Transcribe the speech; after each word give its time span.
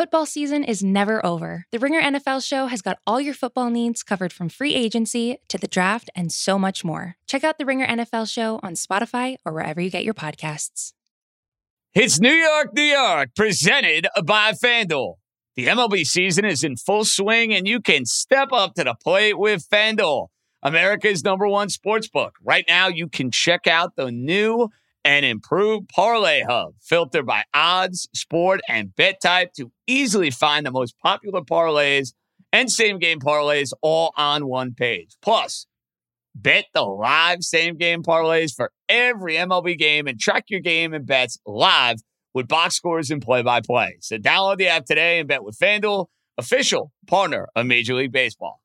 Football 0.00 0.24
season 0.24 0.64
is 0.64 0.82
never 0.82 1.20
over. 1.26 1.66
The 1.72 1.78
Ringer 1.78 2.00
NFL 2.00 2.42
show 2.42 2.68
has 2.68 2.80
got 2.80 2.96
all 3.06 3.20
your 3.20 3.34
football 3.34 3.68
needs 3.68 4.02
covered 4.02 4.32
from 4.32 4.48
free 4.48 4.74
agency 4.74 5.36
to 5.48 5.58
the 5.58 5.68
draft 5.68 6.08
and 6.16 6.32
so 6.32 6.58
much 6.58 6.82
more. 6.82 7.16
Check 7.26 7.44
out 7.44 7.58
the 7.58 7.66
Ringer 7.66 7.86
NFL 7.86 8.32
show 8.32 8.60
on 8.62 8.72
Spotify 8.76 9.36
or 9.44 9.52
wherever 9.52 9.78
you 9.78 9.90
get 9.90 10.02
your 10.02 10.14
podcasts. 10.14 10.94
It's 11.92 12.18
New 12.18 12.32
York, 12.32 12.68
New 12.72 12.80
York, 12.80 13.34
presented 13.36 14.06
by 14.24 14.52
FanDuel. 14.52 15.16
The 15.54 15.66
MLB 15.66 16.06
season 16.06 16.46
is 16.46 16.64
in 16.64 16.78
full 16.78 17.04
swing, 17.04 17.52
and 17.52 17.68
you 17.68 17.78
can 17.78 18.06
step 18.06 18.52
up 18.52 18.72
to 18.76 18.84
the 18.84 18.94
plate 19.04 19.38
with 19.38 19.68
FanDuel, 19.68 20.28
America's 20.62 21.22
number 21.22 21.46
one 21.46 21.68
sports 21.68 22.08
book. 22.08 22.36
Right 22.42 22.64
now, 22.66 22.88
you 22.88 23.06
can 23.06 23.30
check 23.30 23.66
out 23.66 23.96
the 23.96 24.10
new 24.10 24.70
and 25.04 25.24
improved 25.24 25.88
Parlay 25.88 26.42
Hub, 26.42 26.74
filtered 26.80 27.26
by 27.26 27.44
odds, 27.54 28.08
sport, 28.14 28.60
and 28.68 28.94
bet 28.94 29.20
type 29.22 29.52
to 29.54 29.70
easily 29.86 30.30
find 30.30 30.66
the 30.66 30.70
most 30.70 30.94
popular 31.02 31.40
parlays 31.40 32.12
and 32.52 32.70
same 32.70 32.98
game 32.98 33.20
parlays 33.20 33.72
all 33.82 34.12
on 34.16 34.46
one 34.46 34.74
page. 34.74 35.16
Plus, 35.22 35.66
bet 36.34 36.66
the 36.74 36.82
live 36.82 37.42
same 37.42 37.76
game 37.76 38.02
parlays 38.02 38.54
for 38.54 38.72
every 38.88 39.34
MLB 39.34 39.78
game 39.78 40.06
and 40.06 40.18
track 40.18 40.44
your 40.48 40.60
game 40.60 40.92
and 40.92 41.06
bets 41.06 41.38
live 41.46 41.96
with 42.34 42.48
box 42.48 42.76
scores 42.76 43.10
and 43.10 43.22
play 43.22 43.42
by 43.42 43.60
play. 43.60 43.96
So 44.00 44.18
download 44.18 44.58
the 44.58 44.68
app 44.68 44.84
today 44.84 45.18
and 45.18 45.28
bet 45.28 45.42
with 45.42 45.58
FanDuel, 45.58 46.06
official 46.38 46.92
partner 47.06 47.48
of 47.56 47.66
Major 47.66 47.94
League 47.94 48.12
Baseball. 48.12 48.59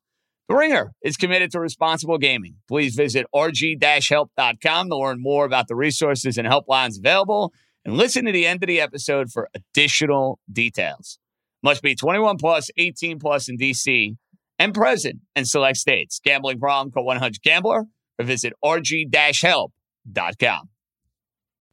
The 0.48 0.54
Ringer 0.54 0.92
is 1.02 1.16
committed 1.16 1.50
to 1.52 1.60
responsible 1.60 2.18
gaming. 2.18 2.56
Please 2.68 2.94
visit 2.94 3.26
rg-help.com 3.34 4.88
to 4.88 4.96
learn 4.96 5.20
more 5.20 5.44
about 5.44 5.66
the 5.66 5.74
resources 5.74 6.38
and 6.38 6.46
helplines 6.46 6.98
available 6.98 7.52
and 7.84 7.96
listen 7.96 8.26
to 8.26 8.32
the 8.32 8.46
end 8.46 8.62
of 8.62 8.68
the 8.68 8.80
episode 8.80 9.32
for 9.32 9.48
additional 9.54 10.38
details. 10.52 11.18
Must 11.62 11.82
be 11.82 11.96
21 11.96 12.36
plus, 12.36 12.70
18 12.76 13.18
plus 13.18 13.48
in 13.48 13.58
DC 13.58 14.16
and 14.58 14.72
present 14.72 15.20
in 15.34 15.44
select 15.44 15.78
states. 15.78 16.20
Gambling 16.22 16.60
problem, 16.60 16.92
call 16.92 17.04
100 17.04 17.42
gambler 17.42 17.86
or 18.18 18.24
visit 18.24 18.52
rg-help.com. 18.64 20.68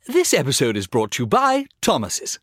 This 0.07 0.33
episode 0.33 0.75
is 0.75 0.87
brought 0.87 1.11
to 1.11 1.23
you 1.23 1.27
by 1.27 1.67
Thomas's. 1.81 2.39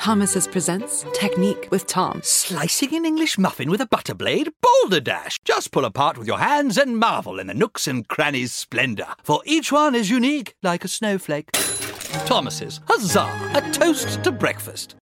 Thomas's 0.00 0.46
presents 0.46 1.04
Technique 1.12 1.68
with 1.70 1.86
Tom. 1.86 2.22
Slicing 2.24 2.94
an 2.94 3.04
English 3.04 3.36
muffin 3.36 3.70
with 3.70 3.82
a 3.82 3.86
butter 3.86 4.14
blade? 4.14 4.50
Boulder 4.62 4.98
Dash! 4.98 5.38
Just 5.44 5.72
pull 5.72 5.84
apart 5.84 6.16
with 6.16 6.26
your 6.26 6.38
hands 6.38 6.78
and 6.78 6.96
marvel 6.96 7.38
in 7.38 7.48
the 7.48 7.52
nooks 7.52 7.86
and 7.86 8.08
crannies' 8.08 8.50
splendor, 8.50 9.08
for 9.22 9.42
each 9.44 9.70
one 9.70 9.94
is 9.94 10.08
unique 10.08 10.54
like 10.62 10.86
a 10.86 10.88
snowflake. 10.88 11.52
Thomas's, 12.24 12.80
huzzah! 12.88 13.28
A 13.54 13.70
toast 13.72 14.24
to 14.24 14.32
breakfast. 14.32 14.96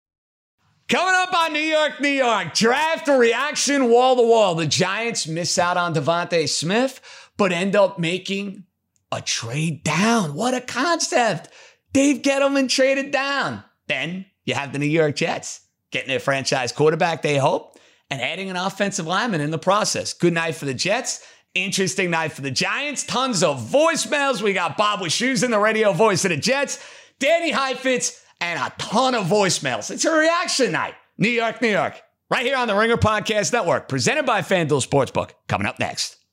Coming 0.88 1.14
up 1.14 1.34
on 1.34 1.52
New 1.52 1.60
York, 1.60 2.00
New 2.00 2.08
York, 2.08 2.54
draft 2.54 3.10
reaction 3.10 3.90
wall 3.90 4.16
to 4.16 4.22
wall. 4.22 4.56
The 4.56 4.66
Giants 4.66 5.28
miss 5.28 5.60
out 5.60 5.76
on 5.76 5.94
DeVonta 5.94 6.48
Smith, 6.48 7.02
but 7.36 7.52
end 7.52 7.76
up 7.76 8.00
making 8.00 8.64
a 9.12 9.20
trade 9.22 9.84
down. 9.84 10.36
What 10.36 10.54
a 10.54 10.62
concept! 10.62 11.50
Dave 11.92 12.22
Gettleman 12.22 12.70
traded 12.70 13.12
down. 13.12 13.66
Then 13.88 14.28
you 14.46 14.54
have 14.54 14.72
the 14.72 14.80
New 14.80 14.86
York 14.86 15.16
Jets 15.16 15.62
getting 15.92 16.10
their 16.10 16.20
franchise 16.20 16.72
quarterback, 16.72 17.22
they 17.22 17.38
hope, 17.38 17.78
and 18.10 18.22
adding 18.22 18.50
an 18.50 18.56
offensive 18.56 19.08
lineman 19.08 19.42
in 19.42 19.52
the 19.52 19.58
process. 19.58 20.14
Good 20.14 20.34
night 20.34 20.56
for 20.56 20.66
the 20.66 20.74
Jets. 20.74 21.26
Interesting 21.54 22.12
night 22.12 22.34
for 22.34 22.42
the 22.42 22.52
Giants. 22.52 23.04
Tons 23.04 23.42
of 23.42 23.60
voicemails. 23.62 24.42
We 24.42 24.54
got 24.54 24.78
Bob 24.78 25.00
Wischusen 25.00 25.46
in 25.46 25.52
the 25.52 25.60
radio 25.60 25.94
voice 25.94 26.26
of 26.26 26.30
the 26.30 26.38
Jets, 26.38 26.86
Danny 27.20 27.52
Heifetz, 27.52 28.22
and 28.42 28.60
a 28.60 28.74
ton 28.78 29.16
of 29.16 29.26
voicemails. 29.26 29.90
It's 29.90 30.06
a 30.06 30.12
reaction 30.12 30.74
night. 30.74 30.96
New 31.18 31.30
York, 31.30 31.62
New 31.62 31.70
York. 31.70 32.02
Right 32.30 32.46
here 32.46 32.58
on 32.58 32.68
the 32.68 32.76
Ringer 32.76 32.98
Podcast 32.98 33.54
Network, 33.54 33.88
presented 33.88 34.26
by 34.26 34.42
FanDuel 34.42 34.86
Sportsbook. 34.86 35.32
Coming 35.48 35.68
up 35.68 35.80
next. 35.80 36.25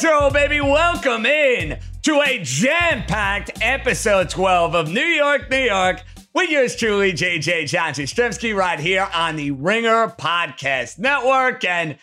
Let's 0.00 0.32
baby. 0.32 0.60
Welcome 0.60 1.26
in 1.26 1.80
to 2.02 2.20
a 2.20 2.38
jam 2.44 3.02
packed 3.02 3.50
episode 3.60 4.30
12 4.30 4.76
of 4.76 4.92
New 4.92 5.00
York, 5.00 5.50
New 5.50 5.56
York 5.56 6.04
with 6.32 6.50
yours 6.50 6.76
truly, 6.76 7.12
JJ 7.12 7.68
John 7.68 7.94
Jastremski, 7.94 8.54
right 8.54 8.78
here 8.78 9.08
on 9.12 9.34
the 9.34 9.50
Ringer 9.50 10.06
Podcast 10.06 11.00
Network. 11.00 11.64
And 11.64 11.98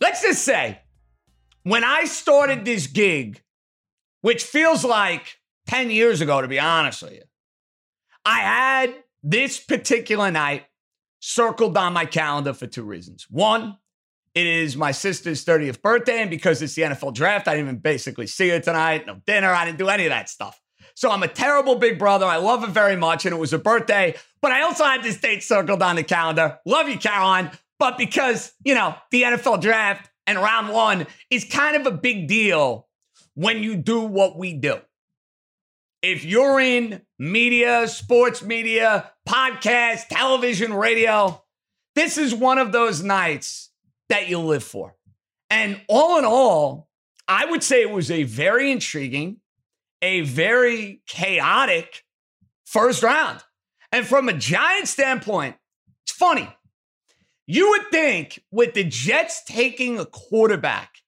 let's 0.00 0.22
just 0.22 0.44
say, 0.44 0.78
when 1.64 1.82
I 1.82 2.04
started 2.04 2.64
this 2.64 2.86
gig, 2.86 3.42
which 4.20 4.44
feels 4.44 4.84
like 4.84 5.40
10 5.66 5.90
years 5.90 6.20
ago, 6.20 6.40
to 6.40 6.46
be 6.46 6.60
honest 6.60 7.02
with 7.02 7.14
you, 7.14 7.22
I 8.24 8.38
had 8.38 8.94
this 9.24 9.58
particular 9.58 10.30
night 10.30 10.66
circled 11.18 11.76
on 11.76 11.92
my 11.92 12.04
calendar 12.04 12.52
for 12.52 12.68
two 12.68 12.84
reasons. 12.84 13.26
One, 13.28 13.78
it 14.36 14.46
is 14.46 14.76
my 14.76 14.92
sister's 14.92 15.46
30th 15.46 15.80
birthday, 15.80 16.20
and 16.20 16.28
because 16.28 16.60
it's 16.60 16.74
the 16.74 16.82
NFL 16.82 17.14
draft, 17.14 17.48
I 17.48 17.54
didn't 17.54 17.68
even 17.68 17.78
basically 17.78 18.26
see 18.26 18.50
her 18.50 18.60
tonight. 18.60 19.06
No 19.06 19.22
dinner. 19.26 19.50
I 19.50 19.64
didn't 19.64 19.78
do 19.78 19.88
any 19.88 20.04
of 20.04 20.10
that 20.10 20.28
stuff. 20.28 20.60
So 20.94 21.10
I'm 21.10 21.22
a 21.22 21.28
terrible 21.28 21.76
big 21.76 21.98
brother. 21.98 22.26
I 22.26 22.36
love 22.36 22.60
her 22.60 22.70
very 22.70 22.96
much, 22.96 23.24
and 23.24 23.34
it 23.34 23.38
was 23.38 23.52
her 23.52 23.58
birthday. 23.58 24.14
But 24.42 24.52
I 24.52 24.60
also 24.60 24.84
had 24.84 25.02
this 25.02 25.18
date 25.18 25.42
circled 25.42 25.80
on 25.82 25.96
the 25.96 26.02
calendar. 26.02 26.58
Love 26.66 26.86
you, 26.86 26.98
Caroline. 26.98 27.50
But 27.78 27.96
because, 27.96 28.52
you 28.62 28.74
know, 28.74 28.94
the 29.10 29.22
NFL 29.22 29.62
draft 29.62 30.10
and 30.26 30.36
round 30.36 30.68
one 30.68 31.06
is 31.30 31.46
kind 31.46 31.74
of 31.74 31.86
a 31.86 31.96
big 31.96 32.28
deal 32.28 32.88
when 33.36 33.62
you 33.62 33.74
do 33.74 34.02
what 34.02 34.38
we 34.38 34.52
do. 34.52 34.80
If 36.02 36.26
you're 36.26 36.60
in 36.60 37.00
media, 37.18 37.88
sports 37.88 38.42
media, 38.42 39.12
podcast, 39.26 40.08
television, 40.08 40.74
radio, 40.74 41.42
this 41.94 42.18
is 42.18 42.34
one 42.34 42.58
of 42.58 42.72
those 42.72 43.02
nights 43.02 43.65
that 44.08 44.28
you 44.28 44.38
live 44.38 44.64
for. 44.64 44.94
And 45.50 45.80
all 45.88 46.18
in 46.18 46.24
all, 46.24 46.88
I 47.28 47.44
would 47.46 47.62
say 47.62 47.82
it 47.82 47.90
was 47.90 48.10
a 48.10 48.24
very 48.24 48.70
intriguing, 48.70 49.38
a 50.02 50.22
very 50.22 51.02
chaotic 51.06 52.04
first 52.64 53.02
round. 53.02 53.40
And 53.92 54.06
from 54.06 54.28
a 54.28 54.32
Giant 54.32 54.88
standpoint, 54.88 55.56
it's 56.04 56.12
funny. 56.12 56.48
You 57.46 57.70
would 57.70 57.90
think 57.90 58.42
with 58.50 58.74
the 58.74 58.84
Jets 58.84 59.42
taking 59.44 59.98
a 59.98 60.06
quarterback 60.06 61.02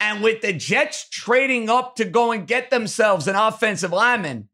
and 0.00 0.22
with 0.22 0.40
the 0.40 0.52
Jets 0.52 1.08
trading 1.08 1.68
up 1.68 1.96
to 1.96 2.04
go 2.04 2.32
and 2.32 2.46
get 2.46 2.70
themselves 2.70 3.28
an 3.28 3.36
offensive 3.36 3.92
lineman, 3.92 4.48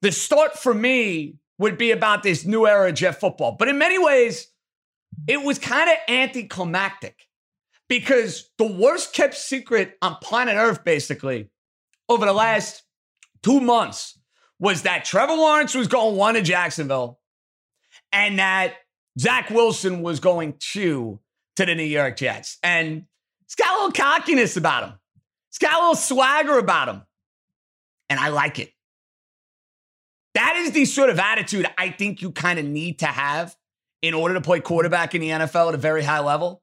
the 0.00 0.10
start 0.10 0.58
for 0.58 0.74
me 0.74 1.36
would 1.58 1.78
be 1.78 1.90
about 1.90 2.22
this 2.22 2.44
new 2.44 2.66
era 2.66 2.88
of 2.88 2.94
Jet 2.94 3.20
football. 3.20 3.56
But 3.58 3.68
in 3.68 3.78
many 3.78 3.98
ways, 3.98 4.48
it 5.26 5.42
was 5.42 5.58
kind 5.58 5.90
of 5.90 5.96
anticlimactic 6.08 7.26
because 7.88 8.50
the 8.58 8.66
worst 8.66 9.12
kept 9.12 9.34
secret 9.34 9.96
on 10.02 10.16
planet 10.22 10.56
Earth, 10.56 10.84
basically, 10.84 11.50
over 12.08 12.26
the 12.26 12.32
last 12.32 12.82
two 13.42 13.60
months 13.60 14.18
was 14.58 14.82
that 14.82 15.04
Trevor 15.04 15.34
Lawrence 15.34 15.74
was 15.74 15.88
going 15.88 16.16
one 16.16 16.34
to 16.34 16.42
Jacksonville 16.42 17.18
and 18.12 18.38
that 18.38 18.74
Zach 19.18 19.50
Wilson 19.50 20.02
was 20.02 20.20
going 20.20 20.54
two 20.58 21.20
to 21.56 21.66
the 21.66 21.74
New 21.74 21.82
York 21.82 22.16
Jets. 22.16 22.58
And 22.62 23.04
it's 23.44 23.54
got 23.54 23.70
a 23.70 23.74
little 23.74 23.92
cockiness 23.92 24.56
about 24.56 24.84
him. 24.84 24.98
It's 25.50 25.58
got 25.58 25.74
a 25.74 25.78
little 25.80 25.96
swagger 25.96 26.58
about 26.58 26.88
him. 26.88 27.02
And 28.08 28.18
I 28.18 28.28
like 28.28 28.58
it. 28.58 28.70
That 30.34 30.56
is 30.56 30.72
the 30.72 30.86
sort 30.86 31.10
of 31.10 31.18
attitude 31.18 31.66
I 31.76 31.90
think 31.90 32.22
you 32.22 32.30
kind 32.30 32.58
of 32.58 32.64
need 32.64 33.00
to 33.00 33.06
have 33.06 33.54
in 34.02 34.14
order 34.14 34.34
to 34.34 34.40
play 34.40 34.60
quarterback 34.60 35.14
in 35.14 35.20
the 35.20 35.30
NFL 35.30 35.68
at 35.68 35.74
a 35.74 35.78
very 35.78 36.02
high 36.02 36.18
level. 36.18 36.62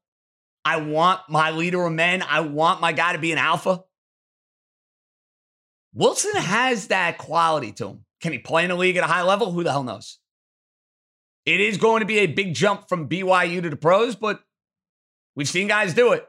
I 0.65 0.77
want 0.77 1.21
my 1.29 1.51
leader 1.51 1.83
of 1.85 1.93
men. 1.93 2.21
I 2.21 2.41
want 2.41 2.81
my 2.81 2.91
guy 2.91 3.13
to 3.13 3.19
be 3.19 3.31
an 3.31 3.37
alpha. 3.37 3.83
Wilson 5.93 6.35
has 6.35 6.87
that 6.87 7.17
quality 7.17 7.71
to 7.73 7.87
him. 7.87 8.05
Can 8.21 8.33
he 8.33 8.39
play 8.39 8.63
in 8.63 8.69
the 8.69 8.75
league 8.75 8.97
at 8.97 9.03
a 9.03 9.07
high 9.07 9.23
level? 9.23 9.51
Who 9.51 9.63
the 9.63 9.71
hell 9.71 9.83
knows? 9.83 10.19
It 11.45 11.61
is 11.61 11.77
going 11.77 12.01
to 12.01 12.05
be 12.05 12.19
a 12.19 12.27
big 12.27 12.53
jump 12.53 12.89
from 12.89 13.07
BYU 13.07 13.63
to 13.63 13.69
the 13.69 13.75
pros, 13.75 14.15
but 14.15 14.41
we've 15.35 15.49
seen 15.49 15.67
guys 15.67 15.93
do 15.93 16.11
it 16.11 16.27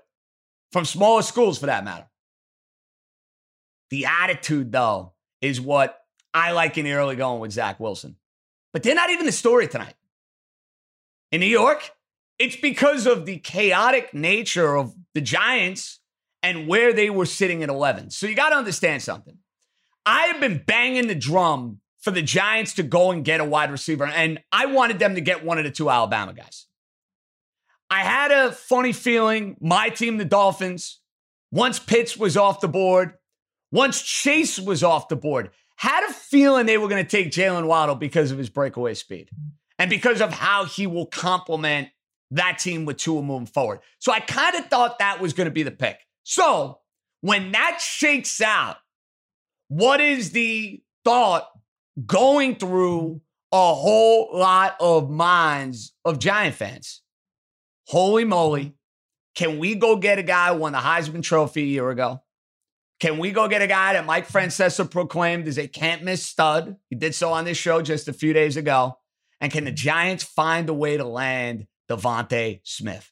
from 0.72 0.84
smaller 0.84 1.22
schools 1.22 1.58
for 1.58 1.66
that 1.66 1.84
matter. 1.84 2.06
The 3.90 4.06
attitude, 4.06 4.70
though, 4.70 5.14
is 5.42 5.60
what 5.60 5.98
I 6.32 6.52
like 6.52 6.78
in 6.78 6.84
the 6.84 6.92
early 6.92 7.16
going 7.16 7.40
with 7.40 7.50
Zach 7.50 7.80
Wilson. 7.80 8.16
But 8.72 8.84
they're 8.84 8.94
not 8.94 9.10
even 9.10 9.26
the 9.26 9.32
story 9.32 9.66
tonight 9.66 9.94
in 11.32 11.40
New 11.40 11.46
York, 11.46 11.90
it's 12.38 12.56
because 12.56 13.06
of 13.06 13.26
the 13.26 13.38
chaotic 13.38 14.14
nature 14.14 14.76
of 14.76 14.94
the 15.14 15.20
Giants 15.20 16.00
and 16.42 16.66
where 16.66 16.92
they 16.92 17.10
were 17.10 17.26
sitting 17.26 17.62
at 17.62 17.68
11. 17.68 18.10
So 18.10 18.26
you 18.26 18.34
got 18.34 18.50
to 18.50 18.56
understand 18.56 19.02
something. 19.02 19.38
I 20.06 20.22
have 20.22 20.40
been 20.40 20.62
banging 20.66 21.06
the 21.06 21.14
drum 21.14 21.80
for 22.00 22.10
the 22.10 22.22
Giants 22.22 22.74
to 22.74 22.82
go 22.82 23.10
and 23.10 23.24
get 23.24 23.40
a 23.40 23.44
wide 23.44 23.70
receiver, 23.70 24.06
and 24.06 24.40
I 24.50 24.66
wanted 24.66 24.98
them 24.98 25.16
to 25.16 25.20
get 25.20 25.44
one 25.44 25.58
of 25.58 25.64
the 25.64 25.70
two 25.70 25.90
Alabama 25.90 26.32
guys. 26.32 26.66
I 27.90 28.00
had 28.00 28.30
a 28.30 28.52
funny 28.52 28.92
feeling 28.92 29.56
my 29.60 29.90
team, 29.90 30.16
the 30.16 30.24
Dolphins, 30.24 31.00
once 31.52 31.78
Pitts 31.78 32.16
was 32.16 32.36
off 32.36 32.60
the 32.60 32.68
board, 32.68 33.14
once 33.70 34.00
Chase 34.00 34.58
was 34.58 34.82
off 34.82 35.08
the 35.08 35.16
board, 35.16 35.50
had 35.76 36.08
a 36.08 36.12
feeling 36.12 36.66
they 36.66 36.78
were 36.78 36.88
going 36.88 37.04
to 37.04 37.10
take 37.10 37.32
Jalen 37.32 37.66
Waddle 37.66 37.96
because 37.96 38.30
of 38.30 38.38
his 38.38 38.48
breakaway 38.48 38.94
speed 38.94 39.28
and 39.80 39.88
because 39.88 40.20
of 40.20 40.30
how 40.30 40.66
he 40.66 40.86
will 40.86 41.06
complement 41.06 41.88
that 42.32 42.58
team 42.58 42.84
with 42.84 42.98
Tua 42.98 43.22
moving 43.22 43.46
forward. 43.46 43.80
So 43.98 44.12
I 44.12 44.20
kind 44.20 44.54
of 44.56 44.66
thought 44.66 44.98
that 44.98 45.20
was 45.20 45.32
going 45.32 45.46
to 45.46 45.50
be 45.50 45.62
the 45.62 45.70
pick. 45.70 45.98
So 46.22 46.80
when 47.22 47.52
that 47.52 47.80
shakes 47.80 48.42
out, 48.42 48.76
what 49.68 50.02
is 50.02 50.32
the 50.32 50.82
thought 51.02 51.48
going 52.06 52.56
through 52.56 53.22
a 53.52 53.74
whole 53.74 54.28
lot 54.34 54.76
of 54.80 55.08
minds 55.08 55.94
of 56.04 56.18
Giant 56.18 56.56
fans? 56.56 57.00
Holy 57.86 58.24
moly. 58.24 58.74
Can 59.34 59.58
we 59.58 59.74
go 59.74 59.96
get 59.96 60.18
a 60.18 60.22
guy 60.22 60.52
who 60.52 60.60
won 60.60 60.72
the 60.72 60.78
Heisman 60.78 61.22
Trophy 61.22 61.62
a 61.62 61.66
year 61.66 61.88
ago? 61.88 62.20
Can 63.00 63.16
we 63.16 63.30
go 63.30 63.48
get 63.48 63.62
a 63.62 63.66
guy 63.66 63.94
that 63.94 64.04
Mike 64.04 64.28
Francesa 64.28 64.88
proclaimed 64.88 65.48
is 65.48 65.56
a 65.56 65.66
can't 65.66 66.02
miss 66.02 66.24
stud? 66.24 66.76
He 66.90 66.96
did 66.96 67.14
so 67.14 67.32
on 67.32 67.46
this 67.46 67.56
show 67.56 67.80
just 67.80 68.08
a 68.08 68.12
few 68.12 68.34
days 68.34 68.58
ago. 68.58 68.98
And 69.40 69.52
can 69.52 69.64
the 69.64 69.72
Giants 69.72 70.24
find 70.24 70.68
a 70.68 70.74
way 70.74 70.96
to 70.96 71.04
land 71.04 71.66
DeVonta 71.88 72.60
Smith? 72.62 73.10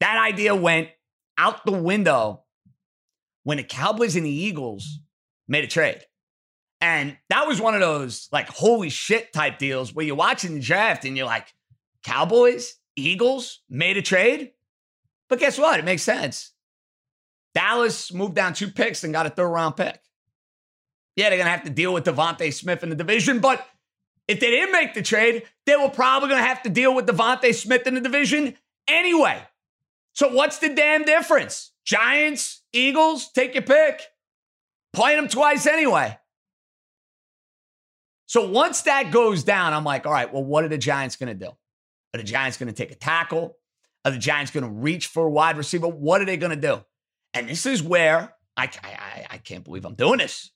That 0.00 0.18
idea 0.18 0.54
went 0.54 0.88
out 1.36 1.64
the 1.64 1.72
window 1.72 2.44
when 3.42 3.58
the 3.58 3.64
Cowboys 3.64 4.16
and 4.16 4.26
the 4.26 4.30
Eagles 4.30 5.00
made 5.46 5.64
a 5.64 5.68
trade. 5.68 6.00
And 6.80 7.16
that 7.30 7.46
was 7.46 7.60
one 7.60 7.74
of 7.74 7.80
those 7.80 8.28
like 8.32 8.48
holy 8.48 8.90
shit 8.90 9.32
type 9.32 9.58
deals 9.58 9.94
where 9.94 10.04
you're 10.04 10.16
watching 10.16 10.54
the 10.54 10.60
draft 10.60 11.04
and 11.04 11.16
you're 11.16 11.26
like, 11.26 11.48
Cowboys, 12.02 12.74
Eagles 12.96 13.60
made 13.70 13.96
a 13.96 14.02
trade. 14.02 14.52
But 15.28 15.38
guess 15.38 15.58
what? 15.58 15.78
It 15.78 15.84
makes 15.84 16.02
sense. 16.02 16.52
Dallas 17.54 18.12
moved 18.12 18.34
down 18.34 18.52
two 18.52 18.68
picks 18.68 19.04
and 19.04 19.12
got 19.12 19.26
a 19.26 19.30
third 19.30 19.48
round 19.48 19.76
pick. 19.76 20.00
Yeah, 21.16 21.30
they're 21.30 21.38
going 21.38 21.46
to 21.46 21.52
have 21.52 21.64
to 21.64 21.70
deal 21.70 21.94
with 21.94 22.04
DeVonta 22.04 22.52
Smith 22.52 22.82
in 22.82 22.90
the 22.90 22.96
division, 22.96 23.38
but 23.38 23.64
if 24.28 24.40
they 24.40 24.50
didn't 24.50 24.72
make 24.72 24.94
the 24.94 25.02
trade, 25.02 25.44
they 25.66 25.76
were 25.76 25.90
probably 25.90 26.28
going 26.28 26.40
to 26.40 26.46
have 26.46 26.62
to 26.62 26.70
deal 26.70 26.94
with 26.94 27.06
DeVonta 27.06 27.54
Smith 27.54 27.86
in 27.86 27.94
the 27.94 28.00
division 28.00 28.56
anyway. 28.88 29.42
So 30.12 30.28
what's 30.28 30.58
the 30.58 30.74
damn 30.74 31.04
difference? 31.04 31.72
Giants, 31.84 32.62
Eagles, 32.72 33.30
take 33.32 33.54
your 33.54 33.62
pick. 33.62 34.00
Play 34.92 35.16
them 35.16 35.28
twice 35.28 35.66
anyway. 35.66 36.18
So 38.26 38.48
once 38.48 38.82
that 38.82 39.10
goes 39.10 39.44
down, 39.44 39.72
I'm 39.72 39.84
like, 39.84 40.06
all 40.06 40.12
right, 40.12 40.32
well, 40.32 40.44
what 40.44 40.64
are 40.64 40.68
the 40.68 40.78
Giants 40.78 41.16
going 41.16 41.36
to 41.36 41.46
do? 41.46 41.50
Are 42.14 42.18
the 42.18 42.22
Giants 42.22 42.56
going 42.56 42.68
to 42.68 42.74
take 42.74 42.90
a 42.90 42.96
tackle? 42.96 43.56
Are 44.04 44.10
the 44.10 44.18
Giants 44.18 44.50
going 44.50 44.64
to 44.64 44.70
reach 44.70 45.08
for 45.08 45.26
a 45.26 45.30
wide 45.30 45.56
receiver? 45.56 45.88
What 45.88 46.20
are 46.20 46.24
they 46.24 46.36
going 46.36 46.50
to 46.50 46.60
do? 46.60 46.84
And 47.34 47.48
this 47.48 47.66
is 47.66 47.82
where 47.82 48.34
I, 48.56 48.70
I, 48.82 49.26
I 49.30 49.38
can't 49.38 49.64
believe 49.64 49.84
I'm 49.84 49.94
doing 49.94 50.18
this. 50.18 50.50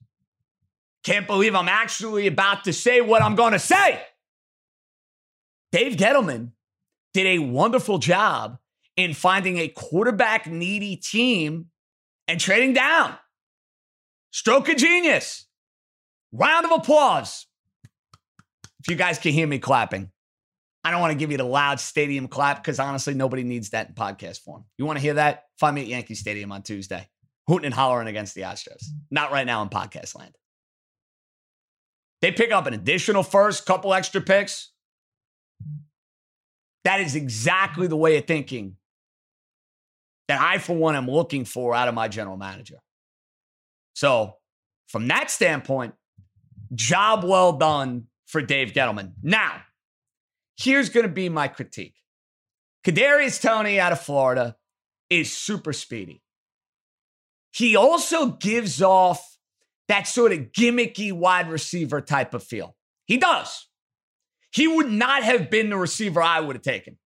Can't 1.08 1.26
believe 1.26 1.54
I'm 1.54 1.70
actually 1.70 2.26
about 2.26 2.64
to 2.64 2.72
say 2.74 3.00
what 3.00 3.22
I'm 3.22 3.34
going 3.34 3.54
to 3.54 3.58
say. 3.58 3.98
Dave 5.72 5.96
Gettleman 5.96 6.50
did 7.14 7.26
a 7.26 7.38
wonderful 7.38 7.96
job 7.96 8.58
in 8.94 9.14
finding 9.14 9.56
a 9.56 9.68
quarterback 9.68 10.46
needy 10.46 10.96
team 10.96 11.68
and 12.26 12.38
trading 12.38 12.74
down. 12.74 13.16
Stroke 14.32 14.68
of 14.68 14.76
genius. 14.76 15.46
Round 16.30 16.66
of 16.66 16.72
applause. 16.72 17.46
If 18.80 18.90
you 18.90 18.94
guys 18.96 19.18
can 19.18 19.32
hear 19.32 19.46
me 19.46 19.58
clapping, 19.58 20.10
I 20.84 20.90
don't 20.90 21.00
want 21.00 21.12
to 21.12 21.18
give 21.18 21.30
you 21.30 21.38
the 21.38 21.44
loud 21.44 21.80
stadium 21.80 22.28
clap 22.28 22.62
because 22.62 22.78
honestly, 22.78 23.14
nobody 23.14 23.44
needs 23.44 23.70
that 23.70 23.88
in 23.88 23.94
podcast 23.94 24.40
form. 24.40 24.66
You 24.76 24.84
want 24.84 24.98
to 24.98 25.02
hear 25.02 25.14
that? 25.14 25.44
Find 25.58 25.74
me 25.74 25.80
at 25.80 25.86
Yankee 25.86 26.16
Stadium 26.16 26.52
on 26.52 26.60
Tuesday, 26.60 27.08
hooting 27.46 27.64
and 27.64 27.74
hollering 27.74 28.08
against 28.08 28.34
the 28.34 28.42
Astros. 28.42 28.84
Not 29.10 29.32
right 29.32 29.46
now 29.46 29.62
in 29.62 29.70
podcast 29.70 30.14
land. 30.14 30.34
They 32.20 32.32
pick 32.32 32.50
up 32.50 32.66
an 32.66 32.74
additional 32.74 33.22
first, 33.22 33.66
couple 33.66 33.94
extra 33.94 34.20
picks. 34.20 34.72
That 36.84 37.00
is 37.00 37.14
exactly 37.14 37.86
the 37.86 37.96
way 37.96 38.16
of 38.16 38.26
thinking 38.26 38.76
that 40.26 40.40
I, 40.40 40.58
for 40.58 40.76
one, 40.76 40.96
am 40.96 41.08
looking 41.08 41.44
for 41.44 41.74
out 41.74 41.88
of 41.88 41.94
my 41.94 42.08
general 42.08 42.36
manager. 42.36 42.78
So, 43.94 44.34
from 44.88 45.08
that 45.08 45.30
standpoint, 45.30 45.94
job 46.74 47.24
well 47.24 47.52
done 47.52 48.06
for 48.26 48.42
Dave 48.42 48.72
Gettleman. 48.72 49.12
Now, 49.22 49.62
here's 50.58 50.88
going 50.88 51.06
to 51.06 51.12
be 51.12 51.28
my 51.28 51.48
critique. 51.48 51.94
Kadarius 52.84 53.40
Toney 53.40 53.80
out 53.80 53.92
of 53.92 54.00
Florida 54.00 54.56
is 55.10 55.36
super 55.36 55.72
speedy. 55.72 56.22
He 57.52 57.76
also 57.76 58.26
gives 58.26 58.82
off 58.82 59.37
that 59.88 60.06
sort 60.06 60.32
of 60.32 60.52
gimmicky 60.52 61.12
wide 61.12 61.50
receiver 61.50 62.00
type 62.00 62.34
of 62.34 62.42
feel. 62.42 62.76
He 63.06 63.16
does. 63.16 63.66
He 64.52 64.68
would 64.68 64.90
not 64.90 65.22
have 65.22 65.50
been 65.50 65.70
the 65.70 65.76
receiver 65.76 66.22
I 66.22 66.40
would 66.40 66.56
have 66.56 66.62
taken. 66.62 66.98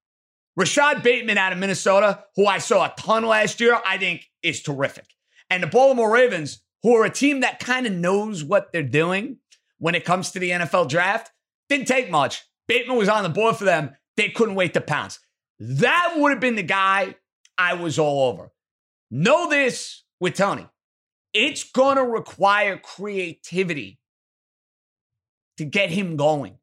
Rashad 0.58 1.02
Bateman 1.02 1.38
out 1.38 1.52
of 1.52 1.58
Minnesota, 1.58 2.25
who 2.37 2.46
I 2.46 2.58
saw 2.58 2.84
a 2.84 2.94
ton 2.99 3.25
last 3.25 3.61
year, 3.61 3.81
I 3.87 3.96
think 3.99 4.26
is 4.43 4.62
terrific. 4.62 5.06
And 5.49 5.62
the 5.62 5.67
Baltimore 5.67 6.12
Ravens, 6.12 6.61
who 6.82 6.94
are 6.94 7.05
a 7.05 7.11
team 7.11 7.40
that 7.40 7.58
kind 7.58 7.87
of 7.87 7.93
knows 7.93 8.44
what 8.44 8.73
they're 8.73 8.82
doing 8.82 9.38
when 9.79 9.94
it 9.94 10.05
comes 10.05 10.31
to 10.32 10.38
the 10.38 10.50
NFL 10.50 10.88
draft, 10.88 11.32
didn't 11.69 11.88
take 11.88 12.11
much. 12.11 12.43
Bateman 12.69 12.96
was 12.96 13.08
on 13.08 13.23
the 13.23 13.29
board 13.29 13.56
for 13.56 13.64
them. 13.64 13.96
They 14.17 14.29
couldn't 14.29 14.55
wait 14.55 14.75
to 14.75 14.81
pounce. 14.81 15.19
That 15.58 16.14
would 16.17 16.31
have 16.31 16.40
been 16.40 16.56
the 16.56 16.62
guy 16.62 17.17
I 17.56 17.75
was 17.75 17.99
all 17.99 18.31
over. 18.31 18.52
Know 19.11 19.49
this 19.49 20.05
with 20.20 20.34
Toney. 20.34 20.67
It's 21.34 21.64
going 21.64 21.96
to 21.96 22.05
require 22.05 22.76
creativity 22.76 23.99
to 25.56 25.64
get 25.64 25.90
him 25.90 26.17
going. 26.17 26.58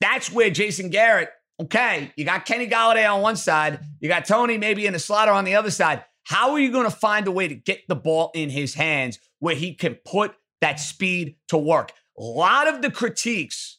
That's 0.00 0.32
where 0.32 0.50
Jason 0.50 0.90
Garrett, 0.90 1.30
okay, 1.60 2.12
you 2.16 2.24
got 2.24 2.44
Kenny 2.44 2.66
Golladay 2.66 3.10
on 3.10 3.22
one 3.22 3.36
side, 3.36 3.80
you 4.00 4.08
got 4.08 4.24
Toney 4.24 4.58
maybe 4.58 4.86
in 4.86 4.92
the 4.92 4.98
slaughter 4.98 5.30
on 5.30 5.44
the 5.44 5.54
other 5.54 5.70
side. 5.70 6.04
How 6.24 6.52
are 6.52 6.58
you 6.58 6.70
going 6.70 6.88
to 6.88 6.96
find 6.96 7.26
a 7.26 7.32
way 7.32 7.48
to 7.48 7.54
get 7.54 7.80
the 7.88 7.96
ball 7.96 8.30
in 8.34 8.50
his 8.50 8.74
hands 8.74 9.18
where 9.38 9.54
he 9.54 9.74
can 9.74 9.96
put 10.04 10.34
that 10.60 10.80
speed 10.80 11.36
to 11.48 11.58
work? 11.58 11.92
A 12.18 12.22
lot 12.22 12.68
of 12.68 12.82
the 12.82 12.90
critiques 12.90 13.78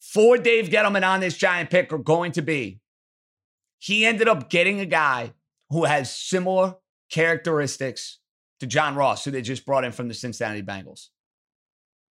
for 0.00 0.38
Dave 0.38 0.68
Gettleman 0.68 1.06
on 1.06 1.20
this 1.20 1.36
giant 1.36 1.70
pick 1.70 1.92
are 1.92 1.98
going 1.98 2.32
to 2.32 2.42
be 2.42 2.80
he 3.84 4.06
ended 4.06 4.28
up 4.28 4.48
getting 4.48 4.80
a 4.80 4.86
guy 4.86 5.34
who 5.68 5.84
has 5.84 6.14
similar 6.14 6.76
characteristics 7.10 8.18
to 8.60 8.66
John 8.66 8.94
Ross, 8.94 9.24
who 9.24 9.30
they 9.30 9.42
just 9.42 9.66
brought 9.66 9.84
in 9.84 9.92
from 9.92 10.08
the 10.08 10.14
Cincinnati 10.14 10.62
Bengals. 10.62 11.08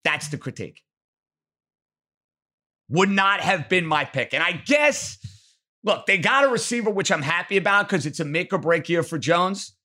That's 0.04 0.28
the 0.30 0.38
critique. 0.38 0.82
Would 2.90 3.10
not 3.10 3.40
have 3.40 3.70
been 3.70 3.86
my 3.86 4.06
pick. 4.06 4.34
And 4.34 4.44
I 4.44 4.52
guess, 4.52 5.18
look, 5.84 6.06
they 6.06 6.18
got 6.18 6.44
a 6.44 6.50
receiver, 6.50 6.90
which 6.90 7.12
I'm 7.12 7.22
happy 7.22 7.58
about 7.58 7.88
because 7.88 8.06
it's 8.06 8.20
a 8.20 8.26
make 8.26 8.54
or 8.54 8.58
break 8.58 8.90
year 8.90 9.04
for 9.04 9.18
Jones. 9.18 9.76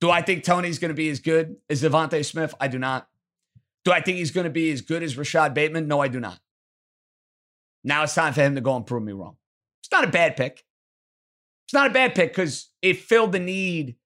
Do 0.00 0.10
I 0.10 0.20
think 0.20 0.44
Toney's 0.44 0.78
going 0.78 0.90
to 0.90 0.94
be 0.94 1.08
as 1.08 1.20
good 1.20 1.56
as 1.70 1.82
DeVonta 1.82 2.24
Smith? 2.24 2.54
I 2.60 2.68
do 2.68 2.78
not. 2.78 3.08
Do 3.84 3.92
I 3.92 4.00
think 4.00 4.18
he's 4.18 4.30
going 4.30 4.44
to 4.44 4.50
be 4.50 4.70
as 4.70 4.82
good 4.82 5.02
as 5.02 5.16
Rashad 5.16 5.54
Bateman? 5.54 5.88
No, 5.88 6.00
I 6.00 6.08
do 6.08 6.20
not. 6.20 6.38
Now 7.82 8.02
it's 8.02 8.14
time 8.14 8.34
for 8.34 8.42
him 8.42 8.56
to 8.56 8.60
go 8.60 8.76
and 8.76 8.84
prove 8.84 9.02
me 9.02 9.12
wrong. 9.12 9.36
It's 9.80 9.90
not 9.90 10.04
a 10.04 10.08
bad 10.08 10.36
pick. 10.36 10.65
It's 11.66 11.74
not 11.74 11.88
a 11.88 11.92
bad 11.92 12.14
pick 12.14 12.30
because 12.30 12.70
it 12.80 12.98
filled 12.98 13.32
the 13.32 13.40
need 13.40 13.96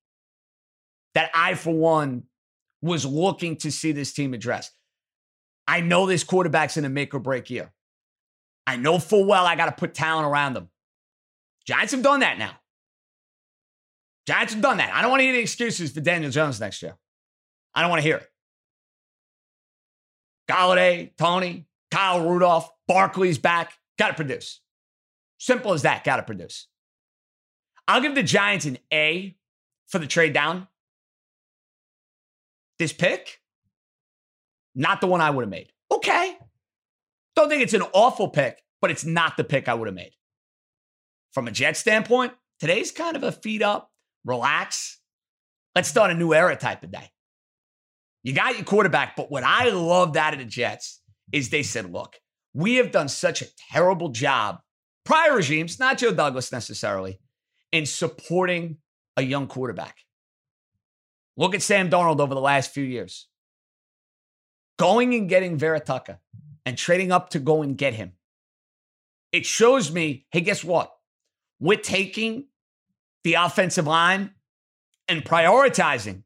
that 1.14 1.30
I, 1.34 1.54
for 1.54 1.74
one, 1.74 2.24
was 2.80 3.04
looking 3.04 3.56
to 3.56 3.70
see 3.70 3.92
this 3.92 4.12
team 4.12 4.32
address. 4.32 4.70
I 5.68 5.80
know 5.80 6.06
this 6.06 6.24
quarterback's 6.24 6.76
in 6.76 6.84
a 6.84 6.88
make 6.88 7.14
or 7.14 7.18
break 7.18 7.50
year. 7.50 7.72
I 8.66 8.76
know 8.76 8.98
full 8.98 9.24
well 9.26 9.44
I 9.44 9.56
got 9.56 9.66
to 9.66 9.72
put 9.72 9.94
talent 9.94 10.26
around 10.26 10.54
them. 10.54 10.68
Giants 11.66 11.92
have 11.92 12.02
done 12.02 12.20
that 12.20 12.38
now. 12.38 12.52
Giants 14.26 14.54
have 14.54 14.62
done 14.62 14.78
that. 14.78 14.94
I 14.94 15.02
don't 15.02 15.10
want 15.10 15.20
to 15.20 15.24
hear 15.24 15.34
the 15.34 15.40
excuses 15.40 15.90
for 15.90 16.00
Daniel 16.00 16.30
Jones 16.30 16.60
next 16.60 16.82
year. 16.82 16.96
I 17.74 17.82
don't 17.82 17.90
want 17.90 18.00
to 18.00 18.08
hear 18.08 18.16
it. 18.16 18.28
Golladay, 20.48 21.10
Toney, 21.16 21.66
Kyle 21.90 22.26
Rudolph, 22.26 22.70
Barkley's 22.88 23.38
back. 23.38 23.74
Got 23.98 24.08
to 24.08 24.14
produce. 24.14 24.60
Simple 25.38 25.72
as 25.72 25.82
that. 25.82 26.04
Got 26.04 26.16
to 26.16 26.22
produce. 26.22 26.66
I'll 27.90 28.00
give 28.00 28.14
the 28.14 28.22
Giants 28.22 28.66
an 28.66 28.78
A 28.92 29.36
for 29.88 29.98
the 29.98 30.06
trade 30.06 30.32
down. 30.32 30.68
This 32.78 32.92
pick, 32.92 33.40
not 34.76 35.00
the 35.00 35.08
one 35.08 35.20
I 35.20 35.30
would 35.30 35.42
have 35.42 35.50
made. 35.50 35.72
Okay. 35.90 36.38
Don't 37.34 37.48
think 37.48 37.62
it's 37.62 37.74
an 37.74 37.82
awful 37.92 38.28
pick, 38.28 38.62
but 38.80 38.92
it's 38.92 39.04
not 39.04 39.36
the 39.36 39.42
pick 39.42 39.68
I 39.68 39.74
would 39.74 39.88
have 39.88 39.94
made. 39.94 40.12
From 41.32 41.48
a 41.48 41.50
Jet 41.50 41.76
standpoint, 41.76 42.32
today's 42.60 42.92
kind 42.92 43.16
of 43.16 43.24
a 43.24 43.32
feed 43.32 43.60
up, 43.60 43.90
relax, 44.24 45.00
let's 45.74 45.88
start 45.88 46.12
a 46.12 46.14
new 46.14 46.32
era 46.32 46.54
type 46.54 46.84
of 46.84 46.92
day. 46.92 47.10
You 48.22 48.34
got 48.34 48.54
your 48.54 48.64
quarterback, 48.64 49.16
but 49.16 49.32
what 49.32 49.42
I 49.42 49.70
loved 49.70 50.16
out 50.16 50.32
of 50.32 50.38
the 50.38 50.44
Jets 50.44 51.00
is 51.32 51.50
they 51.50 51.64
said, 51.64 51.92
look, 51.92 52.16
we 52.54 52.76
have 52.76 52.92
done 52.92 53.08
such 53.08 53.42
a 53.42 53.48
terrible 53.72 54.10
job 54.10 54.60
prior 55.04 55.34
regimes, 55.34 55.80
not 55.80 55.98
Joe 55.98 56.12
Douglas 56.12 56.52
necessarily, 56.52 57.18
in 57.72 57.86
supporting 57.86 58.78
a 59.16 59.22
young 59.22 59.46
quarterback. 59.46 59.96
Look 61.36 61.54
at 61.54 61.62
Sam 61.62 61.90
Darnold 61.90 62.20
over 62.20 62.34
the 62.34 62.40
last 62.40 62.72
few 62.72 62.84
years. 62.84 63.28
Going 64.78 65.14
and 65.14 65.28
getting 65.28 65.58
Vera 65.58 65.80
Tucker 65.80 66.18
and 66.66 66.76
trading 66.76 67.12
up 67.12 67.30
to 67.30 67.38
go 67.38 67.62
and 67.62 67.76
get 67.76 67.94
him. 67.94 68.12
It 69.32 69.46
shows 69.46 69.92
me, 69.92 70.26
hey, 70.32 70.40
guess 70.40 70.64
what? 70.64 70.92
We're 71.60 71.78
taking 71.78 72.46
the 73.24 73.34
offensive 73.34 73.86
line 73.86 74.32
and 75.08 75.24
prioritizing 75.24 76.24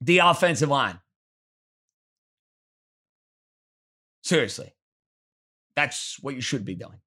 the 0.00 0.18
offensive 0.18 0.68
line. 0.68 0.98
Seriously, 4.24 4.72
that's 5.76 6.18
what 6.20 6.34
you 6.34 6.40
should 6.40 6.64
be 6.64 6.74
doing. 6.74 7.00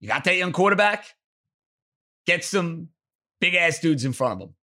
You 0.00 0.08
got 0.08 0.24
that 0.24 0.36
young 0.36 0.52
quarterback, 0.52 1.06
get 2.26 2.44
some 2.44 2.88
big 3.40 3.54
ass 3.54 3.78
dudes 3.78 4.04
in 4.04 4.12
front 4.12 4.34
of 4.34 4.48
him 4.48 4.54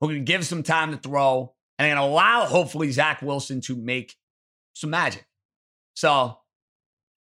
who 0.00 0.08
can 0.08 0.24
give 0.24 0.44
some 0.46 0.62
time 0.62 0.92
to 0.92 0.98
throw 0.98 1.52
and 1.78 1.96
to 1.96 2.00
allow, 2.00 2.46
hopefully, 2.46 2.90
Zach 2.90 3.22
Wilson 3.22 3.60
to 3.62 3.76
make 3.76 4.16
some 4.74 4.90
magic. 4.90 5.26
So 5.94 6.38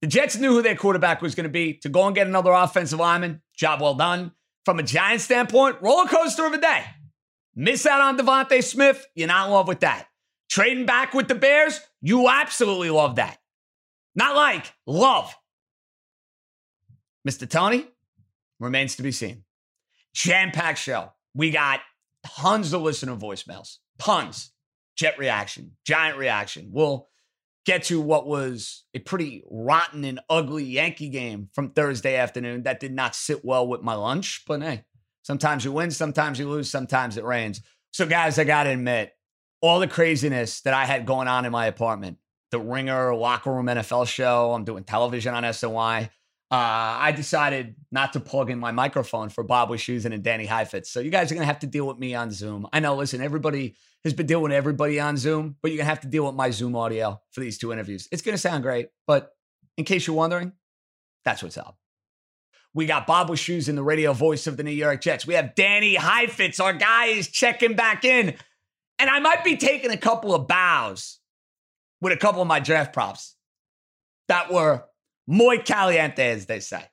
the 0.01 0.09
Jets 0.09 0.37
knew 0.37 0.53
who 0.53 0.63
their 0.63 0.77
quarterback 0.77 1.23
was 1.23 1.35
going 1.35 1.45
to 1.45 1.51
be 1.51 1.75
to 1.75 1.89
go 1.89 2.07
and 2.07 2.15
get 2.15 2.27
another 2.27 2.53
offensive 2.53 2.99
lineman. 2.99 3.43
Job 3.57 3.81
well 3.81 3.95
done. 3.95 4.33
From 4.65 4.79
a 4.79 4.83
Giant 4.83 5.21
standpoint, 5.21 5.77
roller 5.81 6.09
coaster 6.09 6.47
of 6.47 6.53
a 6.53 6.59
day. 6.59 6.85
Miss 7.55 7.85
out 7.85 8.01
on 8.01 8.17
DeVonta 8.17 8.63
Smith, 8.63 9.07
you're 9.15 9.29
not 9.29 9.47
in 9.47 9.53
love 9.53 9.69
with 9.69 9.81
that. 9.81 10.07
Trading 10.49 10.87
back 10.87 11.15
with 11.15 11.29
the 11.29 11.35
Bears, 11.35 11.81
you 12.01 12.29
absolutely 12.29 12.91
love 12.91 13.17
that. 13.17 13.39
Not 14.15 14.37
like, 14.37 14.73
love. 14.87 15.35
Mr. 17.29 17.49
Toney 17.49 17.87
remains 18.63 18.97
to 18.97 19.03
be 19.03 19.13
seen. 19.13 19.45
Jam 20.15 20.51
packed 20.51 20.79
show. 20.79 21.13
We 21.35 21.51
got 21.51 21.81
tons 22.25 22.73
of 22.73 22.83
listener 22.83 23.17
voicemails, 23.17 23.79
tons. 23.99 24.51
Jet 24.95 25.19
reaction, 25.19 25.73
giant 25.87 26.19
reaction. 26.19 26.69
We'll 26.71 27.09
get 27.65 27.85
to 27.85 28.01
what 28.01 28.27
was 28.27 28.85
a 28.95 28.99
pretty 28.99 29.43
rotten 29.51 30.05
and 30.05 30.21
ugly 30.29 30.65
Yankee 30.65 31.09
game 31.09 31.49
from 31.55 31.71
Thursday 31.71 32.17
afternoon 32.17 32.65
that 32.65 32.79
did 32.79 32.93
not 32.93 33.15
sit 33.15 33.43
well 33.43 33.67
with 33.67 33.83
my 33.83 33.95
lunch. 33.95 34.45
But 34.47 34.63
hey, 34.63 34.85
sometimes 35.23 35.65
you 35.65 35.73
win, 35.73 35.91
sometimes 35.91 36.39
you 36.39 36.49
lose, 36.49 36.71
sometimes 36.71 37.17
it 37.17 37.25
rains. 37.25 37.63
So, 37.93 38.07
guys, 38.07 38.39
I 38.39 38.45
got 38.45 38.65
to 38.65 38.71
admit, 38.71 39.13
all 39.61 39.81
the 39.81 39.89
craziness 39.89 40.61
that 40.63 40.75
I 40.75 40.85
had 40.85 41.07
going 41.07 41.29
on 41.29 41.45
in 41.45 41.53
my 41.53 41.67
apartment, 41.67 42.19
the 42.51 42.59
Ringer 42.59 43.15
Locker 43.15 43.53
Room 43.53 43.67
NFL 43.67 44.09
show, 44.09 44.53
I'm 44.53 44.65
doing 44.65 44.85
television 44.85 45.35
on 45.35 45.45
SNY. 45.45 46.11
Uh, 46.53 47.01
I 47.01 47.13
decided 47.13 47.77
not 47.91 48.13
to 48.13 48.21
plug 48.21 48.51
in 48.51 48.59
my 48.59 48.73
microphone 48.73 49.31
for 49.31 49.43
Bob 49.43 49.71
Wischusen 49.71 50.13
and 50.13 50.23
Danny 50.23 50.45
Heifetz. 50.45 50.91
So 50.91 51.01
you 51.01 51.09
guys 51.09 51.33
are 51.33 51.35
going 51.35 51.41
to 51.43 51.47
have 51.47 51.61
to 51.61 51.67
deal 51.67 51.87
with 51.87 51.99
me 51.99 52.15
on 52.15 52.31
Zoom. 52.31 52.69
I 52.75 52.81
know, 52.81 52.95
listen, 52.95 53.23
everybody 53.23 53.75
has 54.05 54.13
been 54.13 54.27
dealing 54.27 54.43
with 54.43 54.53
everybody 54.53 55.01
on 55.01 55.17
Zoom, 55.17 55.57
but 55.63 55.71
you're 55.71 55.79
going 55.79 55.87
to 55.87 55.91
have 55.91 56.03
to 56.03 56.09
deal 56.09 56.27
with 56.27 56.35
my 56.35 56.51
Zoom 56.51 56.77
audio 56.77 57.23
for 57.31 57.41
these 57.41 57.57
two 57.57 57.73
interviews. 57.73 58.07
It's 58.13 58.21
going 58.21 58.35
to 58.35 58.39
sound 58.39 58.65
great, 58.65 58.89
but 59.07 59.31
in 59.79 59.87
case 59.87 60.07
you're 60.07 60.15
wondering, 60.15 60.53
that's 61.25 61.43
what's 61.43 61.57
up. 61.57 61.79
We 62.75 62.85
got 62.85 63.07
Bob 63.07 63.31
Wischusen, 63.31 63.75
the 63.75 63.83
radio 63.83 64.13
voice 64.13 64.47
of 64.47 64.59
the 64.59 64.63
New 64.63 64.73
York 64.73 65.01
Jets. 65.01 65.27
We 65.27 65.33
have 65.33 65.55
Danny 65.55 65.95
Heifetz. 65.95 66.61
Our 66.61 66.75
guy 66.75 67.07
is 67.07 67.29
checking 67.29 67.77
back 67.77 68.05
in. 68.05 68.35
And 68.99 69.09
I 69.09 69.21
might 69.21 69.43
be 69.43 69.57
taking 69.57 69.91
a 69.91 69.97
couple 69.97 70.35
of 70.35 70.49
bows 70.49 71.19
with 72.03 72.13
a 72.13 72.19
couple 72.19 72.43
of 72.43 72.49
my 72.49 72.61
draft 72.61 72.93
props 72.93 73.37
that 74.29 74.53
were 74.53 74.85
muy 75.33 75.59
caliente, 75.59 76.31
as 76.31 76.47
they 76.47 76.61
say. 76.61 76.85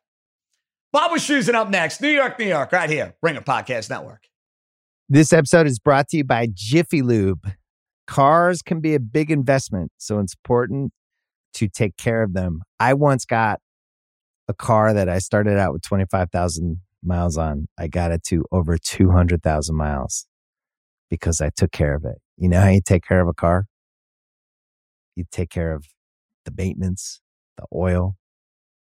Bob 0.94 1.12
Wischusen 1.12 1.54
up 1.54 1.70
next. 1.70 2.02
New 2.02 2.10
York, 2.10 2.40
New 2.40 2.48
York, 2.48 2.72
right 2.72 2.90
here. 2.90 3.14
Ringer 3.22 3.42
Podcast 3.42 3.90
Network. 3.90 4.24
This 5.10 5.34
episode 5.34 5.68
is 5.68 5.78
brought 5.78 6.08
to 6.10 6.18
you 6.18 6.24
by 6.24 6.48
Jiffy 6.52 7.02
Lube. 7.02 7.52
Cars 8.08 8.62
can 8.62 8.80
be 8.80 8.96
a 8.96 9.00
big 9.00 9.30
investment, 9.30 9.92
so 9.98 10.20
it's 10.20 10.34
important 10.34 10.94
to 11.56 11.68
take 11.68 11.98
care 11.98 12.24
of 12.24 12.34
them. 12.34 12.62
I 12.80 12.94
once 12.94 13.26
got 13.26 13.60
a 14.48 14.54
car 14.54 14.94
that 14.94 15.10
I 15.10 15.20
started 15.20 15.58
out 15.58 15.74
with 15.74 15.82
25,000 15.84 16.78
miles 17.04 17.38
on. 17.38 17.68
I 17.78 17.88
got 17.88 18.12
it 18.12 18.24
to 18.28 18.46
over 18.52 18.78
200,000 18.78 19.76
miles 19.76 20.26
because 21.10 21.42
I 21.42 21.50
took 21.50 21.72
care 21.72 21.94
of 21.94 22.06
it. 22.06 22.20
You 22.38 22.50
know 22.50 22.62
how 22.62 22.70
you 22.70 22.82
take 22.84 23.04
care 23.04 23.22
of 23.22 23.28
a 23.28 23.34
car? 23.34 23.66
You 25.16 25.26
take 25.30 25.50
care 25.50 25.74
of 25.74 25.86
the 26.46 26.54
maintenance, 26.56 27.20
the 27.58 27.66
oil, 27.76 28.16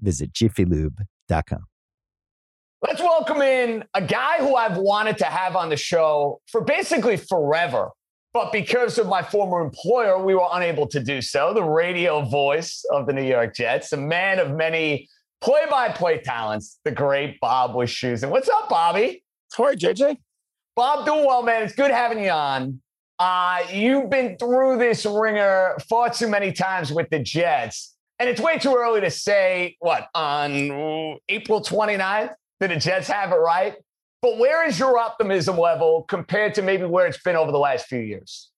visit 0.00 0.32
jiffylube.com. 0.32 1.66
Let's 2.82 3.00
welcome 3.00 3.42
in 3.42 3.84
a 3.94 4.02
guy 4.02 4.38
who 4.38 4.56
I've 4.56 4.76
wanted 4.76 5.18
to 5.18 5.24
have 5.26 5.54
on 5.54 5.68
the 5.68 5.76
show 5.76 6.40
for 6.50 6.62
basically 6.62 7.16
forever. 7.16 7.90
But 8.32 8.50
because 8.50 8.98
of 8.98 9.06
my 9.06 9.22
former 9.22 9.60
employer, 9.60 10.24
we 10.24 10.34
were 10.34 10.48
unable 10.52 10.86
to 10.88 11.00
do 11.00 11.20
so. 11.20 11.52
The 11.52 11.62
radio 11.62 12.22
voice 12.22 12.84
of 12.90 13.06
the 13.06 13.12
New 13.12 13.22
York 13.24 13.54
Jets, 13.54 13.92
a 13.92 13.96
man 13.96 14.38
of 14.38 14.52
many 14.52 15.08
play 15.42 15.62
by 15.70 15.90
play 15.90 16.18
talents, 16.18 16.78
the 16.84 16.90
great 16.90 17.38
Bob 17.40 17.72
Wischusen. 17.72 18.30
What's 18.30 18.48
up, 18.48 18.68
Bobby? 18.68 19.22
All 19.58 19.66
right, 19.66 19.78
JJ. 19.78 20.16
Bob, 20.74 21.04
doing 21.04 21.26
well, 21.26 21.42
man. 21.42 21.62
It's 21.62 21.74
good 21.74 21.90
having 21.90 22.24
you 22.24 22.30
on. 22.30 22.80
Uh, 23.18 23.62
you've 23.70 24.08
been 24.08 24.36
through 24.38 24.78
this 24.78 25.04
ringer 25.04 25.76
far 25.88 26.10
too 26.10 26.26
many 26.26 26.52
times 26.52 26.90
with 26.90 27.10
the 27.10 27.18
Jets. 27.18 27.91
And 28.22 28.30
it's 28.30 28.40
way 28.40 28.56
too 28.56 28.76
early 28.76 29.00
to 29.00 29.10
say 29.10 29.74
what 29.80 30.06
on 30.14 31.18
April 31.28 31.60
29th 31.60 32.32
did 32.60 32.70
the 32.70 32.76
Jets 32.76 33.08
have 33.08 33.32
it 33.32 33.34
right? 33.34 33.74
But 34.20 34.38
where 34.38 34.64
is 34.64 34.78
your 34.78 34.96
optimism 34.96 35.58
level 35.58 36.04
compared 36.04 36.54
to 36.54 36.62
maybe 36.62 36.84
where 36.84 37.08
it's 37.08 37.20
been 37.20 37.34
over 37.34 37.50
the 37.50 37.58
last 37.58 37.86
few 37.86 37.98
years? 37.98 38.52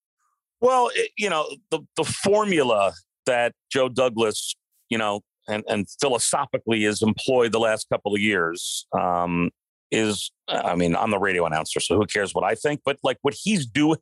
Well, 0.61 0.91
it, 0.95 1.13
you 1.17 1.31
know, 1.31 1.49
the 1.71 1.81
the 1.97 2.05
formula 2.05 2.93
that 3.25 3.55
Joe 3.73 3.89
Douglas, 3.89 4.55
you 4.91 4.99
know, 4.99 5.23
and, 5.49 5.65
and 5.67 5.87
philosophically 5.99 6.83
has 6.83 7.01
employed 7.01 7.53
the 7.53 7.59
last 7.59 7.89
couple 7.89 8.15
of 8.15 8.21
years 8.21 8.87
um, 8.93 9.49
is, 9.91 10.31
I 10.49 10.75
mean, 10.75 10.97
I'm 10.97 11.11
the 11.11 11.19
radio 11.19 11.47
announcer, 11.47 11.81
so 11.81 11.97
who 11.97 12.07
cares 12.07 12.35
what 12.35 12.45
I 12.45 12.55
think? 12.55 12.81
But 12.85 12.99
like 13.03 13.19
what 13.23 13.35
he's 13.37 13.67
doing 13.75 13.99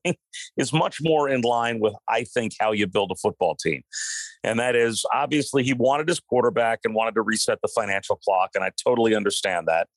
is 0.56 0.72
much 0.72 0.98
more 1.02 1.28
in 1.28 1.42
line 1.42 1.80
with, 1.80 1.94
I 2.08 2.24
think, 2.24 2.52
how 2.58 2.72
you 2.72 2.86
build 2.86 3.10
a 3.10 3.16
football 3.16 3.54
team. 3.54 3.82
And 4.44 4.58
that 4.58 4.74
is 4.74 5.04
obviously 5.12 5.62
he 5.62 5.72
wanted 5.72 6.08
his 6.08 6.20
quarterback 6.20 6.80
and 6.84 6.94
wanted 6.94 7.14
to 7.14 7.22
reset 7.22 7.58
the 7.62 7.68
financial 7.68 8.16
clock. 8.16 8.50
And 8.54 8.64
I 8.64 8.70
totally 8.82 9.14
understand 9.14 9.68
that. 9.68 9.88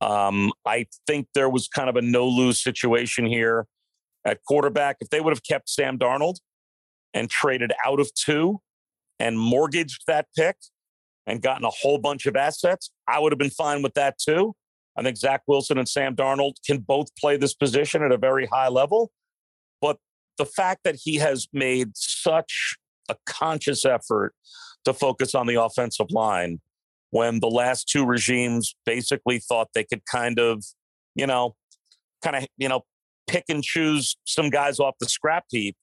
Um, 0.00 0.52
I 0.64 0.86
think 1.06 1.28
there 1.34 1.48
was 1.48 1.68
kind 1.68 1.88
of 1.88 1.96
a 1.96 2.02
no 2.02 2.26
lose 2.26 2.62
situation 2.62 3.26
here 3.26 3.66
at 4.24 4.40
quarterback. 4.46 4.98
If 5.00 5.10
they 5.10 5.20
would 5.20 5.32
have 5.32 5.42
kept 5.42 5.68
Sam 5.68 5.98
Darnold 5.98 6.36
and 7.14 7.28
traded 7.28 7.72
out 7.84 8.00
of 8.00 8.12
two 8.14 8.60
and 9.18 9.38
mortgaged 9.38 10.02
that 10.06 10.26
pick 10.36 10.56
and 11.26 11.42
gotten 11.42 11.64
a 11.64 11.70
whole 11.70 11.98
bunch 11.98 12.26
of 12.26 12.36
assets, 12.36 12.90
I 13.08 13.18
would 13.18 13.32
have 13.32 13.38
been 13.38 13.50
fine 13.50 13.82
with 13.82 13.94
that 13.94 14.18
too. 14.18 14.54
I 14.98 15.02
think 15.02 15.16
Zach 15.16 15.42
Wilson 15.46 15.78
and 15.78 15.88
Sam 15.88 16.16
Darnold 16.16 16.54
can 16.66 16.78
both 16.78 17.14
play 17.16 17.36
this 17.36 17.54
position 17.54 18.02
at 18.02 18.10
a 18.10 18.18
very 18.18 18.46
high 18.46 18.68
level. 18.68 19.12
But 19.80 19.98
the 20.38 20.44
fact 20.44 20.80
that 20.82 20.96
he 21.00 21.16
has 21.16 21.46
made 21.52 21.92
such 21.94 22.76
a 23.08 23.16
conscious 23.24 23.84
effort 23.84 24.34
to 24.84 24.92
focus 24.92 25.36
on 25.36 25.46
the 25.46 25.54
offensive 25.54 26.10
line 26.10 26.60
when 27.10 27.38
the 27.38 27.48
last 27.48 27.88
two 27.88 28.04
regimes 28.04 28.74
basically 28.84 29.38
thought 29.38 29.68
they 29.72 29.84
could 29.84 30.04
kind 30.04 30.40
of, 30.40 30.64
you 31.14 31.26
know, 31.26 31.54
kind 32.22 32.34
of, 32.34 32.46
you 32.56 32.68
know, 32.68 32.82
pick 33.28 33.44
and 33.48 33.62
choose 33.62 34.16
some 34.24 34.50
guys 34.50 34.80
off 34.80 34.96
the 34.98 35.06
scrap 35.06 35.44
heap 35.50 35.76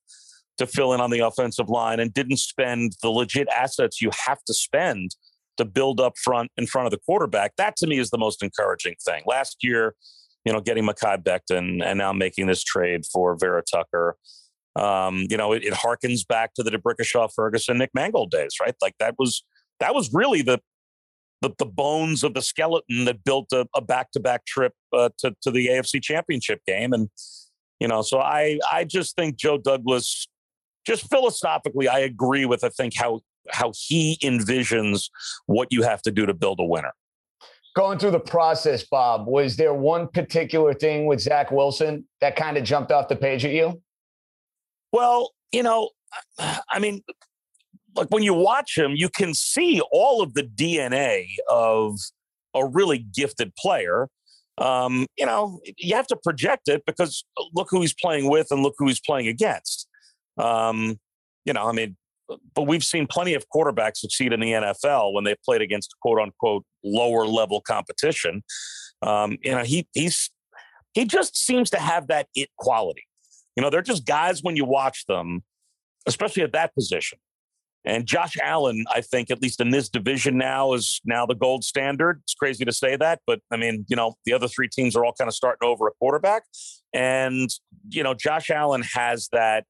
to 0.57 0.67
fill 0.67 0.93
in 0.93 0.99
on 0.99 1.09
the 1.09 1.19
offensive 1.19 1.69
line 1.69 2.01
and 2.01 2.13
didn't 2.13 2.37
spend 2.37 2.93
the 3.01 3.09
legit 3.09 3.47
assets 3.47 4.01
you 4.01 4.09
have 4.25 4.43
to 4.45 4.53
spend 4.53 5.15
to 5.57 5.65
build 5.65 5.99
up 5.99 6.17
front 6.17 6.51
in 6.57 6.67
front 6.67 6.85
of 6.85 6.91
the 6.91 6.99
quarterback. 7.05 7.55
That 7.57 7.75
to 7.77 7.87
me 7.87 7.99
is 7.99 8.09
the 8.09 8.17
most 8.17 8.43
encouraging 8.43 8.95
thing. 9.03 9.23
Last 9.25 9.57
year, 9.63 9.95
you 10.43 10.53
know, 10.53 10.61
getting 10.61 10.85
Mekhi 10.85 11.23
Becton 11.23 11.83
and 11.83 11.97
now 11.97 12.13
making 12.13 12.47
this 12.47 12.63
trade 12.63 13.05
for 13.11 13.35
Vera 13.35 13.63
Tucker. 13.63 14.15
Um, 14.75 15.25
you 15.29 15.37
know, 15.37 15.53
it, 15.53 15.63
it 15.63 15.73
harkens 15.73 16.27
back 16.27 16.53
to 16.55 16.63
the 16.63 16.71
D'Brickashaw 16.71 17.29
Ferguson 17.33 17.77
Nick 17.77 17.91
Mangold 17.93 18.29
days, 18.31 18.55
right? 18.61 18.75
Like 18.81 18.95
that 18.99 19.15
was 19.17 19.43
that 19.79 19.95
was 19.95 20.13
really 20.13 20.41
the 20.41 20.59
the, 21.41 21.53
the 21.59 21.65
bones 21.65 22.23
of 22.23 22.33
the 22.33 22.41
skeleton 22.41 23.05
that 23.05 23.23
built 23.23 23.51
a, 23.51 23.67
a 23.75 23.81
back-to-back 23.81 24.45
trip 24.45 24.73
uh, 24.93 25.09
to, 25.19 25.35
to 25.41 25.51
the 25.51 25.67
AFC 25.67 26.01
championship 26.01 26.61
game. 26.65 26.93
And, 26.93 27.09
you 27.79 27.87
know, 27.87 28.01
so 28.01 28.19
I, 28.19 28.59
I 28.71 28.83
just 28.83 29.15
think 29.15 29.35
Joe 29.35 29.57
Douglas, 29.57 30.27
just 30.87 31.09
philosophically, 31.09 31.87
I 31.87 31.99
agree 31.99 32.45
with, 32.45 32.63
I 32.63 32.69
think 32.69 32.93
how, 32.95 33.19
how 33.51 33.71
he 33.75 34.17
envisions 34.23 35.09
what 35.45 35.71
you 35.71 35.83
have 35.83 36.01
to 36.03 36.11
do 36.11 36.25
to 36.25 36.33
build 36.33 36.59
a 36.59 36.65
winner. 36.65 36.91
Going 37.75 37.99
through 37.99 38.11
the 38.11 38.19
process, 38.19 38.83
Bob, 38.83 39.27
was 39.27 39.57
there 39.57 39.73
one 39.73 40.07
particular 40.07 40.73
thing 40.73 41.07
with 41.07 41.19
Zach 41.19 41.51
Wilson 41.51 42.05
that 42.21 42.35
kind 42.35 42.57
of 42.57 42.63
jumped 42.63 42.91
off 42.91 43.09
the 43.09 43.17
page 43.17 43.43
at 43.43 43.51
you? 43.51 43.81
Well, 44.93 45.33
you 45.51 45.61
know, 45.61 45.89
I 46.39 46.79
mean, 46.79 47.01
like 47.95 48.07
when 48.09 48.23
you 48.23 48.33
watch 48.33 48.77
him, 48.77 48.93
you 48.95 49.09
can 49.09 49.33
see 49.33 49.81
all 49.91 50.21
of 50.21 50.33
the 50.33 50.43
DNA 50.43 51.27
of 51.49 51.97
a 52.53 52.65
really 52.65 52.99
gifted 52.99 53.55
player. 53.55 54.07
Um, 54.57 55.05
you 55.17 55.25
know, 55.25 55.59
you 55.77 55.95
have 55.95 56.07
to 56.07 56.15
project 56.15 56.69
it 56.69 56.83
because 56.85 57.25
look 57.53 57.67
who 57.69 57.81
he's 57.81 57.93
playing 57.93 58.29
with 58.29 58.47
and 58.51 58.63
look 58.63 58.75
who 58.77 58.87
he's 58.87 59.01
playing 59.01 59.27
against. 59.27 59.87
Um, 60.37 60.97
you 61.43 61.53
know, 61.53 61.67
I 61.67 61.73
mean, 61.73 61.97
but 62.53 62.63
we've 62.63 62.83
seen 62.83 63.07
plenty 63.07 63.33
of 63.33 63.45
quarterbacks 63.53 63.97
succeed 63.97 64.33
in 64.33 64.39
the 64.39 64.51
NFL 64.51 65.13
when 65.13 65.23
they've 65.23 65.41
played 65.43 65.61
against 65.61 65.95
quote 66.01 66.19
unquote 66.19 66.65
lower 66.83 67.25
level 67.25 67.61
competition. 67.61 68.43
Um, 69.01 69.37
you 69.43 69.51
know, 69.51 69.63
he 69.63 69.87
he's 69.93 70.31
he 70.93 71.05
just 71.05 71.37
seems 71.37 71.69
to 71.71 71.79
have 71.79 72.07
that 72.07 72.27
it 72.35 72.49
quality. 72.57 73.03
You 73.55 73.63
know, 73.63 73.69
they're 73.69 73.81
just 73.81 74.05
guys 74.05 74.43
when 74.43 74.55
you 74.55 74.65
watch 74.65 75.05
them, 75.07 75.43
especially 76.05 76.43
at 76.43 76.53
that 76.53 76.73
position. 76.73 77.19
And 77.85 78.07
Josh 78.07 78.35
Allen, 78.41 78.83
I 78.93 79.01
think, 79.01 79.29
at 79.29 79.41
least 79.41 79.61
in 79.61 79.69
this 79.69 79.89
division 79.89 80.37
now, 80.37 80.73
is 80.73 80.99
now 81.05 81.27
the 81.27 81.35
gold 81.35 81.63
standard. 81.63 82.19
It's 82.23 82.33
crazy 82.33 82.65
to 82.65 82.71
say 82.71 82.95
that, 82.95 83.21
but 83.27 83.39
I 83.51 83.57
mean, 83.57 83.85
you 83.87 83.95
know, 83.95 84.15
the 84.25 84.33
other 84.33 84.47
three 84.47 84.67
teams 84.67 84.95
are 84.95 85.05
all 85.05 85.13
kind 85.13 85.27
of 85.27 85.35
starting 85.35 85.67
over 85.67 85.87
a 85.87 85.91
quarterback. 85.99 86.43
And, 86.93 87.47
you 87.89 88.01
know, 88.01 88.15
Josh 88.15 88.49
Allen 88.49 88.83
has 88.93 89.29
that 89.31 89.65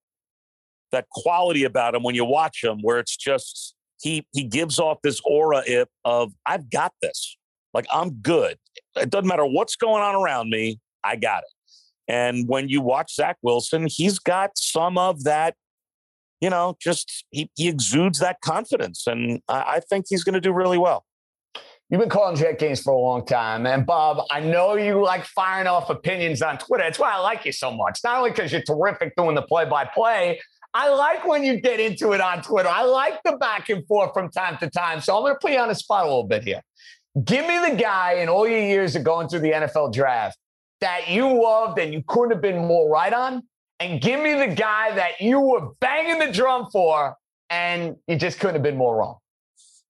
that 0.96 1.10
quality 1.10 1.64
about 1.64 1.96
him 1.96 2.04
when 2.04 2.16
you 2.16 2.25
watch 2.25 2.64
him 2.64 2.80
where 2.82 3.00
it's 3.00 3.16
just 3.16 3.75
he 4.02 4.25
he 4.34 4.44
gives 4.44 4.80
off 4.80 4.98
this 5.04 5.22
aura 5.25 5.64
of 6.04 6.34
I've 6.46 6.70
got 6.70 6.94
this. 7.02 7.38
Like 7.74 7.86
I'm 7.94 8.12
good. 8.12 8.58
It 8.96 9.10
doesn't 9.10 9.28
matter 9.28 9.46
what's 9.46 9.75
going 9.75 10.02
on 10.02 10.16
around 10.16 10.50
me, 10.50 10.80
I 11.04 11.16
got 11.16 11.44
it. 11.44 11.50
And 12.08 12.48
when 12.48 12.70
you 12.70 12.82
watch 12.82 13.16
Zach 13.16 13.38
Wilson, 13.42 13.88
he's 13.90 14.20
got 14.20 14.52
some 14.58 14.98
of 14.98 15.24
that 15.24 15.56
you 16.42 16.50
know, 16.50 16.78
just 16.80 17.25
he, 17.32 17.50
he 17.56 17.68
exudes 17.68 18.20
that 18.20 18.42
confidence. 18.42 19.08
And 19.08 19.42
I, 19.48 19.75
I 19.75 19.80
think 19.80 20.06
he's 20.10 20.24
going 20.24 20.34
to 20.34 20.42
do 20.42 20.52
really 20.52 20.78
well. 20.78 21.06
You've 21.90 22.02
been 22.02 22.10
calling 22.10 22.36
Jet 22.36 22.58
games 22.58 22.82
for 22.82 22.94
a 22.94 23.00
long 23.00 23.25
time. 23.25 23.68
And 23.68 23.86
Bob, 23.86 24.25
I 24.32 24.40
know 24.40 24.75
you 24.75 25.04
like 25.04 25.24
firing 25.25 25.68
off 25.68 25.90
opinions 25.92 26.42
on 26.42 26.58
Twitter. 26.58 26.84
That's 26.84 26.98
why 26.98 27.14
I 27.14 27.20
like 27.20 27.46
you 27.46 27.52
so 27.52 27.72
much. 27.72 28.00
Not 28.04 28.18
only 28.18 28.32
because 28.32 28.52
you're 28.52 28.64
terrific 28.64 29.16
doing 29.16 29.36
the 29.36 29.44
play 29.44 29.66
by 29.66 29.86
play, 29.86 30.40
I 30.75 30.89
like 30.89 31.25
when 31.25 31.46
you 31.46 31.62
get 31.62 31.79
into 31.79 32.12
it 32.12 32.20
on 32.20 32.41
Twitter. 32.41 32.67
I 32.67 32.84
like 32.84 33.24
the 33.24 33.38
back 33.38 33.70
and 33.70 33.88
forth 33.88 34.12
from 34.13 34.29
time 34.29 34.58
to 34.58 34.70
time. 34.70 35.00
So 35.00 35.15
I'm 35.15 35.24
going 35.24 35.34
to 35.34 35.39
put 35.39 35.53
you 35.53 35.58
on 35.58 35.70
the 35.70 35.75
spot 35.75 36.03
a 36.03 36.08
little 36.08 36.27
bit 36.27 36.44
here. 36.44 36.62
Give 37.24 37.48
me 37.48 37.58
the 37.70 37.77
guy 37.77 38.15
in 38.15 38.27
all 38.27 38.46
your 38.46 38.60
years 38.60 38.94
of 38.98 39.05
going 39.05 39.29
through 39.29 39.39
the 39.39 39.51
NFL 39.51 39.94
draft 39.94 40.38
that 40.82 41.10
you 41.10 41.41
loved 41.41 41.79
and 41.79 41.94
you 41.94 42.03
couldn't 42.05 42.32
have 42.32 42.41
been 42.41 42.67
more 42.67 42.89
right 42.89 43.13
on 43.13 43.44
and 43.79 44.01
give 44.01 44.22
me 44.22 44.34
the 44.34 44.53
guy 44.53 44.94
that 44.96 45.22
you 45.22 45.39
were 45.39 45.70
banging 45.79 46.20
the 46.20 46.29
drum 46.29 46.67
for, 46.74 47.15
and 47.50 47.96
you 48.08 48.17
just 48.17 48.39
couldn't 48.41 48.55
have 48.55 48.63
been 48.63 48.77
more 48.77 48.98
wrong. 48.98 49.17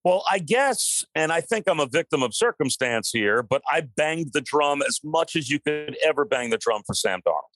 Well, 0.03 0.23
I 0.29 0.37
guess, 0.37 1.03
and 1.15 1.31
I 1.31 1.41
think 1.41 1.65
I'm 1.67 1.79
a 1.79 1.87
victim 1.87 2.21
of 2.21 2.35
circumstance 2.35 3.09
here, 3.11 3.41
but 3.41 3.63
I 3.71 3.81
banged 3.81 4.33
the 4.33 4.41
drum 4.41 4.83
as 4.83 4.99
much 5.03 5.35
as 5.35 5.49
you 5.49 5.59
could 5.59 5.97
ever 6.05 6.25
bang 6.25 6.51
the 6.51 6.59
drum 6.59 6.83
for 6.85 6.93
Sam 6.93 7.21
Darnold. 7.27 7.54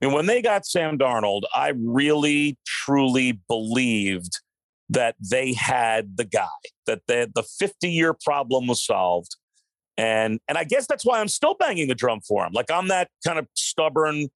And 0.00 0.12
when 0.12 0.26
they 0.26 0.42
got 0.42 0.66
Sam 0.66 0.98
Darnold, 0.98 1.42
I 1.54 1.72
really, 1.76 2.58
truly 2.66 3.40
believed 3.48 4.40
that 4.88 5.16
they 5.18 5.52
had 5.52 6.16
the 6.16 6.24
guy, 6.24 6.46
that 6.86 7.02
they, 7.06 7.26
the 7.34 7.42
50 7.42 7.88
year 7.88 8.14
problem 8.14 8.66
was 8.66 8.84
solved. 8.84 9.36
And, 9.96 10.40
and 10.46 10.58
I 10.58 10.64
guess 10.64 10.86
that's 10.86 11.04
why 11.04 11.20
I'm 11.20 11.28
still 11.28 11.54
banging 11.54 11.88
the 11.88 11.94
drum 11.94 12.20
for 12.20 12.44
him. 12.44 12.52
Like 12.52 12.70
I'm 12.70 12.88
that 12.88 13.08
kind 13.24 13.38
of 13.38 13.46
stubborn, 13.54 14.28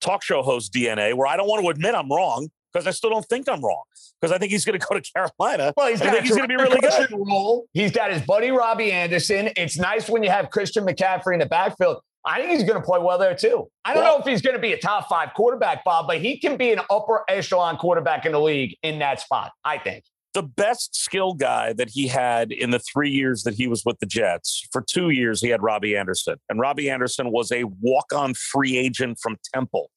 talk 0.00 0.22
show 0.22 0.42
host 0.42 0.72
DNA 0.72 1.14
where 1.14 1.26
I 1.26 1.36
don't 1.36 1.48
want 1.48 1.62
to 1.62 1.70
admit 1.70 1.94
I'm 1.94 2.10
wrong 2.10 2.48
because 2.72 2.86
I 2.86 2.90
still 2.90 3.10
don't 3.10 3.26
think 3.26 3.48
I'm 3.48 3.62
wrong 3.62 3.82
because 4.20 4.34
I 4.34 4.38
think 4.38 4.52
he's 4.52 4.64
going 4.64 4.78
to 4.78 4.86
go 4.86 4.98
to 4.98 5.12
Carolina. 5.14 5.72
Well, 5.76 5.88
he's 5.88 6.00
he's 6.00 6.30
going 6.30 6.42
to 6.42 6.48
be 6.48 6.56
really 6.56 6.80
good. 6.80 7.10
Role. 7.12 7.66
He's 7.72 7.92
got 7.92 8.12
his 8.12 8.22
buddy 8.22 8.50
Robbie 8.50 8.92
Anderson. 8.92 9.50
It's 9.56 9.78
nice 9.78 10.08
when 10.08 10.22
you 10.22 10.30
have 10.30 10.50
Christian 10.50 10.86
McCaffrey 10.86 11.34
in 11.34 11.40
the 11.40 11.46
backfield. 11.46 11.98
I 12.24 12.38
think 12.38 12.50
he's 12.50 12.64
going 12.64 12.80
to 12.80 12.84
play 12.84 13.00
well 13.00 13.18
there 13.18 13.34
too. 13.34 13.68
I 13.84 13.94
don't 13.94 14.04
well, 14.04 14.18
know 14.18 14.20
if 14.20 14.26
he's 14.26 14.42
going 14.42 14.54
to 14.54 14.62
be 14.62 14.72
a 14.72 14.78
top 14.78 15.08
five 15.08 15.34
quarterback, 15.34 15.84
Bob, 15.84 16.06
but 16.06 16.18
he 16.18 16.38
can 16.38 16.56
be 16.56 16.70
an 16.72 16.80
upper 16.90 17.24
echelon 17.28 17.76
quarterback 17.76 18.26
in 18.26 18.32
the 18.32 18.40
league 18.40 18.76
in 18.82 19.00
that 19.00 19.20
spot. 19.20 19.52
I 19.64 19.78
think 19.78 20.04
the 20.34 20.42
best 20.42 20.94
skill 20.94 21.34
guy 21.34 21.72
that 21.74 21.90
he 21.90 22.08
had 22.08 22.52
in 22.52 22.70
the 22.70 22.78
three 22.78 23.10
years 23.10 23.42
that 23.42 23.54
he 23.54 23.66
was 23.66 23.84
with 23.84 23.98
the 23.98 24.06
Jets. 24.06 24.66
For 24.72 24.82
two 24.82 25.10
years, 25.10 25.40
he 25.40 25.48
had 25.48 25.62
Robbie 25.62 25.96
Anderson, 25.96 26.36
and 26.48 26.58
Robbie 26.58 26.88
Anderson 26.88 27.30
was 27.30 27.52
a 27.52 27.64
walk-on 27.80 28.34
free 28.34 28.76
agent 28.76 29.18
from 29.20 29.36
Temple. 29.52 29.90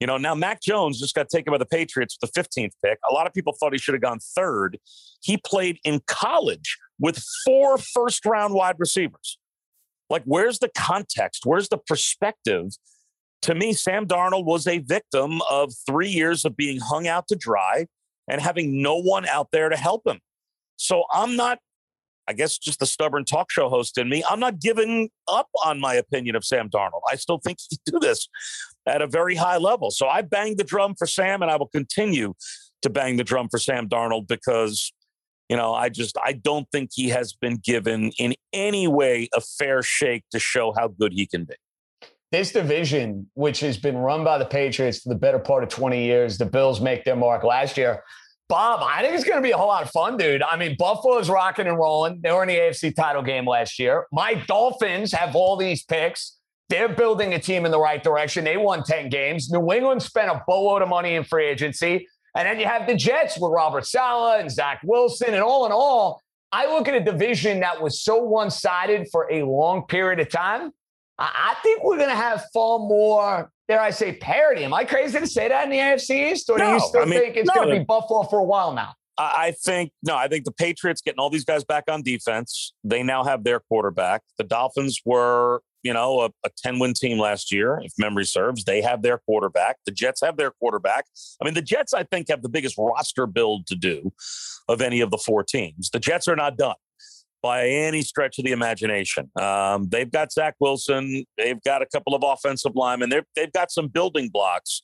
You 0.00 0.06
know, 0.06 0.18
now 0.18 0.34
Mac 0.34 0.60
Jones 0.60 1.00
just 1.00 1.14
got 1.14 1.28
taken 1.30 1.50
by 1.50 1.58
the 1.58 1.66
Patriots 1.66 2.18
with 2.20 2.30
the 2.32 2.40
15th 2.40 2.72
pick. 2.84 2.98
A 3.10 3.14
lot 3.14 3.26
of 3.26 3.32
people 3.32 3.54
thought 3.58 3.72
he 3.72 3.78
should 3.78 3.94
have 3.94 4.02
gone 4.02 4.18
third. 4.36 4.78
He 5.22 5.38
played 5.38 5.78
in 5.84 6.00
college 6.06 6.76
with 6.98 7.22
four 7.44 7.78
first-round 7.78 8.52
wide 8.54 8.76
receivers. 8.78 9.38
Like, 10.08 10.22
where's 10.24 10.58
the 10.58 10.70
context? 10.76 11.42
Where's 11.44 11.68
the 11.68 11.78
perspective? 11.78 12.72
To 13.42 13.54
me, 13.54 13.72
Sam 13.72 14.06
Darnold 14.06 14.44
was 14.44 14.66
a 14.66 14.78
victim 14.78 15.40
of 15.50 15.72
three 15.86 16.08
years 16.08 16.44
of 16.44 16.56
being 16.56 16.80
hung 16.80 17.06
out 17.06 17.28
to 17.28 17.36
dry 17.36 17.86
and 18.28 18.40
having 18.40 18.82
no 18.82 18.96
one 18.96 19.26
out 19.26 19.48
there 19.52 19.68
to 19.68 19.76
help 19.76 20.06
him. 20.06 20.20
So 20.76 21.04
I'm 21.12 21.36
not, 21.36 21.58
I 22.28 22.32
guess, 22.32 22.58
just 22.58 22.80
the 22.80 22.86
stubborn 22.86 23.24
talk 23.24 23.50
show 23.50 23.68
host 23.68 23.98
in 23.98 24.08
me. 24.08 24.24
I'm 24.28 24.40
not 24.40 24.60
giving 24.60 25.10
up 25.28 25.48
on 25.64 25.80
my 25.80 25.94
opinion 25.94 26.34
of 26.34 26.44
Sam 26.44 26.68
Darnold. 26.68 27.02
I 27.08 27.16
still 27.16 27.38
think 27.38 27.58
he 27.68 27.76
can 27.76 28.00
do 28.00 28.06
this 28.06 28.28
at 28.86 29.02
a 29.02 29.06
very 29.06 29.36
high 29.36 29.58
level. 29.58 29.90
So 29.90 30.08
I 30.08 30.22
banged 30.22 30.58
the 30.58 30.64
drum 30.64 30.94
for 30.98 31.06
Sam, 31.06 31.42
and 31.42 31.50
I 31.50 31.56
will 31.56 31.68
continue 31.68 32.34
to 32.82 32.90
bang 32.90 33.16
the 33.16 33.24
drum 33.24 33.48
for 33.48 33.58
Sam 33.58 33.88
Darnold 33.88 34.26
because, 34.26 34.92
you 35.48 35.56
know, 35.56 35.74
I 35.74 35.88
just 35.88 36.16
I 36.24 36.32
don't 36.32 36.68
think 36.70 36.90
he 36.94 37.08
has 37.10 37.32
been 37.32 37.56
given 37.56 38.12
in 38.18 38.34
any 38.52 38.88
way 38.88 39.28
a 39.34 39.40
fair 39.40 39.82
shake 39.82 40.24
to 40.32 40.38
show 40.38 40.72
how 40.76 40.88
good 40.88 41.12
he 41.12 41.26
can 41.26 41.44
be 41.44 41.54
this 42.32 42.52
division, 42.52 43.30
which 43.34 43.60
has 43.60 43.76
been 43.76 43.96
run 43.96 44.24
by 44.24 44.38
the 44.38 44.44
Patriots 44.44 45.00
for 45.00 45.08
the 45.08 45.14
better 45.14 45.38
part 45.38 45.62
of 45.62 45.68
20 45.68 46.04
years, 46.04 46.38
the 46.38 46.46
Bills 46.46 46.80
make 46.80 47.04
their 47.04 47.16
mark 47.16 47.44
last 47.44 47.76
year. 47.76 48.02
Bob, 48.48 48.80
I 48.82 49.02
think 49.02 49.14
it's 49.14 49.24
going 49.24 49.38
to 49.38 49.42
be 49.42 49.50
a 49.50 49.56
whole 49.56 49.68
lot 49.68 49.82
of 49.82 49.90
fun, 49.90 50.16
dude. 50.16 50.42
I 50.42 50.56
mean, 50.56 50.76
Buffalo's 50.78 51.28
rocking 51.28 51.66
and 51.66 51.78
rolling. 51.78 52.20
They 52.22 52.30
were 52.30 52.42
in 52.42 52.48
the 52.48 52.56
AFC 52.56 52.94
title 52.94 53.22
game 53.22 53.46
last 53.46 53.78
year. 53.78 54.06
My 54.12 54.34
Dolphins 54.34 55.12
have 55.12 55.34
all 55.34 55.56
these 55.56 55.82
picks. 55.82 56.38
They're 56.68 56.88
building 56.88 57.34
a 57.34 57.40
team 57.40 57.64
in 57.64 57.70
the 57.70 57.80
right 57.80 58.02
direction. 58.02 58.44
They 58.44 58.56
won 58.56 58.84
10 58.84 59.08
games. 59.08 59.50
New 59.50 59.72
England 59.72 60.02
spent 60.02 60.30
a 60.30 60.42
boatload 60.46 60.82
of 60.82 60.88
money 60.88 61.14
in 61.14 61.24
free 61.24 61.46
agency. 61.46 62.06
And 62.36 62.46
then 62.46 62.60
you 62.60 62.66
have 62.66 62.86
the 62.86 62.94
Jets 62.94 63.38
with 63.38 63.50
Robert 63.50 63.86
Saleh 63.86 64.40
and 64.40 64.50
Zach 64.50 64.80
Wilson. 64.84 65.32
And 65.32 65.42
all 65.42 65.64
in 65.64 65.72
all, 65.72 66.20
I 66.52 66.66
look 66.66 66.86
at 66.86 66.94
a 66.94 67.00
division 67.00 67.60
that 67.60 67.80
was 67.80 68.02
so 68.02 68.22
one 68.22 68.50
sided 68.50 69.08
for 69.10 69.26
a 69.32 69.42
long 69.42 69.86
period 69.86 70.20
of 70.20 70.28
time. 70.28 70.70
I 71.18 71.56
think 71.62 71.82
we're 71.82 71.96
going 71.96 72.10
to 72.10 72.14
have 72.14 72.44
far 72.52 72.78
more, 72.78 73.50
dare 73.68 73.80
I 73.80 73.88
say, 73.88 74.12
parity. 74.12 74.64
Am 74.64 74.74
I 74.74 74.84
crazy 74.84 75.18
to 75.18 75.26
say 75.26 75.48
that 75.48 75.64
in 75.64 75.70
the 75.70 75.78
AFC 75.78 76.32
East? 76.32 76.50
Or 76.50 76.58
no, 76.58 76.66
do 76.66 76.72
you 76.74 76.80
still 76.80 77.02
I 77.02 77.04
mean, 77.06 77.20
think 77.20 77.36
it's 77.36 77.48
no, 77.48 77.54
going 77.54 77.68
to 77.70 77.78
be 77.78 77.84
Buffalo 77.84 78.24
for 78.24 78.38
a 78.38 78.44
while 78.44 78.74
now? 78.74 78.92
I 79.18 79.54
think, 79.64 79.92
no, 80.02 80.14
I 80.14 80.28
think 80.28 80.44
the 80.44 80.52
Patriots 80.52 81.00
getting 81.00 81.18
all 81.18 81.30
these 81.30 81.46
guys 81.46 81.64
back 81.64 81.84
on 81.88 82.02
defense, 82.02 82.74
they 82.84 83.02
now 83.02 83.24
have 83.24 83.44
their 83.44 83.60
quarterback. 83.60 84.20
The 84.36 84.44
Dolphins 84.44 85.00
were, 85.06 85.62
you 85.86 85.92
know, 85.92 86.22
a, 86.22 86.30
a 86.44 86.50
10 86.58 86.80
win 86.80 86.94
team 86.94 87.16
last 87.16 87.52
year, 87.52 87.80
if 87.84 87.92
memory 87.96 88.24
serves. 88.24 88.64
They 88.64 88.82
have 88.82 89.02
their 89.02 89.18
quarterback. 89.18 89.76
The 89.86 89.92
Jets 89.92 90.20
have 90.20 90.36
their 90.36 90.50
quarterback. 90.50 91.04
I 91.40 91.44
mean, 91.44 91.54
the 91.54 91.62
Jets, 91.62 91.94
I 91.94 92.02
think, 92.02 92.26
have 92.28 92.42
the 92.42 92.48
biggest 92.48 92.76
roster 92.76 93.26
build 93.26 93.68
to 93.68 93.76
do 93.76 94.12
of 94.68 94.80
any 94.80 95.00
of 95.00 95.12
the 95.12 95.18
four 95.18 95.44
teams. 95.44 95.90
The 95.90 96.00
Jets 96.00 96.26
are 96.26 96.34
not 96.34 96.56
done 96.56 96.74
by 97.40 97.68
any 97.68 98.02
stretch 98.02 98.40
of 98.40 98.44
the 98.44 98.50
imagination. 98.50 99.30
Um, 99.40 99.88
they've 99.88 100.10
got 100.10 100.32
Zach 100.32 100.56
Wilson. 100.58 101.24
They've 101.38 101.62
got 101.64 101.82
a 101.82 101.86
couple 101.86 102.16
of 102.16 102.24
offensive 102.24 102.72
linemen. 102.74 103.10
They've, 103.10 103.24
they've 103.36 103.52
got 103.52 103.70
some 103.70 103.86
building 103.86 104.28
blocks. 104.28 104.82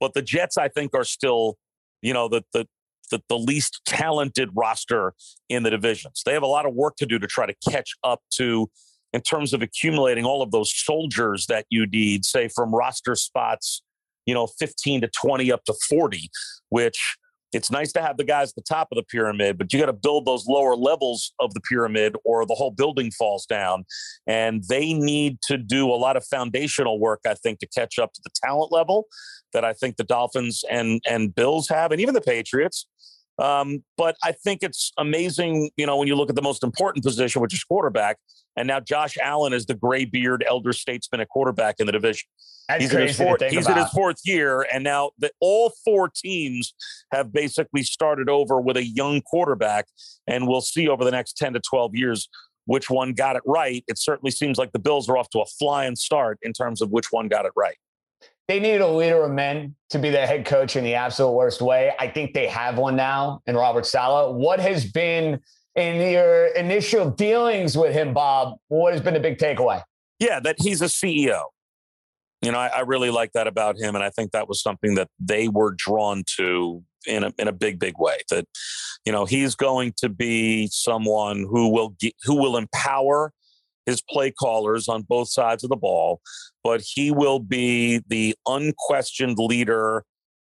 But 0.00 0.14
the 0.14 0.22
Jets, 0.22 0.56
I 0.56 0.68
think, 0.68 0.94
are 0.94 1.04
still, 1.04 1.58
you 2.00 2.14
know, 2.14 2.28
the, 2.28 2.42
the, 2.54 2.66
the, 3.10 3.20
the 3.28 3.38
least 3.38 3.82
talented 3.84 4.48
roster 4.54 5.12
in 5.50 5.64
the 5.64 5.70
divisions. 5.70 6.22
They 6.24 6.32
have 6.32 6.42
a 6.42 6.46
lot 6.46 6.64
of 6.64 6.72
work 6.72 6.96
to 6.96 7.06
do 7.06 7.18
to 7.18 7.26
try 7.26 7.44
to 7.44 7.54
catch 7.70 7.92
up 8.02 8.22
to 8.36 8.70
in 9.12 9.20
terms 9.20 9.52
of 9.52 9.62
accumulating 9.62 10.24
all 10.24 10.42
of 10.42 10.50
those 10.50 10.72
soldiers 10.74 11.46
that 11.46 11.66
you 11.70 11.86
need, 11.86 12.24
say, 12.24 12.48
from 12.48 12.74
roster 12.74 13.14
spots, 13.14 13.82
you 14.26 14.34
know, 14.34 14.46
15 14.58 15.02
to 15.02 15.08
20 15.08 15.50
up 15.50 15.64
to 15.64 15.74
40, 15.88 16.30
which 16.68 17.16
it's 17.52 17.70
nice 17.70 17.92
to 17.92 18.00
have 18.00 18.16
the 18.16 18.24
guys 18.24 18.50
at 18.50 18.54
the 18.54 18.62
top 18.62 18.88
of 18.92 18.96
the 18.96 19.02
pyramid, 19.02 19.58
but 19.58 19.72
you 19.72 19.80
got 19.80 19.86
to 19.86 19.92
build 19.92 20.24
those 20.24 20.46
lower 20.46 20.76
levels 20.76 21.32
of 21.40 21.52
the 21.54 21.60
pyramid 21.60 22.14
or 22.24 22.46
the 22.46 22.54
whole 22.54 22.70
building 22.70 23.10
falls 23.10 23.44
down. 23.46 23.84
And 24.26 24.62
they 24.68 24.92
need 24.92 25.38
to 25.48 25.56
do 25.56 25.90
a 25.90 25.96
lot 25.96 26.16
of 26.16 26.24
foundational 26.24 27.00
work, 27.00 27.20
I 27.26 27.34
think, 27.34 27.58
to 27.60 27.66
catch 27.66 27.98
up 27.98 28.12
to 28.12 28.20
the 28.22 28.30
talent 28.44 28.70
level 28.70 29.06
that 29.52 29.64
I 29.64 29.72
think 29.72 29.96
the 29.96 30.04
Dolphins 30.04 30.62
and 30.70 31.00
and 31.08 31.34
Bills 31.34 31.68
have, 31.68 31.90
and 31.90 32.00
even 32.00 32.14
the 32.14 32.20
Patriots. 32.20 32.86
Um, 33.40 33.82
but 33.96 34.16
I 34.22 34.32
think 34.32 34.62
it's 34.62 34.92
amazing, 34.98 35.70
you 35.76 35.86
know, 35.86 35.96
when 35.96 36.06
you 36.06 36.14
look 36.14 36.28
at 36.28 36.36
the 36.36 36.42
most 36.42 36.62
important 36.62 37.04
position, 37.04 37.40
which 37.40 37.54
is 37.54 37.64
quarterback, 37.64 38.18
and 38.56 38.68
now 38.68 38.80
Josh 38.80 39.16
Allen 39.22 39.52
is 39.52 39.64
the 39.64 39.74
gray 39.74 40.04
beard 40.04 40.44
elder 40.46 40.72
statesman 40.72 41.20
at 41.22 41.28
quarterback 41.28 41.76
in 41.78 41.86
the 41.86 41.92
division. 41.92 42.28
That's 42.68 42.82
he's 42.82 42.92
in 42.92 43.06
his 43.06 43.16
fourth, 43.16 43.42
he's 43.42 43.68
in 43.68 43.76
his 43.76 43.88
fourth 43.88 44.18
year, 44.24 44.66
and 44.72 44.84
now 44.84 45.10
the, 45.18 45.32
all 45.40 45.72
four 45.84 46.10
teams 46.14 46.74
have 47.12 47.32
basically 47.32 47.82
started 47.82 48.28
over 48.28 48.60
with 48.60 48.76
a 48.76 48.84
young 48.84 49.22
quarterback, 49.22 49.86
and 50.26 50.46
we'll 50.46 50.60
see 50.60 50.86
over 50.86 51.04
the 51.04 51.10
next 51.10 51.36
ten 51.36 51.54
to 51.54 51.60
twelve 51.60 51.94
years 51.94 52.28
which 52.66 52.90
one 52.90 53.14
got 53.14 53.34
it 53.36 53.42
right. 53.46 53.82
It 53.88 53.98
certainly 53.98 54.30
seems 54.30 54.58
like 54.58 54.70
the 54.72 54.78
Bills 54.78 55.08
are 55.08 55.16
off 55.16 55.30
to 55.30 55.40
a 55.40 55.46
flying 55.46 55.96
start 55.96 56.38
in 56.42 56.52
terms 56.52 56.80
of 56.80 56.90
which 56.90 57.06
one 57.10 57.26
got 57.26 57.44
it 57.46 57.52
right. 57.56 57.76
They 58.50 58.58
needed 58.58 58.80
a 58.80 58.88
leader 58.88 59.22
of 59.22 59.30
men 59.30 59.76
to 59.90 60.00
be 60.00 60.10
their 60.10 60.26
head 60.26 60.44
coach 60.44 60.74
in 60.74 60.82
the 60.82 60.96
absolute 60.96 61.30
worst 61.30 61.62
way. 61.62 61.92
I 62.00 62.08
think 62.08 62.34
they 62.34 62.48
have 62.48 62.78
one 62.78 62.96
now 62.96 63.42
in 63.46 63.54
Robert 63.54 63.86
Saleh. 63.86 64.34
What 64.34 64.58
has 64.58 64.90
been 64.90 65.38
in 65.76 66.10
your 66.10 66.46
initial 66.46 67.10
dealings 67.10 67.78
with 67.78 67.92
him, 67.92 68.12
Bob? 68.12 68.56
What 68.66 68.92
has 68.92 69.02
been 69.02 69.14
the 69.14 69.20
big 69.20 69.38
takeaway? 69.38 69.84
Yeah, 70.18 70.40
that 70.40 70.56
he's 70.58 70.82
a 70.82 70.86
CEO 70.86 71.44
you 72.42 72.50
know, 72.50 72.58
I, 72.58 72.68
I, 72.68 72.80
really 72.80 73.10
like 73.10 73.32
that 73.32 73.46
about 73.46 73.78
him, 73.78 73.94
and 73.94 74.02
I 74.02 74.08
think 74.10 74.32
that 74.32 74.48
was 74.48 74.62
something 74.62 74.94
that 74.94 75.08
they 75.18 75.48
were 75.48 75.74
drawn 75.76 76.24
to 76.38 76.82
in 77.06 77.22
a 77.22 77.32
in 77.38 77.48
a 77.48 77.52
big, 77.52 77.78
big 77.78 77.98
way. 77.98 78.16
That 78.30 78.46
you 79.04 79.12
know 79.12 79.26
he's 79.26 79.54
going 79.54 79.92
to 79.98 80.08
be 80.08 80.66
someone 80.72 81.46
who 81.50 81.68
will 81.68 81.90
get, 82.00 82.14
who 82.24 82.34
will 82.36 82.56
empower 82.56 83.32
his 83.90 84.00
play 84.00 84.30
callers 84.30 84.88
on 84.88 85.02
both 85.02 85.28
sides 85.28 85.64
of 85.64 85.70
the 85.70 85.76
ball, 85.76 86.20
but 86.62 86.80
he 86.82 87.10
will 87.10 87.40
be 87.40 88.02
the 88.08 88.34
unquestioned 88.46 89.38
leader 89.38 90.04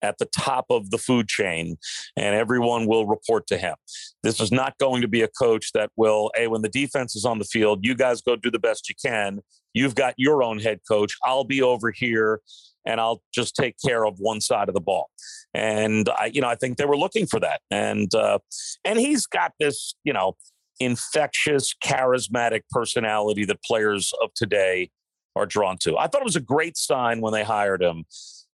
at 0.03 0.19
the 0.19 0.27
top 0.27 0.67
of 0.71 0.91
the 0.91 0.99
food 0.99 1.29
chain 1.29 1.77
and 2.17 2.35
everyone 2.35 2.87
will 2.87 3.07
report 3.07 3.47
to 3.49 3.59
him. 3.59 3.75
This 4.23 4.41
is 4.41 4.53
not 4.53 4.79
going 4.79 5.03
to 5.03 5.09
be 5.09 5.23
a 5.23 5.29
coach 5.29 5.73
that 5.73 5.91
will, 5.97 6.31
hey, 6.37 6.47
when 6.47 6.63
the 6.63 6.69
defense 6.69 7.17
is 7.17 7.25
on 7.25 7.39
the 7.39 7.45
field, 7.45 7.81
you 7.83 7.95
guys 7.95 8.23
go 8.23 8.37
do 8.37 8.51
the 8.51 8.61
best 8.61 8.89
you 8.89 8.95
can. 9.05 9.41
You've 9.75 9.95
got 9.95 10.15
your 10.17 10.43
own 10.43 10.59
head 10.61 10.81
coach. 10.89 11.17
I'll 11.25 11.45
be 11.45 11.63
over 11.63 11.91
here 11.91 12.41
and 12.87 13.01
I'll 13.01 13.23
just 13.35 13.55
take 13.55 13.77
care 13.85 14.07
of 14.07 14.19
one 14.19 14.41
side 14.41 14.69
of 14.69 14.75
the 14.75 14.81
ball. 14.81 15.11
And 15.53 16.09
I, 16.09 16.31
you 16.33 16.41
know, 16.41 16.49
I 16.49 16.55
think 16.55 16.79
they 16.79 16.85
were 16.85 16.97
looking 16.97 17.27
for 17.27 17.41
that. 17.41 17.61
And 17.71 18.13
uh, 18.15 18.39
and 18.85 18.99
he's 18.99 19.27
got 19.27 19.53
this, 19.59 19.95
you 20.05 20.13
know, 20.13 20.37
infectious, 20.81 21.75
charismatic 21.85 22.63
personality 22.71 23.45
that 23.45 23.63
players 23.63 24.13
of 24.23 24.33
today 24.35 24.91
are 25.37 25.47
drawn 25.47 25.77
to. 25.79 25.97
I 25.97 26.07
thought 26.07 26.23
it 26.23 26.25
was 26.25 26.37
a 26.37 26.41
great 26.41 26.77
sign 26.77 27.21
when 27.21 27.33
they 27.33 27.45
hired 27.45 27.83
him 27.83 28.05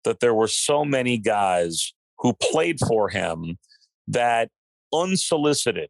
that 0.03 0.19
there 0.19 0.33
were 0.33 0.47
so 0.47 0.83
many 0.83 1.17
guys 1.17 1.93
who 2.19 2.33
played 2.33 2.79
for 2.79 3.09
him 3.09 3.57
that 4.07 4.49
unsolicited 4.93 5.89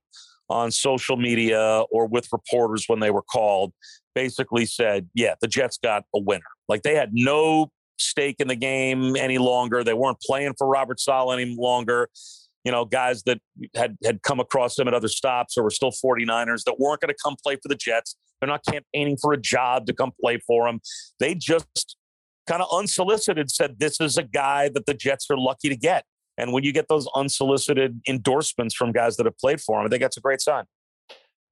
on 0.50 0.72
social 0.72 1.16
media 1.16 1.84
or 1.92 2.08
with 2.08 2.28
reporters 2.32 2.86
when 2.88 3.00
they 3.00 3.12
were 3.12 3.22
called 3.22 3.74
basically 4.14 4.66
said, 4.66 5.10
yeah, 5.14 5.36
the 5.42 5.48
Jets 5.48 5.78
got 5.82 6.04
a 6.14 6.20
winner. 6.20 6.44
Like 6.68 6.84
they 6.84 6.96
had 6.96 7.12
no 7.14 7.72
stake 7.98 8.38
in 8.40 8.48
the 8.48 8.56
game 8.56 9.16
any 9.16 9.38
longer. 9.38 9.84
They 9.84 9.94
weren't 9.94 10.20
playing 10.22 10.56
for 10.58 10.68
Robert 10.68 11.00
Saleh 11.00 11.40
any 11.40 11.56
longer. 11.58 12.10
You 12.64 12.72
know, 12.72 12.86
guys 12.86 13.24
that 13.24 13.40
had 13.76 13.98
had 14.04 14.22
come 14.22 14.40
across 14.40 14.76
them 14.76 14.88
at 14.88 14.94
other 14.94 15.08
stops 15.08 15.58
or 15.58 15.64
were 15.64 15.72
still 15.72 15.92
49ers 15.92 16.64
that 16.66 16.80
weren't 16.80 17.02
going 17.02 17.10
to 17.10 17.18
come 17.24 17.36
play 17.42 17.56
for 17.56 17.70
the 17.70 17.76
Jets. 17.76 18.16
They're 18.40 18.48
not 18.48 18.64
campaigning 18.66 19.18
for 19.18 19.34
a 19.34 19.38
job 19.38 19.86
to 19.88 19.94
come 19.94 20.12
play 20.20 20.40
for 20.46 20.68
them. 20.68 20.80
They 21.20 21.36
just 21.36 21.96
kind 22.48 22.62
of 22.62 22.68
unsolicited 22.72 23.52
said 23.52 23.80
this 23.80 24.00
is 24.02 24.18
a 24.18 24.24
guy 24.24 24.70
that 24.70 24.86
the 24.86 24.94
Jets 24.94 25.28
are 25.30 25.38
lucky 25.38 25.70
to 25.70 25.76
get. 25.76 26.06
And 26.38 26.54
when 26.54 26.64
you 26.64 26.72
get 26.72 26.88
those 26.88 27.08
unsolicited 27.16 28.02
endorsements 28.08 28.74
from 28.76 28.92
guys 28.92 29.18
that 29.18 29.26
have 29.26 29.38
played 29.38 29.62
for 29.62 29.80
him, 29.80 29.86
I 29.86 29.90
think 29.90 30.02
that's 30.02 30.18
a 30.18 30.22
great 30.22 30.42
sign. 30.42 30.64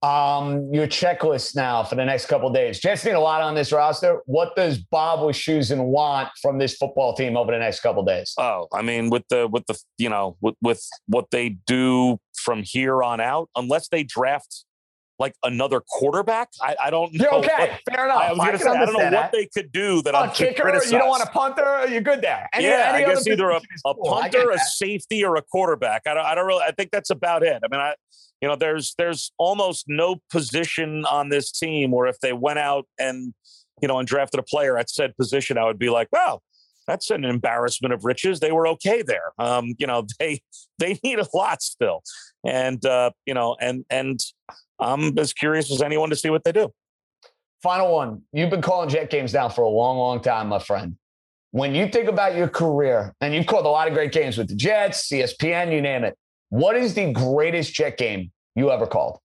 Um, 0.01 0.73
your 0.73 0.87
checklist 0.87 1.57
now 1.57 1.83
for 1.83 1.95
the 1.95 2.05
next 2.05 2.27
couple 2.27 2.49
days. 2.51 2.79
Jets 2.79 3.03
need 3.03 3.11
a 3.11 3.19
lot 3.19 3.41
on 3.41 3.53
this 3.53 3.73
roster. 3.73 4.21
What 4.27 4.55
does 4.55 4.77
Bob 4.77 5.19
Wischusen 5.19 5.85
want 5.85 6.29
from 6.41 6.57
this 6.57 6.75
football 6.75 7.13
team 7.13 7.35
over 7.35 7.51
the 7.51 7.59
next 7.59 7.81
couple 7.81 8.03
days? 8.05 8.33
Oh, 8.37 8.67
I 8.73 8.81
mean, 8.81 9.09
with 9.09 9.27
the 9.29 9.47
with 9.49 9.65
the 9.65 9.77
you 9.97 10.09
know 10.09 10.37
with 10.39 10.55
with 10.61 10.87
what 11.07 11.31
they 11.31 11.49
do 11.67 12.17
from 12.37 12.63
here 12.63 13.03
on 13.03 13.19
out, 13.19 13.49
unless 13.57 13.89
they 13.89 14.03
draft 14.03 14.63
like 15.19 15.35
another 15.43 15.81
quarterback. 15.81 16.49
I, 16.61 16.75
I 16.85 16.89
don't 16.89 17.13
know. 17.13 17.23
You're 17.25 17.35
okay. 17.35 17.77
What, 17.85 17.95
Fair 17.95 18.05
enough. 18.05 18.21
I 18.21 18.31
was 18.31 18.39
going 18.39 18.51
to 18.53 18.59
say, 18.59 18.69
I 18.69 18.85
don't 18.85 18.93
know 18.93 18.99
that. 18.99 19.13
what 19.13 19.31
they 19.33 19.47
could 19.47 19.71
do 19.71 20.01
that 20.03 20.15
oh, 20.15 20.19
I'm 20.19 20.31
kicker, 20.31 20.63
criticize. 20.63 20.91
You 20.91 20.97
don't 20.97 21.09
want 21.09 21.23
a 21.23 21.27
punter? 21.27 21.87
You're 21.89 22.01
good 22.01 22.21
there. 22.21 22.49
Any, 22.53 22.65
yeah, 22.65 22.93
any 22.93 23.03
I 23.03 23.07
guess 23.07 23.27
either 23.27 23.49
a, 23.49 23.61
a 23.85 23.93
punter, 23.95 24.49
a 24.51 24.59
safety, 24.59 25.25
or 25.25 25.35
a 25.35 25.41
quarterback. 25.41 26.03
I 26.07 26.13
don't, 26.13 26.25
I 26.25 26.35
don't 26.35 26.47
really, 26.47 26.63
I 26.63 26.71
think 26.71 26.91
that's 26.91 27.09
about 27.09 27.43
it. 27.43 27.61
I 27.61 27.67
mean, 27.69 27.81
I, 27.81 27.95
you 28.41 28.47
know, 28.47 28.55
there's, 28.55 28.93
there's 28.97 29.31
almost 29.37 29.85
no 29.87 30.17
position 30.31 31.05
on 31.05 31.29
this 31.29 31.51
team 31.51 31.91
where 31.91 32.07
if 32.07 32.19
they 32.19 32.33
went 32.33 32.59
out 32.59 32.85
and, 32.97 33.33
you 33.81 33.87
know, 33.87 33.99
and 33.99 34.07
drafted 34.07 34.39
a 34.39 34.43
player 34.43 34.77
at 34.77 34.89
said 34.89 35.15
position, 35.17 35.57
I 35.57 35.65
would 35.65 35.79
be 35.79 35.89
like, 35.89 36.07
well, 36.11 36.41
that's 36.89 37.11
an 37.11 37.23
embarrassment 37.23 37.93
of 37.93 38.03
riches. 38.03 38.39
They 38.39 38.51
were 38.51 38.67
okay 38.67 39.01
there. 39.01 39.31
Um, 39.37 39.75
you 39.77 39.87
know, 39.87 40.05
they 40.19 40.41
they 40.79 40.99
need 41.03 41.19
a 41.19 41.27
lot 41.33 41.61
still, 41.61 42.01
and 42.45 42.83
uh, 42.85 43.11
you 43.25 43.33
know, 43.33 43.55
and 43.61 43.85
and 43.89 44.19
I'm 44.79 45.17
as 45.17 45.31
curious 45.33 45.71
as 45.71 45.81
anyone 45.81 46.09
to 46.09 46.15
see 46.15 46.29
what 46.29 46.43
they 46.43 46.51
do. 46.51 46.71
Final 47.61 47.93
one. 47.93 48.21
You've 48.31 48.49
been 48.49 48.61
calling 48.61 48.89
Jet 48.89 49.09
games 49.09 49.33
now 49.33 49.49
for 49.49 49.63
a 49.63 49.69
long, 49.69 49.97
long 49.97 50.21
time, 50.21 50.47
my 50.47 50.59
friend. 50.59 50.95
When 51.51 51.75
you 51.75 51.89
think 51.89 52.07
about 52.07 52.35
your 52.35 52.47
career, 52.47 53.13
and 53.21 53.33
you've 53.33 53.47
called 53.47 53.65
a 53.65 53.69
lot 53.69 53.87
of 53.87 53.93
great 53.93 54.11
games 54.11 54.37
with 54.37 54.47
the 54.47 54.55
Jets, 54.55 55.09
ESPN, 55.09 55.73
you 55.73 55.81
name 55.81 56.03
it, 56.03 56.15
what 56.49 56.75
is 56.75 56.93
the 56.93 57.11
greatest 57.11 57.73
Jet 57.73 57.97
game 57.97 58.31
you 58.55 58.71
ever 58.71 58.87
called? 58.87 59.19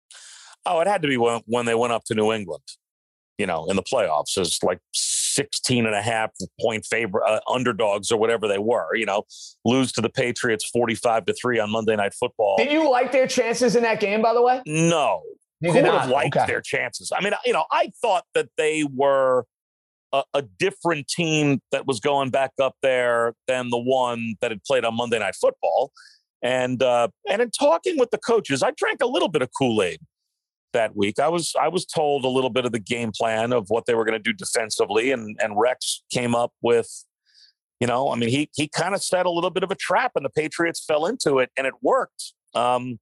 Oh, 0.65 0.79
it 0.79 0.88
had 0.88 1.01
to 1.01 1.07
be 1.07 1.17
when, 1.17 1.41
when 1.45 1.65
they 1.65 1.75
went 1.75 1.93
up 1.93 2.03
to 2.05 2.15
New 2.15 2.31
England, 2.31 2.63
you 3.38 3.45
know, 3.45 3.65
in 3.65 3.75
the 3.75 3.83
playoffs 3.83 4.38
as 4.38 4.59
like 4.63 4.79
16 4.93 5.86
and 5.86 5.95
a 5.95 6.01
half 6.01 6.31
point 6.62 6.86
favor 6.86 7.25
uh, 7.25 7.39
underdogs 7.49 8.12
or 8.12 8.19
whatever 8.19 8.47
they 8.47 8.59
were, 8.59 8.95
you 8.95 9.05
know, 9.05 9.23
lose 9.65 9.91
to 9.93 10.01
the 10.01 10.09
Patriots 10.09 10.69
45 10.69 11.25
to 11.25 11.33
3 11.33 11.59
on 11.59 11.71
Monday 11.71 11.95
Night 11.95 12.13
Football. 12.13 12.57
Did 12.57 12.71
you 12.71 12.89
like 12.89 13.12
their 13.12 13.27
chances 13.27 13.75
in 13.75 13.83
that 13.83 13.99
game, 13.99 14.21
by 14.21 14.33
the 14.33 14.41
way? 14.41 14.62
No, 14.65 15.21
you 15.59 15.71
Who 15.71 15.81
would 15.81 15.86
have 15.86 16.09
liked 16.09 16.36
okay. 16.36 16.45
their 16.45 16.62
chances? 16.62 17.12
I 17.15 17.21
mean, 17.21 17.33
you 17.45 17.53
know, 17.53 17.65
I 17.71 17.91
thought 18.01 18.25
that 18.36 18.49
they 18.57 18.83
were 18.83 19.45
a, 20.12 20.23
a, 20.33 20.41
different 20.41 21.07
team 21.07 21.62
that 21.71 21.88
was 21.88 21.99
going 21.99 22.29
back 22.29 22.51
up 22.62 22.75
there 22.81 23.33
than 23.47 23.69
the 23.69 23.79
one 23.79 24.36
that 24.41 24.51
had 24.51 24.63
played 24.63 24.86
on 24.86 24.95
Monday 24.95 25.19
Night 25.19 25.36
Football. 25.36 25.91
And 26.43 26.84
uh, 26.84 27.08
and 27.29 27.41
in 27.41 27.49
talking 27.51 27.97
with 27.97 28.12
the 28.12 28.17
coaches, 28.17 28.62
I 28.62 28.71
drank 28.75 29.01
a 29.01 29.08
little 29.08 29.29
bit 29.29 29.41
of 29.41 29.49
Kool 29.58 29.82
Aid 29.82 30.01
that 30.73 30.95
week. 30.95 31.17
I 31.17 31.29
was 31.29 31.53
I 31.60 31.69
was 31.69 31.86
told 31.86 32.25
a 32.25 32.27
little 32.27 32.49
bit 32.49 32.65
of 32.65 32.73
the 32.73 32.79
game 32.79 33.12
plan 33.15 33.53
of 33.53 33.67
what 33.69 33.86
they 33.86 33.95
were 33.95 34.03
going 34.03 34.21
to 34.21 34.23
do 34.23 34.34
defensively, 34.34 35.12
and 35.12 35.38
and 35.41 35.58
Rex 35.58 36.03
came 36.12 36.36
up 36.36 36.51
with, 36.62 36.89
you 37.79 37.88
know, 37.88 38.12
I 38.12 38.15
mean, 38.17 38.29
he 38.29 38.49
he 38.56 38.67
kind 38.67 38.93
of 38.93 39.01
set 39.01 39.25
a 39.25 39.32
little 39.32 39.51
bit 39.51 39.63
of 39.63 39.71
a 39.71 39.75
trap, 39.75 40.12
and 40.15 40.25
the 40.25 40.29
Patriots 40.29 40.84
fell 40.86 41.06
into 41.06 41.39
it, 41.39 41.49
and 41.58 41.65
it 41.65 41.75
worked. 41.82 42.34
Um, 42.53 42.99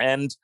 and 0.00 0.34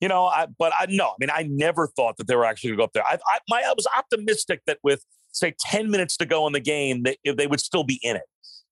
you 0.00 0.08
know, 0.08 0.26
I, 0.26 0.46
but 0.58 0.72
I 0.78 0.86
no, 0.90 1.08
I 1.08 1.14
mean, 1.18 1.30
I 1.32 1.48
never 1.50 1.86
thought 1.86 2.18
that 2.18 2.26
they 2.26 2.36
were 2.36 2.44
actually 2.44 2.70
going 2.70 2.76
to 2.76 2.80
go 2.80 2.84
up 2.84 2.92
there. 2.92 3.06
I, 3.06 3.14
I, 3.14 3.38
my, 3.48 3.62
I 3.66 3.72
was 3.74 3.86
optimistic 3.96 4.60
that 4.66 4.78
with 4.82 5.02
say 5.32 5.54
ten 5.60 5.90
minutes 5.90 6.16
to 6.18 6.26
go 6.26 6.46
in 6.46 6.52
the 6.52 6.60
game, 6.60 7.04
that 7.04 7.16
they, 7.24 7.32
they 7.32 7.46
would 7.46 7.60
still 7.60 7.84
be 7.84 7.98
in 8.02 8.16
it, 8.16 8.22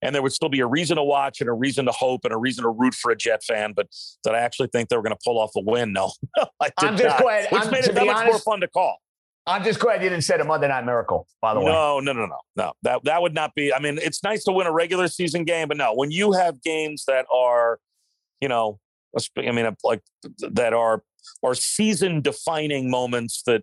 and 0.06 0.14
there 0.14 0.22
would 0.22 0.32
still 0.32 0.48
be 0.48 0.60
a 0.60 0.66
reason 0.66 0.96
to 0.96 1.02
watch 1.02 1.40
and 1.40 1.50
a 1.50 1.52
reason 1.52 1.84
to 1.86 1.92
hope 1.92 2.24
and 2.24 2.32
a 2.32 2.36
reason 2.36 2.62
to 2.62 2.70
root 2.70 2.94
for 2.94 3.10
a 3.10 3.16
Jet 3.16 3.42
fan. 3.42 3.72
But 3.74 3.88
that 4.22 4.36
I 4.36 4.38
actually 4.38 4.68
think 4.68 4.88
they 4.88 4.96
were 4.96 5.02
going 5.02 5.16
to 5.16 5.18
pull 5.24 5.38
off 5.38 5.50
a 5.56 5.60
win. 5.60 5.92
No, 5.96 6.12
I 6.60 6.66
did 6.66 6.72
I'm 6.78 6.96
just 6.96 7.08
not, 7.08 7.22
glad. 7.22 7.50
Which 7.50 7.62
I'm, 7.64 7.70
made 7.70 7.84
it 7.84 7.94
that 7.94 8.06
much 8.06 8.16
honest, 8.16 8.32
more 8.32 8.38
fun 8.54 8.60
to 8.60 8.68
call. 8.68 8.98
I'm 9.46 9.64
just 9.64 9.80
glad 9.80 10.02
you 10.02 10.10
didn't 10.10 10.24
say 10.24 10.36
a 10.36 10.44
Monday 10.44 10.68
Night 10.68 10.84
Miracle. 10.84 11.26
By 11.40 11.54
the 11.54 11.60
way, 11.60 11.66
no, 11.66 12.00
no, 12.00 12.12
no, 12.12 12.26
no, 12.26 12.38
no. 12.54 12.72
That 12.82 13.04
that 13.04 13.22
would 13.22 13.32
not 13.32 13.54
be. 13.54 13.72
I 13.72 13.78
mean, 13.78 13.98
it's 14.02 14.22
nice 14.22 14.44
to 14.44 14.52
win 14.52 14.66
a 14.66 14.72
regular 14.72 15.08
season 15.08 15.44
game, 15.44 15.68
but 15.68 15.78
no, 15.78 15.94
when 15.94 16.10
you 16.10 16.32
have 16.32 16.62
games 16.62 17.04
that 17.06 17.24
are, 17.32 17.78
you 18.42 18.48
know, 18.48 18.78
I 19.38 19.52
mean, 19.52 19.74
like 19.84 20.02
that 20.40 20.74
are 20.74 21.02
are 21.42 21.54
season 21.54 22.20
defining 22.20 22.90
moments 22.90 23.42
that 23.46 23.62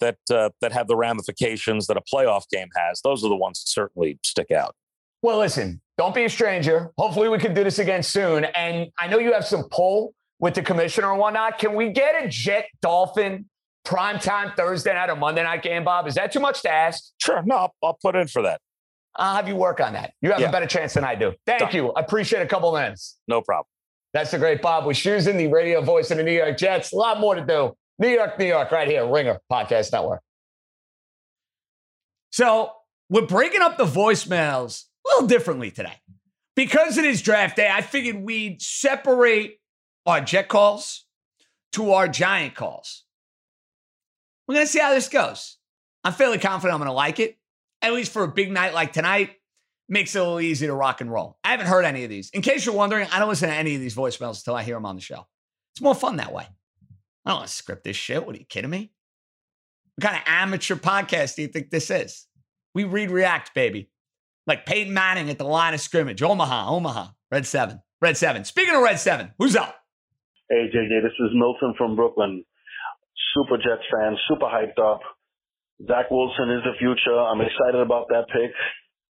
that 0.00 0.18
uh, 0.32 0.50
that 0.60 0.72
have 0.72 0.88
the 0.88 0.96
ramifications 0.96 1.86
that 1.86 1.96
a 1.96 2.02
playoff 2.12 2.48
game 2.50 2.68
has. 2.76 3.00
Those 3.02 3.24
are 3.24 3.28
the 3.28 3.36
ones 3.36 3.62
that 3.62 3.70
certainly 3.70 4.18
stick 4.24 4.50
out. 4.50 4.74
Well, 5.22 5.38
listen, 5.38 5.80
don't 5.98 6.14
be 6.14 6.24
a 6.24 6.30
stranger. 6.30 6.90
Hopefully, 6.96 7.28
we 7.28 7.38
can 7.38 7.52
do 7.54 7.62
this 7.64 7.78
again 7.78 8.02
soon. 8.02 8.44
And 8.44 8.88
I 8.98 9.06
know 9.06 9.18
you 9.18 9.32
have 9.32 9.44
some 9.46 9.64
pull 9.70 10.14
with 10.38 10.54
the 10.54 10.62
commissioner 10.62 11.10
and 11.10 11.20
whatnot. 11.20 11.58
Can 11.58 11.74
we 11.74 11.90
get 11.90 12.24
a 12.24 12.28
Jet 12.28 12.66
Dolphin 12.80 13.46
primetime 13.86 14.56
Thursday 14.56 14.94
night 14.94 15.10
or 15.10 15.16
Monday 15.16 15.42
night 15.42 15.62
game, 15.62 15.84
Bob? 15.84 16.06
Is 16.06 16.14
that 16.14 16.32
too 16.32 16.40
much 16.40 16.62
to 16.62 16.70
ask? 16.70 17.12
Sure. 17.18 17.42
No, 17.44 17.56
I'll, 17.56 17.74
I'll 17.82 17.98
put 18.00 18.16
in 18.16 18.26
for 18.28 18.42
that. 18.42 18.60
I'll 19.16 19.34
have 19.36 19.48
you 19.48 19.56
work 19.56 19.80
on 19.80 19.92
that. 19.92 20.12
You 20.22 20.30
have 20.30 20.40
Yeah. 20.40 20.48
a 20.48 20.52
better 20.52 20.66
chance 20.66 20.94
than 20.94 21.04
I 21.04 21.14
do. 21.16 21.34
Thank 21.44 21.60
Done. 21.60 21.74
you. 21.74 21.92
I 21.92 22.00
appreciate 22.00 22.40
a 22.42 22.46
couple 22.46 22.72
minutes. 22.72 23.18
No 23.28 23.42
problem. 23.42 23.66
That's 24.14 24.30
the 24.30 24.38
great 24.38 24.62
Bob 24.62 24.84
Wischusen, 24.84 25.36
the 25.36 25.48
radio 25.48 25.82
voice 25.82 26.10
of 26.10 26.16
the 26.16 26.22
New 26.22 26.32
York 26.32 26.56
Jets. 26.56 26.92
A 26.92 26.96
lot 26.96 27.20
more 27.20 27.34
to 27.34 27.44
do. 27.44 27.74
New 27.98 28.08
York, 28.08 28.38
New 28.38 28.46
York, 28.46 28.70
right 28.72 28.88
here, 28.88 29.06
Ringer 29.06 29.38
Podcast 29.52 29.92
Network. 29.92 30.22
So 32.32 32.72
we're 33.08 33.26
breaking 33.26 33.60
up 33.62 33.76
the 33.76 33.84
voicemails 33.84 34.84
little 35.14 35.28
differently 35.28 35.70
today. 35.70 35.94
Because 36.56 36.98
it 36.98 37.04
is 37.04 37.22
draft 37.22 37.56
day, 37.56 37.70
I 37.70 37.80
figured 37.80 38.16
we'd 38.16 38.60
separate 38.60 39.60
our 40.06 40.20
Jet 40.20 40.48
calls 40.48 41.06
to 41.72 41.92
our 41.92 42.08
Giant 42.08 42.54
calls. 42.54 43.04
We're 44.46 44.56
going 44.56 44.66
to 44.66 44.72
see 44.72 44.80
how 44.80 44.92
this 44.92 45.08
goes. 45.08 45.58
I'm 46.02 46.12
fairly 46.12 46.38
confident 46.38 46.74
I'm 46.74 46.80
going 46.80 46.88
to 46.88 46.92
like 46.92 47.20
it, 47.20 47.38
at 47.82 47.92
least 47.92 48.12
for 48.12 48.24
a 48.24 48.28
big 48.28 48.50
night 48.50 48.74
like 48.74 48.92
tonight. 48.92 49.36
Makes 49.88 50.14
it 50.14 50.18
a 50.18 50.22
little 50.22 50.40
easy 50.40 50.66
to 50.66 50.74
rock 50.74 51.00
and 51.00 51.10
roll. 51.10 51.38
I 51.42 51.50
haven't 51.50 51.66
heard 51.66 51.84
any 51.84 52.04
of 52.04 52.10
these. 52.10 52.30
In 52.30 52.42
case 52.42 52.64
you're 52.64 52.74
wondering, 52.74 53.08
I 53.12 53.18
don't 53.18 53.28
listen 53.28 53.48
to 53.48 53.54
any 53.54 53.74
of 53.74 53.80
these 53.80 53.96
voicemails 53.96 54.38
until 54.40 54.54
I 54.54 54.62
hear 54.62 54.76
them 54.76 54.86
on 54.86 54.96
the 54.96 55.02
show. 55.02 55.26
It's 55.72 55.80
more 55.80 55.94
fun 55.94 56.16
that 56.16 56.32
way. 56.32 56.44
I 57.24 57.30
don't 57.30 57.38
want 57.38 57.48
to 57.48 57.54
script 57.54 57.84
this 57.84 57.96
shit. 57.96 58.24
What 58.24 58.36
are 58.36 58.38
you 58.38 58.44
kidding 58.44 58.70
me? 58.70 58.92
What 59.96 60.08
kind 60.08 60.16
of 60.16 60.22
amateur 60.26 60.76
podcast 60.76 61.36
do 61.36 61.42
you 61.42 61.48
think 61.48 61.70
this 61.70 61.90
is? 61.90 62.26
We 62.74 62.84
read 62.84 63.10
react, 63.10 63.52
baby. 63.54 63.90
Like 64.50 64.66
Peyton 64.66 64.92
Manning 64.92 65.30
at 65.30 65.38
the 65.38 65.46
line 65.46 65.74
of 65.74 65.80
scrimmage. 65.80 66.26
Omaha, 66.26 66.74
Omaha. 66.74 67.14
Red 67.30 67.46
7. 67.46 67.78
Red 68.02 68.16
7. 68.16 68.42
Speaking 68.42 68.74
of 68.74 68.82
Red 68.82 68.98
7, 68.98 69.30
who's 69.38 69.54
up? 69.54 69.78
Hey, 70.50 70.66
JJ, 70.74 71.06
this 71.06 71.14
is 71.22 71.30
Milton 71.38 71.72
from 71.78 71.94
Brooklyn. 71.94 72.42
Super 73.30 73.58
Jets 73.58 73.86
fan, 73.94 74.16
super 74.26 74.46
hyped 74.50 74.82
up. 74.82 75.02
Zach 75.86 76.10
Wilson 76.10 76.50
is 76.50 76.66
the 76.66 76.74
future. 76.80 77.14
I'm 77.14 77.40
excited 77.40 77.78
about 77.78 78.08
that 78.08 78.26
pick. 78.34 78.50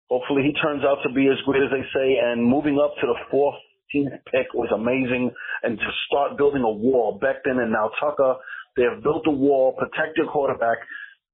Hopefully 0.08 0.40
he 0.40 0.56
turns 0.56 0.84
out 0.88 1.04
to 1.04 1.12
be 1.12 1.28
as 1.28 1.36
great 1.44 1.60
as 1.60 1.68
they 1.68 1.84
say. 1.92 2.16
And 2.16 2.40
moving 2.40 2.80
up 2.80 2.96
to 3.02 3.06
the 3.06 3.20
14th 3.28 4.16
pick 4.32 4.48
was 4.54 4.72
amazing. 4.72 5.30
And 5.62 5.76
to 5.76 5.90
start 6.08 6.38
building 6.38 6.62
a 6.62 6.72
wall, 6.72 7.20
Becton 7.20 7.60
and 7.60 7.72
now 7.72 7.90
Tucker, 8.00 8.36
they 8.78 8.84
have 8.88 9.02
built 9.02 9.28
a 9.28 9.36
wall, 9.36 9.76
protect 9.76 10.16
your 10.16 10.32
quarterback, 10.32 10.78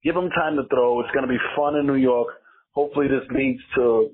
give 0.03 0.17
him 0.17 0.29
time 0.31 0.57
to 0.57 0.67
throw. 0.75 0.99
It's 1.07 1.15
going 1.15 1.23
to 1.23 1.31
be 1.31 1.39
fun 1.55 1.77
in 1.77 1.87
New 1.87 2.03
York. 2.03 2.42
Hopefully 2.75 3.09
this 3.09 3.29
leads 3.31 3.61
to 3.77 4.11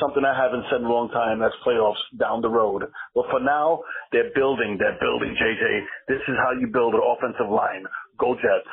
something 0.00 0.24
I 0.24 0.34
haven't 0.36 0.64
said 0.70 0.80
in 0.80 0.86
a 0.86 0.92
long 0.92 1.08
time. 1.10 1.38
That's 1.38 1.54
playoffs 1.66 2.02
down 2.18 2.42
the 2.42 2.48
road. 2.48 2.84
But 3.14 3.26
for 3.30 3.40
now, 3.40 3.80
they're 4.12 4.32
building. 4.34 4.76
They're 4.78 4.98
building, 5.00 5.36
JJ. 5.40 5.84
This 6.08 6.22
is 6.28 6.34
how 6.42 6.52
you 6.58 6.66
build 6.66 6.94
an 6.94 7.00
offensive 7.00 7.50
line. 7.50 7.84
Go 8.18 8.34
Jets. 8.34 8.68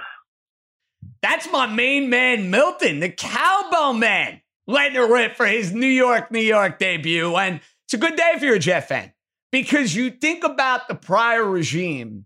That's 1.22 1.52
my 1.52 1.68
main 1.68 2.10
man, 2.10 2.50
Milton, 2.50 3.00
the 3.00 3.10
cowbell 3.10 3.94
man, 3.94 4.42
letting 4.66 4.96
it 4.96 5.10
rip 5.10 5.36
for 5.36 5.46
his 5.46 5.74
New 5.74 5.88
York, 5.88 6.32
New 6.32 6.40
York 6.40 6.80
debut. 6.80 7.36
And 7.36 7.62
it's 7.86 7.94
a 7.94 7.98
good 7.98 8.16
day 8.16 8.32
if 8.36 8.42
you're 8.42 8.56
a 8.56 8.60
Jet 8.60 8.88
fan 8.88 9.14
because 9.52 9.96
you 9.96 10.10
think 10.10 10.44
about 10.44 10.88
the 10.88 10.96
prior 10.96 11.44
regime 11.44 12.26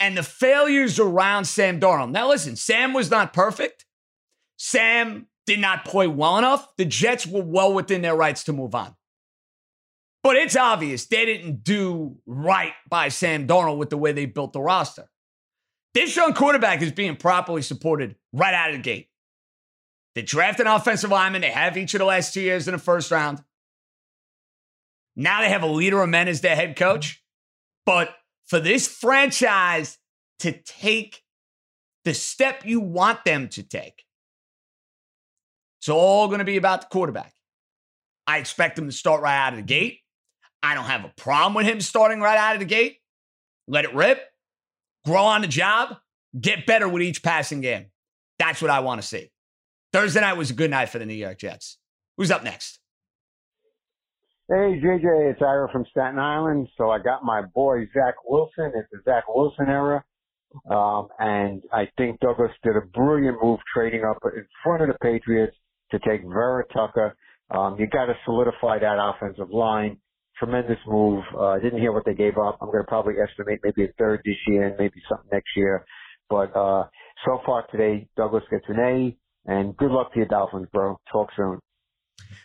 and 0.00 0.16
the 0.16 0.22
failures 0.22 0.98
around 0.98 1.44
Sam 1.44 1.78
Darnold. 1.78 2.10
Now, 2.12 2.28
listen, 2.28 2.56
Sam 2.56 2.92
was 2.92 3.10
not 3.10 3.32
perfect. 3.32 3.84
Sam 4.56 5.26
did 5.46 5.60
not 5.60 5.84
play 5.84 6.06
well 6.06 6.38
enough. 6.38 6.66
The 6.76 6.84
Jets 6.84 7.26
were 7.26 7.42
well 7.42 7.72
within 7.72 8.02
their 8.02 8.14
rights 8.14 8.44
to 8.44 8.52
move 8.52 8.74
on. 8.74 8.94
But 10.22 10.36
it's 10.36 10.56
obvious 10.56 11.06
they 11.06 11.26
didn't 11.26 11.64
do 11.64 12.18
right 12.26 12.74
by 12.88 13.08
Sam 13.08 13.46
Darnold 13.46 13.78
with 13.78 13.90
the 13.90 13.96
way 13.96 14.12
they 14.12 14.26
built 14.26 14.52
the 14.52 14.60
roster. 14.60 15.10
This 15.94 16.14
young 16.14 16.32
quarterback 16.32 16.80
is 16.80 16.92
being 16.92 17.16
properly 17.16 17.62
supported 17.62 18.16
right 18.32 18.54
out 18.54 18.70
of 18.70 18.76
the 18.76 18.82
gate. 18.82 19.08
They 20.14 20.22
draft 20.22 20.60
an 20.60 20.66
offensive 20.66 21.10
lineman. 21.10 21.40
They 21.40 21.50
have 21.50 21.76
each 21.76 21.94
of 21.94 21.98
the 21.98 22.04
last 22.04 22.34
two 22.34 22.40
years 22.40 22.68
in 22.68 22.72
the 22.72 22.78
first 22.78 23.10
round. 23.10 23.42
Now 25.16 25.40
they 25.40 25.48
have 25.48 25.62
a 25.62 25.66
leader 25.66 26.02
of 26.02 26.08
men 26.08 26.28
as 26.28 26.40
their 26.40 26.56
head 26.56 26.76
coach. 26.76 27.22
But 27.84 28.14
for 28.46 28.60
this 28.60 28.86
franchise 28.86 29.98
to 30.40 30.52
take 30.52 31.22
the 32.04 32.14
step 32.14 32.64
you 32.64 32.80
want 32.80 33.24
them 33.24 33.48
to 33.48 33.62
take, 33.62 34.04
it's 35.82 35.88
all 35.88 36.28
going 36.28 36.38
to 36.38 36.44
be 36.44 36.56
about 36.56 36.82
the 36.82 36.86
quarterback. 36.92 37.34
I 38.24 38.38
expect 38.38 38.78
him 38.78 38.86
to 38.86 38.92
start 38.92 39.20
right 39.20 39.36
out 39.36 39.52
of 39.52 39.56
the 39.56 39.64
gate. 39.64 39.98
I 40.62 40.74
don't 40.74 40.84
have 40.84 41.04
a 41.04 41.12
problem 41.16 41.54
with 41.54 41.66
him 41.66 41.80
starting 41.80 42.20
right 42.20 42.38
out 42.38 42.54
of 42.54 42.60
the 42.60 42.66
gate. 42.66 42.98
Let 43.66 43.84
it 43.84 43.92
rip, 43.92 44.22
grow 45.04 45.24
on 45.24 45.40
the 45.40 45.48
job, 45.48 45.96
get 46.40 46.66
better 46.66 46.88
with 46.88 47.02
each 47.02 47.20
passing 47.24 47.60
game. 47.60 47.86
That's 48.38 48.62
what 48.62 48.70
I 48.70 48.78
want 48.78 49.02
to 49.02 49.06
see. 49.08 49.32
Thursday 49.92 50.20
night 50.20 50.34
was 50.34 50.50
a 50.50 50.54
good 50.54 50.70
night 50.70 50.88
for 50.88 51.00
the 51.00 51.04
New 51.04 51.14
York 51.14 51.40
Jets. 51.40 51.78
Who's 52.16 52.30
up 52.30 52.44
next? 52.44 52.78
Hey, 54.48 54.80
JJ, 54.80 55.32
it's 55.32 55.42
Ira 55.42 55.68
from 55.72 55.84
Staten 55.90 56.20
Island. 56.20 56.68
So 56.78 56.90
I 56.90 57.00
got 57.00 57.24
my 57.24 57.42
boy 57.42 57.88
Zach 57.92 58.14
Wilson. 58.24 58.70
It's 58.76 58.88
the 58.92 59.00
Zach 59.04 59.24
Wilson 59.26 59.66
era. 59.68 60.04
Um, 60.70 61.08
and 61.18 61.60
I 61.72 61.88
think 61.98 62.20
Douglas 62.20 62.52
did 62.62 62.76
a 62.76 62.82
brilliant 62.82 63.38
move 63.42 63.58
trading 63.74 64.04
up 64.04 64.18
in 64.24 64.46
front 64.62 64.82
of 64.82 64.88
the 64.88 64.96
Patriots 65.02 65.56
to 65.92 65.98
take 66.00 66.22
Vera 66.22 66.64
Tucker. 66.72 67.16
Um, 67.50 67.76
you 67.78 67.86
got 67.86 68.06
to 68.06 68.14
solidify 68.24 68.80
that 68.80 68.98
offensive 68.98 69.50
line. 69.50 69.98
Tremendous 70.38 70.78
move. 70.86 71.22
Uh, 71.34 71.50
I 71.50 71.60
didn't 71.60 71.80
hear 71.80 71.92
what 71.92 72.04
they 72.04 72.14
gave 72.14 72.36
up. 72.38 72.58
I'm 72.60 72.68
going 72.68 72.82
to 72.82 72.88
probably 72.88 73.14
estimate 73.22 73.60
maybe 73.62 73.84
a 73.84 73.92
third 73.98 74.22
this 74.24 74.36
year 74.46 74.66
and 74.66 74.76
maybe 74.78 75.00
something 75.08 75.28
next 75.30 75.50
year. 75.54 75.84
But 76.28 76.56
uh, 76.56 76.84
so 77.24 77.40
far 77.44 77.66
today, 77.70 78.08
Douglas 78.16 78.42
gets 78.50 78.64
an 78.68 78.78
A. 78.80 79.16
And 79.44 79.76
good 79.76 79.90
luck 79.90 80.12
to 80.12 80.18
your 80.18 80.28
Dolphins, 80.28 80.68
bro. 80.72 80.98
Talk 81.10 81.28
soon. 81.36 81.58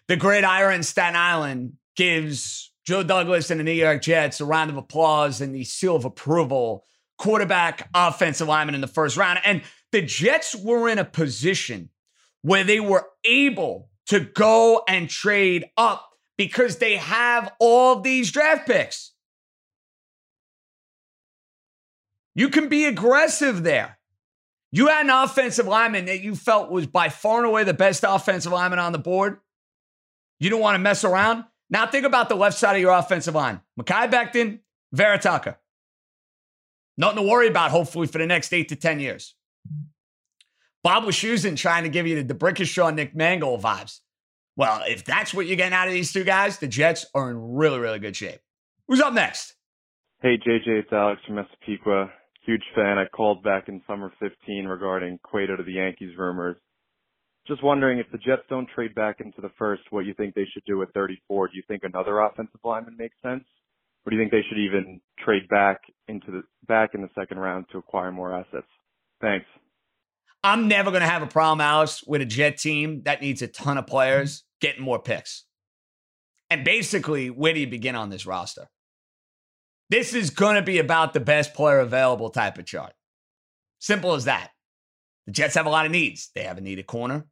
The 0.07 0.17
great 0.17 0.43
Ira 0.43 0.75
in 0.75 0.83
Staten 0.83 1.15
Island 1.15 1.73
gives 1.95 2.71
Joe 2.85 3.03
Douglas 3.03 3.49
and 3.49 3.59
the 3.59 3.63
New 3.63 3.71
York 3.71 4.01
Jets 4.01 4.41
a 4.41 4.45
round 4.45 4.69
of 4.69 4.77
applause 4.77 5.41
and 5.41 5.53
the 5.53 5.63
seal 5.63 5.95
of 5.95 6.05
approval. 6.05 6.83
Quarterback, 7.17 7.89
offensive 7.93 8.47
lineman 8.47 8.75
in 8.75 8.81
the 8.81 8.87
first 8.87 9.17
round. 9.17 9.39
And 9.43 9.61
the 9.91 10.01
Jets 10.01 10.55
were 10.55 10.89
in 10.89 10.99
a 10.99 11.05
position 11.05 11.89
where 12.47 12.63
they 12.63 12.79
were 12.79 13.05
able 13.25 13.89
to 14.05 14.21
go 14.21 14.81
and 14.87 15.09
trade 15.09 15.65
up 15.75 16.11
because 16.37 16.77
they 16.77 16.95
have 16.95 17.51
all 17.59 17.99
these 17.99 18.31
draft 18.31 18.65
picks. 18.65 19.11
You 22.35 22.47
can 22.47 22.69
be 22.69 22.85
aggressive 22.85 23.63
there. 23.63 23.99
You 24.71 24.87
had 24.87 25.07
an 25.07 25.09
offensive 25.09 25.67
lineman 25.67 26.05
that 26.05 26.21
you 26.21 26.37
felt 26.37 26.71
was 26.71 26.87
by 26.87 27.09
far 27.09 27.39
and 27.39 27.47
away 27.47 27.65
the 27.65 27.73
best 27.73 28.05
offensive 28.07 28.53
lineman 28.53 28.79
on 28.79 28.93
the 28.93 28.97
board. 28.97 29.39
You 30.39 30.49
don't 30.49 30.61
want 30.61 30.75
to 30.75 30.79
mess 30.79 31.03
around. 31.03 31.43
Now 31.69 31.85
think 31.85 32.05
about 32.05 32.29
the 32.29 32.35
left 32.35 32.57
side 32.57 32.77
of 32.77 32.81
your 32.81 32.93
offensive 32.93 33.35
line. 33.35 33.59
Mekhi 33.77 34.09
Becton, 34.09 34.59
Vera 34.93 35.19
Tucker. 35.19 35.57
Nothing 36.97 37.23
to 37.23 37.29
worry 37.29 37.49
about, 37.49 37.71
hopefully, 37.71 38.07
for 38.07 38.19
the 38.19 38.25
next 38.25 38.53
eight 38.53 38.69
to 38.69 38.77
10 38.77 39.01
years. 39.01 39.35
Bob 40.87 41.03
Wischusen 41.03 41.57
trying 41.57 41.83
to 41.83 41.89
give 41.89 42.07
you 42.07 42.23
the 42.23 42.33
D'Brickashaw, 42.33 42.95
Nick 42.95 43.13
Mangold 43.13 43.61
vibes. 43.61 43.99
Well, 44.55 44.83
if 44.87 45.03
that's 45.03 45.33
what 45.33 45.45
you're 45.45 45.57
getting 45.57 45.73
out 45.73 45.89
of 45.89 45.93
these 45.93 46.13
two 46.13 46.23
guys, 46.23 46.59
the 46.59 46.67
Jets 46.69 47.05
are 47.13 47.29
in 47.29 47.55
really, 47.55 47.77
really 47.77 47.99
good 47.99 48.15
shape. 48.15 48.39
Who's 48.87 49.01
up 49.01 49.11
next? 49.11 49.55
Hey, 50.21 50.37
JJ, 50.37 50.65
it's 50.67 50.93
Alex 50.93 51.19
from 51.27 51.35
Massapequa. 51.35 52.09
Huge 52.45 52.63
fan. 52.73 52.97
I 52.97 53.03
called 53.13 53.43
back 53.43 53.67
in 53.67 53.81
summer 53.85 54.13
15 54.21 54.63
regarding 54.63 55.19
Cueto 55.23 55.57
to 55.57 55.63
the 55.63 55.73
Yankees 55.73 56.17
rumors. 56.17 56.55
Just 57.49 57.61
wondering 57.61 57.99
if 57.99 58.09
the 58.13 58.17
Jets 58.19 58.43
don't 58.49 58.69
trade 58.73 58.95
back 58.95 59.17
into 59.19 59.41
the 59.41 59.51
first, 59.59 59.81
what 59.89 60.05
you 60.05 60.13
think 60.13 60.35
they 60.35 60.47
should 60.53 60.63
do 60.63 60.81
at 60.83 60.93
34. 60.93 61.49
Do 61.49 61.57
you 61.57 61.63
think 61.67 61.83
another 61.83 62.21
offensive 62.21 62.61
lineman 62.63 62.95
makes 62.97 63.17
sense? 63.21 63.43
Or 64.05 64.11
do 64.11 64.15
you 64.15 64.21
think 64.21 64.31
they 64.31 64.45
should 64.47 64.59
even 64.59 65.01
trade 65.19 65.49
back 65.49 65.81
into 66.07 66.31
the 66.31 66.43
back 66.65 66.91
in 66.93 67.01
the 67.01 67.09
second 67.13 67.39
round 67.39 67.65
to 67.73 67.77
acquire 67.77 68.13
more 68.13 68.33
assets? 68.33 68.67
Thanks. 69.19 69.45
I'm 70.47 70.69
never 70.69 70.91
going 70.91 71.01
to 71.01 71.09
have 71.09 71.23
a 71.23 71.27
problem, 71.27 71.59
Alex, 71.59 72.03
with 72.07 72.21
a 72.21 72.25
Jet 72.25 72.57
team 72.57 73.01
that 73.03 73.21
needs 73.21 73.41
a 73.41 73.47
ton 73.47 73.77
of 73.77 73.83
mm-hmm. 73.83 73.91
players 73.91 74.45
getting 74.61 74.81
more 74.81 74.97
picks. 74.97 75.43
And 76.49 76.63
basically, 76.63 77.29
where 77.29 77.53
do 77.53 77.59
you 77.59 77.67
begin 77.67 77.95
on 77.95 78.09
this 78.09 78.25
roster? 78.25 78.69
This 79.89 80.13
is 80.13 80.29
going 80.29 80.55
to 80.55 80.61
be 80.61 80.79
about 80.79 81.13
the 81.13 81.19
best 81.19 81.53
player 81.53 81.79
available 81.79 82.29
type 82.29 82.57
of 82.57 82.65
chart. 82.65 82.93
Simple 83.79 84.13
as 84.13 84.23
that. 84.23 84.51
The 85.25 85.33
Jets 85.33 85.55
have 85.55 85.65
a 85.65 85.69
lot 85.69 85.85
of 85.85 85.91
needs. 85.91 86.31
They 86.33 86.43
have 86.43 86.57
a 86.57 86.61
need 86.61 86.79
at 86.79 86.87
corner. 86.87 87.25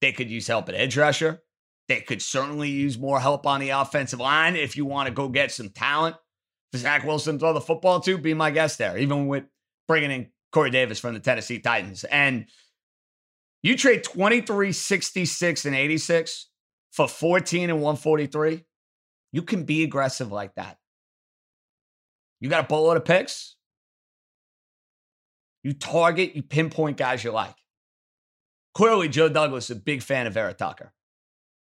They 0.00 0.12
could 0.12 0.30
use 0.30 0.46
help 0.46 0.70
at 0.70 0.74
edge 0.74 0.96
rusher. 0.96 1.42
They 1.88 2.00
could 2.00 2.22
certainly 2.22 2.70
use 2.70 2.98
more 2.98 3.20
help 3.20 3.46
on 3.46 3.60
the 3.60 3.70
offensive 3.70 4.20
line 4.20 4.56
if 4.56 4.74
you 4.74 4.86
want 4.86 5.06
to 5.08 5.14
go 5.14 5.28
get 5.28 5.52
some 5.52 5.68
talent. 5.68 6.16
For 6.72 6.78
Zach 6.78 7.04
Wilson 7.04 7.38
throw 7.38 7.52
the 7.52 7.60
football 7.60 8.00
to, 8.00 8.16
be 8.16 8.32
my 8.32 8.50
guest 8.50 8.78
there, 8.78 8.96
even 8.96 9.26
with 9.26 9.44
bringing 9.86 10.10
in 10.10 10.30
Corey 10.52 10.70
Davis 10.70 10.98
from 10.98 11.14
the 11.14 11.20
Tennessee 11.20 11.58
Titans. 11.58 12.04
And 12.04 12.46
you 13.62 13.76
trade 13.76 14.04
23, 14.04 14.72
66, 14.72 15.64
and 15.64 15.74
86 15.74 16.48
for 16.92 17.08
14 17.08 17.70
and 17.70 17.80
143. 17.80 18.64
You 19.32 19.42
can 19.42 19.64
be 19.64 19.82
aggressive 19.82 20.30
like 20.30 20.54
that. 20.56 20.78
You 22.40 22.48
got 22.48 22.64
a 22.64 22.68
boatload 22.68 22.96
of 22.96 23.04
picks. 23.04 23.56
You 25.62 25.72
target, 25.72 26.34
you 26.34 26.42
pinpoint 26.42 26.96
guys 26.96 27.22
you 27.22 27.30
like. 27.30 27.54
Clearly, 28.74 29.08
Joe 29.08 29.28
Douglas 29.28 29.70
is 29.70 29.76
a 29.76 29.80
big 29.80 30.02
fan 30.02 30.26
of 30.26 30.34
Vera 30.34 30.52
Tucker. 30.52 30.92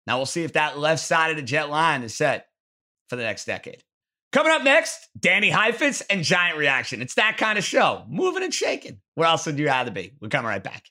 Now 0.07 0.17
we'll 0.17 0.25
see 0.25 0.43
if 0.43 0.53
that 0.53 0.79
left 0.79 1.03
side 1.03 1.31
of 1.31 1.37
the 1.37 1.43
jet 1.43 1.69
line 1.69 2.03
is 2.03 2.15
set 2.15 2.47
for 3.09 3.15
the 3.15 3.23
next 3.23 3.45
decade. 3.45 3.83
Coming 4.31 4.53
up 4.53 4.63
next, 4.63 5.09
Danny 5.19 5.49
Heifetz 5.49 5.99
and 6.09 6.23
Giant 6.23 6.57
Reaction. 6.57 7.01
It's 7.01 7.15
that 7.15 7.35
kind 7.35 7.57
of 7.57 7.65
show, 7.65 8.05
moving 8.07 8.43
and 8.43 8.53
shaking. 8.53 9.01
Where 9.15 9.27
else 9.27 9.45
would 9.45 9.59
you 9.59 9.65
rather 9.65 9.91
be? 9.91 10.13
We're 10.21 10.29
coming 10.29 10.47
right 10.47 10.63
back. 10.63 10.89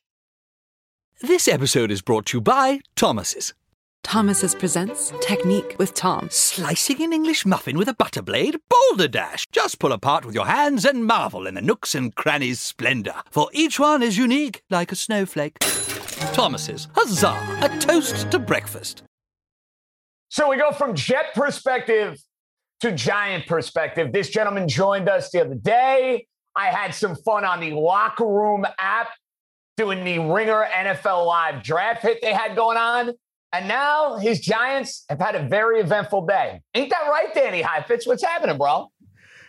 This 1.22 1.48
episode 1.48 1.90
is 1.90 2.03
brought 2.03 2.26
to 2.26 2.37
you 2.37 2.40
by 2.42 2.81
Thomas's. 2.96 3.55
Thomas's 4.03 4.55
presents 4.55 5.12
Technique 5.22 5.76
with 5.79 5.94
Tom. 5.94 6.29
Slicing 6.31 7.03
an 7.03 7.14
English 7.14 7.46
muffin 7.46 7.79
with 7.79 7.88
a 7.88 7.94
butter 7.94 8.20
blade? 8.20 8.59
Boulder 8.68 9.09
Dash! 9.09 9.46
Just 9.53 9.79
pull 9.79 9.92
apart 9.92 10.26
with 10.26 10.35
your 10.35 10.46
hands 10.46 10.85
and 10.85 11.07
marvel 11.07 11.46
in 11.46 11.55
the 11.55 11.62
nooks 11.62 11.94
and 11.94 12.14
crannies' 12.14 12.61
splendor, 12.61 13.22
for 13.31 13.48
each 13.55 13.81
one 13.81 14.03
is 14.03 14.18
unique 14.18 14.62
like 14.68 14.92
a 14.92 14.96
snowflake. 14.96 15.59
Thomas's, 15.61 16.88
huzzah! 16.94 17.59
A 17.62 17.79
toast 17.79 18.31
to 18.33 18.38
breakfast. 18.38 19.03
So 20.29 20.50
we 20.50 20.59
go 20.59 20.72
from 20.72 20.94
jet 20.94 21.35
perspective 21.35 22.22
to 22.80 22.92
giant 22.92 23.46
perspective. 23.46 24.12
This 24.12 24.30
gentleman 24.30 24.68
joined 24.68 25.08
us 25.08 25.30
the 25.30 25.40
other 25.42 25.54
day. 25.54 26.26
I 26.56 26.66
had 26.66 26.94
some 26.94 27.14
fun 27.14 27.44
on 27.44 27.60
the 27.60 27.72
locker 27.72 28.26
room 28.26 28.66
app 28.78 29.08
doing 29.76 30.04
the 30.04 30.18
Ringer 30.18 30.66
NFL 30.74 31.26
Live 31.26 31.62
draft 31.62 32.02
hit 32.02 32.18
they 32.22 32.32
had 32.32 32.56
going 32.56 32.76
on. 32.76 33.12
And 33.52 33.66
now 33.66 34.16
his 34.16 34.40
Giants 34.40 35.04
have 35.08 35.18
had 35.18 35.34
a 35.34 35.48
very 35.48 35.80
eventful 35.80 36.26
day. 36.26 36.60
Ain't 36.74 36.90
that 36.90 37.08
right, 37.08 37.32
Danny 37.34 37.62
Heifetz? 37.62 38.06
What's 38.06 38.22
happening, 38.24 38.56
bro? 38.58 38.88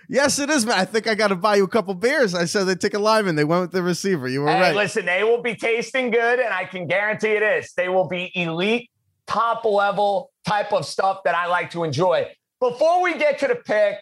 Yes, 0.10 0.39
it 0.39 0.50
is, 0.50 0.65
man. 0.65 0.78
I 0.78 0.86
think 0.86 1.08
I 1.08 1.15
got 1.15 1.28
to 1.30 1.36
buy 1.36 1.56
you 1.56 1.63
a 1.63 1.67
couple 1.70 1.94
beers. 1.94 2.34
I 2.36 2.46
said 2.46 2.65
they 2.65 2.76
took 2.76 2.94
a 2.94 3.00
lineman. 3.00 3.36
They 3.36 3.44
went 3.46 3.62
with 3.62 3.72
the 3.72 3.84
receiver. 3.84 4.28
You 4.28 4.41
were 4.41 4.52
Hey, 4.52 4.60
right. 4.60 4.76
listen, 4.76 5.06
they 5.06 5.24
will 5.24 5.41
be 5.41 5.56
tasting 5.56 6.12
good, 6.12 6.39
and 6.39 6.54
I 6.54 6.65
can 6.65 6.88
guarantee 6.88 7.30
it 7.30 7.44
is. 7.44 7.72
they 7.78 7.88
will 7.88 8.08
be 8.08 8.32
elite, 8.36 8.89
top 9.28 9.63
level 9.63 10.32
type 10.46 10.74
of 10.74 10.86
stuff 10.86 11.20
that 11.24 11.36
I 11.36 11.46
like 11.46 11.70
to 11.72 11.84
enjoy. 11.84 12.26
Before 12.62 13.02
we 13.02 13.17
get 13.17 13.39
to 13.39 13.47
the 13.47 13.56
pick, 13.56 13.97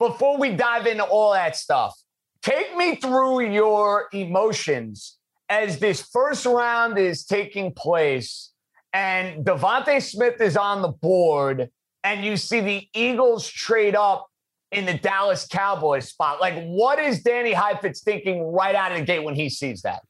before 0.00 0.36
we 0.36 0.56
dive 0.56 0.86
into 0.86 1.04
all 1.04 1.32
that 1.32 1.54
stuff, 1.54 1.94
take 2.42 2.76
me 2.76 2.96
through 2.96 3.52
your 3.52 4.08
emotions 4.12 5.16
as 5.48 5.78
this 5.78 6.02
first 6.02 6.44
round 6.44 6.98
is 6.98 7.24
taking 7.24 7.72
place, 7.72 8.50
and 8.92 9.44
DeVonta 9.44 10.02
Smith 10.02 10.40
is 10.40 10.56
on 10.56 10.82
the 10.82 10.88
board, 10.88 11.70
and 12.02 12.24
you 12.24 12.36
see 12.36 12.60
the 12.60 12.88
Eagles 12.94 13.48
trade 13.48 13.94
up 13.94 14.28
in 14.72 14.86
the 14.86 14.94
Dallas 14.94 15.46
Cowboys 15.46 16.08
spot. 16.08 16.40
Like, 16.40 16.64
what 16.64 16.98
is 16.98 17.22
Danny 17.22 17.52
Heifetz 17.52 18.02
thinking 18.02 18.42
right 18.42 18.74
out 18.74 18.90
of 18.90 18.98
the 18.98 19.04
gate 19.04 19.22
when 19.22 19.36
he 19.36 19.48
sees 19.48 19.82
that? 19.82 20.02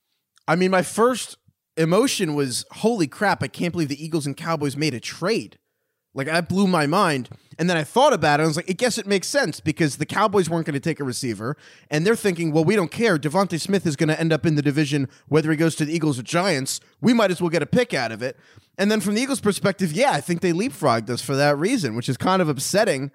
I 0.48 0.56
mean, 0.56 0.70
my 0.70 0.82
first 0.82 1.36
emotion 1.76 2.34
was, 2.34 2.64
holy 2.70 3.06
crap, 3.06 3.42
I 3.42 3.48
can't 3.48 3.72
believe 3.72 3.88
the 3.88 4.02
Eagles 4.02 4.26
and 4.26 4.36
Cowboys 4.36 4.74
made 4.74 4.94
a 4.94 5.00
trade. 5.00 5.58
Like, 6.14 6.28
that 6.28 6.48
blew 6.48 6.66
my 6.66 6.86
mind. 6.86 7.28
And 7.60 7.70
then 7.70 7.76
I 7.76 7.84
thought 7.84 8.12
about 8.12 8.40
it. 8.40 8.44
I 8.44 8.46
was 8.46 8.56
like, 8.56 8.68
I 8.70 8.72
guess 8.72 8.96
it 8.98 9.06
makes 9.06 9.28
sense 9.28 9.60
because 9.60 9.98
the 9.98 10.06
Cowboys 10.06 10.48
weren't 10.50 10.64
going 10.66 10.74
to 10.74 10.80
take 10.80 10.98
a 10.98 11.04
receiver. 11.04 11.56
And 11.90 12.04
they're 12.06 12.16
thinking, 12.16 12.50
well, 12.52 12.64
we 12.64 12.74
don't 12.74 12.90
care. 12.90 13.18
DeVonta 13.18 13.60
Smith 13.60 13.86
is 13.86 13.94
going 13.96 14.08
to 14.08 14.18
end 14.18 14.32
up 14.32 14.44
in 14.46 14.54
the 14.56 14.62
division, 14.62 15.08
whether 15.28 15.50
he 15.50 15.56
goes 15.58 15.76
to 15.76 15.84
the 15.84 15.94
Eagles 15.94 16.18
or 16.18 16.22
Giants. 16.22 16.80
We 17.02 17.12
might 17.12 17.30
as 17.30 17.40
well 17.40 17.50
get 17.50 17.62
a 17.62 17.66
pick 17.66 17.92
out 17.94 18.10
of 18.12 18.22
it. 18.22 18.36
And 18.78 18.90
then 18.90 19.00
from 19.00 19.14
the 19.14 19.20
Eagles' 19.20 19.40
perspective, 19.40 19.92
yeah, 19.92 20.10
I 20.12 20.22
think 20.22 20.40
they 20.40 20.52
leapfrogged 20.52 21.10
us 21.10 21.20
for 21.22 21.36
that 21.36 21.58
reason, 21.58 21.94
which 21.94 22.08
is 22.08 22.16
kind 22.16 22.40
of 22.40 22.48
upsetting. 22.48 23.10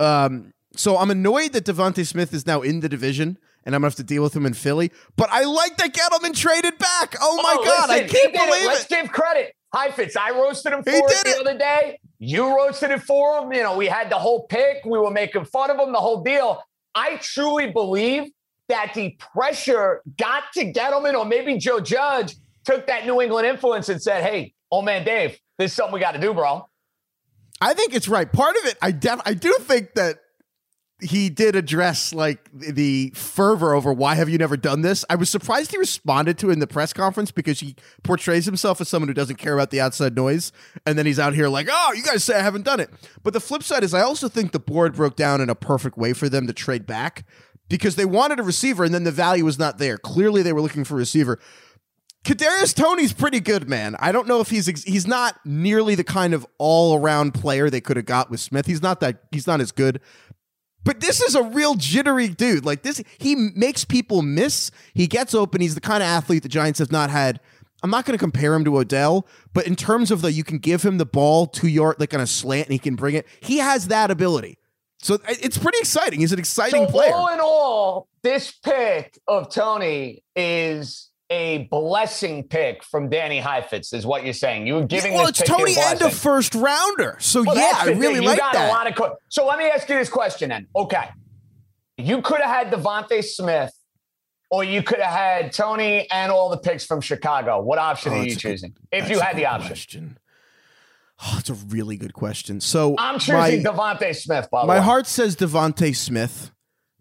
Um, 0.00 0.54
so 0.74 0.96
I'm 0.96 1.10
annoyed 1.10 1.52
that 1.52 1.64
DeVonta 1.66 2.06
Smith 2.06 2.32
is 2.32 2.46
now 2.46 2.62
in 2.62 2.80
the 2.80 2.88
division. 2.88 3.38
And 3.66 3.74
I'm 3.74 3.82
gonna 3.82 3.88
have 3.90 3.96
to 3.96 4.02
deal 4.02 4.22
with 4.22 4.34
him 4.34 4.46
in 4.46 4.54
Philly, 4.54 4.90
but 5.16 5.28
I 5.30 5.44
like 5.44 5.76
that 5.76 5.92
Gettleman 5.92 6.34
traded 6.34 6.78
back. 6.78 7.16
Oh 7.20 7.36
my 7.42 7.56
Oh, 7.58 7.64
god, 7.66 7.90
I 7.90 7.98
listen, 8.00 8.08
he 8.08 8.14
can't 8.22 8.32
did 8.32 8.40
it. 8.42 8.46
believe 8.48 8.64
Let's 8.64 8.86
give 8.86 9.12
credit. 9.12 9.54
Heifetz, 9.74 10.16
I 10.16 10.30
roasted 10.30 10.72
him 10.72 10.82
for 10.82 10.90
He 10.90 10.96
it 10.96 11.24
the 11.24 11.30
it. 11.30 11.40
other 11.46 11.58
day. 11.58 11.98
You 12.20 12.54
roasted 12.54 12.90
it 12.90 13.02
for 13.02 13.38
him. 13.38 13.52
You 13.52 13.62
know, 13.62 13.76
we 13.76 13.86
had 13.86 14.10
the 14.10 14.18
whole 14.18 14.46
pick. 14.46 14.84
We 14.84 14.98
were 14.98 15.10
making 15.10 15.46
fun 15.46 15.70
of 15.70 15.78
him, 15.78 15.92
the 15.92 15.98
whole 15.98 16.22
deal. 16.22 16.62
I 16.94 17.16
truly 17.16 17.72
believe 17.72 18.30
that 18.68 18.92
the 18.94 19.16
pressure 19.18 20.02
got 20.18 20.44
to 20.54 20.70
Gettleman, 20.72 21.14
or 21.14 21.24
maybe 21.24 21.56
Joe 21.56 21.80
Judge 21.80 22.36
took 22.64 22.86
that 22.88 23.06
New 23.06 23.20
England 23.22 23.46
influence 23.46 23.88
and 23.88 24.00
said, 24.02 24.22
"Hey, 24.22 24.54
old 24.70 24.84
man 24.84 25.04
Dave, 25.04 25.38
this 25.58 25.70
is 25.70 25.76
something 25.76 25.94
we 25.94 26.00
got 26.00 26.12
to 26.12 26.20
do, 26.20 26.34
bro." 26.34 26.68
I 27.60 27.74
think 27.74 27.94
it's 27.94 28.06
right. 28.06 28.30
Part 28.30 28.56
of 28.56 28.66
it, 28.66 28.76
I 28.82 28.92
def- 28.92 29.22
I 29.24 29.34
do 29.34 29.54
think 29.60 29.94
that 29.94 30.18
he 31.02 31.30
did 31.30 31.56
address 31.56 32.12
like 32.12 32.48
the 32.52 33.10
fervor 33.14 33.74
over 33.74 33.92
why 33.92 34.14
have 34.14 34.28
you 34.28 34.38
never 34.38 34.56
done 34.56 34.82
this. 34.82 35.04
I 35.08 35.14
was 35.14 35.30
surprised 35.30 35.70
he 35.70 35.78
responded 35.78 36.38
to 36.38 36.50
in 36.50 36.58
the 36.58 36.66
press 36.66 36.92
conference 36.92 37.30
because 37.30 37.60
he 37.60 37.76
portrays 38.02 38.44
himself 38.46 38.80
as 38.80 38.88
someone 38.88 39.08
who 39.08 39.14
doesn't 39.14 39.36
care 39.36 39.54
about 39.54 39.70
the 39.70 39.80
outside 39.80 40.14
noise, 40.14 40.52
and 40.86 40.98
then 40.98 41.06
he's 41.06 41.18
out 41.18 41.34
here 41.34 41.48
like, 41.48 41.68
"Oh, 41.70 41.92
you 41.94 42.02
guys 42.02 42.24
say 42.24 42.36
I 42.36 42.42
haven't 42.42 42.64
done 42.64 42.80
it." 42.80 42.90
But 43.22 43.32
the 43.32 43.40
flip 43.40 43.62
side 43.62 43.84
is, 43.84 43.94
I 43.94 44.02
also 44.02 44.28
think 44.28 44.52
the 44.52 44.60
board 44.60 44.94
broke 44.94 45.16
down 45.16 45.40
in 45.40 45.50
a 45.50 45.54
perfect 45.54 45.96
way 45.96 46.12
for 46.12 46.28
them 46.28 46.46
to 46.46 46.52
trade 46.52 46.86
back 46.86 47.24
because 47.68 47.96
they 47.96 48.04
wanted 48.04 48.40
a 48.40 48.42
receiver, 48.42 48.84
and 48.84 48.94
then 48.94 49.04
the 49.04 49.12
value 49.12 49.44
was 49.44 49.58
not 49.58 49.78
there. 49.78 49.96
Clearly, 49.96 50.42
they 50.42 50.52
were 50.52 50.60
looking 50.60 50.84
for 50.84 50.94
a 50.94 50.98
receiver. 50.98 51.38
Kadarius 52.24 52.74
Toney's 52.74 53.14
pretty 53.14 53.40
good, 53.40 53.68
man. 53.68 53.96
I 53.98 54.12
don't 54.12 54.28
know 54.28 54.40
if 54.40 54.50
he's 54.50 54.68
ex- 54.68 54.84
he's 54.84 55.06
not 55.06 55.40
nearly 55.46 55.94
the 55.94 56.04
kind 56.04 56.34
of 56.34 56.46
all 56.58 56.98
around 56.98 57.32
player 57.32 57.70
they 57.70 57.80
could 57.80 57.96
have 57.96 58.04
got 58.04 58.30
with 58.30 58.40
Smith. 58.40 58.66
He's 58.66 58.82
not 58.82 59.00
that 59.00 59.22
he's 59.30 59.46
not 59.46 59.60
as 59.62 59.72
good. 59.72 60.00
But 60.84 61.00
this 61.00 61.20
is 61.20 61.34
a 61.34 61.42
real 61.42 61.74
jittery 61.74 62.28
dude. 62.28 62.64
Like 62.64 62.82
this, 62.82 63.02
he 63.18 63.34
makes 63.34 63.84
people 63.84 64.22
miss. 64.22 64.70
He 64.94 65.06
gets 65.06 65.34
open. 65.34 65.60
He's 65.60 65.74
the 65.74 65.80
kind 65.80 66.02
of 66.02 66.08
athlete 66.08 66.42
the 66.42 66.48
Giants 66.48 66.78
have 66.78 66.92
not 66.92 67.10
had. 67.10 67.40
I'm 67.82 67.90
not 67.90 68.04
going 68.04 68.16
to 68.16 68.22
compare 68.22 68.54
him 68.54 68.64
to 68.64 68.78
Odell, 68.78 69.26
but 69.54 69.66
in 69.66 69.74
terms 69.74 70.10
of 70.10 70.20
the 70.22 70.32
you 70.32 70.44
can 70.44 70.58
give 70.58 70.82
him 70.82 70.98
the 70.98 71.06
ball 71.06 71.46
two 71.46 71.68
yard 71.68 71.96
like 71.98 72.12
on 72.14 72.20
a 72.20 72.26
slant 72.26 72.66
and 72.66 72.72
he 72.72 72.78
can 72.78 72.94
bring 72.94 73.14
it. 73.14 73.26
He 73.40 73.58
has 73.58 73.88
that 73.88 74.10
ability. 74.10 74.58
So 75.02 75.18
it's 75.26 75.56
pretty 75.56 75.78
exciting. 75.78 76.20
He's 76.20 76.32
an 76.32 76.38
exciting 76.38 76.86
so 76.86 76.90
player. 76.90 77.14
all 77.14 77.32
in 77.32 77.40
all, 77.40 78.08
this 78.22 78.50
pick 78.52 79.18
of 79.26 79.50
Toney 79.50 80.22
is 80.36 81.09
a 81.30 81.68
blessing 81.70 82.42
pick 82.42 82.82
from 82.82 83.08
Danny 83.08 83.38
Heifetz, 83.38 83.92
is 83.92 84.04
what 84.04 84.24
you're 84.24 84.32
saying. 84.34 84.66
You 84.66 84.74
were 84.74 84.84
giving 84.84 85.14
well, 85.14 85.26
this 85.26 85.40
it's 85.40 85.48
Toney 85.48 85.76
and 85.78 86.02
a 86.02 86.10
first 86.10 86.54
rounder. 86.54 87.16
So 87.20 87.42
Well, 87.44 87.56
yeah, 87.56 87.72
I 87.76 87.86
really 87.92 88.16
thing. 88.16 88.24
like 88.24 88.36
you 88.36 88.40
got 88.42 88.52
that. 88.54 88.68
A 88.70 88.72
lot 88.72 88.86
of 88.88 88.94
co- 88.96 89.16
so 89.28 89.46
let 89.46 89.58
me 89.58 89.66
ask 89.66 89.88
you 89.88 89.96
this 89.96 90.08
question 90.08 90.48
then. 90.50 90.66
Okay. 90.74 91.08
You 91.96 92.20
could 92.22 92.40
have 92.40 92.50
had 92.50 92.72
DeVonta 92.72 93.22
Smith, 93.22 93.72
or 94.50 94.64
you 94.64 94.82
could 94.82 94.98
have 94.98 95.14
had 95.14 95.52
Toney 95.52 96.10
and 96.10 96.32
all 96.32 96.48
the 96.50 96.56
picks 96.58 96.84
from 96.84 97.00
Chicago. 97.00 97.60
What 97.60 97.78
option 97.78 98.12
Oh, 98.12 98.16
are 98.16 98.22
you 98.24 98.30
that's 98.30 98.36
a 98.44 98.48
choosing? 98.48 98.76
if 98.90 99.08
you 99.08 99.20
had 99.20 99.36
the 99.36 99.46
option. 99.46 99.68
question. 99.68 100.18
Oh, 101.22 101.36
it's 101.38 101.50
a 101.50 101.54
really 101.54 101.96
good 101.98 102.14
question. 102.14 102.60
So 102.60 102.94
I'm 102.98 103.18
choosing 103.18 103.62
DeVonta 103.62 104.16
Smith, 104.16 104.48
by 104.50 104.62
the 104.62 104.66
my 104.66 104.78
way. 104.78 104.84
heart 104.84 105.06
says 105.06 105.36
DeVonta 105.36 105.94
Smith. 105.94 106.50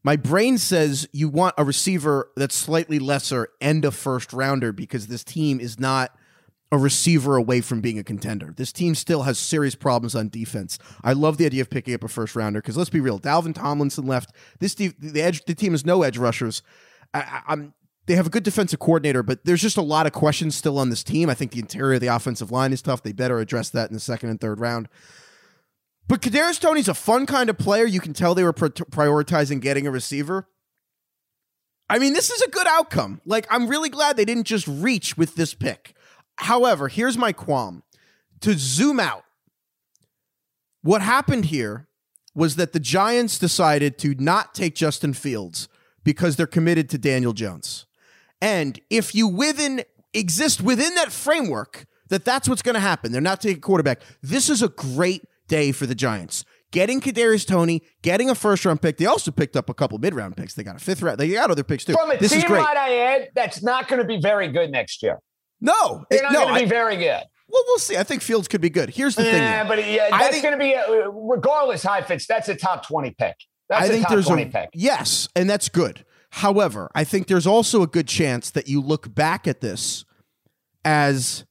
My 0.03 0.15
brain 0.15 0.57
says 0.57 1.07
you 1.11 1.29
want 1.29 1.55
a 1.57 1.63
receiver 1.63 2.31
that's 2.35 2.55
slightly 2.55 2.99
lesser 2.99 3.49
and 3.59 3.83
a 3.83 3.91
first 3.91 4.31
rounder 4.33 4.71
because 4.71 5.07
this 5.07 5.23
team 5.23 5.59
is 5.59 5.79
not 5.79 6.15
a 6.71 6.77
receiver 6.77 7.35
away 7.35 7.61
from 7.61 7.81
being 7.81 7.97
a 7.97 8.03
contender. 8.03 8.53
This 8.55 8.71
team 8.71 8.93
still 8.93 9.23
has 9.23 9.39
serious 9.39 9.75
problems 9.75 10.15
on 10.15 10.29
defense. 10.29 10.77
I 11.03 11.13
love 11.13 11.37
the 11.37 11.45
idea 11.45 11.61
of 11.61 11.69
picking 11.69 11.93
up 11.93 12.03
a 12.03 12.07
first 12.07 12.35
rounder 12.35 12.61
because 12.61 12.77
let's 12.77 12.91
be 12.91 12.99
real, 12.99 13.19
Dalvin 13.19 13.55
Tomlinson 13.55 14.05
left. 14.05 14.31
This 14.59 14.75
de- 14.75 14.93
the 14.99 15.21
edge 15.21 15.43
the 15.45 15.55
team 15.55 15.71
has 15.71 15.85
no 15.85 16.03
edge 16.03 16.17
rushers. 16.17 16.61
I, 17.13 17.41
I'm 17.47 17.73
they 18.05 18.15
have 18.15 18.25
a 18.25 18.31
good 18.31 18.43
defensive 18.43 18.79
coordinator, 18.79 19.21
but 19.21 19.45
there's 19.45 19.61
just 19.61 19.77
a 19.77 19.83
lot 19.83 20.07
of 20.07 20.13
questions 20.13 20.55
still 20.55 20.79
on 20.79 20.89
this 20.89 21.03
team. 21.03 21.29
I 21.29 21.35
think 21.35 21.51
the 21.51 21.59
interior 21.59 21.93
of 21.93 22.01
the 22.01 22.07
offensive 22.07 22.49
line 22.49 22.73
is 22.73 22.81
tough. 22.81 23.03
They 23.03 23.11
better 23.11 23.37
address 23.37 23.69
that 23.69 23.89
in 23.89 23.93
the 23.93 23.99
second 23.99 24.29
and 24.29 24.41
third 24.41 24.59
round. 24.59 24.89
But 26.09 26.23
Kadarius 26.23 26.59
Toney's 26.59 26.87
a 26.87 26.95
fun 26.95 27.27
kind 27.27 27.51
of 27.51 27.57
player. 27.59 27.85
You 27.85 28.01
can 28.01 28.13
tell 28.13 28.33
they 28.33 28.43
were 28.43 28.51
pri- 28.51 28.69
prioritizing 28.69 29.61
getting 29.61 29.85
a 29.85 29.91
receiver. 29.91 30.49
I 31.87 31.99
mean, 31.99 32.13
this 32.13 32.31
is 32.31 32.41
a 32.41 32.49
good 32.49 32.65
outcome. 32.67 33.21
Like, 33.25 33.45
I'm 33.49 33.67
really 33.67 33.89
glad 33.89 34.17
they 34.17 34.25
didn't 34.25 34.45
just 34.45 34.67
reach 34.67 35.17
with 35.17 35.35
this 35.35 35.53
pick. 35.53 35.93
However, 36.37 36.87
here's 36.87 37.17
my 37.17 37.31
qualm. 37.31 37.83
To 38.41 38.55
zoom 38.57 38.99
out, 38.99 39.23
what 40.81 41.01
happened 41.01 41.45
here 41.45 41.87
was 42.33 42.55
that 42.55 42.73
the 42.73 42.79
Giants 42.79 43.37
decided 43.37 43.99
to 43.99 44.15
not 44.15 44.55
take 44.55 44.73
Justin 44.73 45.13
Fields 45.13 45.67
because 46.03 46.37
they're 46.37 46.47
committed 46.47 46.89
to 46.89 46.97
Daniel 46.97 47.33
Jones. 47.33 47.85
And 48.41 48.79
if 48.89 49.13
you 49.13 49.27
within 49.27 49.83
exist 50.13 50.61
within 50.61 50.95
that 50.95 51.11
framework 51.11 51.85
that 52.07 52.25
that's 52.25 52.49
what's 52.49 52.63
going 52.63 52.73
to 52.73 52.79
happen, 52.79 53.11
they're 53.11 53.21
not 53.21 53.41
taking 53.41 53.61
quarterback. 53.61 54.01
This 54.23 54.49
is 54.49 54.63
a 54.63 54.69
great 54.69 55.23
day 55.49 55.73
for 55.73 55.85
the 55.85 55.95
Giants. 55.95 56.45
Getting 56.71 57.01
Kadarius 57.01 57.45
Toney, 57.45 57.81
getting 58.03 58.29
a 58.29 58.35
first 58.35 58.63
round 58.63 58.81
pick. 58.81 58.97
They 58.97 59.07
also 59.07 59.31
picked 59.31 59.57
up 59.57 59.69
a 59.69 59.73
couple 59.73 59.97
mid 59.97 60.13
round 60.13 60.37
picks. 60.37 60.53
They 60.53 60.63
got 60.63 60.75
a 60.75 60.79
fifth 60.79 61.01
round. 61.01 61.17
They 61.17 61.27
got 61.29 61.51
other 61.51 61.63
picks 61.63 61.83
too. 61.83 61.93
From 61.93 62.11
a 62.11 62.17
this 62.17 62.31
team, 62.31 62.39
is 62.39 62.45
great. 62.45 62.61
might 62.61 62.77
I 62.77 62.95
add, 62.99 63.29
that's 63.35 63.61
not 63.61 63.87
going 63.87 64.01
to 64.01 64.07
be 64.07 64.21
very 64.21 64.47
good 64.49 64.69
next 64.71 65.01
year. 65.03 65.19
No, 65.59 66.05
They're 66.09 66.23
not 66.23 66.31
no. 66.31 66.45
going 66.45 66.53
to 66.59 66.65
be 66.65 66.69
very 66.69 66.95
good. 66.95 67.23
well, 67.49 67.63
we'll 67.67 67.79
see. 67.79 67.97
I 67.97 68.03
think 68.03 68.21
Fields 68.21 68.47
could 68.47 68.61
be 68.61 68.69
good. 68.69 68.91
Here's 68.91 69.15
the 69.15 69.23
thing. 69.23 69.33
Yeah, 69.33 69.67
but 69.67 69.85
yeah, 69.85 70.07
that's 70.11 70.29
think- 70.29 70.43
going 70.43 70.57
to 70.57 70.63
be 70.63 70.73
a, 70.73 71.09
regardless. 71.09 71.83
Heifetz, 71.83 72.27
that's 72.27 72.47
a 72.49 72.55
top 72.55 72.87
twenty 72.87 73.11
pick. 73.11 73.35
That's 73.67 73.83
I 73.83 73.85
a 73.85 73.89
think 73.89 74.03
top 74.03 74.11
there's 74.11 74.29
a 74.29 74.45
pick. 74.45 74.69
yes, 74.73 75.27
and 75.35 75.49
that's 75.49 75.69
good. 75.69 76.05
However, 76.29 76.89
I 76.93 77.03
think 77.03 77.25
there's 77.27 77.47
also 77.47 77.81
a 77.81 77.87
good 77.87 78.07
chance 78.07 78.51
that 78.51 78.67
you 78.67 78.79
look 78.79 79.13
back 79.15 79.47
at 79.47 79.61
this 79.61 80.05
as 80.85 81.45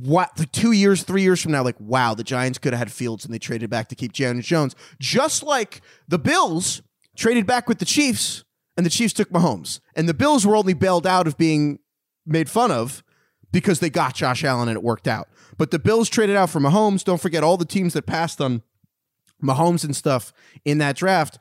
what 0.00 0.38
like 0.38 0.52
two 0.52 0.72
years, 0.72 1.02
three 1.02 1.22
years 1.22 1.40
from 1.40 1.52
now, 1.52 1.62
like 1.62 1.78
wow, 1.78 2.14
the 2.14 2.24
Giants 2.24 2.58
could 2.58 2.72
have 2.72 2.78
had 2.78 2.92
Fields 2.92 3.24
and 3.24 3.32
they 3.32 3.38
traded 3.38 3.70
back 3.70 3.88
to 3.88 3.94
keep 3.94 4.12
Daniel 4.12 4.42
Jones, 4.42 4.74
just 5.00 5.42
like 5.42 5.80
the 6.06 6.18
Bills 6.18 6.82
traded 7.16 7.46
back 7.46 7.68
with 7.68 7.78
the 7.78 7.84
Chiefs 7.84 8.44
and 8.76 8.86
the 8.86 8.90
Chiefs 8.90 9.12
took 9.12 9.30
Mahomes, 9.30 9.80
and 9.96 10.08
the 10.08 10.14
Bills 10.14 10.46
were 10.46 10.56
only 10.56 10.74
bailed 10.74 11.06
out 11.06 11.26
of 11.26 11.36
being 11.36 11.80
made 12.24 12.48
fun 12.48 12.70
of 12.70 13.02
because 13.50 13.80
they 13.80 13.90
got 13.90 14.14
Josh 14.14 14.44
Allen 14.44 14.68
and 14.68 14.76
it 14.76 14.82
worked 14.82 15.08
out. 15.08 15.28
But 15.56 15.70
the 15.70 15.78
Bills 15.78 16.08
traded 16.08 16.36
out 16.36 16.50
for 16.50 16.60
Mahomes. 16.60 17.02
Don't 17.02 17.20
forget 17.20 17.42
all 17.42 17.56
the 17.56 17.64
teams 17.64 17.94
that 17.94 18.06
passed 18.06 18.40
on 18.40 18.62
Mahomes 19.42 19.84
and 19.84 19.96
stuff 19.96 20.32
in 20.64 20.78
that 20.78 20.96
draft. 20.96 21.38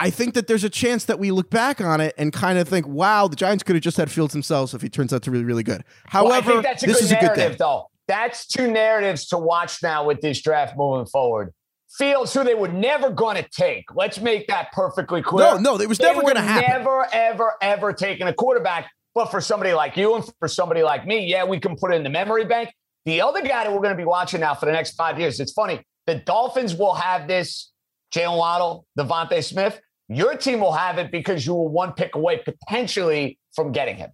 I 0.00 0.10
think 0.10 0.34
that 0.34 0.46
there's 0.46 0.64
a 0.64 0.70
chance 0.70 1.04
that 1.04 1.18
we 1.18 1.30
look 1.30 1.50
back 1.50 1.80
on 1.80 2.00
it 2.00 2.14
and 2.16 2.32
kind 2.32 2.58
of 2.58 2.66
think, 2.68 2.86
wow, 2.86 3.28
the 3.28 3.36
Giants 3.36 3.62
could 3.62 3.76
have 3.76 3.82
just 3.82 3.96
had 3.96 4.10
Fields 4.10 4.32
themselves 4.32 4.72
if 4.74 4.82
he 4.82 4.88
turns 4.88 5.12
out 5.12 5.22
to 5.24 5.30
be 5.30 5.34
really, 5.34 5.44
really 5.44 5.62
good. 5.62 5.84
However, 6.06 6.30
well, 6.30 6.38
I 6.38 6.40
think 6.42 6.62
that's 6.62 6.82
a 6.82 6.86
this 6.86 6.96
good 6.96 7.04
is 7.04 7.12
a 7.12 7.14
good 7.16 7.22
narrative, 7.22 7.48
thing. 7.50 7.56
though. 7.58 7.90
That's 8.08 8.46
two 8.46 8.70
narratives 8.70 9.26
to 9.28 9.38
watch 9.38 9.82
now 9.82 10.04
with 10.04 10.20
this 10.20 10.40
draft 10.42 10.76
moving 10.76 11.06
forward. 11.06 11.52
Fields, 11.96 12.32
who 12.32 12.44
they 12.44 12.54
were 12.54 12.68
never 12.68 13.10
going 13.10 13.36
to 13.36 13.48
take. 13.50 13.84
Let's 13.94 14.20
make 14.20 14.48
that 14.48 14.72
perfectly 14.72 15.22
clear. 15.22 15.46
No, 15.46 15.58
no, 15.58 15.80
it 15.80 15.88
was 15.88 15.98
They 15.98 16.06
never 16.06 16.22
were 16.22 16.26
gonna 16.26 16.40
happen. 16.40 16.70
Never, 16.70 17.06
ever, 17.12 17.54
ever 17.60 17.92
taking 17.92 18.26
a 18.26 18.32
quarterback. 18.32 18.90
But 19.14 19.26
for 19.26 19.40
somebody 19.40 19.72
like 19.72 19.96
you 19.96 20.14
and 20.14 20.24
for 20.38 20.48
somebody 20.48 20.82
like 20.82 21.06
me, 21.06 21.26
yeah, 21.26 21.44
we 21.44 21.58
can 21.58 21.76
put 21.76 21.92
it 21.92 21.96
in 21.96 22.04
the 22.04 22.10
memory 22.10 22.44
bank. 22.44 22.72
The 23.04 23.20
other 23.22 23.42
guy 23.42 23.64
that 23.64 23.72
we're 23.72 23.80
going 23.80 23.90
to 23.90 23.96
be 23.96 24.04
watching 24.04 24.40
now 24.40 24.54
for 24.54 24.66
the 24.66 24.72
next 24.72 24.92
five 24.92 25.18
years, 25.18 25.40
it's 25.40 25.52
funny. 25.52 25.82
The 26.06 26.16
Dolphins 26.16 26.74
will 26.74 26.94
have 26.94 27.26
this 27.26 27.72
Jaylen 28.14 28.38
Waddle, 28.38 28.86
DeVonta 28.98 29.42
Smith. 29.42 29.80
Your 30.10 30.34
team 30.34 30.60
will 30.60 30.72
have 30.72 30.98
it 30.98 31.12
because 31.12 31.46
you 31.46 31.54
were 31.54 31.68
one 31.68 31.92
pick 31.92 32.16
away 32.16 32.42
potentially 32.44 33.38
from 33.54 33.70
getting 33.70 33.96
him. 33.96 34.10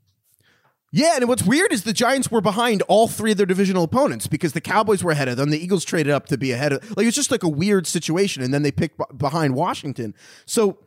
Yeah, 0.92 1.16
and 1.16 1.28
what's 1.28 1.42
weird 1.42 1.72
is 1.72 1.82
the 1.82 1.92
Giants 1.92 2.30
were 2.30 2.40
behind 2.40 2.82
all 2.82 3.08
three 3.08 3.32
of 3.32 3.36
their 3.36 3.46
divisional 3.46 3.84
opponents 3.84 4.26
because 4.26 4.52
the 4.52 4.60
Cowboys 4.60 5.02
were 5.02 5.10
ahead 5.10 5.28
of 5.28 5.36
them. 5.36 5.50
The 5.50 5.62
Eagles 5.62 5.84
traded 5.84 6.12
up 6.12 6.26
to 6.26 6.38
be 6.38 6.52
ahead 6.52 6.72
of. 6.72 6.82
Like 6.96 7.04
it 7.04 7.06
was 7.06 7.14
just 7.14 7.30
like 7.30 7.42
a 7.42 7.48
weird 7.48 7.86
situation, 7.86 8.42
and 8.42 8.54
then 8.54 8.62
they 8.62 8.70
picked 8.70 8.98
b- 8.98 9.04
behind 9.16 9.54
Washington. 9.54 10.14
So 10.46 10.78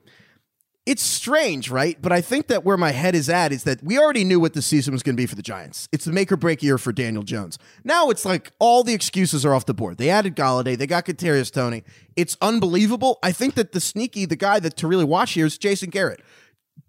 it's 0.90 1.04
strange, 1.04 1.70
right? 1.70 2.02
But 2.02 2.12
I 2.12 2.20
think 2.20 2.48
that 2.48 2.66
where 2.66 2.76
my 2.76 2.90
head 2.90 3.14
is 3.14 3.30
at 3.30 3.52
is 3.52 3.64
that 3.66 3.84
we 3.84 4.00
already 4.00 4.24
knew 4.24 4.40
what 4.40 4.56
the 4.56 4.62
season 4.64 4.92
was 4.92 5.04
going 5.04 5.16
to 5.16 5.22
be 5.22 5.28
for 5.28 5.36
the 5.36 5.44
Giants. 5.44 5.88
It's 5.92 6.06
the 6.06 6.12
make 6.12 6.32
or 6.32 6.36
break 6.36 6.64
year 6.64 6.80
for 6.80 6.92
Daniel 6.92 7.22
Jones. 7.22 7.60
Now 7.84 8.10
it's 8.10 8.26
like 8.26 8.54
all 8.58 8.84
the 8.84 8.96
excuses 8.96 9.46
are 9.46 9.54
off 9.54 9.68
the 9.68 9.76
board. 9.76 10.00
They 10.00 10.10
added 10.10 10.36
Golladay, 10.36 10.76
they 10.76 10.88
got 10.88 11.06
Kadarius 11.06 11.52
Toney. 11.52 11.84
It's 12.16 12.36
unbelievable. 12.42 13.20
I 13.22 13.32
think 13.32 13.54
that 13.54 13.72
the 13.72 13.80
sneaky, 13.80 14.26
the 14.26 14.36
guy 14.36 14.60
that 14.62 14.78
to 14.78 14.88
really 14.88 15.06
watch 15.06 15.34
here 15.34 15.46
is 15.46 15.60
Jason 15.60 15.92
Garrett. 15.92 16.24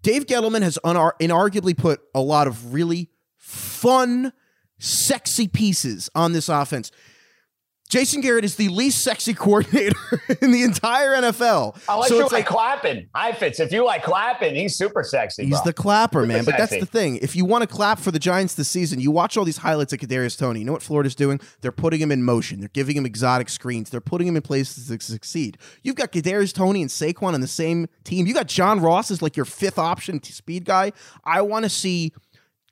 Dave 0.01 0.25
Gettleman 0.25 0.63
has 0.63 0.79
unar- 0.83 1.13
inarguably 1.21 1.77
put 1.77 2.01
a 2.15 2.21
lot 2.21 2.47
of 2.47 2.73
really 2.73 3.11
fun, 3.37 4.33
sexy 4.79 5.47
pieces 5.47 6.09
on 6.15 6.33
this 6.33 6.49
offense. 6.49 6.91
Jason 7.91 8.21
Garrett 8.21 8.45
is 8.45 8.55
the 8.55 8.69
least 8.69 9.03
sexy 9.03 9.33
coordinator 9.35 9.97
in 10.41 10.53
the 10.53 10.63
entire 10.63 11.11
NFL. 11.13 11.77
Unless 11.89 12.07
So 12.07 12.15
you 12.15 12.23
it's 12.23 12.31
like, 12.31 12.45
clapping. 12.45 13.09
Heifetz. 13.13 13.59
If 13.59 13.73
you 13.73 13.83
like 13.83 14.01
clapping, 14.01 14.55
he's 14.55 14.77
super 14.77 15.03
sexy. 15.03 15.43
He's 15.43 15.55
bro. 15.55 15.61
the 15.65 15.73
clapper, 15.73 16.21
Super 16.21 16.27
man. 16.33 16.45
But 16.45 16.57
that's 16.57 16.71
the 16.79 16.85
thing. 16.85 17.17
If 17.17 17.35
you 17.35 17.43
want 17.43 17.63
to 17.63 17.67
clap 17.67 17.99
for 17.99 18.11
the 18.11 18.17
Giants 18.17 18.53
this 18.53 18.69
season, 18.69 19.01
you 19.01 19.11
watch 19.11 19.35
all 19.35 19.43
these 19.43 19.57
highlights 19.57 19.91
of 19.91 19.99
Kadarius 19.99 20.39
Toney. 20.39 20.59
You 20.59 20.65
know 20.65 20.71
what 20.71 20.81
Florida's 20.81 21.15
doing? 21.15 21.41
They're 21.59 21.73
putting 21.73 21.99
him 21.99 22.13
in 22.13 22.23
motion. 22.23 22.61
They're 22.61 22.69
giving 22.69 22.95
him 22.95 23.05
exotic 23.05 23.49
screens. 23.49 23.89
They're 23.89 23.99
putting 23.99 24.25
him 24.25 24.37
in 24.37 24.41
places 24.41 24.87
to 24.87 24.97
succeed. 25.01 25.57
You've 25.83 25.97
got 25.97 26.13
Kadarius 26.13 26.53
Toney 26.53 26.81
and 26.81 26.89
Saquon 26.89 27.33
on 27.33 27.41
the 27.41 27.47
same 27.47 27.87
team. 28.05 28.25
You 28.25 28.33
got 28.33 28.47
John 28.47 28.79
Ross 28.79 29.11
as 29.11 29.21
like 29.21 29.35
your 29.35 29.45
fifth 29.45 29.77
option 29.77 30.23
speed 30.23 30.63
guy. 30.63 30.93
I 31.25 31.41
want 31.41 31.63
to 31.65 31.69
see 31.69 32.13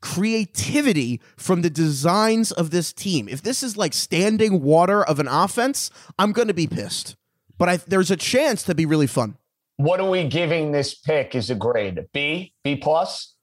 creativity 0.01 1.19
from 1.37 1.61
the 1.61 1.69
designs 1.69 2.51
of 2.51 2.71
this 2.71 2.93
team. 2.93 3.27
If 3.27 3.41
this 3.41 3.63
is 3.63 3.77
like 3.77 3.93
standing 3.93 4.61
water 4.61 5.03
of 5.03 5.19
an 5.19 5.27
offense, 5.27 5.89
I'm 6.17 6.31
going 6.31 6.47
to 6.47 6.53
be 6.53 6.67
pissed. 6.67 7.15
But 7.57 7.69
I, 7.69 7.77
there's 7.77 8.11
a 8.11 8.15
chance 8.15 8.63
to 8.63 8.75
be 8.75 8.85
really 8.85 9.07
fun. 9.07 9.37
What 9.77 9.99
are 9.99 10.09
we 10.09 10.27
giving 10.27 10.71
this 10.71 10.93
pick 10.95 11.35
as 11.35 11.49
a 11.49 11.55
grade? 11.55 12.05
B? 12.13 12.53
B 12.63 12.75
plus? 12.75 13.35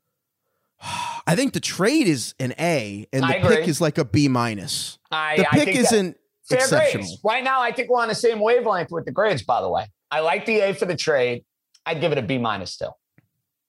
I 1.26 1.34
think 1.34 1.54
the 1.54 1.60
trade 1.60 2.06
is 2.06 2.34
an 2.38 2.52
A, 2.60 3.06
and 3.12 3.22
the 3.24 3.48
pick 3.48 3.66
is 3.66 3.80
like 3.80 3.96
a 3.96 4.04
B 4.04 4.28
minus. 4.28 4.98
I, 5.10 5.36
The 5.38 5.44
pick 5.52 5.66
that- 5.66 5.74
isn't 5.76 6.16
fair 6.48 6.58
exceptional. 6.58 7.04
grades. 7.04 7.20
Right 7.24 7.42
now, 7.42 7.62
I 7.62 7.72
think 7.72 7.88
we're 7.88 8.00
on 8.00 8.08
the 8.08 8.14
same 8.14 8.40
wavelength 8.40 8.90
with 8.90 9.06
the 9.06 9.12
grades, 9.12 9.42
by 9.42 9.60
the 9.62 9.68
way. 9.70 9.86
I 10.10 10.20
like 10.20 10.44
the 10.46 10.60
A 10.60 10.74
for 10.74 10.84
the 10.84 10.94
trade. 10.96 11.44
I'd 11.86 12.00
give 12.00 12.12
it 12.12 12.18
a 12.18 12.22
B 12.22 12.36
minus 12.38 12.72
still. 12.72 12.98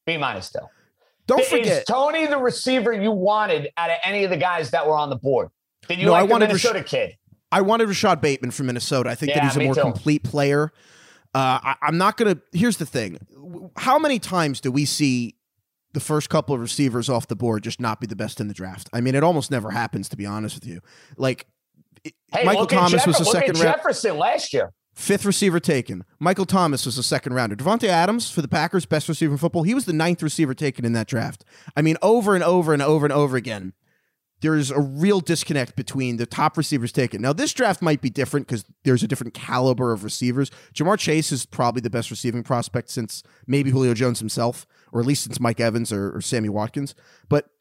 B 0.05 0.17
minus 0.17 0.45
still. 0.47 0.69
Don't 1.27 1.41
Is 1.41 1.47
forget- 1.49 1.85
Toney 1.85 2.25
the 2.25 2.37
receiver 2.37 2.91
you 2.93 3.11
wanted 3.11 3.69
out 3.77 3.89
of 3.89 3.97
any 4.03 4.23
of 4.23 4.29
the 4.29 4.37
guys 4.37 4.71
that 4.71 4.87
were 4.87 4.97
on 4.97 5.09
the 5.09 5.15
board? 5.17 5.49
Did 5.87 5.99
you 5.99 6.05
No, 6.07 6.13
like 6.13 6.21
I 6.21 6.23
wanted 6.23 6.45
Rash- 6.45 6.63
Minnesota 6.63 6.83
kid? 6.83 7.17
I 7.51 7.61
wanted 7.61 7.87
Rashod 7.87 8.19
Bateman 8.21 8.51
from 8.51 8.65
Minnesota. 8.67 9.09
I 9.09 9.15
think 9.15 9.33
that 9.33 9.43
he's 9.43 9.55
a 9.55 9.59
more 9.61 9.75
too. 9.75 9.81
complete 9.81 10.23
player. 10.23 10.71
Uh, 11.35 11.59
I, 11.63 11.75
I'm 11.81 11.97
not 11.97 12.17
going 12.17 12.35
to. 12.35 12.41
Here's 12.57 12.77
the 12.77 12.85
thing: 12.85 13.17
how 13.77 13.99
many 13.99 14.19
times 14.19 14.59
do 14.59 14.71
we 14.71 14.85
see 14.85 15.35
the 15.93 15.99
first 15.99 16.29
couple 16.29 16.55
of 16.55 16.61
receivers 16.61 17.09
off 17.09 17.27
the 17.27 17.35
board 17.35 17.63
just 17.63 17.79
not 17.79 18.01
be 18.01 18.07
the 18.07 18.15
best 18.15 18.41
in 18.41 18.47
the 18.47 18.53
draft? 18.53 18.89
I 18.91 19.01
mean, 19.01 19.15
it 19.15 19.23
almost 19.23 19.49
never 19.51 19.71
happens, 19.71 20.09
to 20.09 20.17
be 20.17 20.25
honest 20.25 20.55
with 20.55 20.65
you. 20.67 20.81
Like 21.17 21.47
Hey, 22.31 22.43
Michael 22.43 22.65
Thomas 22.67 23.05
was 23.05 23.17
Jeffer- 23.17 23.21
a 23.29 23.31
second 23.31 23.59
round. 23.59 23.75
Jefferson 23.77 24.17
last 24.17 24.53
year. 24.53 24.73
Fifth 24.97 25.25
receiver 25.25 25.59
taken. 25.59 26.03
Michael 26.17 26.47
Thomas 26.47 26.83
was 26.83 26.97
a 26.97 27.03
second 27.03 27.35
rounder. 27.35 27.55
Davante 27.55 27.87
Adams 27.87 28.31
for 28.31 28.41
the 28.41 28.47
Packers, 28.47 28.87
best 28.87 29.07
receiver 29.07 29.33
in 29.33 29.37
football. 29.37 29.61
He 29.61 29.75
was 29.75 29.85
the 29.85 29.93
ninth 29.93 30.23
receiver 30.23 30.55
taken 30.55 30.85
in 30.85 30.93
that 30.93 31.07
draft. 31.07 31.45
I 31.75 31.83
mean, 31.83 31.97
over 32.01 32.33
and 32.33 32.43
over 32.43 32.73
and 32.73 32.81
over 32.81 33.05
and 33.05 33.13
over 33.13 33.37
again, 33.37 33.73
there 34.41 34.55
is 34.55 34.71
a 34.71 34.79
real 34.79 35.19
disconnect 35.19 35.75
between 35.75 36.17
the 36.17 36.25
top 36.25 36.57
receivers 36.57 36.91
taken. 36.91 37.21
Now, 37.21 37.31
this 37.31 37.53
draft 37.53 37.79
might 37.79 38.01
be 38.01 38.09
different 38.09 38.47
because 38.47 38.65
there's 38.85 39.03
a 39.03 39.07
different 39.07 39.35
caliber 39.35 39.91
of 39.91 40.03
receivers. 40.03 40.49
Ja'Marr 40.73 40.97
Chase 40.97 41.31
is 41.31 41.45
probably 41.45 41.81
the 41.81 41.91
best 41.91 42.09
receiving 42.09 42.41
prospect 42.41 42.89
since 42.89 43.21
maybe 43.45 43.69
Julio 43.69 43.93
Jones 43.93 44.17
himself, 44.17 44.65
or 44.91 44.99
at 44.99 45.05
least 45.05 45.23
since 45.23 45.39
Mike 45.39 45.59
Evans 45.59 45.93
or, 45.93 46.11
or 46.11 46.21
Sammy 46.21 46.49
Watkins. 46.49 46.95
But 47.29 47.51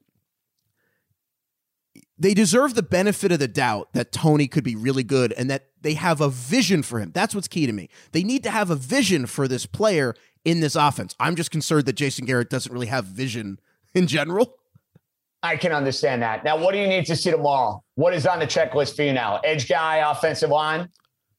they 2.18 2.34
deserve 2.34 2.74
the 2.74 2.82
benefit 2.82 3.30
of 3.32 3.38
the 3.38 3.48
doubt 3.48 3.92
that 3.92 4.12
Toney 4.12 4.48
could 4.48 4.64
be 4.64 4.74
really 4.74 5.02
good 5.02 5.32
and 5.32 5.50
that 5.50 5.66
they 5.82 5.94
have 5.94 6.20
a 6.20 6.28
vision 6.28 6.82
for 6.82 6.98
him. 6.98 7.10
That's 7.12 7.34
what's 7.34 7.48
key 7.48 7.66
to 7.66 7.72
me. 7.72 7.88
They 8.12 8.22
need 8.22 8.42
to 8.44 8.50
have 8.50 8.70
a 8.70 8.76
vision 8.76 9.26
for 9.26 9.46
this 9.46 9.66
player 9.66 10.14
in 10.44 10.60
this 10.60 10.76
offense. 10.76 11.14
I'm 11.20 11.36
just 11.36 11.50
concerned 11.50 11.84
that 11.86 11.94
Jason 11.94 12.24
Garrett 12.24 12.48
doesn't 12.48 12.72
really 12.72 12.86
have 12.86 13.04
vision 13.04 13.58
in 13.94 14.06
general. 14.06 14.56
I 15.42 15.56
can 15.56 15.72
understand 15.72 16.22
that. 16.22 16.42
Now, 16.42 16.56
what 16.56 16.72
do 16.72 16.78
you 16.78 16.86
need 16.86 17.06
to 17.06 17.16
see 17.16 17.30
tomorrow? 17.30 17.82
What 17.94 18.14
is 18.14 18.26
on 18.26 18.38
the 18.38 18.46
checklist 18.46 18.96
for 18.96 19.02
you 19.02 19.12
now? 19.12 19.40
Edge 19.44 19.68
guy, 19.68 19.98
offensive 20.10 20.50
line. 20.50 20.88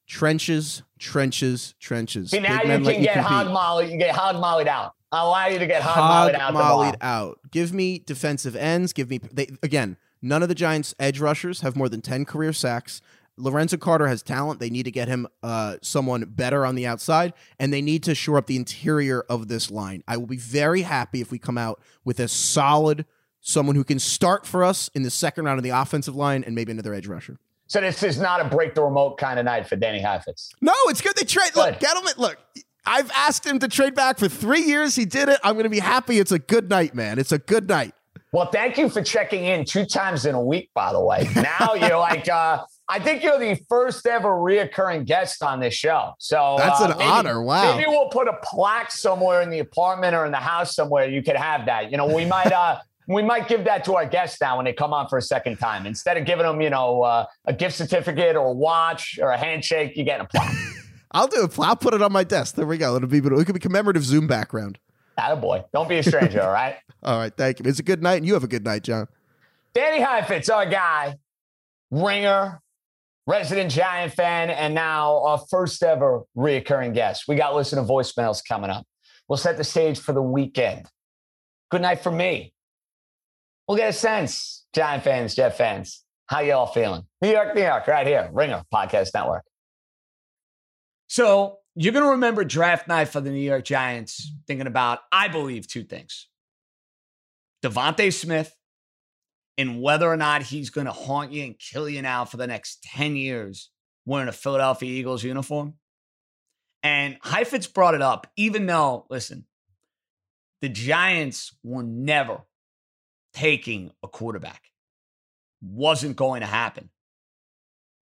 Trenches, 0.07 0.83
trenches, 0.99 1.73
trenches. 1.79 2.31
See, 2.31 2.39
now 2.39 2.61
Big 2.61 2.67
you 2.67 2.71
can 2.75 2.83
like 2.83 3.01
get 3.01 3.17
hog 3.17 3.51
molly. 3.51 3.91
You 3.91 3.97
get 3.97 4.15
hog 4.15 4.39
mollied 4.39 4.67
out. 4.67 4.93
I'll 5.11 5.27
allow 5.27 5.47
you 5.47 5.59
to 5.59 5.67
get 5.67 5.81
hog, 5.81 5.95
hog 5.95 6.09
mollied 6.09 6.35
out. 6.35 6.53
mollied 6.53 6.93
tomorrow. 6.99 7.29
out. 7.29 7.39
Give 7.51 7.73
me 7.73 7.99
defensive 7.99 8.55
ends. 8.55 8.93
Give 8.93 9.09
me 9.09 9.17
they 9.17 9.49
again. 9.63 9.97
None 10.21 10.43
of 10.43 10.49
the 10.49 10.55
Giants' 10.55 10.95
edge 10.99 11.19
rushers 11.19 11.61
have 11.61 11.75
more 11.75 11.89
than 11.89 12.01
ten 12.01 12.25
career 12.25 12.53
sacks. 12.53 13.01
Lorenzo 13.39 13.77
Carter 13.77 14.07
has 14.07 14.23
talent. 14.23 14.59
They 14.59 14.71
need 14.71 14.83
to 14.83 14.91
get 14.91 15.07
him 15.07 15.27
uh, 15.43 15.77
someone 15.81 16.23
better 16.25 16.65
on 16.65 16.73
the 16.75 16.87
outside, 16.87 17.33
and 17.59 17.71
they 17.71 17.81
need 17.81 18.03
to 18.03 18.15
shore 18.15 18.37
up 18.37 18.47
the 18.47 18.55
interior 18.55 19.21
of 19.29 19.47
this 19.47 19.69
line. 19.69 20.03
I 20.07 20.17
will 20.17 20.25
be 20.25 20.37
very 20.37 20.81
happy 20.81 21.21
if 21.21 21.31
we 21.31 21.37
come 21.37 21.57
out 21.57 21.79
with 22.03 22.19
a 22.19 22.27
solid 22.27 23.05
someone 23.39 23.75
who 23.75 23.83
can 23.83 23.99
start 23.99 24.45
for 24.45 24.63
us 24.63 24.89
in 24.93 25.03
the 25.03 25.09
second 25.11 25.45
round 25.45 25.59
of 25.59 25.63
the 25.63 25.69
offensive 25.69 26.15
line 26.15 26.43
and 26.43 26.55
maybe 26.55 26.71
another 26.71 26.93
edge 26.93 27.07
rusher. 27.07 27.37
So 27.67 27.79
this 27.79 28.01
is 28.01 28.19
not 28.19 28.41
a 28.41 28.45
break 28.45 28.75
the 28.75 28.81
remote 28.81 29.17
kind 29.17 29.39
of 29.39 29.45
night 29.45 29.67
for 29.67 29.75
Danny 29.75 30.01
Heifetz. 30.01 30.51
No, 30.59 30.73
it's 30.87 31.01
good 31.01 31.15
they 31.15 31.25
trade. 31.25 31.55
Look, 31.55 31.79
Gettleman, 31.79 32.17
look, 32.17 32.37
I've 32.85 33.11
asked 33.11 33.45
him 33.45 33.59
to 33.59 33.67
trade 33.67 33.93
back 33.93 34.17
for 34.17 34.27
three 34.27 34.63
years. 34.63 34.95
He 34.95 35.05
did 35.05 35.29
it. 35.29 35.39
I'm 35.43 35.53
going 35.53 35.65
to 35.65 35.69
be 35.69 35.79
happy. 35.79 36.19
It's 36.19 36.31
a 36.31 36.39
good 36.39 36.69
night, 36.69 36.95
man. 36.95 37.19
It's 37.19 37.31
a 37.31 37.37
good 37.37 37.67
night. 37.67 37.93
Well, 38.33 38.47
thank 38.51 38.77
you 38.77 38.89
for 38.89 39.01
checking 39.01 39.45
in 39.45 39.63
two 39.65 39.85
times 39.85 40.25
in 40.25 40.35
a 40.35 40.41
week, 40.41 40.69
by 40.73 40.91
the 40.91 40.99
way. 41.03 41.29
Now 41.35 41.73
you're 41.75 41.97
like, 42.11 42.27
uh, 42.27 42.63
I 42.89 42.99
think 42.99 43.23
you're 43.23 43.39
the 43.39 43.55
first 43.69 44.05
ever 44.05 44.29
reoccurring 44.29 45.05
guest 45.05 45.41
on 45.43 45.59
this 45.59 45.73
show. 45.73 46.13
So 46.19 46.55
That's 46.57 46.81
uh, 46.81 46.85
an 46.91 46.97
maybe- 46.97 47.03
honor. 47.09 47.41
Wow. 47.41 47.75
Maybe 47.75 47.87
we'll 47.89 48.09
put 48.09 48.27
a 48.27 48.37
plaque 48.43 48.91
somewhere 48.91 49.41
in 49.41 49.49
the 49.49 49.59
apartment 49.59 50.13
or 50.15 50.25
in 50.25 50.31
the 50.31 50.37
house 50.37 50.75
somewhere. 50.75 51.07
You 51.09 51.23
could 51.23 51.35
have 51.37 51.65
that. 51.67 51.89
You 51.91 51.97
know, 51.97 52.13
we 52.13 52.25
might 52.25 52.51
uh 52.51 52.79
we 53.07 53.23
might 53.23 53.47
give 53.47 53.63
that 53.63 53.85
to 53.85 53.95
our 53.95 54.05
guests 54.05 54.41
now 54.41 54.57
when 54.57 54.65
they 54.65 54.73
come 54.73 54.93
on 54.93 55.07
for 55.07 55.17
a 55.17 55.21
second 55.21 55.55
time. 55.57 55.85
Instead 55.85 56.17
of 56.17 56.25
giving 56.25 56.45
them, 56.45 56.59
you 56.59 56.69
know, 56.69 57.03
uh, 57.03 57.25
a 57.45 57.53
gift 57.53 57.75
certificate 57.77 58.35
or 58.35 58.47
a 58.47 58.53
watch 58.53 59.17
or 59.21 59.31
a 59.31 59.37
handshake, 59.37 59.95
you 59.95 60.03
get 60.03 60.19
a 60.19 60.25
plaque. 60.25 60.53
I'll 61.11 61.27
do 61.27 61.45
it. 61.45 61.57
I'll 61.57 61.77
put 61.77 61.93
it 61.93 62.01
on 62.01 62.11
my 62.11 62.25
desk. 62.25 62.55
There 62.55 62.65
we 62.65 62.77
go. 62.77 62.97
It'll 62.97 63.07
be. 63.07 63.19
It 63.19 63.45
could 63.45 63.53
be 63.53 63.59
commemorative 63.61 64.03
Zoom 64.03 64.27
background. 64.27 64.77
boy. 65.15 65.63
Don't 65.73 65.87
be 65.87 65.97
a 65.99 66.03
stranger, 66.03 66.41
all 66.41 66.51
right? 66.51 66.75
All 67.03 67.17
right. 67.17 67.35
Thank 67.35 67.59
you. 67.59 67.65
It's 67.69 67.79
a 67.79 67.83
good 67.83 68.01
night, 68.01 68.15
and 68.15 68.25
you 68.25 68.33
have 68.33 68.43
a 68.43 68.47
good 68.47 68.65
night, 68.65 68.83
John. 68.83 69.07
Danny 69.73 70.01
Heifetz, 70.01 70.49
our 70.49 70.65
guy, 70.65 71.17
ringer, 71.91 72.61
resident 73.27 73.71
Giant 73.71 74.13
fan, 74.13 74.49
and 74.49 74.73
now 74.73 75.23
our 75.23 75.37
first 75.49 75.83
ever 75.83 76.23
reoccurring 76.35 76.93
guest. 76.93 77.25
We 77.27 77.35
got 77.35 77.55
listener 77.55 77.83
voicemails 77.83 78.41
coming 78.47 78.69
up. 78.69 78.85
We'll 79.27 79.37
set 79.37 79.57
the 79.57 79.63
stage 79.63 79.99
for 79.99 80.13
the 80.13 80.21
weekend. 80.21 80.87
Good 81.69 81.81
night 81.81 82.01
for 82.01 82.11
me. 82.11 82.53
We'll 83.67 83.77
get 83.77 83.89
a 83.89 83.93
sense, 83.93 84.65
Giant 84.73 85.03
fans, 85.03 85.35
Jet 85.35 85.57
fans. 85.57 86.03
How 86.27 86.39
y'all 86.39 86.65
feeling? 86.65 87.03
New 87.21 87.29
York, 87.29 87.53
New 87.55 87.61
York, 87.61 87.87
right 87.87 88.07
here, 88.07 88.29
Ringer 88.31 88.63
Podcast 88.73 89.11
Network. 89.13 89.43
So 91.07 91.59
you're 91.75 91.93
going 91.93 92.05
to 92.05 92.11
remember 92.11 92.43
draft 92.43 92.87
night 92.87 93.09
for 93.09 93.21
the 93.21 93.29
New 93.29 93.41
York 93.41 93.65
Giants 93.65 94.33
thinking 94.47 94.67
about, 94.67 94.99
I 95.11 95.27
believe, 95.27 95.67
two 95.67 95.83
things. 95.83 96.27
DeVonta 97.63 98.13
Smith 98.13 98.55
and 99.57 99.81
whether 99.81 100.07
or 100.07 100.17
not 100.17 100.43
he's 100.43 100.69
going 100.69 100.85
to 100.85 100.93
haunt 100.93 101.31
you 101.31 101.43
and 101.43 101.59
kill 101.59 101.89
you 101.89 102.01
now 102.01 102.25
for 102.25 102.37
the 102.37 102.47
next 102.47 102.83
10 102.83 103.15
years 103.15 103.69
wearing 104.05 104.29
a 104.29 104.33
Philadelphia 104.33 104.89
Eagles 104.89 105.23
uniform. 105.23 105.73
And 106.83 107.17
Heifetz 107.21 107.67
brought 107.67 107.95
it 107.95 108.01
up, 108.01 108.27
even 108.37 108.65
though, 108.65 109.05
listen, 109.09 109.45
the 110.61 110.69
Giants 110.69 111.55
were 111.63 111.83
never 111.83 112.41
taking 113.33 113.91
a 114.03 114.07
quarterback. 114.07 114.61
Wasn't 115.61 116.15
going 116.15 116.41
to 116.41 116.47
happen. 116.47 116.89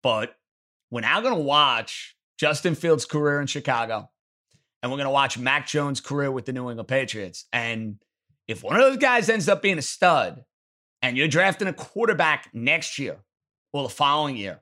But 0.02 0.36
we're 0.91 1.02
now 1.02 1.20
going 1.22 1.36
to 1.36 1.41
watch 1.41 2.16
Justin 2.39 2.76
Fields' 2.76 3.06
career 3.06 3.41
in 3.41 3.47
Chicago, 3.47 4.10
and 4.82 4.91
we're 4.91 4.97
going 4.97 5.06
to 5.06 5.12
watch 5.12 5.38
Mac 5.38 5.68
Jones' 5.68 6.00
career 6.00 6.32
with 6.32 6.45
the 6.45 6.54
New 6.54 6.70
England 6.70 6.88
Patriots. 6.88 7.45
And 7.52 7.97
if 8.50 8.64
one 8.64 8.76
of 8.76 8.82
those 8.82 8.97
guys 8.97 9.30
ends 9.30 9.47
up 9.47 9.62
being 9.62 9.78
a 9.78 9.82
stud, 9.82 10.43
and 11.04 11.16
you're 11.16 11.28
drafting 11.28 11.68
a 11.68 11.74
quarterback 11.74 12.50
next 12.52 12.97
year 12.97 13.20
or 13.72 13.84
the 13.84 13.89
following 13.89 14.36
year, 14.36 14.62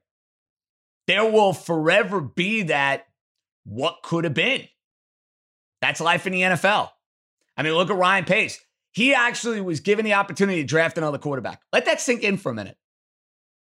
there 1.07 1.25
will 1.25 1.53
forever 1.53 2.19
be 2.19 2.63
that 2.63 3.07
what 3.63 4.03
could 4.03 4.25
have 4.25 4.33
been. 4.33 4.67
That's 5.81 6.01
life 6.01 6.27
in 6.27 6.33
the 6.33 6.41
NFL. 6.41 6.89
I 7.55 7.63
mean, 7.63 7.73
look 7.73 7.89
at 7.89 7.95
Ryan 7.95 8.25
Pace. 8.25 8.59
He 8.91 9.13
actually 9.13 9.61
was 9.61 9.79
given 9.79 10.03
the 10.03 10.13
opportunity 10.15 10.61
to 10.61 10.67
draft 10.67 10.97
another 10.97 11.17
quarterback. 11.17 11.61
Let 11.71 11.85
that 11.85 12.01
sink 12.01 12.23
in 12.23 12.37
for 12.37 12.51
a 12.51 12.55
minute. 12.55 12.77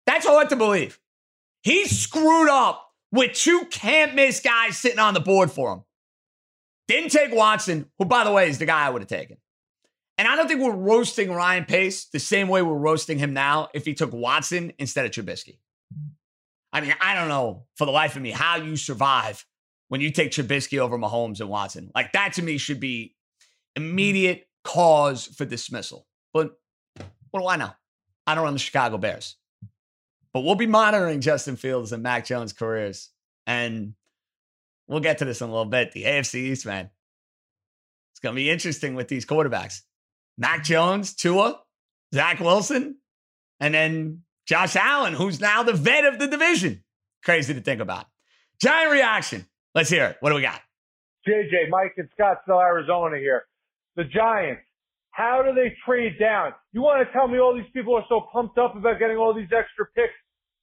That's 0.07 0.27
hard 0.27 0.49
to 0.49 0.57
believe. 0.57 0.99
He 1.63 1.87
screwed 1.87 2.49
up 2.49 2.91
with 3.13 3.35
two 3.35 3.67
can't 3.71 4.15
miss 4.15 4.41
guys 4.41 4.79
sitting 4.79 4.99
on 4.99 5.15
the 5.15 5.21
board 5.21 5.51
for 5.51 5.73
him. 5.73 5.83
Didn't 6.89 7.11
take 7.11 7.35
Watson, 7.35 7.91
who, 7.99 8.07
by 8.07 8.25
the 8.25 8.33
way, 8.33 8.49
is 8.49 8.59
the 8.59 8.67
guy 8.67 8.87
I 8.87 8.91
would 8.91 9.03
have 9.03 9.09
taken. 9.09 9.37
And 10.19 10.27
I 10.27 10.35
don't 10.37 10.49
think 10.49 10.61
we're 10.61 10.75
roasting 10.75 11.31
Ryan 11.31 11.65
Pace 11.65 12.07
the 12.07 12.19
same 12.19 12.49
way 12.49 12.63
we're 12.63 12.75
roasting 12.75 13.19
him 13.19 13.35
now 13.35 13.69
if 13.75 13.85
he 13.85 13.95
took 13.95 14.13
Watson 14.13 14.73
instead 14.79 15.05
of 15.05 15.13
Trubisky. 15.13 15.59
I 16.73 16.81
mean, 16.81 16.95
I 17.01 17.15
don't 17.15 17.29
know 17.29 17.65
for 17.75 17.85
the 17.85 17.93
life 17.93 18.17
of 18.17 18.23
me 18.23 18.31
how 18.31 18.57
you 18.57 18.77
survive 18.77 19.45
when 19.89 20.01
you 20.01 20.11
take 20.11 20.31
Trubisky 20.31 20.79
over 20.79 20.99
Mahomes 20.99 21.41
and 21.41 21.49
Watson. 21.49 21.91
Like 21.95 22.13
that 22.13 22.35
to 22.35 22.43
me 22.43 22.59
should 22.59 22.81
be 22.81 23.15
immediate 23.75 24.49
cause 24.65 25.27
for 25.27 25.45
dismissal. 25.45 26.07
But 26.33 26.59
what 27.31 27.41
do 27.41 27.47
I 27.47 27.57
know? 27.57 27.71
I 28.27 28.35
don't 28.35 28.45
run 28.45 28.55
the 28.55 28.59
Chicago 28.59 28.99
Bears. 28.99 29.37
But 30.33 30.41
we'll 30.41 30.55
be 30.55 30.67
monitoring 30.67 31.21
Justin 31.21 31.57
Fields 31.57 31.93
and 31.93 32.03
Mac 32.03 32.27
Jones' 32.27 32.53
careers. 32.53 33.11
And 33.47 33.95
we'll 34.89 35.01
get 35.01 35.19
to 35.19 35.25
this 35.25 35.41
in 35.41 35.49
a 35.49 35.51
little 35.51 35.65
bit. 35.65 35.93
The 35.93 36.05
AFC 36.05 36.35
East, 36.37 36.67
man. 36.67 36.91
It's 38.13 38.21
going 38.21 38.35
to 38.35 38.37
be 38.37 38.51
interesting 38.51 38.95
with 38.95 39.09
these 39.09 39.25
quarterbacks. 39.25 39.83
Mac 40.39 40.65
Jones, 40.65 41.15
Tua, 41.15 41.61
Zach 42.15 42.41
Wilson, 42.41 42.97
and 43.61 43.75
then 43.75 44.23
Josh 44.47 44.77
Allen, 44.77 45.15
who's 45.15 45.41
now 45.41 45.63
the 45.63 45.73
vet 45.73 46.05
of 46.05 46.19
the 46.19 46.27
division. 46.27 46.85
Crazy 47.25 47.55
to 47.55 47.61
think 47.61 47.81
about. 47.81 48.07
Giant 48.61 48.93
reaction. 48.93 49.47
Let's 49.75 49.91
hear 49.91 50.05
it. 50.07 50.17
What 50.21 50.31
do 50.31 50.37
we 50.37 50.43
got? 50.43 50.61
JJ, 51.27 51.69
Mike 51.71 51.95
in 51.99 52.09
Scottsdale, 52.19 52.63
Arizona 52.63 53.19
here. 53.19 53.45
The 53.97 54.05
Giants. 54.05 54.63
How 55.11 55.43
do 55.43 55.55
they 55.55 55.75
trade 55.85 56.19
down? 56.21 56.53
You 56.73 56.83
want 56.83 57.07
to 57.07 57.13
tell 57.13 57.27
me 57.27 57.39
all 57.39 57.55
these 57.55 57.71
people 57.73 57.97
are 57.97 58.05
so 58.09 58.29
pumped 58.33 58.59
up 58.59 58.77
about 58.77 58.99
getting 58.99 59.17
all 59.17 59.35
these 59.35 59.49
extra 59.51 59.87
picks? 59.97 60.13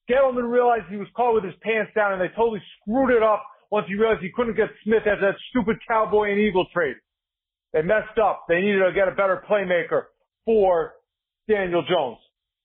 Gettleman 0.08 0.48
realized 0.48 0.84
he 0.88 0.96
was 0.96 1.08
caught 1.16 1.34
with 1.34 1.44
his 1.44 1.54
pants 1.60 1.90
down 1.94 2.12
and 2.12 2.20
they 2.22 2.28
totally 2.36 2.62
screwed 2.80 3.10
it 3.10 3.22
up 3.22 3.42
once 3.70 3.86
he 3.88 3.94
realized 3.94 4.22
he 4.22 4.30
couldn't 4.34 4.54
get 4.54 4.68
Smith 4.84 5.02
as 5.06 5.18
that 5.20 5.34
stupid 5.50 5.76
Cowboy 5.88 6.30
and 6.30 6.38
Eagle 6.38 6.66
trade. 6.72 6.96
They 7.74 7.82
messed 7.82 8.18
up. 8.22 8.44
They 8.48 8.60
needed 8.60 8.84
to 8.84 8.92
get 8.94 9.08
a 9.08 9.10
better 9.10 9.42
playmaker 9.50 10.04
for 10.46 10.92
Daniel 11.48 11.82
Jones. 11.82 12.18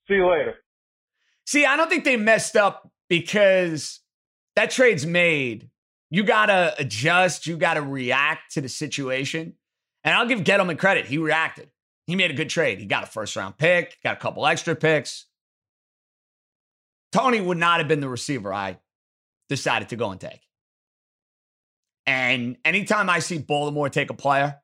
See 0.07 0.13
you 0.13 0.29
later. 0.29 0.53
See, 1.45 1.65
I 1.65 1.75
don't 1.75 1.89
think 1.89 2.03
they 2.03 2.15
messed 2.15 2.55
up 2.55 2.91
because 3.09 4.01
that 4.55 4.69
trade's 4.69 5.07
made. 5.07 5.71
You 6.11 6.23
got 6.23 6.45
to 6.45 6.75
adjust, 6.77 7.47
you 7.47 7.57
got 7.57 7.73
to 7.73 7.81
react 7.81 8.53
to 8.53 8.61
the 8.61 8.69
situation. 8.69 9.53
And 10.03 10.15
I'll 10.15 10.27
give 10.27 10.41
Gettleman 10.41 10.77
credit. 10.77 11.05
He 11.05 11.17
reacted. 11.17 11.69
He 12.05 12.15
made 12.15 12.31
a 12.31 12.35
good 12.35 12.49
trade. 12.49 12.79
He 12.79 12.85
got 12.85 13.03
a 13.03 13.07
first 13.07 13.35
round 13.35 13.57
pick, 13.57 13.97
got 14.03 14.17
a 14.17 14.19
couple 14.19 14.45
extra 14.45 14.75
picks. 14.75 15.25
Toney 17.11 17.41
would 17.41 17.57
not 17.57 17.79
have 17.79 17.87
been 17.87 17.99
the 17.99 18.09
receiver 18.09 18.53
I 18.53 18.77
decided 19.49 19.89
to 19.89 19.95
go 19.95 20.11
and 20.11 20.21
take. 20.21 20.41
And 22.05 22.57
anytime 22.65 23.09
I 23.09 23.19
see 23.19 23.37
Baltimore 23.37 23.89
take 23.89 24.09
a 24.09 24.15
player, 24.15 24.59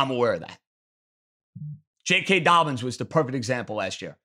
I'm 0.00 0.10
aware 0.10 0.34
of 0.34 0.40
that. 0.40 0.58
J.K. 2.04 2.40
Dobbins 2.40 2.82
was 2.82 2.96
the 2.96 3.04
perfect 3.04 3.34
example 3.34 3.76
last 3.76 4.02
year. 4.02 4.16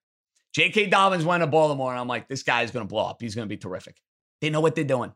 J.K. 0.53 0.88
Dobbins 0.88 1.26
went 1.26 1.41
to 1.41 1.47
Baltimore, 1.47 1.91
and 1.91 1.99
I'm 1.99 2.07
like, 2.07 2.28
this 2.28 2.43
guy 2.43 2.61
is 2.61 2.71
going 2.71 2.86
to 2.86 2.89
blow 2.89 3.05
up. 3.05 3.21
He's 3.21 3.36
going 3.36 3.47
to 3.47 3.53
be 3.53 3.57
terrific. 3.57 3.97
They 4.41 4.49
know 4.49 4.61
what 4.61 4.76
they're 4.76 4.84
doing. 4.84 5.11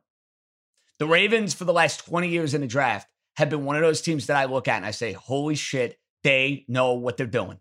The 0.99 1.07
Ravens, 1.07 1.53
for 1.53 1.63
the 1.63 1.73
last 1.73 2.05
20 2.05 2.27
years 2.27 2.53
in 2.53 2.61
the 2.61 2.67
draft, 2.67 3.07
have 3.37 3.49
been 3.49 3.63
one 3.63 3.77
of 3.77 3.81
those 3.81 4.01
teams 4.01 4.27
that 4.27 4.35
I 4.35 4.45
look 4.45 4.67
at 4.67 4.75
and 4.75 4.85
I 4.85 4.91
say, 4.91 5.13
holy 5.13 5.55
shit, 5.55 5.97
they 6.23 6.65
know 6.67 6.93
what 6.93 7.15
they're 7.15 7.25
doing. 7.25 7.57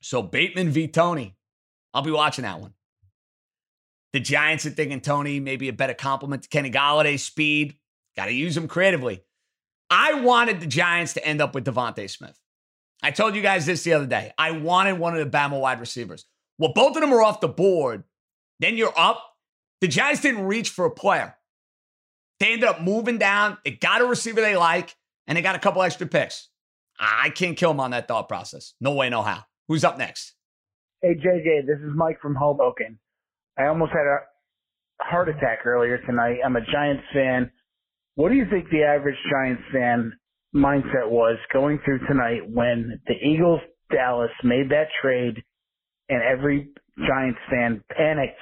So 0.00 0.22
Bateman 0.22 0.70
v. 0.70 0.88
Toney, 0.88 1.36
I'll 1.92 2.00
be 2.00 2.10
watching 2.10 2.44
that 2.44 2.58
one. 2.58 2.72
The 4.14 4.20
Giants 4.20 4.64
are 4.64 4.70
thinking 4.70 5.02
Toney, 5.02 5.40
maybe 5.40 5.68
a 5.68 5.74
better 5.74 5.92
complement 5.92 6.44
to 6.44 6.48
Kenny 6.48 6.70
Golladay. 6.70 7.20
Speed, 7.20 7.76
got 8.16 8.26
to 8.26 8.32
use 8.32 8.56
him 8.56 8.66
creatively. 8.66 9.25
I 9.90 10.14
wanted 10.14 10.60
the 10.60 10.66
Giants 10.66 11.14
to 11.14 11.26
end 11.26 11.40
up 11.40 11.54
with 11.54 11.64
DeVonta 11.64 12.08
Smith. 12.10 12.38
I 13.02 13.10
told 13.10 13.34
you 13.34 13.42
guys 13.42 13.66
this 13.66 13.84
the 13.84 13.92
other 13.92 14.06
day. 14.06 14.32
I 14.38 14.52
wanted 14.52 14.98
one 14.98 15.16
of 15.16 15.24
the 15.24 15.36
Bama 15.36 15.60
wide 15.60 15.80
receivers. 15.80 16.24
Well, 16.58 16.72
both 16.72 16.96
of 16.96 17.02
them 17.02 17.12
are 17.12 17.22
off 17.22 17.40
the 17.40 17.48
board. 17.48 18.04
Then 18.58 18.76
you're 18.76 18.94
up. 18.96 19.22
The 19.80 19.88
Giants 19.88 20.22
didn't 20.22 20.46
reach 20.46 20.70
for 20.70 20.86
a 20.86 20.90
player. 20.90 21.36
They 22.40 22.52
ended 22.52 22.68
up 22.68 22.80
moving 22.80 23.18
down. 23.18 23.58
They 23.64 23.72
got 23.72 24.00
a 24.00 24.06
receiver 24.06 24.40
they 24.40 24.56
like, 24.56 24.96
and 25.26 25.36
they 25.36 25.42
got 25.42 25.54
a 25.54 25.58
couple 25.58 25.82
extra 25.82 26.06
picks. 26.06 26.48
I 26.98 27.30
can't 27.30 27.56
kill 27.56 27.70
them 27.70 27.80
on 27.80 27.90
that 27.90 28.08
thought 28.08 28.28
process. 28.28 28.74
No 28.80 28.92
way, 28.92 29.10
no 29.10 29.22
how. 29.22 29.44
Who's 29.68 29.84
up 29.84 29.98
next? 29.98 30.34
Hey, 31.02 31.14
JJ, 31.14 31.66
this 31.66 31.78
is 31.78 31.92
Mike 31.94 32.20
from 32.20 32.34
Hoboken. 32.34 32.98
I 33.58 33.66
almost 33.66 33.92
had 33.92 34.06
a 34.06 34.18
heart 35.00 35.28
attack 35.28 35.66
earlier 35.66 35.98
tonight. 35.98 36.38
I'm 36.44 36.56
a 36.56 36.60
Giants 36.60 37.04
fan. 37.12 37.50
What 38.16 38.30
do 38.30 38.34
you 38.34 38.46
think 38.50 38.70
the 38.70 38.82
average 38.82 39.16
Giants 39.30 39.62
fan 39.72 40.12
mindset 40.54 41.08
was 41.08 41.36
going 41.52 41.78
through 41.84 42.00
tonight 42.08 42.40
when 42.50 42.98
the 43.06 43.14
Eagles 43.14 43.60
Dallas 43.90 44.30
made 44.42 44.70
that 44.70 44.88
trade 45.02 45.42
and 46.08 46.22
every 46.22 46.70
Giants 46.98 47.38
fan 47.50 47.84
panicked 47.94 48.40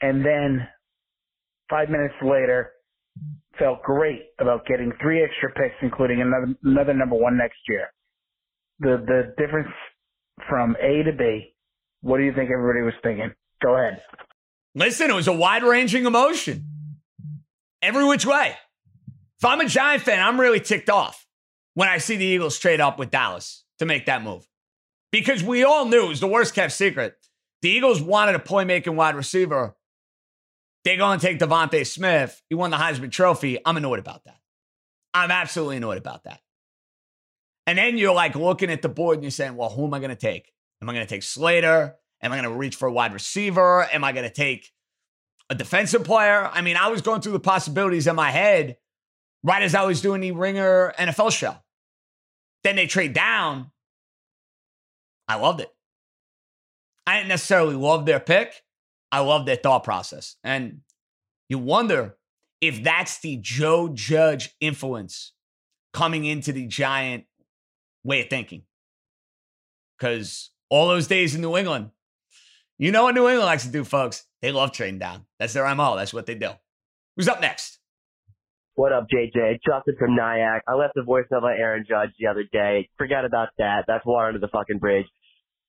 and 0.00 0.24
then 0.24 0.66
five 1.68 1.90
minutes 1.90 2.14
later 2.22 2.72
felt 3.58 3.82
great 3.82 4.22
about 4.40 4.64
getting 4.64 4.90
three 5.02 5.22
extra 5.22 5.50
picks, 5.52 5.76
including 5.82 6.22
another 6.22 6.54
another 6.64 6.94
number 6.94 7.16
one 7.16 7.36
next 7.36 7.58
year. 7.68 7.92
The 8.80 9.04
the 9.06 9.34
difference 9.36 9.68
from 10.48 10.76
A 10.82 11.02
to 11.02 11.12
B. 11.12 11.54
What 12.00 12.16
do 12.16 12.24
you 12.24 12.32
think 12.32 12.50
everybody 12.50 12.82
was 12.82 12.94
thinking? 13.02 13.32
Go 13.62 13.76
ahead. 13.76 14.00
Listen, 14.74 15.10
it 15.10 15.14
was 15.14 15.28
a 15.28 15.32
wide 15.32 15.62
ranging 15.62 16.06
emotion 16.06 16.71
every 17.82 18.04
which 18.04 18.24
way. 18.24 18.56
If 19.38 19.44
I'm 19.44 19.60
a 19.60 19.66
Giant 19.66 20.02
fan, 20.02 20.20
I'm 20.20 20.40
really 20.40 20.60
ticked 20.60 20.88
off 20.88 21.26
when 21.74 21.88
I 21.88 21.98
see 21.98 22.16
the 22.16 22.24
Eagles 22.24 22.58
trade 22.58 22.80
up 22.80 22.98
with 22.98 23.10
Dallas 23.10 23.64
to 23.78 23.86
make 23.86 24.06
that 24.06 24.22
move. 24.22 24.46
Because 25.10 25.42
we 25.42 25.64
all 25.64 25.86
knew 25.86 26.04
it 26.04 26.08
was 26.08 26.20
the 26.20 26.26
worst 26.26 26.54
kept 26.54 26.72
secret. 26.72 27.16
The 27.60 27.68
Eagles 27.68 28.00
wanted 28.00 28.34
a 28.34 28.38
playmaking 28.38 28.94
wide 28.94 29.16
receiver. 29.16 29.76
They 30.84 30.96
go 30.96 31.10
and 31.10 31.20
take 31.20 31.38
DeVonta 31.38 31.86
Smith. 31.86 32.40
He 32.48 32.54
won 32.54 32.70
the 32.70 32.76
Heisman 32.76 33.10
Trophy. 33.10 33.58
I'm 33.64 33.76
annoyed 33.76 33.98
about 33.98 34.24
that. 34.24 34.38
I'm 35.14 35.30
absolutely 35.30 35.76
annoyed 35.76 35.98
about 35.98 36.24
that. 36.24 36.40
And 37.66 37.78
then 37.78 37.98
you're 37.98 38.14
like 38.14 38.34
looking 38.34 38.70
at 38.70 38.82
the 38.82 38.88
board 38.88 39.16
and 39.16 39.24
you're 39.24 39.30
saying, 39.30 39.56
well, 39.56 39.70
who 39.70 39.86
am 39.86 39.94
I 39.94 39.98
going 39.98 40.10
to 40.10 40.16
take? 40.16 40.52
Am 40.80 40.88
I 40.88 40.94
going 40.94 41.06
to 41.06 41.14
take 41.14 41.22
Slater? 41.22 41.94
Am 42.20 42.32
I 42.32 42.40
going 42.40 42.50
to 42.50 42.56
reach 42.56 42.76
for 42.76 42.88
a 42.88 42.92
wide 42.92 43.12
receiver? 43.12 43.84
Am 43.92 44.02
I 44.02 44.12
going 44.12 44.28
to 44.28 44.34
take 44.34 44.70
a 45.50 45.54
defensive 45.54 46.04
player? 46.04 46.48
I 46.52 46.62
mean, 46.62 46.76
I 46.76 46.88
was 46.88 47.02
going 47.02 47.20
through 47.20 47.32
the 47.32 47.40
possibilities 47.40 48.06
in 48.06 48.16
my 48.16 48.30
head 48.30 48.76
right 49.42 49.62
as 49.62 49.74
I 49.74 49.84
was 49.84 50.00
doing 50.00 50.20
the 50.20 50.32
Ringer 50.32 50.94
NFL 50.98 51.32
show. 51.32 51.56
Then 52.64 52.76
they 52.76 52.86
trade 52.86 53.12
down. 53.12 53.70
I 55.28 55.36
loved 55.36 55.60
it. 55.60 55.70
I 57.06 57.16
didn't 57.16 57.28
necessarily 57.28 57.74
love 57.74 58.06
their 58.06 58.20
pick. 58.20 58.62
I 59.10 59.20
love 59.20 59.46
their 59.46 59.56
thought 59.56 59.84
process. 59.84 60.36
And 60.44 60.80
you 61.48 61.58
wonder 61.58 62.16
if 62.60 62.82
that's 62.82 63.18
the 63.20 63.38
Joe 63.38 63.88
Judge 63.88 64.54
influence 64.60 65.32
coming 65.92 66.24
into 66.24 66.52
the 66.52 66.66
Giant 66.66 67.24
way 68.04 68.22
of 68.22 68.30
thinking. 68.30 68.62
Because 69.98 70.50
all 70.70 70.88
those 70.88 71.06
days 71.06 71.34
in 71.34 71.40
New 71.40 71.56
England, 71.56 71.90
You 72.78 72.90
know 72.90 73.04
what 73.04 73.14
New 73.14 73.28
England 73.28 73.46
likes 73.46 73.64
to 73.64 73.70
do, 73.70 73.84
folks? 73.84 74.24
They 74.40 74.50
love 74.50 74.72
trading 74.72 74.98
down. 74.98 75.26
That's 75.38 75.52
their 75.52 75.72
MO. 75.74 75.96
That's 75.96 76.12
what 76.12 76.26
they 76.26 76.34
do. 76.34 76.50
Who's 77.16 77.28
up 77.28 77.40
next? 77.40 77.78
What 78.74 78.92
up, 78.92 79.06
JJ? 79.12 79.58
Justin 79.66 79.94
from 79.98 80.16
Nyack. 80.16 80.62
I 80.66 80.74
left 80.74 80.96
a 80.96 81.02
voicemail 81.02 81.38
about 81.38 81.58
Aaron 81.58 81.84
Judge 81.86 82.10
the 82.18 82.26
other 82.26 82.44
day. 82.50 82.88
Forget 82.96 83.24
about 83.26 83.48
that. 83.58 83.84
That's 83.86 84.04
water 84.06 84.28
under 84.28 84.38
the 84.38 84.48
fucking 84.48 84.78
bridge. 84.78 85.06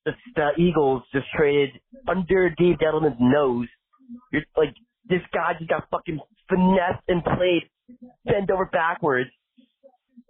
The, 0.06 0.14
the 0.36 0.49
Eagles 0.58 1.04
just 1.14 1.26
traded 1.36 1.72
under 2.08 2.49
Dave 2.49 2.78
Gettleman's 2.78 3.18
nose. 3.20 3.68
You're 4.32 4.43
like, 4.56 4.74
this 5.10 5.22
guy 5.34 5.54
just 5.58 5.70
got 5.70 5.84
fucking 5.91 6.20
finessed 6.49 7.04
and 7.10 7.24
played 7.24 7.64
bent 8.26 8.49
over 8.49 8.66
backwards 8.66 9.30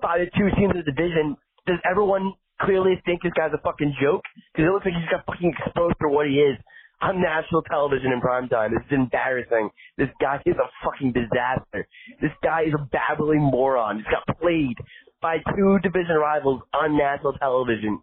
by 0.01 0.17
the 0.17 0.25
two 0.37 0.49
teams 0.57 0.73
in 0.73 0.83
the 0.83 0.91
division. 0.91 1.37
Does 1.67 1.77
everyone 1.89 2.33
clearly 2.61 3.01
think 3.05 3.23
this 3.23 3.33
guy's 3.35 3.53
a 3.53 3.61
fucking 3.61 3.95
joke? 4.01 4.23
Because 4.53 4.67
it 4.67 4.71
looks 4.71 4.85
like 4.85 4.93
he 4.95 5.01
just 5.01 5.11
got 5.11 5.25
fucking 5.25 5.53
exposed 5.57 5.95
for 5.99 6.09
what 6.09 6.27
he 6.27 6.39
is 6.39 6.57
on 7.01 7.21
national 7.21 7.61
television 7.63 8.11
in 8.11 8.21
prime 8.21 8.47
time. 8.47 8.71
This 8.71 8.83
is 8.87 8.93
embarrassing. 8.93 9.69
This 9.97 10.09
guy 10.21 10.41
is 10.45 10.55
a 10.55 10.69
fucking 10.85 11.11
disaster. 11.11 11.87
This 12.21 12.31
guy 12.41 12.63
is 12.63 12.73
a 12.73 12.85
babbling 12.91 13.41
moron. 13.41 13.99
Just 13.99 14.11
got 14.11 14.39
played 14.39 14.77
by 15.21 15.37
two 15.55 15.79
division 15.83 16.15
rivals 16.15 16.61
on 16.73 16.97
national 16.97 17.33
television. 17.33 17.99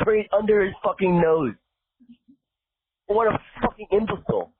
Straight 0.00 0.26
under 0.32 0.64
his 0.64 0.74
fucking 0.84 1.20
nose. 1.20 1.54
What 3.06 3.26
a 3.28 3.38
fucking 3.62 3.88
imbecile. 3.92 4.52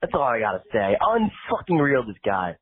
That's 0.00 0.12
all 0.14 0.22
I 0.22 0.40
gotta 0.40 0.62
say. 0.72 0.96
Unfucking 1.00 1.80
real, 1.80 2.04
this 2.06 2.16
guy. 2.24 2.56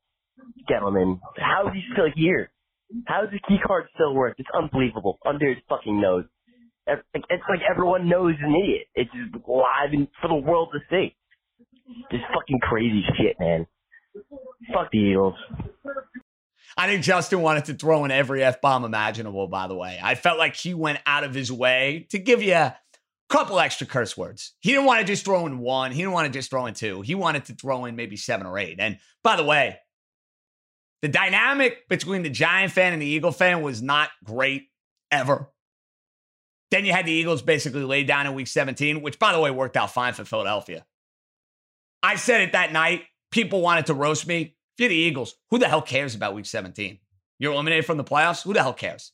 Gettleman. 0.69 1.19
How 1.37 1.67
is 1.67 1.73
he 1.73 1.83
still 1.93 2.09
here? 2.15 2.51
How 3.05 3.21
does 3.21 3.31
his 3.31 3.41
key 3.47 3.57
card 3.65 3.85
still 3.93 4.13
work? 4.13 4.35
It's 4.37 4.49
unbelievable. 4.53 5.19
Under 5.25 5.49
his 5.49 5.57
fucking 5.67 5.99
nose. 6.01 6.25
It's 6.87 7.43
like 7.47 7.59
everyone 7.69 8.09
knows 8.09 8.33
he's 8.35 8.45
an 8.47 8.55
idiot. 8.55 8.87
It's 8.95 9.11
just 9.11 9.47
live 9.47 9.93
and 9.93 10.07
for 10.21 10.27
the 10.27 10.35
world 10.35 10.69
to 10.73 10.79
see. 10.89 11.15
Just 12.11 12.23
fucking 12.33 12.59
crazy 12.61 13.03
shit, 13.17 13.35
man. 13.39 13.67
Fuck 14.73 14.91
the 14.91 14.97
Eagles. 14.97 15.35
I 16.77 16.87
think 16.87 17.03
Justin 17.03 17.41
wanted 17.41 17.65
to 17.65 17.73
throw 17.73 18.05
in 18.05 18.11
every 18.11 18.43
F 18.43 18.61
bomb 18.61 18.85
imaginable, 18.85 19.47
by 19.47 19.67
the 19.67 19.75
way. 19.75 19.99
I 20.01 20.15
felt 20.15 20.37
like 20.39 20.55
he 20.55 20.73
went 20.73 20.99
out 21.05 21.23
of 21.23 21.33
his 21.33 21.51
way 21.51 22.07
to 22.09 22.17
give 22.17 22.41
you 22.41 22.53
a 22.53 22.77
couple 23.29 23.59
extra 23.59 23.85
curse 23.85 24.17
words. 24.17 24.53
He 24.59 24.71
didn't 24.71 24.85
want 24.85 25.01
to 25.01 25.05
just 25.05 25.25
throw 25.25 25.45
in 25.45 25.59
one, 25.59 25.91
he 25.91 25.99
didn't 25.99 26.13
want 26.13 26.25
to 26.27 26.37
just 26.37 26.49
throw 26.49 26.65
in 26.65 26.73
two. 26.73 27.01
He 27.01 27.15
wanted 27.15 27.45
to 27.45 27.53
throw 27.53 27.85
in 27.85 27.95
maybe 27.95 28.15
seven 28.15 28.47
or 28.47 28.57
eight. 28.57 28.77
And 28.79 28.97
by 29.23 29.35
the 29.35 29.43
way, 29.43 29.77
the 31.01 31.07
dynamic 31.07 31.87
between 31.87 32.23
the 32.23 32.29
Giant 32.29 32.71
fan 32.71 32.93
and 32.93 33.01
the 33.01 33.05
Eagle 33.05 33.31
fan 33.31 33.61
was 33.61 33.81
not 33.81 34.09
great 34.23 34.69
ever. 35.11 35.49
Then 36.71 36.85
you 36.85 36.93
had 36.93 37.05
the 37.05 37.11
Eagles 37.11 37.41
basically 37.41 37.83
laid 37.83 38.07
down 38.07 38.27
in 38.27 38.33
week 38.33 38.47
17, 38.47 39.01
which, 39.01 39.17
by 39.17 39.33
the 39.33 39.39
way, 39.39 39.49
worked 39.49 39.77
out 39.77 39.91
fine 39.91 40.13
for 40.13 40.25
Philadelphia. 40.25 40.85
I 42.03 42.15
said 42.15 42.41
it 42.41 42.51
that 42.51 42.71
night. 42.71 43.03
People 43.31 43.61
wanted 43.61 43.87
to 43.87 43.93
roast 43.93 44.27
me. 44.27 44.55
If 44.77 44.79
you're 44.79 44.89
the 44.89 44.95
Eagles, 44.95 45.35
who 45.49 45.57
the 45.57 45.67
hell 45.67 45.81
cares 45.81 46.15
about 46.15 46.35
week 46.35 46.45
17? 46.45 46.99
You're 47.39 47.53
eliminated 47.53 47.85
from 47.85 47.97
the 47.97 48.03
playoffs? 48.03 48.43
Who 48.43 48.53
the 48.53 48.61
hell 48.61 48.73
cares? 48.73 49.11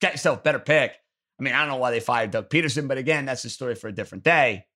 Get 0.00 0.12
yourself 0.12 0.40
a 0.40 0.42
better 0.42 0.58
pick. 0.58 0.92
I 1.38 1.42
mean, 1.42 1.54
I 1.54 1.60
don't 1.60 1.68
know 1.68 1.76
why 1.76 1.90
they 1.90 2.00
fired 2.00 2.30
Doug 2.30 2.48
Pederson, 2.48 2.86
but 2.86 2.98
again, 2.98 3.24
that's 3.24 3.44
a 3.44 3.50
story 3.50 3.74
for 3.74 3.88
a 3.88 3.92
different 3.92 4.24
day. 4.24 4.66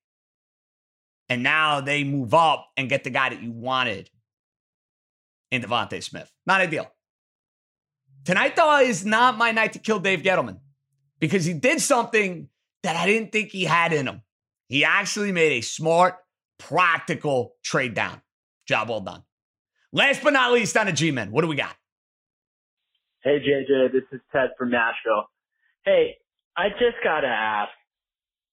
And 1.29 1.43
now 1.43 1.81
they 1.81 2.03
move 2.03 2.33
up 2.33 2.67
and 2.75 2.89
get 2.89 3.03
the 3.03 3.11
guy 3.11 3.29
that 3.29 3.41
you 3.41 3.51
wanted 3.51 4.09
in 5.51 5.61
DeVonta 5.61 6.03
Smith. 6.03 6.31
Not 6.45 6.61
ideal. 6.61 6.91
Tonight, 8.25 8.55
though, 8.55 8.79
is 8.79 9.05
not 9.05 9.37
my 9.37 9.51
night 9.51 9.73
to 9.73 9.79
kill 9.79 9.99
Dave 9.99 10.21
Gettleman 10.21 10.59
because 11.19 11.45
he 11.45 11.53
did 11.53 11.81
something 11.81 12.49
that 12.83 12.95
I 12.95 13.05
didn't 13.05 13.31
think 13.31 13.49
he 13.49 13.65
had 13.65 13.93
in 13.93 14.07
him. 14.07 14.21
He 14.67 14.85
actually 14.85 15.31
made 15.31 15.53
a 15.53 15.61
smart, 15.61 16.17
practical 16.57 17.55
trade 17.63 17.93
down. 17.93 18.21
Job 18.67 18.89
well 18.89 19.01
done. 19.01 19.23
Last 19.91 20.21
but 20.21 20.33
not 20.33 20.51
least 20.51 20.77
on 20.77 20.85
the 20.85 20.91
G 20.91 21.11
Men, 21.11 21.31
what 21.31 21.41
do 21.41 21.47
we 21.47 21.55
got? 21.55 21.75
Hey, 23.23 23.39
JJ, 23.39 23.91
this 23.91 24.03
is 24.11 24.21
Ted 24.31 24.51
from 24.57 24.69
Nashville. 24.69 25.25
Hey, 25.83 26.17
I 26.55 26.69
just 26.69 27.03
got 27.03 27.21
to 27.21 27.27
ask, 27.27 27.71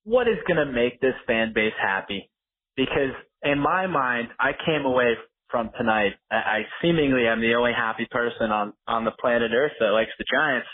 what 0.05 0.27
is 0.27 0.39
going 0.47 0.65
to 0.65 0.73
make 0.73 1.01
this 1.01 1.15
fan 1.27 1.53
base 1.55 1.75
happy? 1.81 2.31
Because 2.77 3.13
in 3.43 3.59
my 3.59 3.87
mind, 3.87 4.29
I 4.41 4.53
came 4.65 4.85
away 4.85 5.15
from 5.51 5.71
tonight. 5.77 6.13
I, 6.31 6.37
I 6.37 6.63
seemingly 6.83 7.27
am 7.27 7.41
the 7.41 7.55
only 7.55 7.73
happy 7.73 8.07
person 8.11 8.51
on, 8.51 8.73
on 8.87 9.05
the 9.05 9.13
planet 9.13 9.53
Earth 9.55 9.73
that 9.81 9.91
likes 9.91 10.11
the 10.19 10.25
Giants. 10.31 10.69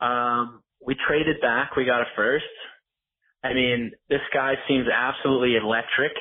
Um, 0.00 0.62
we 0.84 0.96
traded 1.06 1.40
back. 1.40 1.76
We 1.76 1.84
got 1.84 2.00
a 2.00 2.06
first. 2.16 2.44
I 3.42 3.54
mean, 3.54 3.92
this 4.08 4.20
guy 4.34 4.54
seems 4.68 4.86
absolutely 4.88 5.56
electric. 5.56 6.12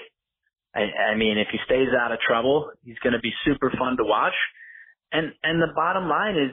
I, 0.76 1.12
I 1.12 1.16
mean, 1.18 1.38
if 1.38 1.48
he 1.52 1.58
stays 1.66 1.90
out 2.00 2.12
of 2.12 2.20
trouble, 2.20 2.72
he's 2.84 3.00
going 3.00 3.14
to 3.14 3.20
be 3.20 3.34
super 3.46 3.72
fun 3.78 3.98
to 3.98 4.04
watch. 4.04 4.36
And 5.12 5.34
and 5.44 5.62
the 5.62 5.74
bottom 5.76 6.08
line 6.08 6.36
is, 6.36 6.52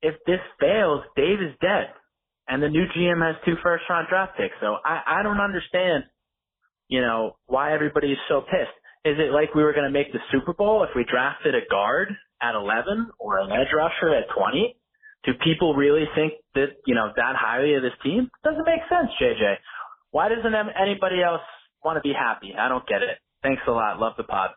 if 0.00 0.14
this 0.26 0.40
fails, 0.58 1.02
Dave 1.16 1.40
is 1.40 1.54
dead, 1.60 1.92
and 2.48 2.62
the 2.62 2.68
new 2.68 2.86
GM 2.96 3.20
has 3.24 3.36
two 3.44 3.56
first 3.62 3.84
round 3.90 4.08
draft 4.08 4.38
picks. 4.38 4.54
So 4.60 4.76
I 4.84 5.20
I 5.20 5.22
don't 5.22 5.40
understand, 5.40 6.04
you 6.88 7.02
know, 7.02 7.36
why 7.46 7.74
everybody 7.74 8.12
is 8.12 8.18
so 8.28 8.40
pissed. 8.40 8.72
Is 9.08 9.16
it 9.18 9.32
like 9.32 9.54
we 9.54 9.62
were 9.62 9.72
going 9.72 9.86
to 9.86 9.90
make 9.90 10.12
the 10.12 10.18
Super 10.30 10.52
Bowl 10.52 10.84
if 10.84 10.90
we 10.94 11.04
drafted 11.04 11.54
a 11.54 11.64
guard 11.70 12.08
at 12.42 12.54
11 12.54 13.10
or 13.18 13.38
an 13.38 13.50
edge 13.50 13.72
rusher 13.74 14.14
at 14.14 14.24
20? 14.36 14.76
do 15.24 15.32
people 15.44 15.74
really 15.74 16.04
think 16.14 16.34
that 16.54 16.78
you 16.86 16.94
know 16.94 17.10
that 17.16 17.34
highly 17.36 17.74
of 17.74 17.82
this 17.82 17.92
team? 18.02 18.30
Doesn't 18.44 18.64
make 18.64 18.80
sense, 18.88 19.10
JJ. 19.20 19.56
Why 20.10 20.28
doesn't 20.28 20.54
anybody 20.54 21.22
else 21.22 21.42
want 21.84 21.96
to 21.96 22.00
be 22.00 22.14
happy? 22.14 22.54
I 22.58 22.68
don't 22.68 22.86
get 22.86 23.02
it. 23.02 23.18
Thanks 23.42 23.62
a 23.66 23.70
lot. 23.70 23.98
Love 23.98 24.14
the 24.16 24.24
pod. 24.24 24.50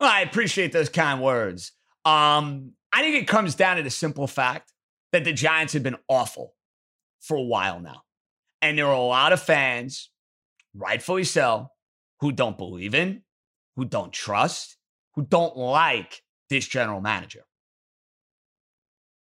Well, 0.00 0.10
I 0.10 0.20
appreciate 0.20 0.72
those 0.72 0.88
kind 0.88 1.20
words. 1.22 1.72
Um, 2.04 2.72
I 2.92 3.00
think 3.00 3.16
it 3.16 3.26
comes 3.26 3.54
down 3.54 3.76
to 3.76 3.82
the 3.82 3.90
simple 3.90 4.26
fact 4.26 4.72
that 5.12 5.24
the 5.24 5.32
Giants 5.32 5.72
have 5.72 5.82
been 5.82 5.96
awful 6.08 6.54
for 7.20 7.36
a 7.36 7.42
while 7.42 7.80
now. 7.80 8.02
And 8.60 8.78
there 8.78 8.86
are 8.86 8.94
a 8.94 9.00
lot 9.00 9.32
of 9.32 9.42
fans, 9.42 10.10
rightfully 10.74 11.24
so, 11.24 11.68
who 12.20 12.32
don't 12.32 12.56
believe 12.56 12.94
in, 12.94 13.22
who 13.76 13.84
don't 13.84 14.12
trust, 14.12 14.76
who 15.14 15.22
don't 15.22 15.56
like 15.56 16.22
this 16.50 16.66
general 16.66 17.00
manager. 17.00 17.44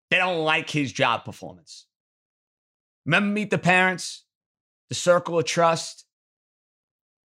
They 0.09 0.17
don't 0.17 0.43
like 0.43 0.69
his 0.69 0.91
job 0.91 1.25
performance. 1.25 1.87
Remember 3.05 3.33
Meet 3.33 3.49
the 3.49 3.57
Parents? 3.57 4.25
The 4.89 4.95
Circle 4.95 5.39
of 5.39 5.45
Trust? 5.45 6.05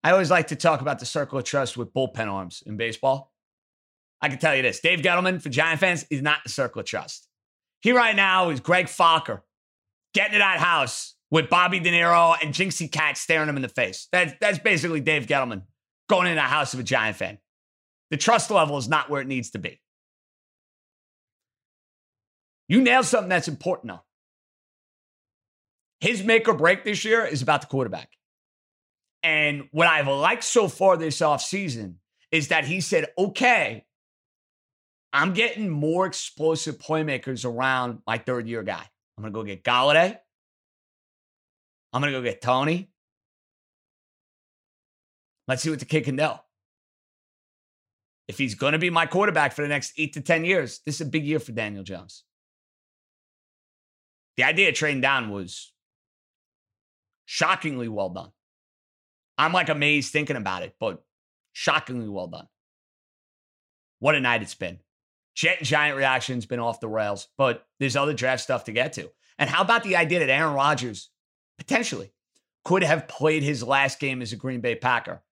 I 0.04 0.12
always 0.12 0.30
like 0.30 0.48
to 0.48 0.56
talk 0.56 0.80
about 0.80 1.00
the 1.00 1.06
Circle 1.06 1.38
of 1.38 1.44
Trust 1.44 1.76
with 1.76 1.92
bullpen 1.92 2.28
arms 2.28 2.62
in 2.64 2.76
baseball. 2.76 3.32
I 4.22 4.28
can 4.28 4.38
tell 4.38 4.54
you 4.54 4.62
this 4.62 4.80
Dave 4.80 5.00
Gettleman, 5.00 5.42
for 5.42 5.48
Giant 5.48 5.80
fans, 5.80 6.06
is 6.10 6.22
not 6.22 6.44
the 6.44 6.48
Circle 6.48 6.80
of 6.80 6.86
Trust. 6.86 7.28
He 7.80 7.92
right 7.92 8.16
now 8.16 8.50
is 8.50 8.60
Greg 8.60 8.86
Focker 8.86 9.40
getting 10.14 10.34
to 10.34 10.38
that 10.38 10.58
house 10.58 11.14
with 11.30 11.50
Bobby 11.50 11.80
De 11.80 11.90
Niro 11.90 12.36
and 12.40 12.54
Jinxie 12.54 12.90
Cat 12.90 13.18
staring 13.18 13.48
him 13.48 13.56
in 13.56 13.62
the 13.62 13.68
face. 13.68 14.08
That's, 14.12 14.32
that's 14.40 14.58
basically 14.58 15.00
Dave 15.00 15.26
Gettleman 15.26 15.62
going 16.08 16.28
in 16.28 16.36
the 16.36 16.42
house 16.42 16.74
of 16.74 16.80
a 16.80 16.84
Giant 16.84 17.16
fan. 17.16 17.38
The 18.10 18.16
trust 18.16 18.50
level 18.50 18.76
is 18.78 18.88
not 18.88 19.10
where 19.10 19.20
it 19.20 19.26
needs 19.26 19.50
to 19.50 19.58
be. 19.58 19.80
You 22.68 22.82
nailed 22.82 23.06
something 23.06 23.28
that's 23.28 23.48
important 23.48 23.86
now. 23.88 24.04
His 26.00 26.22
make 26.22 26.48
or 26.48 26.54
break 26.54 26.84
this 26.84 27.04
year 27.04 27.24
is 27.24 27.42
about 27.42 27.62
the 27.62 27.66
quarterback. 27.68 28.10
And 29.22 29.68
what 29.72 29.88
I've 29.88 30.06
liked 30.06 30.44
so 30.44 30.68
far 30.68 30.96
this 30.96 31.20
offseason 31.20 31.96
is 32.30 32.48
that 32.48 32.64
he 32.64 32.80
said, 32.80 33.08
okay, 33.18 33.86
I'm 35.12 35.32
getting 35.32 35.68
more 35.68 36.06
explosive 36.06 36.78
playmakers 36.78 37.44
around 37.44 38.00
my 38.06 38.18
third 38.18 38.46
year 38.46 38.62
guy. 38.62 38.84
I'm 39.16 39.22
going 39.22 39.32
to 39.32 39.38
go 39.38 39.44
get 39.44 39.64
Golladay. 39.64 40.16
I'm 41.92 42.02
going 42.02 42.12
to 42.12 42.18
go 42.18 42.22
get 42.22 42.42
Toney. 42.42 42.90
Let's 45.48 45.62
see 45.62 45.70
what 45.70 45.78
the 45.78 45.84
kid 45.84 46.04
can 46.04 46.16
do. 46.16 46.30
If 48.28 48.38
he's 48.38 48.56
going 48.56 48.72
to 48.72 48.78
be 48.78 48.90
my 48.90 49.06
quarterback 49.06 49.52
for 49.52 49.62
the 49.62 49.68
next 49.68 49.92
eight 49.96 50.14
to 50.14 50.20
10 50.20 50.44
years, 50.44 50.80
this 50.84 50.96
is 50.96 51.06
a 51.06 51.10
big 51.10 51.24
year 51.24 51.38
for 51.38 51.52
Daniel 51.52 51.84
Jones. 51.84 52.24
The 54.36 54.44
idea 54.44 54.68
of 54.68 54.74
trading 54.74 55.00
down 55.00 55.30
was 55.30 55.72
shockingly 57.24 57.88
well 57.88 58.10
done. 58.10 58.30
I'm 59.38 59.52
like 59.52 59.68
amazed 59.68 60.12
thinking 60.12 60.36
about 60.36 60.62
it, 60.62 60.74
but 60.80 61.02
shockingly 61.52 62.08
well 62.08 62.26
done. 62.26 62.48
What 63.98 64.14
a 64.14 64.20
night 64.20 64.42
it's 64.42 64.54
been. 64.54 64.78
Jet 65.34 65.58
and 65.58 65.66
Giant 65.66 65.96
reaction's 65.96 66.46
been 66.46 66.60
off 66.60 66.80
the 66.80 66.88
rails, 66.88 67.28
but 67.36 67.66
there's 67.78 67.96
other 67.96 68.14
draft 68.14 68.42
stuff 68.42 68.64
to 68.64 68.72
get 68.72 68.94
to. 68.94 69.10
And 69.38 69.50
how 69.50 69.62
about 69.62 69.84
the 69.84 69.96
idea 69.96 70.20
that 70.20 70.30
Aaron 70.30 70.54
Rodgers 70.54 71.10
potentially 71.58 72.12
could 72.64 72.82
have 72.82 73.06
played 73.06 73.42
his 73.42 73.62
last 73.62 74.00
game 74.00 74.22
as 74.22 74.32
a 74.32 74.36
Green 74.36 74.60
Bay 74.60 74.74
Packer? 74.74 75.22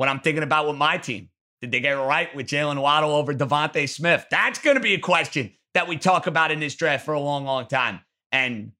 What 0.00 0.08
I'm 0.08 0.20
thinking 0.20 0.42
about 0.42 0.66
with 0.66 0.76
my 0.76 0.96
team, 0.96 1.28
did 1.60 1.72
they 1.72 1.80
get 1.80 1.92
it 1.92 2.00
right 2.00 2.34
with 2.34 2.46
Jaylen 2.46 2.80
Waddle 2.80 3.12
over 3.12 3.34
DeVonta 3.34 3.86
Smith? 3.86 4.24
That's 4.30 4.58
going 4.58 4.76
to 4.76 4.82
be 4.82 4.94
a 4.94 4.98
question 4.98 5.52
that 5.74 5.88
we 5.88 5.98
talk 5.98 6.26
about 6.26 6.50
in 6.50 6.58
this 6.58 6.74
draft 6.74 7.04
for 7.04 7.12
a 7.12 7.20
long, 7.20 7.44
long 7.44 7.66
time. 7.66 8.00
And 8.32 8.72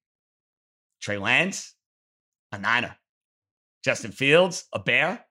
Trey 1.03 1.19
Lance, 1.19 1.75
a 2.53 2.59
Niner. 2.59 2.97
Justin 3.85 4.13
Fields, 4.13 4.65
a 4.73 4.79
bear. 4.79 5.23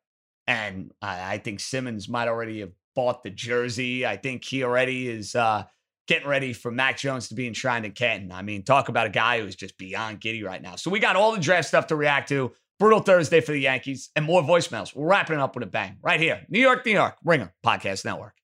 And 0.45 0.91
I, 1.01 1.33
I 1.33 1.37
think 1.39 1.59
Simmons 1.59 2.07
might 2.07 2.27
already 2.27 2.59
have 2.59 2.73
bought 2.95 3.23
the 3.23 3.31
jersey. 3.31 4.05
I 4.05 4.15
think 4.15 4.45
he 4.45 4.63
already 4.63 5.09
is 5.09 5.33
uh, 5.33 5.63
getting 6.07 6.27
ready 6.27 6.53
for 6.53 6.69
Mac 6.69 6.99
Jones 6.99 7.29
to 7.29 7.33
be 7.33 7.47
enshrined 7.47 7.87
in 7.87 7.93
Canton. 7.93 8.31
I 8.31 8.43
mean, 8.43 8.61
talk 8.61 8.89
about 8.89 9.07
a 9.07 9.09
guy 9.09 9.41
who's 9.41 9.55
just 9.55 9.75
beyond 9.79 10.21
giddy 10.21 10.43
right 10.43 10.61
now. 10.61 10.75
So 10.75 10.91
we 10.91 10.99
got 10.99 11.15
all 11.15 11.31
the 11.31 11.39
draft 11.39 11.67
stuff 11.67 11.87
to 11.87 11.95
react 11.95 12.29
to. 12.29 12.51
Brutal 12.79 13.01
Thursday 13.01 13.41
for 13.41 13.51
the 13.51 13.59
Yankees 13.59 14.09
and 14.15 14.23
more 14.23 14.41
voicemails. 14.41 14.95
We're 14.95 15.07
wrapping 15.07 15.35
it 15.35 15.41
up 15.41 15.53
with 15.53 15.63
a 15.63 15.67
bang 15.67 15.97
right 16.01 16.19
here. 16.19 16.45
New 16.47 16.59
York, 16.59 16.85
New 16.85 16.93
York, 16.93 17.15
Ringer 17.25 17.53
Podcast 17.65 18.05
Network. 18.05 18.35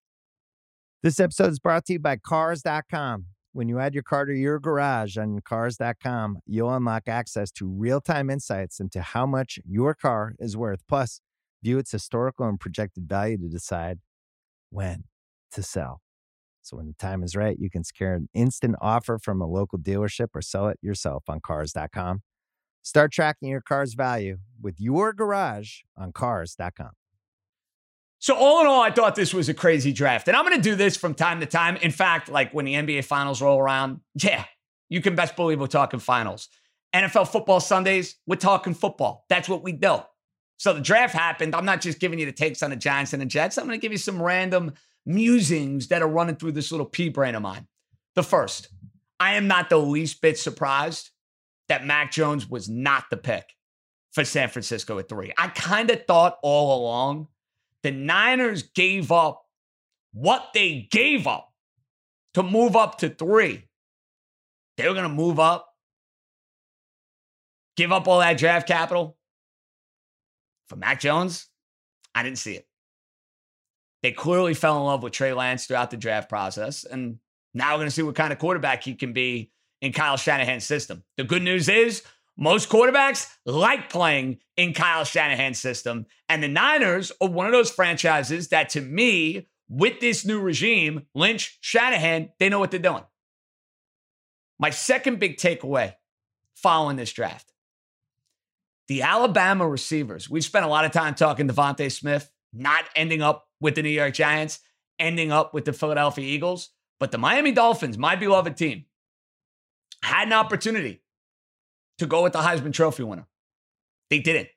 This 1.01 1.19
episode 1.19 1.51
is 1.51 1.59
brought 1.59 1.85
to 1.85 1.93
you 1.93 1.99
by 1.99 2.17
Cars.com. 2.17 3.27
When 3.53 3.69
you 3.69 3.79
add 3.79 3.93
your 3.93 4.03
car 4.03 4.25
to 4.25 4.33
your 4.33 4.59
garage 4.59 5.17
on 5.17 5.39
Cars.com, 5.39 6.39
you'll 6.45 6.73
unlock 6.73 7.03
access 7.07 7.49
to 7.51 7.65
real 7.65 8.01
time 8.01 8.29
insights 8.29 8.81
into 8.81 9.01
how 9.01 9.25
much 9.25 9.57
your 9.65 9.93
car 9.93 10.33
is 10.39 10.57
worth. 10.57 10.81
Plus, 10.89 11.21
view 11.63 11.77
its 11.77 11.91
historical 11.91 12.45
and 12.47 12.59
projected 12.59 13.07
value 13.07 13.37
to 13.37 13.47
decide 13.47 13.99
when 14.69 15.05
to 15.53 15.63
sell. 15.63 16.01
So 16.61 16.75
when 16.75 16.87
the 16.87 16.93
time 16.93 17.23
is 17.23 17.35
right, 17.35 17.55
you 17.57 17.69
can 17.69 17.85
secure 17.85 18.13
an 18.13 18.27
instant 18.33 18.75
offer 18.81 19.17
from 19.17 19.39
a 19.39 19.47
local 19.47 19.79
dealership 19.79 20.29
or 20.33 20.41
sell 20.41 20.67
it 20.67 20.79
yourself 20.81 21.23
on 21.29 21.39
Cars.com. 21.39 22.23
Start 22.85 23.11
tracking 23.11 23.49
your 23.49 23.61
car's 23.61 23.95
value 23.95 24.37
with 24.61 24.79
your 24.79 25.11
garage 25.11 25.79
on 25.97 26.11
Cars.com. 26.11 26.91
So 28.19 28.35
all 28.35 28.61
in 28.61 28.67
all, 28.67 28.83
I 28.83 28.91
thought 28.91 29.15
this 29.15 29.33
was 29.33 29.49
a 29.49 29.55
crazy 29.55 29.91
draft. 29.91 30.27
And 30.27 30.37
I'm 30.37 30.45
going 30.45 30.55
to 30.55 30.61
do 30.61 30.75
this 30.75 30.95
from 30.95 31.15
time 31.15 31.39
to 31.39 31.47
time. 31.47 31.77
In 31.77 31.89
fact, 31.89 32.29
like 32.29 32.53
when 32.53 32.65
the 32.65 32.75
NBA 32.75 33.03
finals 33.05 33.41
roll 33.41 33.57
around, 33.57 34.01
yeah, 34.13 34.45
you 34.87 35.01
can 35.01 35.15
best 35.15 35.35
believe 35.35 35.59
we're 35.59 35.65
talking 35.65 35.99
finals. 35.99 36.47
NFL 36.93 37.27
football 37.27 37.59
Sundays, 37.59 38.17
we're 38.27 38.35
talking 38.35 38.75
football. 38.75 39.25
That's 39.29 39.49
what 39.49 39.63
we 39.63 39.71
do. 39.71 39.97
So 40.57 40.71
the 40.71 40.79
draft 40.79 41.15
happened. 41.15 41.55
I'm 41.55 41.65
not 41.65 41.81
just 41.81 41.99
giving 41.99 42.19
you 42.19 42.27
the 42.27 42.31
takes 42.31 42.61
on 42.61 42.69
the 42.69 42.75
Giants 42.75 43.13
and 43.13 43.21
the 43.21 43.25
Jets. 43.25 43.57
I'm 43.57 43.65
going 43.65 43.79
to 43.79 43.81
give 43.81 43.93
you 43.93 43.97
some 43.97 44.21
random 44.21 44.73
musings 45.07 45.87
that 45.87 46.03
are 46.03 46.07
running 46.07 46.35
through 46.35 46.51
this 46.51 46.71
little 46.71 46.85
pea 46.85 47.09
brain 47.09 47.33
of 47.33 47.41
mine. 47.41 47.65
The 48.13 48.21
first, 48.21 48.69
I 49.19 49.33
am 49.35 49.47
not 49.47 49.71
the 49.71 49.77
least 49.77 50.21
bit 50.21 50.37
surprised 50.37 51.09
that 51.69 51.85
Mac 51.85 52.11
Jones 52.11 52.49
was 52.49 52.69
not 52.69 53.05
the 53.09 53.17
pick 53.17 53.55
for 54.11 54.23
San 54.23 54.49
Francisco 54.49 54.97
at 54.99 55.09
three. 55.09 55.33
I 55.37 55.47
kind 55.49 55.89
of 55.91 56.05
thought 56.05 56.37
all 56.41 56.81
along 56.81 57.27
the 57.83 57.91
Niners 57.91 58.63
gave 58.63 59.11
up 59.11 59.45
what 60.13 60.51
they 60.53 60.87
gave 60.89 61.27
up 61.27 61.53
to 62.33 62.41
move 62.41 62.75
up 62.75 62.97
to 62.99 63.09
three. 63.09 63.67
They 64.77 64.87
were 64.87 64.93
going 64.93 65.09
to 65.09 65.15
move 65.15 65.39
up, 65.39 65.69
give 67.77 67.91
up 67.91 68.07
all 68.07 68.19
that 68.19 68.37
draft 68.37 68.67
capital 68.67 69.17
for 70.67 70.77
Mac 70.77 70.99
Jones. 70.99 71.47
I 72.13 72.23
didn't 72.23 72.39
see 72.39 72.55
it. 72.55 72.67
They 74.01 74.11
clearly 74.11 74.53
fell 74.53 74.77
in 74.77 74.83
love 74.83 75.03
with 75.03 75.13
Trey 75.13 75.33
Lance 75.33 75.65
throughout 75.65 75.91
the 75.91 75.97
draft 75.97 76.29
process. 76.29 76.85
And 76.85 77.19
now 77.53 77.73
we're 77.73 77.79
going 77.79 77.87
to 77.87 77.95
see 77.95 78.03
what 78.03 78.15
kind 78.15 78.33
of 78.33 78.39
quarterback 78.39 78.83
he 78.83 78.95
can 78.95 79.13
be 79.13 79.51
in 79.85 79.93
Kyle 79.93 80.17
Shanahan's 80.17 80.65
system. 80.65 81.03
The 81.17 81.23
good 81.23 81.43
news 81.43 81.69
is 81.69 82.03
most 82.37 82.69
quarterbacks 82.69 83.27
like 83.45 83.89
playing 83.89 84.39
in 84.57 84.73
Kyle 84.73 85.05
Shanahan's 85.05 85.59
system. 85.59 86.05
And 86.27 86.43
the 86.43 86.47
Niners 86.47 87.11
are 87.21 87.29
one 87.29 87.45
of 87.45 87.51
those 87.51 87.71
franchises 87.71 88.49
that, 88.49 88.69
to 88.69 88.81
me, 88.81 89.47
with 89.69 89.99
this 89.99 90.25
new 90.25 90.39
regime, 90.39 91.05
Lynch, 91.15 91.57
Shanahan, 91.61 92.31
they 92.39 92.49
know 92.49 92.59
what 92.59 92.71
they're 92.71 92.79
doing. 92.79 93.03
My 94.59 94.69
second 94.69 95.19
big 95.19 95.37
takeaway 95.37 95.95
following 96.55 96.97
this 96.97 97.13
draft 97.13 97.51
the 98.87 99.01
Alabama 99.01 99.67
receivers. 99.67 100.29
We've 100.29 100.45
spent 100.45 100.63
a 100.63 100.69
lot 100.69 100.85
of 100.85 100.91
time 100.91 101.15
talking 101.15 101.47
DeVonta 101.47 101.91
Smith, 101.91 102.29
not 102.53 102.85
ending 102.95 103.21
up 103.21 103.47
with 103.59 103.73
the 103.73 103.81
New 103.81 103.89
York 103.89 104.13
Giants, 104.13 104.59
ending 104.99 105.31
up 105.31 105.55
with 105.55 105.65
the 105.65 105.73
Philadelphia 105.73 106.23
Eagles. 106.23 106.69
But 106.99 107.11
the 107.11 107.17
Miami 107.17 107.51
Dolphins, 107.51 107.97
my 107.97 108.15
beloved 108.15 108.55
team, 108.55 108.85
had 110.05 110.27
an 110.27 110.33
opportunity 110.33 111.01
to 111.97 112.05
go 112.05 112.23
with 112.23 112.33
the 112.33 112.39
Heisman 112.39 112.73
Trophy 112.73 113.03
winner. 113.03 113.27
They 114.09 114.19
didn't. 114.19 114.49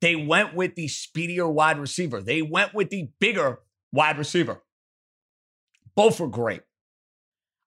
They 0.00 0.14
went 0.14 0.54
with 0.54 0.74
the 0.74 0.88
speedier 0.88 1.48
wide 1.48 1.78
receiver. 1.78 2.20
They 2.20 2.42
went 2.42 2.74
with 2.74 2.90
the 2.90 3.10
bigger 3.20 3.60
wide 3.92 4.18
receiver. 4.18 4.62
Both 5.96 6.20
were 6.20 6.28
great. 6.28 6.62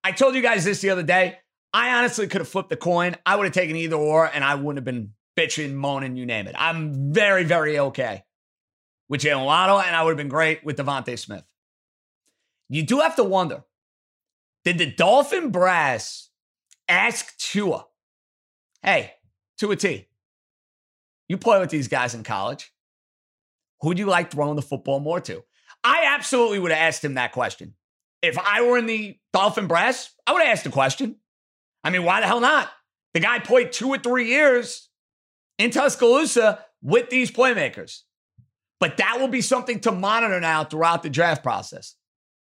I 0.03 0.11
told 0.13 0.35
you 0.35 0.41
guys 0.41 0.63
this 0.63 0.81
the 0.81 0.89
other 0.89 1.03
day. 1.03 1.37
I 1.73 1.97
honestly 1.97 2.27
could 2.27 2.41
have 2.41 2.47
flipped 2.47 2.69
the 2.69 2.77
coin. 2.77 3.15
I 3.25 3.35
would 3.35 3.45
have 3.45 3.53
taken 3.53 3.75
either 3.75 3.95
or, 3.95 4.25
and 4.25 4.43
I 4.43 4.55
wouldn't 4.55 4.77
have 4.77 4.85
been 4.85 5.11
bitching, 5.37 5.73
moaning, 5.73 6.15
you 6.15 6.25
name 6.25 6.47
it. 6.47 6.55
I'm 6.57 7.13
very, 7.13 7.43
very 7.43 7.79
okay 7.79 8.23
with 9.09 9.21
Jaylen 9.21 9.45
Waddle, 9.45 9.79
and 9.79 9.95
I 9.95 10.03
would 10.03 10.11
have 10.11 10.17
been 10.17 10.29
great 10.29 10.63
with 10.63 10.77
DeVonta 10.77 11.17
Smith. 11.17 11.43
You 12.69 12.83
do 12.83 12.99
have 12.99 13.15
to 13.17 13.23
wonder 13.23 13.63
did 14.63 14.77
the 14.77 14.91
Dolphin 14.91 15.49
brass 15.49 16.29
ask 16.91 17.37
Tua, 17.37 17.85
hey, 18.83 19.13
Tua 19.57 19.75
T, 19.75 20.07
you 21.27 21.37
play 21.37 21.59
with 21.59 21.69
these 21.69 21.87
guys 21.87 22.13
in 22.13 22.23
college. 22.23 22.71
Who 23.81 23.93
do 23.93 24.01
you 24.01 24.07
like 24.07 24.31
throwing 24.31 24.55
the 24.55 24.61
football 24.61 24.99
more 24.99 25.21
to? 25.21 25.43
I 25.83 26.03
absolutely 26.05 26.59
would 26.59 26.71
have 26.71 26.79
asked 26.79 27.03
him 27.03 27.15
that 27.15 27.31
question. 27.31 27.73
If 28.21 28.37
I 28.37 28.61
were 28.61 28.77
in 28.77 28.85
the 28.85 29.17
Dolphin 29.33 29.67
brass, 29.67 30.13
I 30.27 30.33
would 30.33 30.43
have 30.43 30.51
asked 30.51 30.63
the 30.63 30.69
question. 30.69 31.15
I 31.83 31.89
mean, 31.89 32.03
why 32.03 32.19
the 32.19 32.27
hell 32.27 32.41
not? 32.41 32.69
The 33.13 33.19
guy 33.19 33.39
played 33.39 33.71
two 33.71 33.89
or 33.89 33.97
three 33.97 34.27
years 34.27 34.89
in 35.57 35.71
Tuscaloosa 35.71 36.63
with 36.81 37.09
these 37.09 37.31
playmakers. 37.31 38.01
But 38.79 38.97
that 38.97 39.19
will 39.19 39.27
be 39.27 39.41
something 39.41 39.79
to 39.81 39.91
monitor 39.91 40.39
now 40.39 40.63
throughout 40.63 41.03
the 41.03 41.09
draft 41.09 41.43
process 41.43 41.95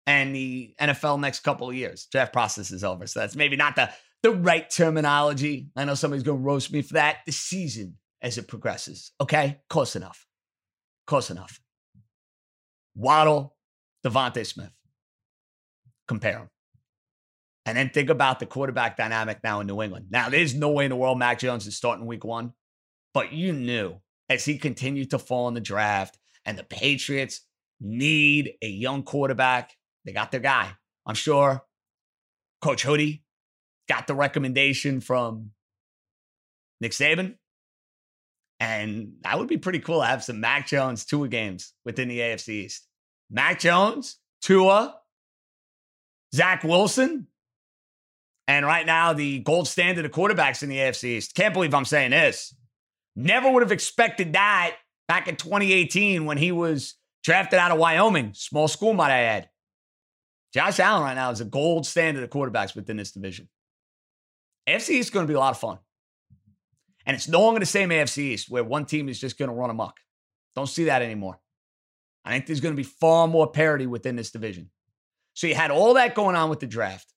and 0.07 0.35
the 0.35 0.75
NFL 0.81 1.21
next 1.21 1.41
couple 1.41 1.69
of 1.69 1.75
years. 1.75 2.07
Draft 2.11 2.33
process 2.33 2.71
is 2.71 2.85
over. 2.85 3.07
So 3.07 3.21
that's 3.21 3.37
maybe 3.37 3.57
not 3.57 3.77
the, 3.77 3.91
the 4.27 4.33
right 4.33 4.69
terminology. 4.69 5.69
I 5.77 5.85
know 5.85 5.95
somebody's 5.95 6.25
going 6.25 6.39
to 6.39 6.45
roast 6.45 6.73
me 6.73 6.83
for 6.83 6.95
that. 6.95 7.19
The 7.27 7.33
season 7.33 7.97
as 8.21 8.39
it 8.39 8.49
progresses. 8.49 9.13
Okay? 9.21 9.61
Close 9.71 9.95
enough. 9.95 10.27
Close 11.07 11.31
enough. 11.31 11.61
Waddle, 12.95 13.55
DeVonta 14.05 14.45
Smith. 14.45 14.73
Compare 16.09 16.39
them. 16.39 16.51
And 17.67 17.77
then 17.77 17.91
think 17.91 18.11
about 18.11 18.39
the 18.39 18.47
quarterback 18.47 18.97
dynamic 18.97 19.41
now 19.43 19.61
in 19.61 19.67
New 19.67 19.83
England. 19.83 20.07
Now, 20.11 20.29
there's 20.29 20.55
no 20.55 20.71
way 20.71 20.85
in 20.85 20.91
the 20.91 20.97
world 20.97 21.19
Mac 21.19 21.39
Jones 21.39 21.67
is 21.67 21.77
starting 21.77 22.07
week 22.07 22.25
one, 22.25 22.53
but 23.13 23.33
you 23.33 23.53
knew 23.53 23.97
as 24.29 24.45
he 24.45 24.59
continued 24.59 25.11
to 25.11 25.19
fall 25.19 25.49
in 25.49 25.55
the 25.55 25.61
draft 25.61 26.19
and 26.45 26.57
the 26.57 26.65
Patriots 26.65 27.41
need 27.81 28.53
a 28.63 28.69
young 28.69 29.03
quarterback 29.03 29.73
they 30.07 30.13
got 30.13 30.31
their 30.31 30.41
guy. 30.41 30.71
I'm 31.05 31.17
sure 31.17 31.63
Coach 32.63 32.85
Hoodie 32.85 33.25
got 33.89 34.07
the 34.07 34.15
recommendation 34.15 35.01
from 35.01 35.51
Nick 36.81 36.93
Saban. 36.93 37.37
And 38.59 39.15
that 39.23 39.39
would 39.39 39.49
be 39.49 39.59
pretty 39.59 39.81
cool 39.81 40.01
to 40.01 40.07
have 40.07 40.25
some 40.25 40.41
Mac 40.41 40.67
Jones 40.67 41.05
Tua 41.05 41.29
games 41.29 41.73
within 41.85 42.09
the 42.09 42.21
AFC 42.21 42.49
East. 42.49 42.87
Mac 43.31 43.61
Jones, 43.61 44.17
Tua, 44.41 44.97
Zach 46.35 46.65
Wilson, 46.65 47.27
and 48.49 48.65
right 48.65 48.87
now 48.87 49.13
the 49.13 49.41
gold 49.41 49.69
standard 49.69 50.05
of 50.05 50.11
quarterbacks 50.13 50.63
in 50.63 50.69
the 50.69 50.77
AFC 50.77 51.05
East. 51.05 51.35
Can't 51.35 51.53
believe 51.53 51.75
I'm 51.75 51.85
saying 51.85 52.13
this. 52.13 52.55
Never 53.15 53.51
would 53.51 53.63
have 53.63 53.73
expected 53.73 54.35
that 54.35 54.77
back 55.09 55.29
in 55.29 55.37
2018 55.37 56.25
when 56.25 56.39
he 56.39 56.53
was 56.53 56.95
drafted 57.25 57.59
out 57.59 57.73
of 57.73 57.79
Wyoming. 57.79 58.33
Small 58.35 58.69
school, 58.69 58.95
might 58.95 59.11
I 59.11 59.23
add. 59.23 59.49
Josh 60.55 60.81
Allen 60.81 61.03
right 61.03 61.15
now 61.15 61.31
is 61.31 61.41
a 61.41 61.45
gold 61.45 61.87
standard 61.87 62.23
of 62.23 62.31
quarterbacks 62.31 62.75
within 62.75 62.97
this 62.97 63.13
division. 63.13 63.49
AFC 64.69 64.91
East 64.91 64.91
is 64.91 65.11
going 65.11 65.27
to 65.27 65.31
be 65.31 65.37
a 65.37 65.39
lot 65.39 65.53
of 65.53 65.59
fun. 65.59 65.79
And 67.05 67.15
it's 67.15 67.29
no 67.29 67.41
longer 67.41 67.61
the 67.61 67.67
same 67.67 67.91
AFC 67.91 68.19
East 68.19 68.51
where 68.51 68.65
one 68.65 68.85
team 68.85 69.09
is 69.09 69.21
just 69.21 69.39
going 69.39 69.49
to 69.49 69.55
run 69.55 69.71
amok. 69.71 69.99
Don't 70.55 70.67
see 70.67 70.85
that 70.85 71.03
anymore. 71.03 71.39
I 72.25 72.33
think 72.33 72.47
there's 72.47 72.61
going 72.61 72.75
to 72.75 72.77
be 72.77 72.83
far 72.83 73.29
more 73.29 73.51
parity 73.51 73.87
within 73.87 74.17
this 74.17 74.33
division. 74.33 74.71
So 75.35 75.47
you 75.47 75.55
had 75.55 75.71
all 75.71 75.95
that 75.95 76.15
going 76.15 76.35
on 76.35 76.51
with 76.51 76.61
the 76.61 76.67
draft, 76.67 77.13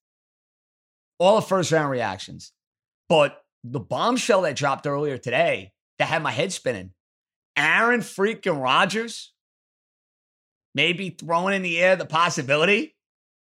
all 1.17 1.35
the 1.37 1.41
first 1.41 1.71
round 1.71 1.89
reactions. 1.89 2.51
But 3.07 3.41
the 3.63 3.79
bombshell 3.79 4.43
that 4.43 4.55
dropped 4.55 4.85
earlier 4.85 5.17
today 5.17 5.73
that 5.97 6.07
had 6.07 6.21
my 6.21 6.31
head 6.31 6.53
spinning 6.53 6.91
Aaron 7.57 8.01
freaking 8.01 8.61
Rodgers 8.61 9.33
maybe 10.73 11.09
throwing 11.09 11.55
in 11.55 11.61
the 11.61 11.79
air 11.79 11.95
the 11.95 12.05
possibility 12.05 12.95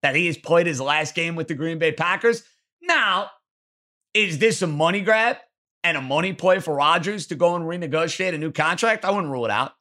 that 0.03 0.15
he 0.15 0.27
has 0.27 0.37
played 0.37 0.67
his 0.67 0.81
last 0.81 1.15
game 1.15 1.35
with 1.35 1.49
the 1.49 1.55
Green 1.55 1.79
Bay 1.79 1.93
Packers. 1.93 2.45
Now, 2.83 3.31
is 4.17 4.39
this 4.39 4.63
a 4.63 4.67
money 4.67 5.03
grab 5.03 5.37
and 5.85 5.97
a 5.97 6.01
money 6.01 6.33
play 6.33 6.59
for 6.59 6.75
Rodgers 6.75 7.27
to 7.29 7.35
go 7.35 7.55
and 7.55 7.65
renegotiate 7.65 8.35
a 8.35 8.39
new 8.39 8.51
contract? 8.51 9.05
I 9.05 9.11
wouldn't 9.11 9.33
rule 9.33 9.45
it 9.45 9.51
out. 9.51 9.73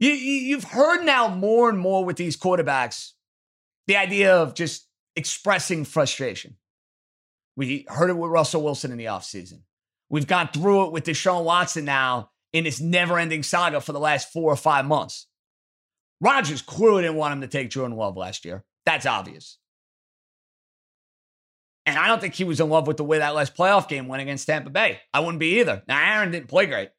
You, 0.00 0.10
you, 0.10 0.56
have 0.56 0.64
heard 0.64 1.04
now 1.04 1.28
more 1.28 1.68
and 1.68 1.78
more 1.78 2.04
with 2.04 2.16
these 2.16 2.36
quarterbacks 2.36 3.12
the 3.86 3.96
idea 3.96 4.34
of 4.34 4.54
just 4.54 4.88
expressing 5.14 5.84
frustration. 5.84 6.56
We 7.56 7.86
heard 7.88 8.10
it 8.10 8.16
with 8.16 8.30
Russell 8.30 8.64
Wilson 8.64 8.90
in 8.90 8.98
the 8.98 9.04
offseason. 9.04 9.60
We've 10.08 10.26
gone 10.26 10.48
through 10.52 10.86
it 10.86 10.92
with 10.92 11.04
Deshaun 11.04 11.44
Watson 11.44 11.84
now 11.84 12.30
in 12.52 12.64
this 12.64 12.80
never 12.80 13.18
ending 13.18 13.42
saga 13.42 13.80
for 13.80 13.92
the 13.92 14.00
last 14.00 14.32
four 14.32 14.52
or 14.52 14.56
five 14.56 14.86
months. 14.86 15.26
Rodgers 16.20 16.62
clearly 16.62 17.02
didn't 17.02 17.16
want 17.16 17.34
him 17.34 17.40
to 17.42 17.48
take 17.48 17.70
Jordan 17.70 17.96
Love 17.96 18.16
last 18.16 18.44
year. 18.44 18.64
That's 18.86 19.06
obvious. 19.06 19.58
And 21.84 21.98
I 21.98 22.06
don't 22.06 22.20
think 22.20 22.34
he 22.34 22.44
was 22.44 22.60
in 22.60 22.68
love 22.68 22.86
with 22.86 22.96
the 22.96 23.04
way 23.04 23.18
that 23.18 23.34
last 23.34 23.56
playoff 23.56 23.88
game 23.88 24.06
went 24.06 24.22
against 24.22 24.46
Tampa 24.46 24.70
Bay. 24.70 25.00
I 25.12 25.20
wouldn't 25.20 25.40
be 25.40 25.60
either. 25.60 25.82
Now, 25.88 26.00
Aaron 26.00 26.30
didn't 26.30 26.48
play 26.48 26.66
great, 26.66 26.90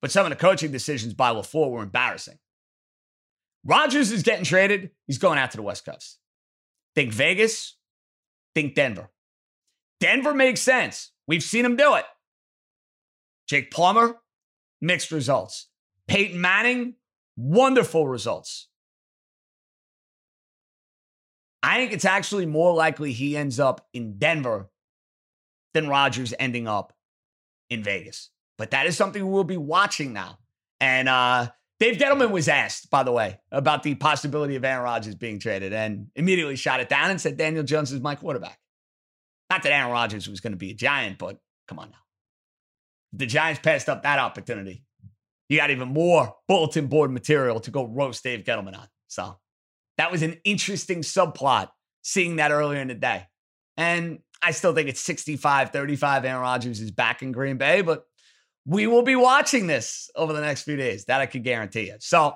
but 0.00 0.10
some 0.10 0.24
of 0.24 0.30
the 0.30 0.36
coaching 0.36 0.72
decisions 0.72 1.12
by 1.12 1.30
LaFleur 1.30 1.70
were 1.70 1.82
embarrassing. 1.82 2.38
Rodgers 3.64 4.10
is 4.10 4.22
getting 4.22 4.44
traded. 4.44 4.90
He's 5.06 5.18
going 5.18 5.38
out 5.38 5.50
to 5.50 5.58
the 5.58 5.62
West 5.62 5.84
Coast. 5.84 6.18
Think 6.94 7.12
Vegas, 7.12 7.76
think 8.54 8.74
Denver. 8.74 9.10
Denver 10.00 10.32
makes 10.32 10.62
sense. 10.62 11.12
We've 11.28 11.42
seen 11.42 11.66
him 11.66 11.76
do 11.76 11.94
it. 11.96 12.06
Jake 13.46 13.70
Plummer, 13.70 14.16
mixed 14.80 15.10
results. 15.10 15.68
Peyton 16.08 16.40
Manning, 16.40 16.94
wonderful 17.36 18.08
results. 18.08 18.68
I 21.62 21.76
think 21.76 21.92
it's 21.92 22.04
actually 22.04 22.46
more 22.46 22.74
likely 22.74 23.12
he 23.12 23.36
ends 23.36 23.60
up 23.60 23.86
in 23.92 24.18
Denver 24.18 24.70
than 25.74 25.88
Rodgers 25.88 26.34
ending 26.38 26.66
up 26.66 26.92
in 27.68 27.82
Vegas. 27.82 28.30
But 28.58 28.72
that 28.72 28.86
is 28.86 28.96
something 28.96 29.30
we'll 29.30 29.44
be 29.44 29.56
watching 29.56 30.12
now. 30.12 30.38
And 30.80 31.08
uh, 31.08 31.48
Dave 31.78 31.96
Gettleman 31.96 32.30
was 32.30 32.48
asked, 32.48 32.90
by 32.90 33.02
the 33.02 33.12
way, 33.12 33.40
about 33.50 33.82
the 33.82 33.94
possibility 33.94 34.56
of 34.56 34.64
Aaron 34.64 34.84
Rodgers 34.84 35.14
being 35.14 35.38
traded 35.38 35.72
and 35.72 36.08
immediately 36.14 36.56
shot 36.56 36.80
it 36.80 36.88
down 36.88 37.10
and 37.10 37.20
said 37.20 37.36
Daniel 37.36 37.64
Jones 37.64 37.92
is 37.92 38.00
my 38.00 38.14
quarterback. 38.14 38.58
Not 39.48 39.62
that 39.62 39.72
Aaron 39.72 39.90
Rodgers 39.90 40.28
was 40.28 40.40
going 40.40 40.52
to 40.52 40.58
be 40.58 40.70
a 40.70 40.74
giant, 40.74 41.18
but 41.18 41.38
come 41.66 41.78
on 41.78 41.90
now. 41.90 41.96
The 43.12 43.26
Giants 43.26 43.60
passed 43.60 43.88
up 43.88 44.02
that 44.02 44.18
opportunity. 44.18 44.84
You 45.48 45.56
got 45.56 45.70
even 45.70 45.88
more 45.88 46.36
bulletin 46.46 46.86
board 46.86 47.10
material 47.10 47.58
to 47.60 47.70
go 47.72 47.84
roast 47.84 48.22
Dave 48.22 48.44
Gettleman 48.44 48.78
on. 48.78 48.86
So 49.08 49.39
that 50.00 50.10
was 50.10 50.22
an 50.22 50.38
interesting 50.44 51.02
subplot 51.02 51.68
seeing 52.00 52.36
that 52.36 52.52
earlier 52.52 52.80
in 52.80 52.88
the 52.88 52.94
day. 52.94 53.26
And 53.76 54.20
I 54.42 54.52
still 54.52 54.74
think 54.74 54.88
it's 54.88 55.02
65 55.02 55.72
35. 55.72 56.24
Aaron 56.24 56.40
Rodgers 56.40 56.80
is 56.80 56.90
back 56.90 57.20
in 57.20 57.32
Green 57.32 57.58
Bay, 57.58 57.82
but 57.82 58.04
we 58.64 58.86
will 58.86 59.02
be 59.02 59.14
watching 59.14 59.66
this 59.66 60.08
over 60.16 60.32
the 60.32 60.40
next 60.40 60.62
few 60.62 60.76
days. 60.76 61.04
That 61.04 61.20
I 61.20 61.26
could 61.26 61.44
guarantee 61.44 61.88
you. 61.88 61.96
So, 62.00 62.34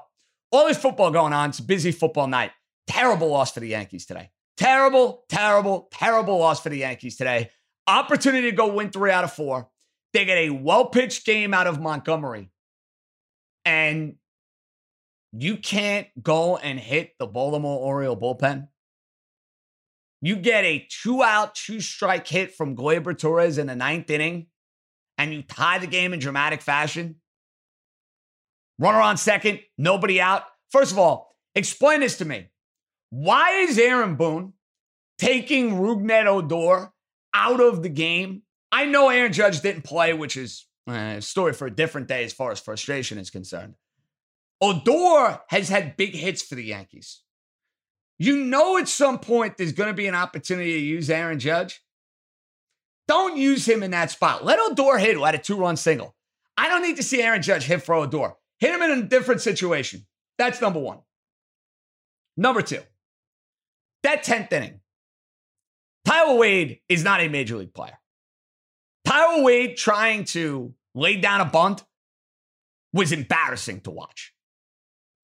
all 0.52 0.68
this 0.68 0.76
football 0.76 1.10
going 1.10 1.32
on. 1.32 1.48
It's 1.48 1.58
a 1.58 1.62
busy 1.62 1.90
football 1.90 2.26
night. 2.26 2.50
Terrible 2.86 3.28
loss 3.28 3.52
for 3.52 3.60
the 3.60 3.68
Yankees 3.68 4.04
today. 4.04 4.28
Terrible, 4.58 5.24
terrible, 5.30 5.88
terrible 5.90 6.36
loss 6.36 6.60
for 6.60 6.68
the 6.68 6.78
Yankees 6.78 7.16
today. 7.16 7.50
Opportunity 7.86 8.50
to 8.50 8.56
go 8.56 8.74
win 8.74 8.90
three 8.90 9.10
out 9.10 9.24
of 9.24 9.32
four. 9.32 9.70
They 10.12 10.26
get 10.26 10.36
a 10.36 10.50
well 10.50 10.90
pitched 10.90 11.24
game 11.24 11.54
out 11.54 11.66
of 11.66 11.80
Montgomery. 11.80 12.50
And 13.64 14.16
you 15.36 15.56
can't 15.56 16.06
go 16.22 16.56
and 16.56 16.78
hit 16.78 17.12
the 17.18 17.26
Baltimore 17.26 17.78
Oriole 17.80 18.16
bullpen. 18.16 18.68
You 20.20 20.36
get 20.36 20.64
a 20.64 20.86
two 20.88 21.22
out, 21.22 21.54
two 21.54 21.80
strike 21.80 22.26
hit 22.26 22.54
from 22.54 22.76
Gleyber 22.76 23.18
Torres 23.18 23.58
in 23.58 23.66
the 23.66 23.74
ninth 23.74 24.08
inning, 24.10 24.46
and 25.18 25.34
you 25.34 25.42
tie 25.42 25.78
the 25.78 25.86
game 25.86 26.12
in 26.12 26.20
dramatic 26.20 26.62
fashion. 26.62 27.16
Runner 28.78 29.00
on 29.00 29.16
second, 29.16 29.60
nobody 29.76 30.20
out. 30.20 30.44
First 30.70 30.92
of 30.92 30.98
all, 30.98 31.36
explain 31.54 32.00
this 32.00 32.18
to 32.18 32.24
me. 32.24 32.48
Why 33.10 33.58
is 33.60 33.78
Aaron 33.78 34.16
Boone 34.16 34.54
taking 35.18 35.72
Rougned 35.72 36.26
Odor 36.26 36.92
out 37.34 37.60
of 37.60 37.82
the 37.82 37.88
game? 37.88 38.42
I 38.72 38.86
know 38.86 39.08
Aaron 39.08 39.32
Judge 39.32 39.60
didn't 39.60 39.82
play, 39.82 40.12
which 40.14 40.36
is 40.36 40.66
eh, 40.88 41.14
a 41.14 41.22
story 41.22 41.52
for 41.52 41.66
a 41.66 41.74
different 41.74 42.08
day 42.08 42.24
as 42.24 42.32
far 42.32 42.50
as 42.50 42.60
frustration 42.60 43.18
is 43.18 43.30
concerned. 43.30 43.74
Odor 44.64 45.40
has 45.48 45.68
had 45.68 45.96
big 45.96 46.14
hits 46.14 46.42
for 46.42 46.54
the 46.54 46.64
Yankees. 46.64 47.20
You 48.18 48.36
know, 48.36 48.78
at 48.78 48.88
some 48.88 49.18
point 49.18 49.58
there's 49.58 49.72
going 49.72 49.88
to 49.88 49.94
be 49.94 50.06
an 50.06 50.14
opportunity 50.14 50.72
to 50.72 50.78
use 50.78 51.10
Aaron 51.10 51.38
Judge. 51.38 51.82
Don't 53.06 53.36
use 53.36 53.68
him 53.68 53.82
in 53.82 53.90
that 53.90 54.10
spot. 54.10 54.44
Let 54.44 54.58
Odor 54.58 54.96
hit 54.96 55.16
who 55.16 55.24
had 55.24 55.34
a 55.34 55.38
two 55.38 55.56
run 55.56 55.76
single. 55.76 56.14
I 56.56 56.68
don't 56.68 56.82
need 56.82 56.96
to 56.96 57.02
see 57.02 57.20
Aaron 57.20 57.42
Judge 57.42 57.64
hit 57.64 57.82
for 57.82 57.94
Odor. 57.94 58.34
Hit 58.58 58.74
him 58.74 58.82
in 58.82 58.98
a 58.98 59.02
different 59.02 59.42
situation. 59.42 60.06
That's 60.38 60.60
number 60.60 60.80
one. 60.80 61.00
Number 62.36 62.62
two, 62.62 62.80
that 64.02 64.24
10th 64.24 64.52
inning. 64.52 64.80
Tyler 66.04 66.36
Wade 66.36 66.80
is 66.88 67.04
not 67.04 67.20
a 67.20 67.28
major 67.28 67.56
league 67.56 67.74
player. 67.74 67.98
Tyler 69.04 69.42
Wade 69.42 69.76
trying 69.76 70.24
to 70.24 70.74
lay 70.94 71.16
down 71.16 71.40
a 71.40 71.44
bunt 71.44 71.84
was 72.92 73.12
embarrassing 73.12 73.80
to 73.82 73.90
watch. 73.90 74.33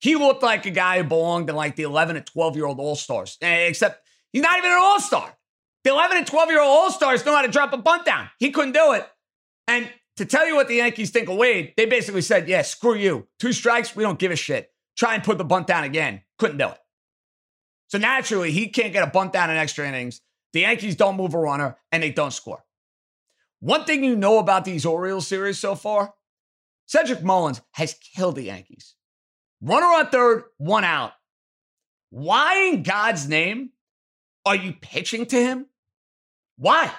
He 0.00 0.16
looked 0.16 0.42
like 0.42 0.66
a 0.66 0.70
guy 0.70 0.98
who 0.98 1.04
belonged 1.04 1.50
in 1.50 1.56
like 1.56 1.76
the 1.76 1.82
11 1.82 2.16
and 2.16 2.26
12 2.26 2.56
year 2.56 2.66
old 2.66 2.80
All 2.80 2.96
Stars, 2.96 3.36
eh, 3.42 3.66
except 3.68 4.06
he's 4.32 4.42
not 4.42 4.58
even 4.58 4.70
an 4.70 4.78
All 4.78 5.00
Star. 5.00 5.36
The 5.84 5.90
11 5.90 6.16
and 6.16 6.26
12 6.26 6.48
year 6.48 6.60
old 6.60 6.68
All 6.68 6.90
Stars 6.90 7.24
know 7.24 7.34
how 7.34 7.42
to 7.42 7.48
drop 7.48 7.72
a 7.72 7.78
bunt 7.78 8.04
down. 8.04 8.28
He 8.38 8.50
couldn't 8.50 8.72
do 8.72 8.92
it. 8.92 9.06
And 9.68 9.88
to 10.16 10.24
tell 10.24 10.46
you 10.46 10.56
what 10.56 10.68
the 10.68 10.76
Yankees 10.76 11.10
think 11.10 11.28
of 11.28 11.36
Wade, 11.36 11.74
they 11.76 11.86
basically 11.86 12.22
said, 12.22 12.48
yeah, 12.48 12.62
screw 12.62 12.94
you. 12.94 13.28
Two 13.38 13.52
strikes, 13.52 13.94
we 13.94 14.02
don't 14.02 14.18
give 14.18 14.32
a 14.32 14.36
shit. 14.36 14.70
Try 14.96 15.14
and 15.14 15.24
put 15.24 15.38
the 15.38 15.44
bunt 15.44 15.66
down 15.66 15.84
again. 15.84 16.22
Couldn't 16.38 16.58
do 16.58 16.68
it. 16.68 16.78
So 17.88 17.98
naturally, 17.98 18.52
he 18.52 18.68
can't 18.68 18.92
get 18.92 19.06
a 19.06 19.10
bunt 19.10 19.32
down 19.32 19.50
in 19.50 19.56
extra 19.56 19.86
innings. 19.86 20.20
The 20.52 20.60
Yankees 20.60 20.96
don't 20.96 21.16
move 21.16 21.34
a 21.34 21.38
runner 21.38 21.76
and 21.92 22.02
they 22.02 22.10
don't 22.10 22.32
score. 22.32 22.64
One 23.60 23.84
thing 23.84 24.02
you 24.02 24.16
know 24.16 24.38
about 24.38 24.64
these 24.64 24.86
Orioles 24.86 25.26
series 25.26 25.58
so 25.58 25.74
far 25.74 26.14
Cedric 26.86 27.22
Mullins 27.22 27.60
has 27.72 27.94
killed 27.94 28.34
the 28.34 28.42
Yankees. 28.42 28.94
Runner 29.62 29.86
on 29.86 30.08
third, 30.08 30.44
one 30.58 30.84
out. 30.84 31.12
Why 32.10 32.70
in 32.72 32.82
God's 32.82 33.28
name 33.28 33.70
are 34.44 34.56
you 34.56 34.72
pitching 34.72 35.26
to 35.26 35.36
him? 35.36 35.66
Why? 36.56 36.90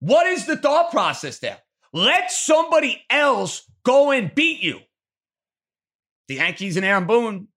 What 0.00 0.26
is 0.26 0.46
the 0.46 0.56
thought 0.56 0.90
process 0.90 1.38
there? 1.38 1.58
Let 1.92 2.30
somebody 2.30 3.02
else 3.10 3.62
go 3.84 4.10
and 4.10 4.34
beat 4.34 4.62
you. 4.62 4.80
The 6.28 6.36
Yankees 6.36 6.76
and 6.76 6.84
Aaron 6.84 7.06
Boone 7.06 7.48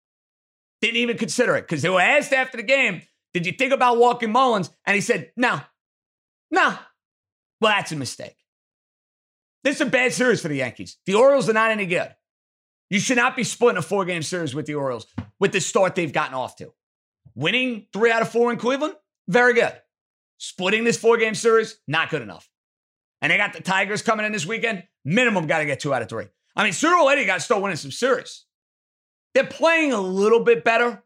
didn't 0.82 0.98
even 0.98 1.18
consider 1.18 1.56
it 1.56 1.62
because 1.62 1.82
they 1.82 1.90
were 1.90 2.02
asked 2.02 2.34
after 2.34 2.58
the 2.58 2.64
game, 2.64 3.02
Did 3.34 3.46
you 3.46 3.52
think 3.52 3.74
about 3.74 3.98
walking 3.98 4.32
Mullins? 4.32 4.70
And 4.86 4.96
he 4.96 5.02
said, 5.02 5.32
No, 5.36 5.62
no. 6.52 6.78
Well, 7.62 7.72
that's 7.72 7.92
a 7.92 7.96
mistake. 7.96 8.36
This 9.64 9.76
is 9.76 9.82
a 9.82 9.86
bad 9.86 10.14
series 10.14 10.42
for 10.42 10.48
the 10.50 10.58
Yankees. 10.58 10.98
The 11.06 11.16
Orioles 11.16 11.50
are 11.50 11.54
not 11.54 11.72
any 11.72 11.86
good. 11.86 12.14
You 12.90 13.00
should 13.00 13.18
not 13.18 13.36
be 13.36 13.44
splitting 13.44 13.78
a 13.78 13.82
four 13.82 14.06
game 14.06 14.22
series 14.22 14.54
with 14.54 14.66
the 14.66 14.76
Orioles 14.76 15.08
with 15.40 15.52
the 15.52 15.62
start 15.62 15.96
they've 15.96 16.14
gotten 16.14 16.36
off 16.36 16.56
to. 16.58 16.74
Winning 17.34 17.88
three 17.92 18.12
out 18.12 18.22
of 18.22 18.30
four 18.30 18.52
in 18.52 18.58
Cleveland, 18.58 18.96
very 19.28 19.54
good. 19.54 19.74
Splitting 20.38 20.84
this 20.84 20.98
four 20.98 21.18
game 21.18 21.36
series, 21.36 21.80
not 21.88 22.10
good 22.10 22.22
enough. 22.22 22.50
And 23.22 23.32
they 23.32 23.38
got 23.38 23.54
the 23.54 23.62
Tigers 23.62 24.02
coming 24.02 24.26
in 24.26 24.32
this 24.32 24.46
weekend. 24.46 24.84
Minimum 25.04 25.48
got 25.48 25.60
to 25.60 25.66
get 25.66 25.80
two 25.80 25.94
out 25.94 26.02
of 26.02 26.10
three. 26.10 26.26
I 26.56 26.64
mean, 26.64 26.74
sooner 26.74 26.96
or 26.96 27.06
later, 27.06 27.22
you 27.22 27.28
got 27.28 27.36
to 27.36 27.42
start 27.42 27.62
winning 27.62 27.78
some 27.78 27.92
series. 27.92 28.46
They're 29.34 29.46
playing 29.46 29.92
a 29.92 30.00
little 30.00 30.42
bit 30.42 30.64
better. 30.64 31.04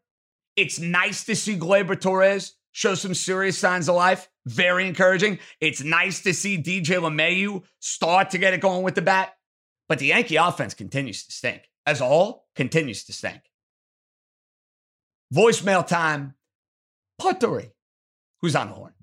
It's 0.55 0.79
nice 0.79 1.23
to 1.25 1.35
see 1.35 1.57
Gleyber 1.57 1.99
Torres 1.99 2.55
show 2.71 2.93
some 2.93 3.13
serious 3.13 3.57
signs 3.57 3.89
of 3.89 3.95
life. 3.95 4.29
Very 4.45 4.87
encouraging. 4.87 5.39
It's 5.61 5.81
nice 5.81 6.21
to 6.23 6.33
see 6.33 6.57
DJ 6.57 6.99
LeMahieu 6.99 7.63
start 7.79 8.31
to 8.31 8.37
get 8.37 8.53
it 8.53 8.61
going 8.61 8.83
with 8.83 8.95
the 8.95 9.01
bat. 9.01 9.33
But 9.89 9.99
the 9.99 10.05
Yankee 10.05 10.37
offense 10.37 10.73
continues 10.73 11.25
to 11.25 11.31
stink. 11.31 11.63
As 11.85 11.99
a 11.99 12.05
whole, 12.05 12.45
continues 12.55 13.03
to 13.05 13.13
stink. 13.13 13.41
Voicemail 15.33 15.85
time. 15.85 16.35
Part. 17.17 17.43
Who's 18.41 18.55
on 18.55 18.69
the 18.69 18.75
horn? 18.75 18.93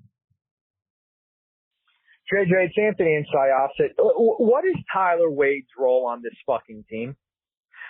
JJ, 2.33 2.65
it's 2.65 2.75
Anthony 2.77 3.15
in 3.15 3.25
Syosset. 3.33 3.91
What 3.97 4.65
is 4.65 4.75
Tyler 4.91 5.29
Wade's 5.29 5.67
role 5.77 6.07
on 6.07 6.21
this 6.21 6.33
fucking 6.45 6.85
team? 6.89 7.15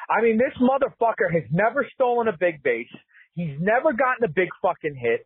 I 0.10 0.22
mean, 0.22 0.38
this 0.38 0.54
motherfucker 0.62 1.32
has 1.32 1.44
never 1.52 1.88
stolen 1.94 2.28
a 2.28 2.38
big 2.38 2.62
base. 2.64 2.88
He's 3.34 3.58
never 3.60 3.94
gotten 3.94 4.24
a 4.24 4.28
big 4.28 4.50
fucking 4.62 4.96
hit. 4.96 5.26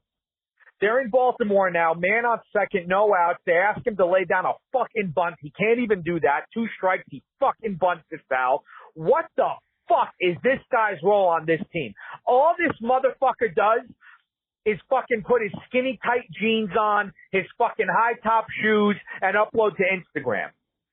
They're 0.81 0.99
in 0.99 1.11
Baltimore 1.11 1.69
now, 1.69 1.93
man 1.93 2.25
on 2.25 2.39
second, 2.51 2.87
no 2.87 3.13
outs. 3.13 3.39
They 3.45 3.53
ask 3.53 3.85
him 3.85 3.95
to 3.97 4.05
lay 4.07 4.25
down 4.25 4.45
a 4.45 4.53
fucking 4.73 5.13
bunt. 5.15 5.35
He 5.39 5.51
can't 5.51 5.79
even 5.79 6.01
do 6.01 6.19
that. 6.21 6.45
Two 6.53 6.65
strikes, 6.75 7.03
he 7.09 7.21
fucking 7.39 7.77
bunts 7.79 8.03
his 8.09 8.19
foul. 8.27 8.63
What 8.95 9.25
the 9.37 9.49
fuck 9.87 10.09
is 10.19 10.35
this 10.43 10.59
guy's 10.71 10.97
role 11.03 11.27
on 11.27 11.45
this 11.45 11.61
team? 11.71 11.93
All 12.25 12.55
this 12.57 12.75
motherfucker 12.81 13.53
does 13.53 13.87
is 14.65 14.79
fucking 14.89 15.23
put 15.27 15.43
his 15.43 15.51
skinny 15.67 15.99
tight 16.03 16.25
jeans 16.39 16.71
on, 16.79 17.13
his 17.31 17.45
fucking 17.59 17.87
high 17.87 18.13
top 18.23 18.47
shoes, 18.61 18.95
and 19.21 19.35
upload 19.35 19.77
to 19.77 19.83
Instagram. 19.83 20.49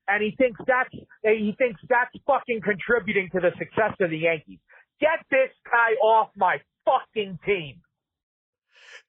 And 0.06 0.22
he 0.22 0.34
thinks 0.36 0.60
that's 0.66 0.92
he 1.22 1.54
thinks 1.56 1.80
that's 1.88 2.12
fucking 2.26 2.60
contributing 2.62 3.28
to 3.32 3.40
the 3.40 3.50
success 3.58 3.96
of 4.00 4.10
the 4.10 4.18
Yankees. 4.18 4.58
Get 5.00 5.20
this 5.30 5.50
guy 5.64 5.94
off 6.02 6.30
my 6.36 6.58
fucking 6.84 7.38
team. 7.44 7.80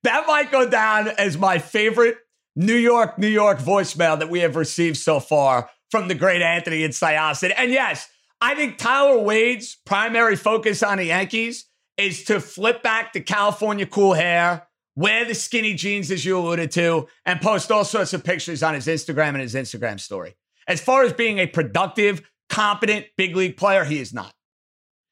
That 0.03 0.25
might 0.27 0.51
go 0.51 0.69
down 0.69 1.09
as 1.09 1.37
my 1.37 1.59
favorite 1.59 2.17
New 2.55 2.75
York, 2.75 3.17
New 3.17 3.27
York 3.27 3.59
voicemail 3.59 4.19
that 4.19 4.29
we 4.29 4.39
have 4.39 4.55
received 4.55 4.97
so 4.97 5.19
far 5.19 5.69
from 5.91 6.07
the 6.07 6.15
great 6.15 6.41
Anthony 6.41 6.83
and 6.83 6.93
Syosset. 6.93 7.53
And 7.57 7.71
yes, 7.71 8.09
I 8.41 8.55
think 8.55 8.77
Tyler 8.77 9.19
Wade's 9.19 9.77
primary 9.85 10.35
focus 10.35 10.83
on 10.83 10.97
the 10.97 11.05
Yankees 11.05 11.65
is 11.97 12.23
to 12.25 12.39
flip 12.39 12.81
back 12.81 13.13
the 13.13 13.21
California 13.21 13.85
cool 13.85 14.13
hair, 14.13 14.67
wear 14.95 15.25
the 15.25 15.35
skinny 15.35 15.73
jeans 15.73 16.11
as 16.11 16.23
you 16.23 16.37
alluded 16.37 16.71
to, 16.71 17.07
and 17.25 17.41
post 17.41 17.71
all 17.71 17.83
sorts 17.83 18.13
of 18.13 18.23
pictures 18.23 18.63
on 18.63 18.73
his 18.73 18.87
Instagram 18.87 19.29
and 19.29 19.41
his 19.41 19.55
Instagram 19.55 19.99
story. 19.99 20.35
As 20.67 20.79
far 20.79 21.03
as 21.03 21.13
being 21.13 21.39
a 21.39 21.47
productive, 21.47 22.21
competent 22.47 23.05
big 23.17 23.35
league 23.35 23.57
player, 23.57 23.83
he 23.83 23.99
is 23.99 24.13
not. 24.13 24.33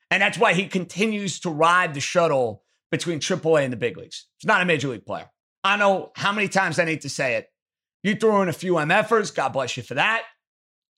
And 0.09 0.22
that's 0.22 0.38
why 0.38 0.53
he 0.53 0.68
continues 0.68 1.39
to 1.41 1.49
ride 1.49 1.93
the 1.93 1.99
shuttle 1.99 2.63
between 2.92 3.20
AAA 3.20 3.64
and 3.64 3.74
the 3.74 3.78
big 3.78 3.98
leagues. 3.98 4.28
He's 4.40 4.48
not 4.48 4.62
a 4.62 4.66
major 4.66 4.88
league 4.88 5.06
player. 5.06 5.30
I 5.64 5.78
know 5.78 6.12
how 6.16 6.32
many 6.32 6.48
times 6.48 6.80
I 6.80 6.86
need 6.86 7.02
to 7.02 7.10
say 7.10 7.36
it. 7.36 7.48
You 8.04 8.16
threw 8.16 8.42
in 8.42 8.50
a 8.50 8.54
few 8.54 8.74
MFers, 8.74 9.36
God 9.36 9.50
bless 9.50 9.76
you 9.76 9.84
for 9.84 9.96
that. 9.96 10.24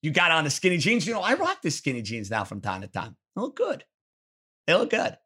You 0.02 0.12
got 0.12 0.32
on 0.32 0.44
the 0.44 0.50
skinny 0.50 0.78
jeans. 0.78 1.08
You 1.08 1.14
know, 1.14 1.22
I 1.22 1.34
rock 1.34 1.62
the 1.62 1.72
skinny 1.72 2.02
jeans 2.02 2.30
now 2.30 2.44
from 2.44 2.62
time 2.62 2.82
to 2.82 2.88
time. 2.88 3.16
They 3.36 3.42
look 3.42 3.56
good. 3.56 3.84
They 4.68 4.74
look 4.76 4.92
good. 4.92 5.18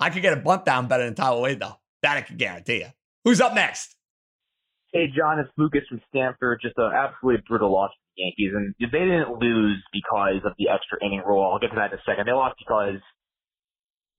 I 0.00 0.10
could 0.10 0.22
get 0.22 0.36
a 0.36 0.40
bump 0.40 0.64
down 0.64 0.88
better 0.88 1.04
than 1.04 1.14
Tyler 1.14 1.40
Wade, 1.40 1.60
though. 1.60 1.76
That 2.02 2.16
I 2.16 2.20
can 2.22 2.36
guarantee 2.36 2.78
you. 2.78 2.88
Who's 3.24 3.40
up 3.40 3.54
next? 3.54 3.94
Hey, 4.92 5.06
John, 5.16 5.38
it's 5.38 5.50
Lucas 5.56 5.82
from 5.88 6.00
Stamford. 6.08 6.60
Just 6.60 6.76
an 6.76 6.92
absolutely 6.92 7.42
brutal 7.48 7.72
loss 7.72 7.90
for 7.90 8.14
the 8.16 8.22
Yankees. 8.24 8.52
And 8.54 8.74
they 8.78 8.98
didn't 8.98 9.38
lose 9.40 9.82
because 9.92 10.42
of 10.44 10.52
the 10.58 10.68
extra 10.68 10.98
inning 11.04 11.22
rule. 11.26 11.42
I'll 11.42 11.58
get 11.58 11.70
to 11.70 11.76
that 11.76 11.92
in 11.92 11.98
a 11.98 12.02
second. 12.04 12.26
They 12.26 12.32
lost 12.32 12.56
because 12.58 13.00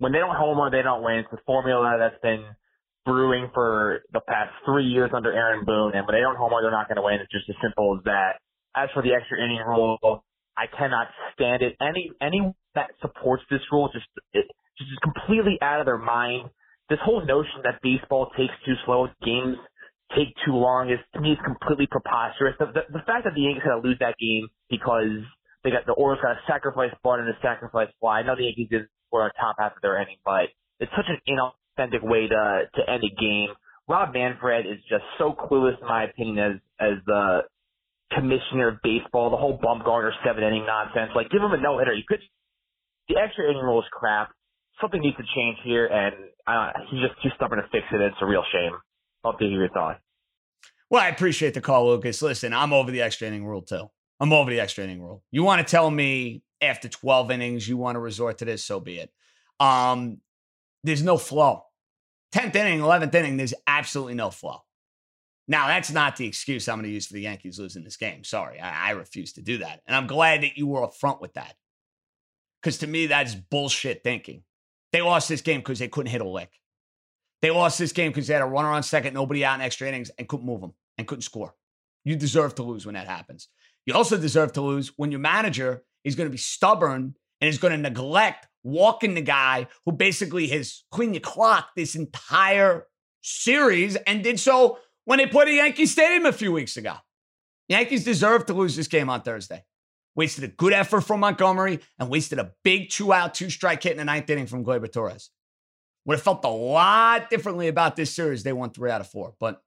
when 0.06 0.14
they 0.14 0.22
don't 0.22 0.38
homer, 0.38 0.70
they 0.70 0.86
don't 0.86 1.02
win. 1.02 1.26
It's 1.26 1.34
the 1.34 1.42
formula 1.50 1.98
that's 1.98 2.22
been 2.22 2.46
brewing 3.10 3.50
for 3.58 4.06
the 4.14 4.22
past 4.22 4.54
three 4.62 4.86
years 4.86 5.10
under 5.18 5.34
Aaron 5.34 5.66
Boone. 5.66 5.98
And 5.98 6.06
when 6.06 6.14
they 6.14 6.22
don't 6.22 6.38
homer, 6.38 6.62
they're 6.62 6.70
not 6.70 6.86
going 6.86 7.02
to 7.02 7.02
win. 7.02 7.18
It's 7.18 7.34
just 7.34 7.50
as 7.50 7.58
simple 7.58 7.98
as 7.98 8.06
that. 8.06 8.38
As 8.78 8.94
for 8.94 9.02
the 9.02 9.18
extra 9.18 9.42
inning 9.42 9.66
rule, 9.66 9.98
I 10.54 10.70
cannot 10.70 11.10
stand 11.34 11.66
it. 11.66 11.74
Any 11.82 12.14
any 12.22 12.54
that 12.78 12.94
supports 13.02 13.42
this 13.50 13.66
rule 13.72 13.90
just 13.90 14.06
it 14.38 14.46
just 14.78 14.94
is 14.94 15.02
completely 15.02 15.58
out 15.58 15.82
of 15.82 15.90
their 15.90 15.98
mind. 15.98 16.54
This 16.86 17.02
whole 17.02 17.26
notion 17.26 17.66
that 17.66 17.82
baseball 17.82 18.30
takes 18.38 18.54
too 18.62 18.78
slow, 18.86 19.08
games 19.26 19.58
take 20.14 20.30
too 20.46 20.54
long 20.54 20.94
is 20.94 21.02
to 21.16 21.20
me 21.20 21.34
is 21.34 21.42
completely 21.42 21.90
preposterous. 21.90 22.54
The, 22.62 22.70
the, 22.78 23.02
the 23.02 23.04
fact 23.10 23.26
that 23.26 23.34
the 23.34 23.42
Yankees 23.42 23.66
had 23.66 23.74
to 23.74 23.82
lose 23.82 23.98
that 24.06 24.22
game 24.22 24.54
because 24.70 25.26
they 25.66 25.74
got 25.74 25.90
the 25.90 25.98
Orioles 25.98 26.22
got 26.22 26.38
a 26.38 26.46
sacrifice 26.46 26.94
bunt 27.02 27.26
and 27.26 27.30
a 27.34 27.38
sacrifice 27.42 27.90
fly. 27.98 28.20
I 28.20 28.22
know 28.22 28.38
the 28.38 28.46
Yankees 28.46 28.70
didn't 28.70 28.94
score 29.16 29.24
on 29.24 29.32
top 29.40 29.56
half 29.60 29.76
of 29.76 29.82
their 29.82 30.02
inning, 30.02 30.18
but 30.24 30.52
it's 30.80 30.92
such 30.96 31.08
an 31.08 31.20
inauthentic 31.28 32.04
way 32.04 32.28
to 32.28 32.62
to 32.76 32.90
end 32.90 33.04
a 33.04 33.22
game. 33.22 33.50
Rob 33.88 34.14
Manfred 34.14 34.66
is 34.66 34.80
just 34.90 35.04
so 35.18 35.34
clueless, 35.34 35.80
in 35.80 35.88
my 35.88 36.04
opinion, 36.06 36.40
as 36.40 36.56
as 36.80 36.98
the 37.06 37.42
commissioner 38.14 38.70
of 38.70 38.78
baseball. 38.84 39.30
The 39.30 39.38
whole 39.38 39.58
Bumgarner 39.58 40.12
seven 40.26 40.44
inning 40.44 40.66
nonsense. 40.66 41.12
Like, 41.16 41.30
give 41.30 41.42
him 41.42 41.52
a 41.52 41.62
no 41.62 41.80
hitter. 41.80 41.94
You 41.94 42.04
could. 42.08 42.20
The 43.08 43.16
extra 43.18 43.46
inning 43.50 43.62
rule 43.62 43.80
is 43.80 43.88
crap. 43.92 44.32
Something 44.82 45.02
needs 45.02 45.18
to 45.18 45.24
change 45.36 45.58
here, 45.64 45.86
and 45.86 46.16
uh, 46.48 46.72
he's 46.92 47.02
just 47.02 47.22
too 47.24 47.30
stubborn 47.36 47.60
to 47.60 47.68
fix 47.72 47.86
it. 47.94 48.02
It's 48.02 48.18
a 48.22 48.26
real 48.26 48.44
shame. 48.52 48.74
Love 49.24 49.38
to 49.40 49.46
hear 49.46 49.60
your 49.60 49.70
thoughts. 49.70 50.00
Well, 50.90 51.02
I 51.02 51.08
appreciate 51.10 51.54
the 51.54 51.62
call, 51.62 51.88
Lucas. 51.88 52.22
Listen, 52.22 52.54
I'm 52.54 52.74
over 52.74 52.92
the 52.92 53.02
extra 53.02 53.28
inning 53.28 53.46
rule 53.46 53.62
too. 53.62 53.90
I'm 54.20 54.34
over 54.34 54.50
the 54.50 54.60
extra 54.60 54.84
inning 54.84 55.02
rule. 55.02 55.24
You 55.32 55.44
want 55.44 55.66
to 55.66 55.70
tell 55.70 55.90
me 55.90 56.42
after 56.68 56.90
12 56.90 57.32
innings 57.32 57.68
you 57.68 57.78
want 57.78 57.96
to 57.96 58.00
resort 58.00 58.40
to 58.40 58.46
this, 58.46 58.64
so 58.64 58.80
be 58.80 59.00
it. 59.00 59.12
Um, 59.60 60.20
there's 60.84 61.04
no 61.04 61.18
flow. 61.18 61.64
10th 62.34 62.56
inning, 62.56 62.80
11th 62.80 63.14
inning, 63.16 63.38
there's 63.38 63.54
absolutely 63.66 64.16
no 64.16 64.30
flow. 64.30 64.62
Now, 65.48 65.68
that's 65.68 65.92
not 65.92 66.16
the 66.16 66.26
excuse 66.26 66.68
I'm 66.68 66.78
going 66.78 66.86
to 66.86 66.94
use 66.94 67.06
for 67.06 67.14
the 67.14 67.22
Yankees 67.22 67.60
losing 67.60 67.84
this 67.84 67.98
game. 67.98 68.24
Sorry, 68.24 68.60
I, 68.60 68.90
I 68.90 68.92
refuse 68.92 69.34
to 69.34 69.42
do 69.42 69.60
that. 69.60 69.82
And 69.86 69.96
I'm 69.96 70.08
glad 70.08 70.42
that 70.42 70.58
you 70.58 70.68
were 70.68 70.82
upfront 70.82 71.22
with 71.22 71.34
that. 71.34 71.56
Because 72.62 72.80
to 72.80 72.88
me, 72.88 73.08
that's 73.08 73.36
bullshit 73.36 74.04
thinking. 74.04 74.44
They 74.92 75.02
lost 75.02 75.30
this 75.30 75.42
game 75.42 75.60
because 75.60 75.80
they 75.80 75.88
couldn't 75.88 76.12
hit 76.12 76.22
a 76.22 76.28
lick. 76.28 76.52
They 77.42 77.52
lost 77.52 77.78
this 77.78 77.92
game 77.92 78.12
because 78.12 78.28
they 78.28 78.34
had 78.34 78.42
a 78.42 78.48
runner 78.48 78.70
on 78.70 78.82
second, 78.82 79.14
nobody 79.14 79.46
out 79.46 79.56
in 79.56 79.62
extra 79.62 79.88
innings, 79.88 80.10
and 80.18 80.28
couldn't 80.28 80.46
move 80.46 80.62
them 80.62 80.74
and 80.98 81.08
couldn't 81.08 81.22
score. 81.22 81.54
You 82.04 82.16
deserve 82.16 82.56
to 82.56 82.64
lose 82.64 82.86
when 82.86 82.96
that 82.96 83.08
happens. 83.08 83.50
You 83.86 83.94
also 83.94 84.18
deserve 84.18 84.54
to 84.54 84.62
lose 84.62 84.94
when 84.98 85.12
your 85.12 85.20
manager 85.20 85.84
is 86.06 86.16
going 86.16 86.28
to 86.28 86.32
be 86.32 86.38
stubborn 86.38 87.16
and 87.42 87.48
he's 87.48 87.58
going 87.58 87.72
to 87.72 87.78
neglect 87.78 88.48
walking 88.64 89.14
the 89.14 89.22
guy 89.22 89.68
who 89.86 89.92
basically 89.92 90.48
has 90.48 90.84
cleaned 90.92 91.16
the 91.16 91.20
clock 91.20 91.70
this 91.76 91.96
entire 91.96 92.88
series 93.22 93.96
and 93.96 94.24
did 94.24 94.40
so 94.40 94.80
when 95.04 95.18
they 95.18 95.28
played 95.28 95.50
at 95.50 95.54
Yankee 95.54 95.86
Stadium 95.86 96.26
a 96.26 96.32
few 96.32 96.52
weeks 96.52 96.78
ago. 96.78 96.94
Yankees 97.68 98.04
deserve 98.04 98.46
to 98.46 98.54
lose 98.54 98.76
this 98.76 98.88
game 98.88 99.10
on 99.10 99.22
Thursday. 99.22 99.64
Wasted 100.16 100.44
a 100.46 100.48
good 100.48 100.72
effort 100.72 101.02
from 101.02 101.20
Montgomery 101.20 101.80
and 102.00 102.10
wasted 102.10 102.40
a 102.40 102.54
big 102.64 102.90
two 102.90 103.12
out, 103.12 103.34
two 103.34 103.50
strike 103.50 103.84
hit 103.84 103.92
in 103.92 103.98
the 103.98 104.06
ninth 104.06 104.30
inning 104.30 104.48
from 104.48 104.64
Gleyber 104.64 104.92
Torres. 104.92 105.30
Would 106.06 106.16
have 106.16 106.24
felt 106.24 106.46
a 106.46 106.50
lot 106.50 107.30
differently 107.30 107.68
about 107.68 107.96
this 107.96 108.14
series. 108.14 108.44
They 108.44 108.54
won 108.54 108.70
three 108.70 108.92
out 108.92 109.02
of 109.02 109.10
four. 109.10 109.34
But 109.40 109.62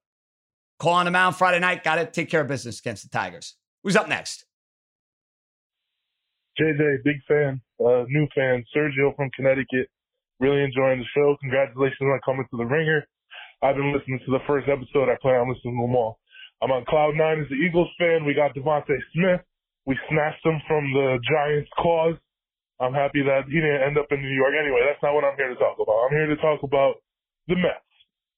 Cole 0.79 0.95
on 0.95 1.05
the 1.05 1.11
mound 1.11 1.37
Friday 1.37 1.59
night. 1.59 1.85
Got 1.85 1.97
to 1.97 2.07
take 2.07 2.31
care 2.31 2.41
of 2.41 2.49
business 2.49 2.79
against 2.79 3.03
the 3.03 3.11
Tigers. 3.11 3.57
Who's 3.83 3.97
up 3.97 4.09
next? 4.09 4.45
JJ, 6.59 7.05
big 7.05 7.23
fan, 7.27 7.61
uh, 7.79 8.05
new 8.09 8.27
fan. 8.35 8.65
Sergio 8.75 9.15
from 9.17 9.31
Connecticut. 9.35 9.89
Really 10.41 10.63
enjoying 10.63 10.99
the 11.01 11.11
show. 11.15 11.37
Congratulations 11.41 12.03
on 12.03 12.21
coming 12.25 12.47
to 12.51 12.57
the 12.59 12.67
ringer. 12.67 13.07
I've 13.63 13.75
been 13.75 13.95
listening 13.95 14.21
to 14.27 14.31
the 14.31 14.43
first 14.47 14.69
episode. 14.71 15.11
I 15.11 15.19
plan 15.23 15.43
on 15.43 15.51
listening 15.51 15.75
to 15.75 15.87
them 15.87 15.97
all. 15.97 16.19
I'm 16.63 16.71
on 16.71 16.85
cloud 16.87 17.15
nine 17.15 17.43
as 17.43 17.51
the 17.51 17.59
Eagles 17.59 17.91
fan. 17.99 18.27
We 18.27 18.35
got 18.35 18.55
DeVonta 18.55 18.95
Smith. 19.15 19.43
We 19.87 19.99
snatched 20.11 20.45
him 20.45 20.59
from 20.67 20.85
the 20.93 21.19
Giants' 21.27 21.71
claws. 21.79 22.15
I'm 22.79 22.95
happy 22.95 23.23
that 23.27 23.51
he 23.51 23.59
didn't 23.59 23.83
end 23.83 23.99
up 23.99 24.07
in 24.11 24.23
New 24.23 24.35
York. 24.35 24.55
Anyway, 24.55 24.83
that's 24.87 25.03
not 25.03 25.15
what 25.15 25.25
I'm 25.27 25.35
here 25.35 25.51
to 25.51 25.59
talk 25.59 25.79
about. 25.83 26.07
I'm 26.07 26.15
here 26.15 26.31
to 26.31 26.39
talk 26.39 26.63
about 26.63 27.03
the 27.51 27.57
Mets. 27.57 27.91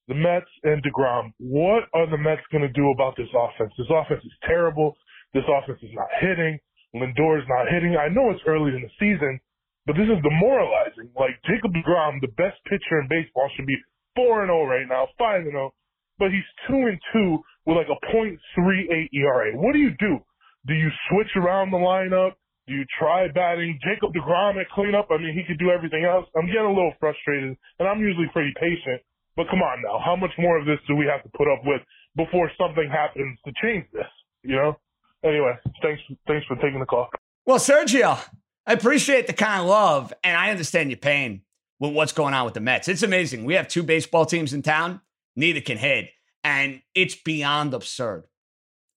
The 0.08 0.16
Mets 0.16 0.48
and 0.64 0.80
DeGrom. 0.80 1.32
What 1.38 1.84
are 1.92 2.08
the 2.08 2.16
Mets 2.16 2.44
going 2.52 2.64
to 2.64 2.72
do 2.72 2.90
about 2.92 3.16
this 3.16 3.28
offense? 3.36 3.72
This 3.76 3.92
offense 3.92 4.24
is 4.24 4.32
terrible. 4.48 4.96
This 5.34 5.44
offense 5.44 5.80
is 5.82 5.92
not 5.92 6.08
hitting. 6.20 6.58
Lindor 6.94 7.38
is 7.38 7.46
not 7.48 7.70
hitting. 7.70 7.94
I 7.96 8.08
know 8.08 8.30
it's 8.30 8.42
early 8.46 8.74
in 8.74 8.82
the 8.82 8.92
season, 8.98 9.38
but 9.86 9.94
this 9.94 10.10
is 10.10 10.18
demoralizing. 10.22 11.10
Like 11.14 11.38
Jacob 11.46 11.70
DeGrom, 11.70 12.20
the 12.20 12.34
best 12.34 12.58
pitcher 12.66 12.98
in 13.00 13.06
baseball, 13.08 13.48
should 13.54 13.66
be 13.66 13.78
four 14.16 14.42
and 14.42 14.50
zero 14.50 14.66
right 14.66 14.88
now, 14.88 15.06
five 15.18 15.46
and 15.46 15.54
zero, 15.54 15.72
but 16.18 16.34
he's 16.34 16.46
two 16.66 16.90
and 16.90 16.98
two 17.12 17.38
with 17.66 17.78
like 17.78 17.90
a 17.90 17.98
.38 18.10 19.08
ERA. 19.14 19.54
What 19.54 19.72
do 19.72 19.78
you 19.78 19.94
do? 19.98 20.18
Do 20.66 20.74
you 20.74 20.90
switch 21.08 21.30
around 21.36 21.70
the 21.70 21.78
lineup? 21.78 22.34
Do 22.66 22.74
you 22.74 22.84
try 22.98 23.26
batting 23.32 23.78
Jacob 23.82 24.12
DeGrom 24.12 24.60
at 24.60 24.68
cleanup? 24.70 25.08
I 25.10 25.18
mean, 25.18 25.34
he 25.34 25.42
could 25.46 25.58
do 25.58 25.70
everything 25.70 26.04
else. 26.04 26.26
I'm 26.36 26.46
getting 26.46 26.70
a 26.70 26.74
little 26.74 26.94
frustrated, 27.00 27.56
and 27.78 27.88
I'm 27.88 28.00
usually 28.00 28.28
pretty 28.32 28.52
patient. 28.58 29.00
But 29.36 29.46
come 29.48 29.62
on 29.62 29.82
now, 29.82 29.98
how 30.04 30.16
much 30.16 30.30
more 30.38 30.58
of 30.58 30.66
this 30.66 30.78
do 30.86 30.94
we 30.94 31.06
have 31.06 31.22
to 31.22 31.30
put 31.38 31.48
up 31.50 31.62
with 31.64 31.80
before 32.16 32.50
something 32.58 32.90
happens 32.90 33.38
to 33.46 33.52
change 33.62 33.86
this? 33.92 34.10
You 34.42 34.56
know. 34.56 34.76
Anyway, 35.24 35.52
thanks 35.82 36.02
thanks 36.26 36.46
for 36.46 36.56
taking 36.56 36.80
the 36.80 36.86
call. 36.86 37.08
Well, 37.46 37.58
Sergio, 37.58 38.18
I 38.66 38.72
appreciate 38.72 39.26
the 39.26 39.32
kind 39.32 39.62
of 39.62 39.68
love, 39.68 40.12
and 40.22 40.36
I 40.36 40.50
understand 40.50 40.90
your 40.90 40.98
pain 40.98 41.42
with 41.78 41.92
what's 41.94 42.12
going 42.12 42.34
on 42.34 42.44
with 42.44 42.54
the 42.54 42.60
Mets. 42.60 42.88
It's 42.88 43.02
amazing. 43.02 43.44
We 43.44 43.54
have 43.54 43.68
two 43.68 43.82
baseball 43.82 44.26
teams 44.26 44.52
in 44.52 44.62
town, 44.62 45.00
neither 45.34 45.60
can 45.60 45.78
hit. 45.78 46.10
And 46.44 46.80
it's 46.94 47.14
beyond 47.14 47.74
absurd 47.74 48.24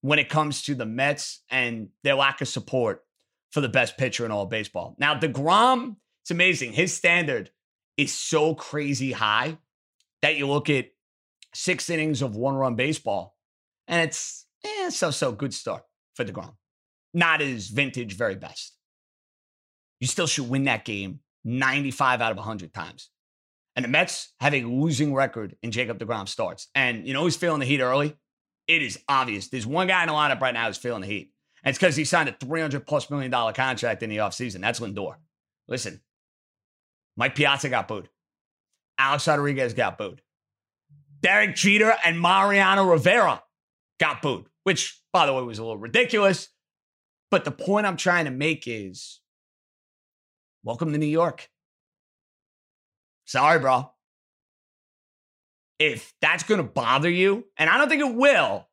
when 0.00 0.18
it 0.18 0.28
comes 0.28 0.62
to 0.62 0.74
the 0.74 0.86
Mets 0.86 1.40
and 1.50 1.88
their 2.02 2.14
lack 2.14 2.40
of 2.40 2.48
support 2.48 3.04
for 3.52 3.60
the 3.60 3.68
best 3.68 3.96
pitcher 3.96 4.24
in 4.24 4.30
all 4.30 4.46
baseball. 4.46 4.96
Now, 4.98 5.18
DeGrom, 5.18 5.96
it's 6.22 6.30
amazing. 6.30 6.72
His 6.72 6.94
standard 6.94 7.50
is 7.96 8.12
so 8.14 8.54
crazy 8.54 9.12
high 9.12 9.58
that 10.22 10.36
you 10.36 10.46
look 10.46 10.70
at 10.70 10.86
six 11.54 11.88
innings 11.88 12.22
of 12.22 12.36
one 12.36 12.54
run 12.54 12.74
baseball 12.74 13.36
and 13.86 14.08
it's 14.08 14.46
eh, 14.64 14.90
so 14.90 15.10
so 15.10 15.30
good 15.30 15.54
start 15.54 15.84
for 16.14 16.24
DeGrom. 16.24 16.54
Not 17.12 17.40
his 17.40 17.68
vintage 17.68 18.16
very 18.16 18.34
best. 18.34 18.76
You 20.00 20.06
still 20.06 20.26
should 20.26 20.48
win 20.48 20.64
that 20.64 20.84
game 20.84 21.20
95 21.44 22.20
out 22.20 22.32
of 22.32 22.36
100 22.36 22.72
times. 22.72 23.10
And 23.76 23.84
the 23.84 23.88
Mets 23.88 24.32
have 24.40 24.54
a 24.54 24.62
losing 24.62 25.14
record 25.14 25.56
in 25.62 25.70
Jacob 25.70 25.98
DeGrom 25.98 26.28
starts. 26.28 26.68
And 26.74 27.06
you 27.06 27.12
know 27.12 27.22
who's 27.22 27.36
feeling 27.36 27.60
the 27.60 27.66
heat 27.66 27.80
early? 27.80 28.16
It 28.66 28.82
is 28.82 28.98
obvious. 29.08 29.48
There's 29.48 29.66
one 29.66 29.88
guy 29.88 30.02
in 30.02 30.08
the 30.08 30.14
lineup 30.14 30.40
right 30.40 30.54
now 30.54 30.66
who's 30.66 30.78
feeling 30.78 31.02
the 31.02 31.06
heat. 31.06 31.32
And 31.62 31.70
it's 31.70 31.78
because 31.78 31.96
he 31.96 32.04
signed 32.04 32.28
a 32.28 32.36
300 32.40 32.86
plus 32.86 33.10
million 33.10 33.30
dollar 33.30 33.52
contract 33.52 34.02
in 34.02 34.10
the 34.10 34.18
offseason. 34.18 34.60
That's 34.60 34.80
Lindor. 34.80 35.16
Listen, 35.66 36.00
Mike 37.16 37.34
Piazza 37.34 37.68
got 37.68 37.88
booed. 37.88 38.08
Alex 38.98 39.26
Rodriguez 39.26 39.74
got 39.74 39.98
booed. 39.98 40.22
Derek 41.20 41.56
Jeter 41.56 41.94
and 42.04 42.20
Mariano 42.20 42.84
Rivera 42.84 43.42
got 43.98 44.20
booed, 44.20 44.46
which, 44.64 45.00
by 45.12 45.24
the 45.26 45.32
way, 45.32 45.42
was 45.42 45.58
a 45.58 45.62
little 45.62 45.78
ridiculous. 45.78 46.48
But 47.30 47.44
the 47.44 47.50
point 47.50 47.86
I'm 47.86 47.96
trying 47.96 48.26
to 48.26 48.30
make 48.30 48.64
is 48.66 49.20
welcome 50.62 50.92
to 50.92 50.98
New 50.98 51.06
York. 51.06 51.48
Sorry, 53.24 53.58
bro. 53.58 53.90
If 55.78 56.14
that's 56.20 56.44
going 56.44 56.58
to 56.58 56.68
bother 56.68 57.10
you, 57.10 57.46
and 57.56 57.70
I 57.70 57.78
don't 57.78 57.88
think 57.88 58.02
it 58.02 58.14
will, 58.14 58.68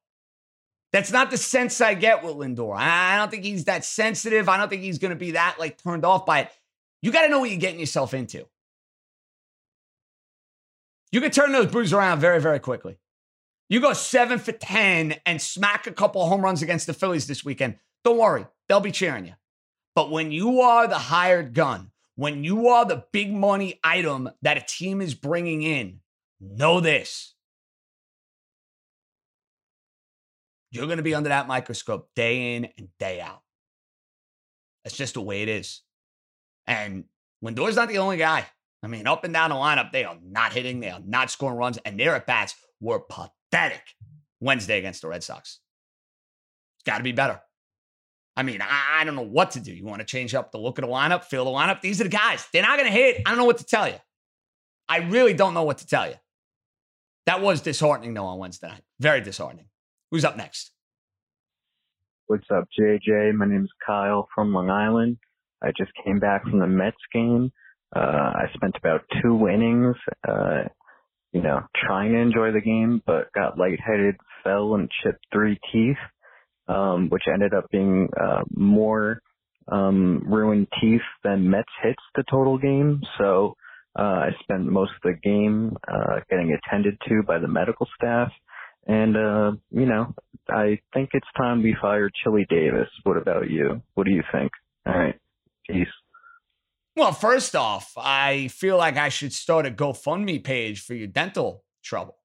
That's 0.91 1.11
not 1.11 1.31
the 1.31 1.37
sense 1.37 1.79
I 1.79 1.93
get 1.93 2.23
with 2.23 2.35
Lindor. 2.35 2.75
I 2.77 3.17
don't 3.17 3.31
think 3.31 3.43
he's 3.45 3.65
that 3.65 3.85
sensitive. 3.85 4.49
I 4.49 4.57
don't 4.57 4.69
think 4.69 4.81
he's 4.81 4.99
going 4.99 5.11
to 5.11 5.15
be 5.15 5.31
that 5.31 5.55
like 5.57 5.81
turned 5.81 6.03
off 6.03 6.25
by 6.25 6.41
it. 6.41 6.51
You 7.01 7.11
got 7.11 7.23
to 7.23 7.29
know 7.29 7.39
what 7.39 7.49
you're 7.49 7.59
getting 7.59 7.79
yourself 7.79 8.13
into. 8.13 8.45
You 11.11 11.21
can 11.21 11.31
turn 11.31 11.51
those 11.51 11.67
Brewers 11.67 11.93
around 11.93 12.19
very, 12.19 12.41
very 12.41 12.59
quickly. 12.59 12.97
You 13.71 13.79
go 13.79 13.93
seven 13.93 14.37
for 14.37 14.51
10 14.51 15.15
and 15.25 15.41
smack 15.41 15.87
a 15.87 15.93
couple 15.93 16.27
home 16.27 16.41
runs 16.41 16.61
against 16.61 16.87
the 16.87 16.93
Phillies 16.93 17.25
this 17.25 17.45
weekend. 17.45 17.77
Don't 18.03 18.17
worry, 18.17 18.45
they'll 18.67 18.81
be 18.81 18.91
cheering 18.91 19.25
you. 19.25 19.35
But 19.95 20.11
when 20.11 20.33
you 20.33 20.59
are 20.59 20.89
the 20.89 20.97
hired 20.97 21.53
gun, 21.53 21.91
when 22.15 22.43
you 22.43 22.67
are 22.67 22.83
the 22.83 23.05
big 23.13 23.31
money 23.31 23.79
item 23.81 24.29
that 24.41 24.57
a 24.57 24.65
team 24.67 24.99
is 24.99 25.15
bringing 25.15 25.61
in, 25.61 26.01
know 26.41 26.81
this. 26.81 27.33
You're 30.71 30.87
going 30.87 30.97
to 30.97 31.03
be 31.03 31.15
under 31.15 31.29
that 31.29 31.47
microscope 31.47 32.09
day 32.13 32.57
in 32.57 32.67
and 32.77 32.89
day 32.99 33.21
out. 33.21 33.41
That's 34.83 34.97
just 34.97 35.13
the 35.13 35.21
way 35.21 35.43
it 35.43 35.47
is. 35.47 35.81
And 36.67 37.05
Lindor's 37.41 37.77
not 37.77 37.87
the 37.87 37.99
only 37.99 38.17
guy. 38.17 38.47
I 38.83 38.87
mean, 38.87 39.07
up 39.07 39.23
and 39.23 39.33
down 39.33 39.51
the 39.51 39.55
lineup, 39.55 39.93
they 39.93 40.03
are 40.03 40.17
not 40.21 40.51
hitting, 40.51 40.81
they 40.81 40.89
are 40.89 40.99
not 41.05 41.31
scoring 41.31 41.57
runs, 41.57 41.77
and 41.85 41.97
their 41.97 42.17
at 42.17 42.27
bats 42.27 42.55
were 42.81 42.99
pathetic 42.99 43.31
Wednesday 44.39 44.79
against 44.79 45.01
the 45.01 45.07
Red 45.07 45.23
Sox. 45.23 45.59
It's 46.77 46.83
got 46.83 46.97
to 46.97 47.03
be 47.03 47.11
better. 47.11 47.39
I 48.35 48.43
mean, 48.43 48.61
I, 48.61 49.01
I, 49.01 49.03
don't 49.03 49.15
know 49.15 49.21
what 49.21 49.51
to 49.51 49.59
do. 49.59 49.73
You 49.73 49.85
want 49.85 49.99
to 49.99 50.05
change 50.05 50.33
up 50.33 50.51
the 50.51 50.57
look 50.57 50.77
of 50.77 50.85
the 50.85 50.89
lineup, 50.89 51.25
feel 51.25 51.43
the 51.43 51.51
lineup? 51.51 51.81
These 51.81 51.99
are 51.99 52.05
the 52.05 52.09
guys. 52.09 52.47
They're 52.53 52.63
not 52.63 52.77
going 52.77 52.89
to 52.89 52.97
hit. 52.97 53.21
I 53.25 53.29
don't 53.29 53.37
know 53.37 53.45
what 53.45 53.57
to 53.57 53.65
tell 53.65 53.87
you. 53.87 53.95
I 54.87 54.99
really 54.99 55.33
don't 55.33 55.53
know 55.53 55.63
what 55.63 55.79
to 55.79 55.87
tell 55.87 56.07
you. 56.07 56.15
That 57.25 57.41
was 57.41 57.61
disheartening, 57.61 58.13
though, 58.13 58.25
on 58.25 58.39
Wednesday 58.39 58.69
night. 58.69 58.81
Very 58.99 59.21
disheartening. 59.21 59.65
Who's 60.11 60.25
up 60.25 60.37
next? 60.37 60.71
What's 62.27 62.49
up, 62.49 62.67
JJ? 62.79 63.35
My 63.35 63.45
name 63.45 63.63
is 63.65 63.71
Kyle 63.85 64.27
from 64.33 64.53
Long 64.53 64.69
Island. 64.69 65.17
I 65.61 65.71
just 65.77 65.91
came 66.03 66.19
back 66.19 66.43
from 66.43 66.59
the 66.59 66.67
Mets 66.67 66.97
game. 67.13 67.51
Uh, 67.95 67.99
I 67.99 68.45
spent 68.53 68.75
about 68.77 69.01
two 69.21 69.47
innings, 69.49 69.97
uh, 70.27 70.63
you 71.31 71.41
know, 71.41 71.61
trying 71.85 72.11
to 72.11 72.19
enjoy 72.19 72.51
the 72.51 72.61
game, 72.61 73.01
but 73.05 73.31
got 73.33 73.57
lightheaded, 73.57 74.15
fell, 74.43 74.75
and 74.75 74.89
chipped 75.03 75.25
three 75.31 75.59
teeth, 75.71 75.97
um, 76.67 77.09
which 77.09 77.23
ended 77.31 77.53
up 77.53 77.65
being 77.71 78.09
uh, 78.21 78.41
more 78.55 79.21
um, 79.71 80.23
ruined 80.27 80.67
teeth 80.81 81.01
than 81.23 81.49
Mets 81.49 81.71
hits 81.83 82.03
the 82.15 82.23
total 82.29 82.57
game. 82.57 83.01
So 83.17 83.55
uh, 83.97 84.01
I 84.01 84.29
spent 84.41 84.65
most 84.65 84.91
of 84.91 85.01
the 85.03 85.17
game 85.23 85.75
uh, 85.87 86.19
getting 86.29 86.57
attended 86.57 86.97
to 87.07 87.23
by 87.25 87.39
the 87.39 87.47
medical 87.47 87.87
staff. 87.95 88.31
And, 88.87 89.15
uh, 89.15 89.51
you 89.69 89.85
know, 89.85 90.13
I 90.49 90.79
think 90.93 91.09
it's 91.13 91.27
time 91.37 91.61
we 91.61 91.75
fire 91.79 92.09
Chili 92.23 92.45
Davis. 92.49 92.89
What 93.03 93.17
about 93.17 93.49
you? 93.49 93.81
What 93.93 94.05
do 94.05 94.11
you 94.11 94.23
think? 94.31 94.51
All 94.87 94.97
right. 94.97 95.15
Peace. 95.67 95.87
Well, 96.95 97.13
first 97.13 97.55
off, 97.55 97.93
I 97.97 98.49
feel 98.49 98.77
like 98.77 98.97
I 98.97 99.09
should 99.09 99.33
start 99.33 99.65
a 99.65 99.71
GoFundMe 99.71 100.43
page 100.43 100.83
for 100.83 100.93
your 100.93 101.07
dental 101.07 101.63
trouble. 101.83 102.17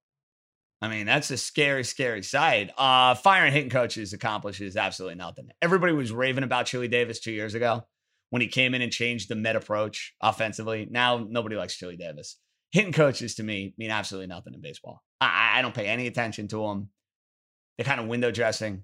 I 0.82 0.88
mean, 0.88 1.06
that's 1.06 1.30
a 1.30 1.36
scary, 1.36 1.84
scary 1.84 2.22
sight. 2.22 2.70
Uh, 2.76 3.14
firing 3.14 3.52
hitting 3.52 3.70
coaches 3.70 4.12
accomplishes 4.12 4.76
absolutely 4.76 5.16
nothing. 5.16 5.48
Everybody 5.62 5.92
was 5.92 6.12
raving 6.12 6.44
about 6.44 6.66
Chili 6.66 6.88
Davis 6.88 7.20
two 7.20 7.32
years 7.32 7.54
ago 7.54 7.84
when 8.30 8.42
he 8.42 8.48
came 8.48 8.74
in 8.74 8.82
and 8.82 8.92
changed 8.92 9.28
the 9.28 9.36
med 9.36 9.56
approach 9.56 10.14
offensively. 10.20 10.86
Now 10.90 11.18
nobody 11.18 11.56
likes 11.56 11.76
Chili 11.76 11.96
Davis 11.96 12.36
hitting 12.72 12.92
coaches 12.92 13.36
to 13.36 13.42
me 13.42 13.74
mean 13.78 13.90
absolutely 13.90 14.26
nothing 14.26 14.52
in 14.52 14.60
baseball. 14.60 15.02
I, 15.20 15.54
I 15.56 15.62
don't 15.62 15.74
pay 15.74 15.86
any 15.86 16.06
attention 16.06 16.48
to 16.48 16.58
them. 16.58 16.90
They're 17.76 17.86
kind 17.86 18.00
of 18.00 18.06
window 18.06 18.30
dressing. 18.30 18.82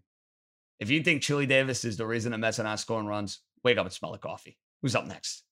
If 0.80 0.90
you 0.90 1.02
think 1.02 1.22
Chili 1.22 1.46
Davis 1.46 1.84
is 1.84 1.96
the 1.96 2.06
reason 2.06 2.32
the 2.32 2.38
Mets 2.38 2.58
are 2.58 2.64
not 2.64 2.80
scoring 2.80 3.06
runs, 3.06 3.40
wake 3.62 3.78
up 3.78 3.84
and 3.84 3.92
smell 3.92 4.12
the 4.12 4.18
coffee. 4.18 4.58
Who's 4.80 4.94
up 4.94 5.06
next? 5.06 5.44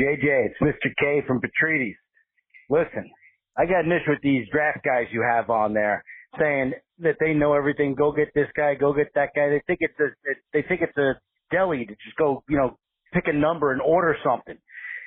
JJ, 0.00 0.50
it's 0.50 0.60
Mr. 0.62 0.92
K 0.98 1.22
from 1.26 1.40
Petrides. 1.40 1.96
Listen, 2.70 3.10
I 3.56 3.66
got 3.66 3.84
an 3.84 3.92
issue 3.92 4.10
with 4.10 4.22
these 4.22 4.46
draft 4.52 4.84
guys 4.84 5.06
you 5.10 5.22
have 5.22 5.50
on 5.50 5.74
there 5.74 6.04
saying 6.38 6.72
that 7.00 7.16
they 7.18 7.34
know 7.34 7.54
everything. 7.54 7.94
Go 7.94 8.12
get 8.12 8.28
this 8.34 8.48
guy. 8.56 8.74
Go 8.74 8.92
get 8.92 9.08
that 9.14 9.30
guy. 9.34 9.48
They 9.48 9.62
think 9.66 9.80
it's 9.80 9.98
a 9.98 10.08
they 10.52 10.62
think 10.62 10.82
it's 10.82 10.96
a 10.96 11.14
deli 11.50 11.86
to 11.86 11.92
just 11.92 12.16
go 12.16 12.44
you 12.48 12.56
know 12.56 12.78
pick 13.12 13.24
a 13.26 13.32
number 13.32 13.72
and 13.72 13.80
order 13.80 14.16
something. 14.22 14.56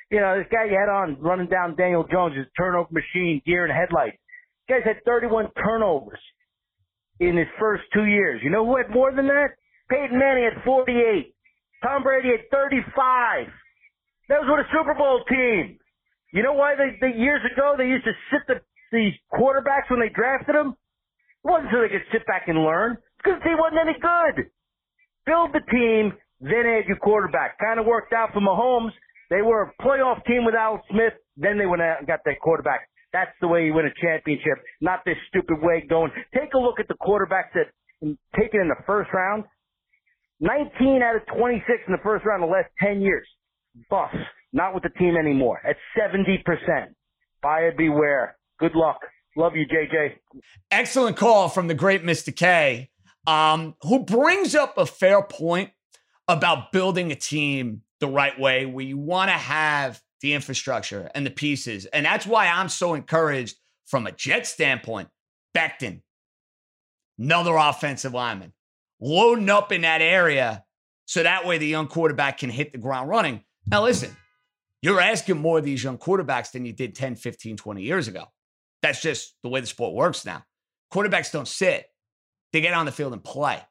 You 0.09 0.19
know, 0.19 0.37
this 0.37 0.47
guy 0.51 0.65
you 0.65 0.77
had 0.77 0.89
on 0.91 1.21
running 1.21 1.47
down 1.47 1.77
Daniel 1.77 2.05
Jones, 2.11 2.35
his 2.35 2.47
turnover 2.57 2.89
machine, 2.91 3.41
gear 3.45 3.63
and 3.63 3.71
headlights. 3.71 4.17
This 4.67 4.83
guy's 4.83 4.95
had 4.95 5.05
31 5.05 5.51
turnovers 5.63 6.19
in 7.21 7.37
his 7.37 7.47
first 7.57 7.83
two 7.93 8.05
years. 8.05 8.41
You 8.43 8.49
know 8.49 8.65
who 8.65 8.75
had 8.75 8.89
more 8.89 9.13
than 9.15 9.27
that? 9.27 9.51
Peyton 9.89 10.19
Manning 10.19 10.49
had 10.51 10.63
48. 10.65 11.33
Tom 11.83 12.03
Brady 12.03 12.29
had 12.29 12.49
35. 12.51 13.47
That 14.31 14.47
was 14.47 14.47
with 14.47 14.63
a 14.63 14.69
Super 14.71 14.95
Bowl 14.95 15.19
team. 15.27 15.75
You 16.31 16.39
know 16.39 16.55
why 16.55 16.79
they, 16.79 16.95
they 17.03 17.19
years 17.19 17.43
ago 17.43 17.75
they 17.75 17.91
used 17.91 18.07
to 18.07 18.15
sit 18.31 18.47
the 18.47 18.63
these 18.95 19.11
quarterbacks 19.27 19.91
when 19.91 19.99
they 19.99 20.07
drafted 20.07 20.55
them? 20.55 20.71
It 21.43 21.47
wasn't 21.51 21.67
so 21.75 21.83
they 21.83 21.91
could 21.91 22.07
sit 22.15 22.23
back 22.31 22.47
and 22.47 22.63
learn. 22.63 22.95
It's 22.95 23.23
because 23.23 23.43
he 23.43 23.51
wasn't 23.59 23.83
any 23.83 23.99
good. 23.99 24.47
Build 25.27 25.51
the 25.51 25.59
team, 25.67 26.15
then 26.39 26.63
add 26.63 26.87
your 26.87 26.95
quarterback. 27.03 27.59
Kind 27.59 27.75
of 27.79 27.85
worked 27.85 28.15
out 28.15 28.31
for 28.31 28.39
Mahomes. 28.39 28.95
They 29.29 29.43
were 29.43 29.67
a 29.67 29.83
playoff 29.83 30.23
team 30.23 30.47
with 30.47 30.55
Alex 30.55 30.87
Smith. 30.87 31.13
Then 31.35 31.59
they 31.59 31.67
went 31.67 31.81
out 31.83 31.99
and 31.99 32.07
got 32.07 32.23
their 32.23 32.39
quarterback. 32.39 32.87
That's 33.11 33.35
the 33.41 33.51
way 33.51 33.67
you 33.67 33.73
win 33.73 33.83
a 33.85 33.95
championship, 33.99 34.63
not 34.79 35.03
this 35.03 35.19
stupid 35.27 35.59
way 35.59 35.83
going. 35.83 36.11
Take 36.33 36.53
a 36.55 36.57
look 36.57 36.79
at 36.79 36.87
the 36.87 36.95
quarterbacks 36.95 37.51
that 37.55 37.67
taken 38.39 38.61
in 38.63 38.69
the 38.71 38.79
first 38.87 39.11
round. 39.11 39.43
19 40.39 41.03
out 41.03 41.17
of 41.19 41.27
26 41.35 41.67
in 41.87 41.91
the 41.91 41.99
first 42.01 42.23
round 42.25 42.43
in 42.43 42.49
the 42.49 42.55
last 42.55 42.71
10 42.79 43.01
years. 43.01 43.27
Bust. 43.89 44.15
Not 44.53 44.73
with 44.73 44.83
the 44.83 44.89
team 44.89 45.15
anymore. 45.17 45.61
At 45.67 45.77
70%. 45.97 46.43
Buyer 47.41 47.73
beware. 47.77 48.37
Good 48.59 48.75
luck. 48.75 48.99
Love 49.37 49.55
you, 49.55 49.65
JJ. 49.65 50.15
Excellent 50.69 51.17
call 51.17 51.47
from 51.47 51.67
the 51.67 51.73
great 51.73 52.03
Mr. 52.03 52.35
K, 52.35 52.89
um, 53.25 53.75
who 53.81 54.03
brings 54.03 54.55
up 54.55 54.77
a 54.77 54.85
fair 54.85 55.23
point 55.23 55.71
about 56.27 56.71
building 56.71 57.11
a 57.11 57.15
team 57.15 57.81
the 57.99 58.07
right 58.07 58.37
way, 58.39 58.65
where 58.65 58.85
you 58.85 58.97
want 58.97 59.29
to 59.29 59.37
have 59.37 60.01
the 60.21 60.33
infrastructure 60.33 61.09
and 61.15 61.25
the 61.25 61.31
pieces. 61.31 61.85
And 61.87 62.05
that's 62.05 62.27
why 62.27 62.47
I'm 62.47 62.69
so 62.69 62.93
encouraged 62.93 63.55
from 63.85 64.05
a 64.05 64.11
Jet 64.11 64.45
standpoint. 64.45 65.09
Becton, 65.55 66.01
another 67.17 67.55
offensive 67.55 68.13
lineman, 68.13 68.53
loading 68.99 69.49
up 69.49 69.71
in 69.71 69.81
that 69.81 70.01
area 70.01 70.63
so 71.05 71.23
that 71.23 71.45
way 71.45 71.57
the 71.57 71.67
young 71.67 71.87
quarterback 71.87 72.37
can 72.37 72.49
hit 72.49 72.71
the 72.71 72.77
ground 72.77 73.09
running. 73.09 73.43
Now, 73.67 73.83
listen, 73.83 74.15
you're 74.81 74.99
asking 74.99 75.37
more 75.37 75.59
of 75.59 75.63
these 75.63 75.83
young 75.83 75.97
quarterbacks 75.97 76.51
than 76.51 76.65
you 76.65 76.73
did 76.73 76.95
10, 76.95 77.15
15, 77.15 77.57
20 77.57 77.81
years 77.81 78.07
ago. 78.07 78.25
That's 78.81 79.01
just 79.01 79.35
the 79.43 79.49
way 79.49 79.61
the 79.61 79.67
sport 79.67 79.93
works 79.93 80.25
now. 80.25 80.43
Quarterbacks 80.91 81.31
don't 81.31 81.47
sit, 81.47 81.85
they 82.51 82.61
get 82.61 82.73
on 82.73 82.85
the 82.85 82.91
field 82.91 83.13
and 83.13 83.23
play. 83.23 83.61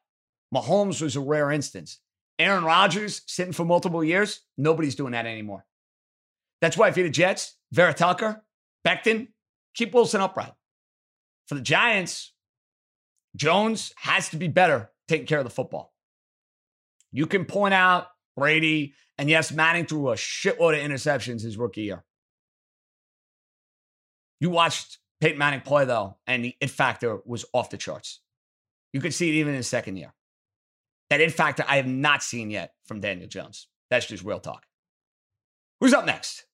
Mahomes 0.53 1.01
was 1.01 1.15
a 1.15 1.19
rare 1.19 1.51
instance. 1.51 1.99
Aaron 2.39 2.63
Rodgers 2.63 3.21
sitting 3.27 3.53
for 3.53 3.65
multiple 3.65 4.03
years, 4.03 4.41
nobody's 4.57 4.95
doing 4.95 5.11
that 5.11 5.25
anymore. 5.25 5.65
That's 6.61 6.77
why 6.77 6.87
if 6.87 6.97
you're 6.97 7.07
the 7.07 7.11
Jets, 7.11 7.57
Vera 7.71 7.93
Tucker, 7.93 8.43
Becton, 8.85 9.27
keep 9.75 9.93
Wilson 9.93 10.21
upright. 10.21 10.53
For 11.47 11.55
the 11.55 11.61
Giants, 11.61 12.33
Jones 13.35 13.93
has 13.97 14.29
to 14.29 14.37
be 14.37 14.47
better 14.47 14.91
taking 15.07 15.27
care 15.27 15.39
of 15.39 15.45
the 15.45 15.51
football. 15.51 15.93
You 17.11 17.27
can 17.27 17.45
point 17.45 17.73
out 17.73 18.07
Brady, 18.41 18.95
and 19.19 19.29
yes, 19.29 19.51
Manning 19.51 19.85
threw 19.85 20.09
a 20.09 20.15
shitload 20.15 20.73
of 20.73 20.83
interceptions 20.83 21.43
his 21.43 21.59
rookie 21.59 21.83
year. 21.83 22.03
You 24.39 24.49
watched 24.49 24.97
Peyton 25.19 25.37
Manning 25.37 25.61
play, 25.61 25.85
though, 25.85 26.17
and 26.25 26.43
the 26.43 26.55
it 26.59 26.71
factor 26.71 27.19
was 27.23 27.45
off 27.53 27.69
the 27.69 27.77
charts. 27.77 28.19
You 28.93 28.99
could 28.99 29.13
see 29.13 29.29
it 29.29 29.33
even 29.33 29.51
in 29.51 29.57
his 29.57 29.67
second 29.67 29.97
year. 29.97 30.15
That 31.11 31.21
in 31.21 31.29
factor 31.29 31.63
I 31.67 31.75
have 31.75 31.85
not 31.85 32.23
seen 32.23 32.49
yet 32.49 32.73
from 32.87 32.99
Daniel 32.99 33.27
Jones. 33.27 33.67
That's 33.91 34.07
just 34.07 34.23
real 34.23 34.39
talk. 34.39 34.65
Who's 35.79 35.93
up 35.93 36.07
next? 36.07 36.45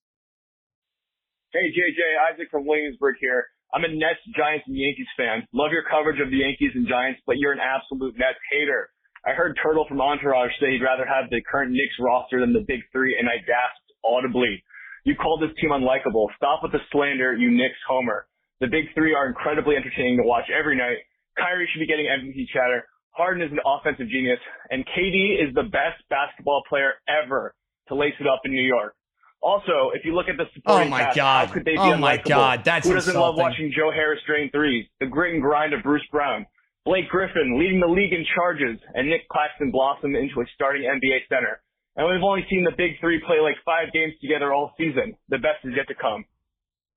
Hey, 1.54 1.72
JJ, 1.72 2.34
Isaac 2.34 2.50
from 2.52 2.68
Williamsburg 2.68 3.16
here. 3.22 3.46
I'm 3.74 3.86
a 3.86 3.88
Nets, 3.88 4.20
Giants, 4.36 4.66
and 4.68 4.76
Yankees 4.76 5.08
fan. 5.16 5.48
Love 5.54 5.72
your 5.72 5.84
coverage 5.90 6.20
of 6.20 6.32
the 6.32 6.38
Yankees 6.44 6.72
and 6.76 6.86
Giants, 6.86 7.22
but 7.26 7.38
you're 7.38 7.54
an 7.54 7.64
absolute 7.64 8.16
Nets 8.18 8.40
hater. 8.52 8.90
I 9.26 9.34
heard 9.34 9.58
Turtle 9.62 9.86
from 9.88 10.02
Entourage 10.02 10.52
say 10.60 10.72
he'd 10.72 10.84
rather 10.84 11.06
have 11.06 11.30
the 11.30 11.42
current 11.42 11.72
Knicks 11.72 11.96
roster 12.00 12.40
than 12.40 12.54
the 12.54 12.66
Big 12.68 12.82
Three, 12.92 13.18
and 13.18 13.28
I 13.28 13.38
gasped 13.38 13.92
audibly. 14.06 14.64
You 15.06 15.16
called 15.16 15.42
this 15.42 15.56
team 15.62 15.72
unlikable. 15.72 16.28
Stop 16.36 16.62
with 16.64 16.72
the 16.72 16.84
slander, 16.92 17.34
you 17.34 17.50
Knicks 17.52 17.80
homer. 17.88 18.28
The 18.60 18.68
Big 18.68 18.94
Three 18.94 19.14
are 19.14 19.28
incredibly 19.28 19.76
entertaining 19.76 20.18
to 20.18 20.24
watch 20.24 20.46
every 20.52 20.76
night. 20.76 20.98
Kyrie 21.38 21.70
should 21.72 21.80
be 21.80 21.88
getting 21.88 22.08
MVP 22.08 22.48
chatter. 22.54 22.86
Harden 23.12 23.42
is 23.42 23.52
an 23.52 23.60
offensive 23.66 24.08
genius, 24.10 24.40
and 24.70 24.86
KD 24.86 25.42
is 25.42 25.54
the 25.56 25.64
best 25.64 25.98
basketball 26.10 26.64
player 26.70 26.94
ever 27.10 27.56
to 27.88 27.96
lace 27.96 28.14
it 28.20 28.28
up 28.28 28.42
in 28.46 28.52
New 28.52 28.62
York. 28.62 28.94
Also, 29.42 29.92
if 29.94 30.04
you 30.04 30.16
look 30.16 30.28
at 30.30 30.38
the 30.38 30.46
supporting 30.54 30.88
oh 30.88 30.92
my 30.92 31.04
cast, 31.04 31.18
god, 31.18 31.48
how 31.48 31.54
could 31.54 31.66
they 31.66 31.74
be 31.74 31.78
oh 31.78 31.98
my 31.98 32.18
god, 32.18 32.64
that's 32.64 32.88
Who 32.88 32.94
doesn't 32.94 33.16
love 33.16 33.36
watching 33.38 33.72
Joe 33.76 33.92
Harris 33.92 34.20
drain 34.26 34.50
threes? 34.52 34.86
The 35.00 35.06
grit 35.06 35.34
and 35.34 35.42
grind 35.42 35.74
of 35.74 35.84
Bruce 35.84 36.06
Brown, 36.12 36.46
Blake 36.88 37.10
Griffin 37.10 37.60
leading 37.60 37.82
the 37.82 37.92
league 37.92 38.14
in 38.14 38.24
charges, 38.34 38.80
and 38.96 39.10
Nick 39.10 39.28
Claxton 39.28 39.72
blossom 39.72 40.16
into 40.16 40.40
a 40.40 40.46
starting 40.56 40.84
NBA 40.84 41.28
center. 41.28 41.60
And 41.98 42.08
we've 42.08 42.24
only 42.24 42.46
seen 42.50 42.64
the 42.64 42.72
big 42.78 42.96
three 43.02 43.22
play 43.28 43.42
like 43.44 43.56
five 43.66 43.92
games 43.92 44.14
together 44.22 44.54
all 44.54 44.72
season. 44.78 45.14
The 45.28 45.38
best 45.38 45.66
is 45.66 45.74
yet 45.76 45.90
to 45.90 45.96
come. 45.96 46.24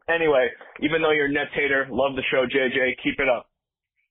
Anyway, 0.08 0.46
even 0.80 1.02
though 1.02 1.10
you're 1.10 1.26
a 1.26 1.32
Nets 1.32 1.50
hater, 1.54 1.88
love 1.90 2.14
the 2.14 2.22
show, 2.30 2.46
JJ. 2.46 3.02
Keep 3.02 3.18
it 3.18 3.28
up. 3.28 3.50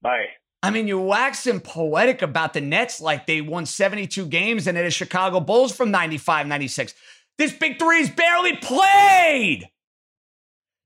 Bye. 0.02 0.26
I 0.62 0.72
mean, 0.72 0.86
you're 0.88 1.00
waxing 1.00 1.62
poetic 1.62 2.22
about 2.22 2.52
the 2.52 2.62
Nets 2.62 3.00
like 3.00 3.26
they 3.26 3.40
won 3.40 3.66
72 3.66 4.26
games 4.26 4.68
and 4.68 4.76
they're 4.76 4.92
Chicago 4.92 5.40
Bulls 5.40 5.74
from 5.74 5.92
95, 5.92 6.48
96. 6.48 6.94
This 7.38 7.54
big 7.54 7.80
three's 7.80 8.10
barely 8.10 8.58
played. 8.58 9.70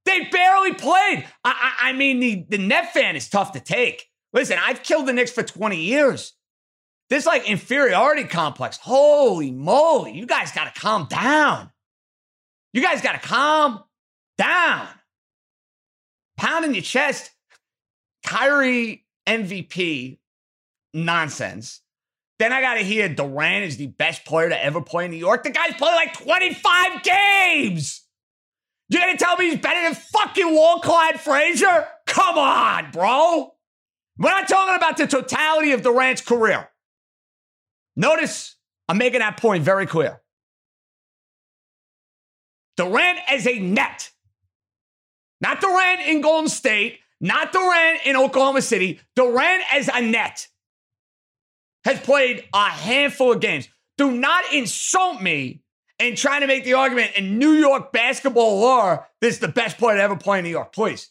They 0.06 0.26
barely 0.26 0.74
played. 0.74 1.26
I, 1.44 1.74
I, 1.82 1.90
I 1.90 1.94
mean, 1.94 2.20
the, 2.20 2.46
the 2.48 2.58
net 2.60 2.94
fan 2.94 3.16
is 3.16 3.28
tough 3.28 3.54
to 3.54 3.60
take. 3.60 4.06
Listen, 4.34 4.58
I've 4.62 4.84
killed 4.84 5.08
the 5.08 5.14
Knicks 5.14 5.32
for 5.32 5.44
20 5.44 5.78
years. 5.78 6.34
This 7.10 7.26
like 7.26 7.48
inferiority 7.48 8.24
complex. 8.24 8.78
Holy 8.78 9.52
moly. 9.52 10.14
You 10.14 10.26
guys 10.26 10.52
got 10.52 10.74
to 10.74 10.80
calm 10.80 11.08
down. 11.10 11.72
You 12.74 12.82
guys 12.82 13.02
got 13.02 13.14
to 13.14 13.28
calm 13.28 13.84
down. 14.38 14.88
Pounding 16.38 16.74
your 16.74 16.82
chest. 16.82 17.30
Kyrie 18.26 19.06
MVP 19.28 20.18
nonsense. 20.94 21.82
Then 22.40 22.52
I 22.52 22.62
got 22.62 22.76
to 22.76 22.82
hear 22.82 23.08
Durant 23.08 23.66
is 23.66 23.78
the 23.78 23.88
best 23.88 24.26
player 24.26 24.50
to 24.50 24.64
ever 24.64 24.82
play 24.82 25.06
in 25.06 25.12
New 25.12 25.18
York. 25.18 25.44
The 25.44 25.52
guy's 25.52 25.76
played 25.76 25.94
like 25.94 26.18
25 26.18 27.04
games. 27.04 28.02
You're 28.90 29.02
going 29.02 29.16
to 29.16 29.24
tell 29.24 29.38
me 29.38 29.52
he's 29.52 29.60
better 29.60 29.82
than 29.82 29.94
fucking 29.94 30.54
Walt 30.54 30.84
Clyde 30.84 31.20
Frazier? 31.20 31.88
Come 32.08 32.38
on, 32.38 32.92
bro. 32.92 33.54
We're 34.18 34.30
not 34.30 34.48
talking 34.48 34.76
about 34.76 34.98
the 34.98 35.08
totality 35.08 35.72
of 35.72 35.82
Durant's 35.82 36.22
career. 36.22 36.70
Notice 37.96 38.56
I'm 38.88 38.98
making 38.98 39.20
that 39.20 39.38
point 39.38 39.64
very 39.64 39.86
clear. 39.86 40.22
Durant 42.78 43.20
as 43.28 43.46
a 43.48 43.60
net, 43.60 44.12
not 45.42 45.62
Durant 45.62 46.02
in 46.02 46.22
Golden 46.22 46.50
State, 46.50 47.00
not 47.22 47.52
Durant 47.52 48.02
in 48.06 48.16
Oklahoma 48.16 48.62
City, 48.62 49.00
Durant 49.16 49.64
as 49.72 49.90
a 49.94 50.02
net 50.02 50.48
has 51.86 52.00
played 52.00 52.44
a 52.54 52.70
handful 52.70 53.34
of 53.34 53.40
games. 53.40 53.68
Do 53.98 54.12
not 54.12 54.52
insult 54.54 55.22
me 55.22 55.64
and 56.00 56.18
trying 56.18 56.42
to 56.42 56.48
make 56.48 56.64
the 56.64 56.74
argument 56.74 57.12
in 57.16 57.38
New 57.38 57.52
York 57.52 57.92
basketball 57.92 58.60
lore, 58.60 59.08
this 59.22 59.36
is 59.36 59.40
the 59.40 59.48
best 59.48 59.78
player 59.78 59.98
to 59.98 60.04
ever 60.04 60.16
play 60.16 60.40
in 60.40 60.44
New 60.44 60.50
York. 60.50 60.74
Please. 60.74 61.10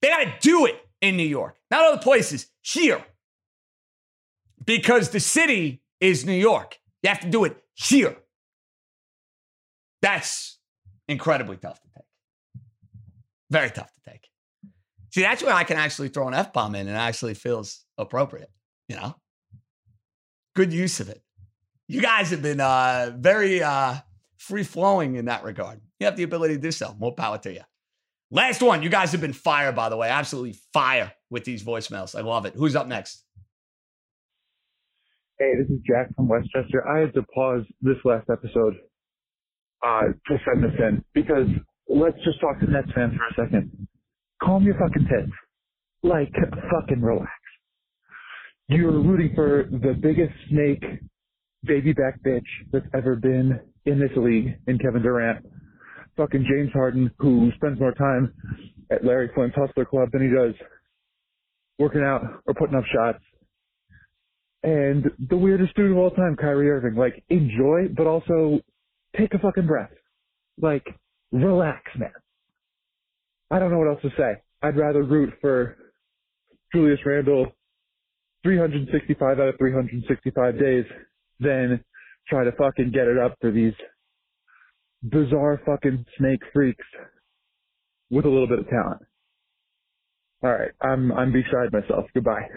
They 0.00 0.08
got 0.08 0.24
to 0.24 0.32
do 0.40 0.66
it 0.66 0.76
in 1.00 1.16
New 1.16 1.22
York, 1.26 1.56
not 1.72 1.86
other 1.86 2.02
places, 2.02 2.46
here. 2.60 3.04
Because 4.64 5.08
the 5.08 5.18
city 5.18 5.82
is 6.00 6.24
New 6.24 6.32
York. 6.34 6.78
You 7.02 7.08
have 7.08 7.20
to 7.20 7.30
do 7.30 7.44
it 7.44 7.56
here. 7.74 8.16
That's 10.02 10.58
incredibly 11.08 11.56
tough 11.56 11.80
to 11.80 11.88
take. 11.96 12.04
Very 13.50 13.70
tough 13.70 13.90
to 13.94 14.10
take. 14.10 14.28
See, 15.12 15.22
that's 15.22 15.42
where 15.42 15.54
I 15.54 15.64
can 15.64 15.78
actually 15.78 16.08
throw 16.08 16.28
an 16.28 16.34
F 16.34 16.52
bomb 16.52 16.74
in 16.74 16.88
and 16.88 16.96
actually 16.96 17.34
feels 17.34 17.84
appropriate, 17.98 18.50
you 18.88 18.96
know? 18.96 19.16
Good 20.54 20.72
use 20.72 21.00
of 21.00 21.08
it. 21.08 21.22
You 21.88 22.02
guys 22.02 22.30
have 22.30 22.42
been 22.42 22.60
uh, 22.60 23.12
very 23.16 23.62
uh, 23.62 23.96
free 24.36 24.64
flowing 24.64 25.16
in 25.16 25.24
that 25.24 25.42
regard. 25.42 25.80
You 25.98 26.04
have 26.04 26.16
the 26.16 26.22
ability 26.22 26.54
to 26.54 26.60
do 26.60 26.70
so. 26.70 26.94
More 26.98 27.14
power 27.14 27.38
to 27.38 27.52
you. 27.52 27.62
Last 28.30 28.62
one. 28.62 28.82
You 28.82 28.90
guys 28.90 29.12
have 29.12 29.20
been 29.20 29.32
fire, 29.32 29.72
by 29.72 29.88
the 29.88 29.96
way. 29.96 30.08
Absolutely 30.08 30.56
fire 30.72 31.12
with 31.32 31.44
these 31.44 31.64
voicemails. 31.64 32.14
I 32.14 32.20
love 32.20 32.44
it. 32.46 32.54
Who's 32.54 32.76
up 32.76 32.86
next? 32.86 33.24
Hey, 35.38 35.54
this 35.58 35.68
is 35.68 35.82
Jack 35.84 36.14
from 36.14 36.28
Westchester. 36.28 36.86
I 36.86 37.00
had 37.00 37.14
to 37.14 37.22
pause 37.34 37.64
this 37.80 37.96
last 38.04 38.28
episode 38.30 38.74
uh, 39.84 40.02
to 40.28 40.38
send 40.44 40.62
this 40.62 40.78
in 40.78 41.02
because 41.14 41.48
let's 41.88 42.18
just 42.24 42.38
talk 42.40 42.60
to 42.60 42.70
Nets 42.70 42.88
fans 42.94 43.14
for 43.16 43.42
a 43.42 43.46
second. 43.46 43.88
Calm 44.42 44.64
your 44.64 44.74
fucking 44.74 45.08
tits. 45.08 45.32
Like, 46.04 46.32
fucking 46.70 47.00
relax. 47.00 47.30
You're 48.68 48.92
rooting 48.92 49.32
for 49.34 49.68
the 49.70 49.94
biggest 50.00 50.32
snake 50.50 50.84
baby 51.64 51.92
back 51.92 52.22
bitch 52.22 52.46
that's 52.72 52.86
ever 52.94 53.16
been 53.16 53.58
in 53.86 53.98
this 53.98 54.10
league 54.16 54.54
in 54.66 54.78
Kevin 54.78 55.02
Durant. 55.02 55.44
Fucking 56.16 56.44
James 56.48 56.70
Harden, 56.72 57.10
who 57.18 57.50
spends 57.56 57.80
more 57.80 57.94
time 57.94 58.32
at 58.90 59.04
Larry 59.04 59.30
Flynt's 59.34 59.54
Hustler 59.56 59.86
Club 59.86 60.10
than 60.12 60.22
he 60.22 60.28
does 60.28 60.54
working 61.78 62.02
out 62.02 62.22
or 62.46 62.54
putting 62.54 62.76
up 62.76 62.84
shots. 62.92 63.22
And 64.62 65.04
the 65.28 65.36
weirdest 65.36 65.74
dude 65.74 65.90
of 65.90 65.96
all 65.96 66.10
time, 66.10 66.36
Kyrie 66.36 66.70
Irving. 66.70 66.94
Like, 66.94 67.24
enjoy, 67.28 67.88
but 67.96 68.06
also 68.06 68.60
take 69.18 69.34
a 69.34 69.38
fucking 69.38 69.66
breath. 69.66 69.90
Like, 70.60 70.86
relax, 71.32 71.82
man. 71.98 72.12
I 73.50 73.58
don't 73.58 73.70
know 73.70 73.78
what 73.78 73.88
else 73.88 74.02
to 74.02 74.10
say. 74.16 74.42
I'd 74.62 74.76
rather 74.76 75.02
root 75.02 75.34
for 75.40 75.76
Julius 76.72 77.00
Randle 77.04 77.52
365 78.44 79.40
out 79.40 79.48
of 79.48 79.58
365 79.58 80.58
days 80.58 80.84
than 81.40 81.84
try 82.28 82.44
to 82.44 82.52
fucking 82.52 82.92
get 82.92 83.08
it 83.08 83.18
up 83.18 83.36
for 83.40 83.50
these 83.50 83.74
bizarre 85.02 85.60
fucking 85.66 86.04
snake 86.18 86.40
freaks 86.52 86.86
with 88.10 88.24
a 88.24 88.28
little 88.28 88.46
bit 88.46 88.60
of 88.60 88.68
talent. 88.68 89.02
All 90.42 90.50
right, 90.50 90.72
I'm 90.80 91.12
I'm 91.12 91.32
beside 91.32 91.72
myself. 91.72 92.06
Goodbye. 92.14 92.48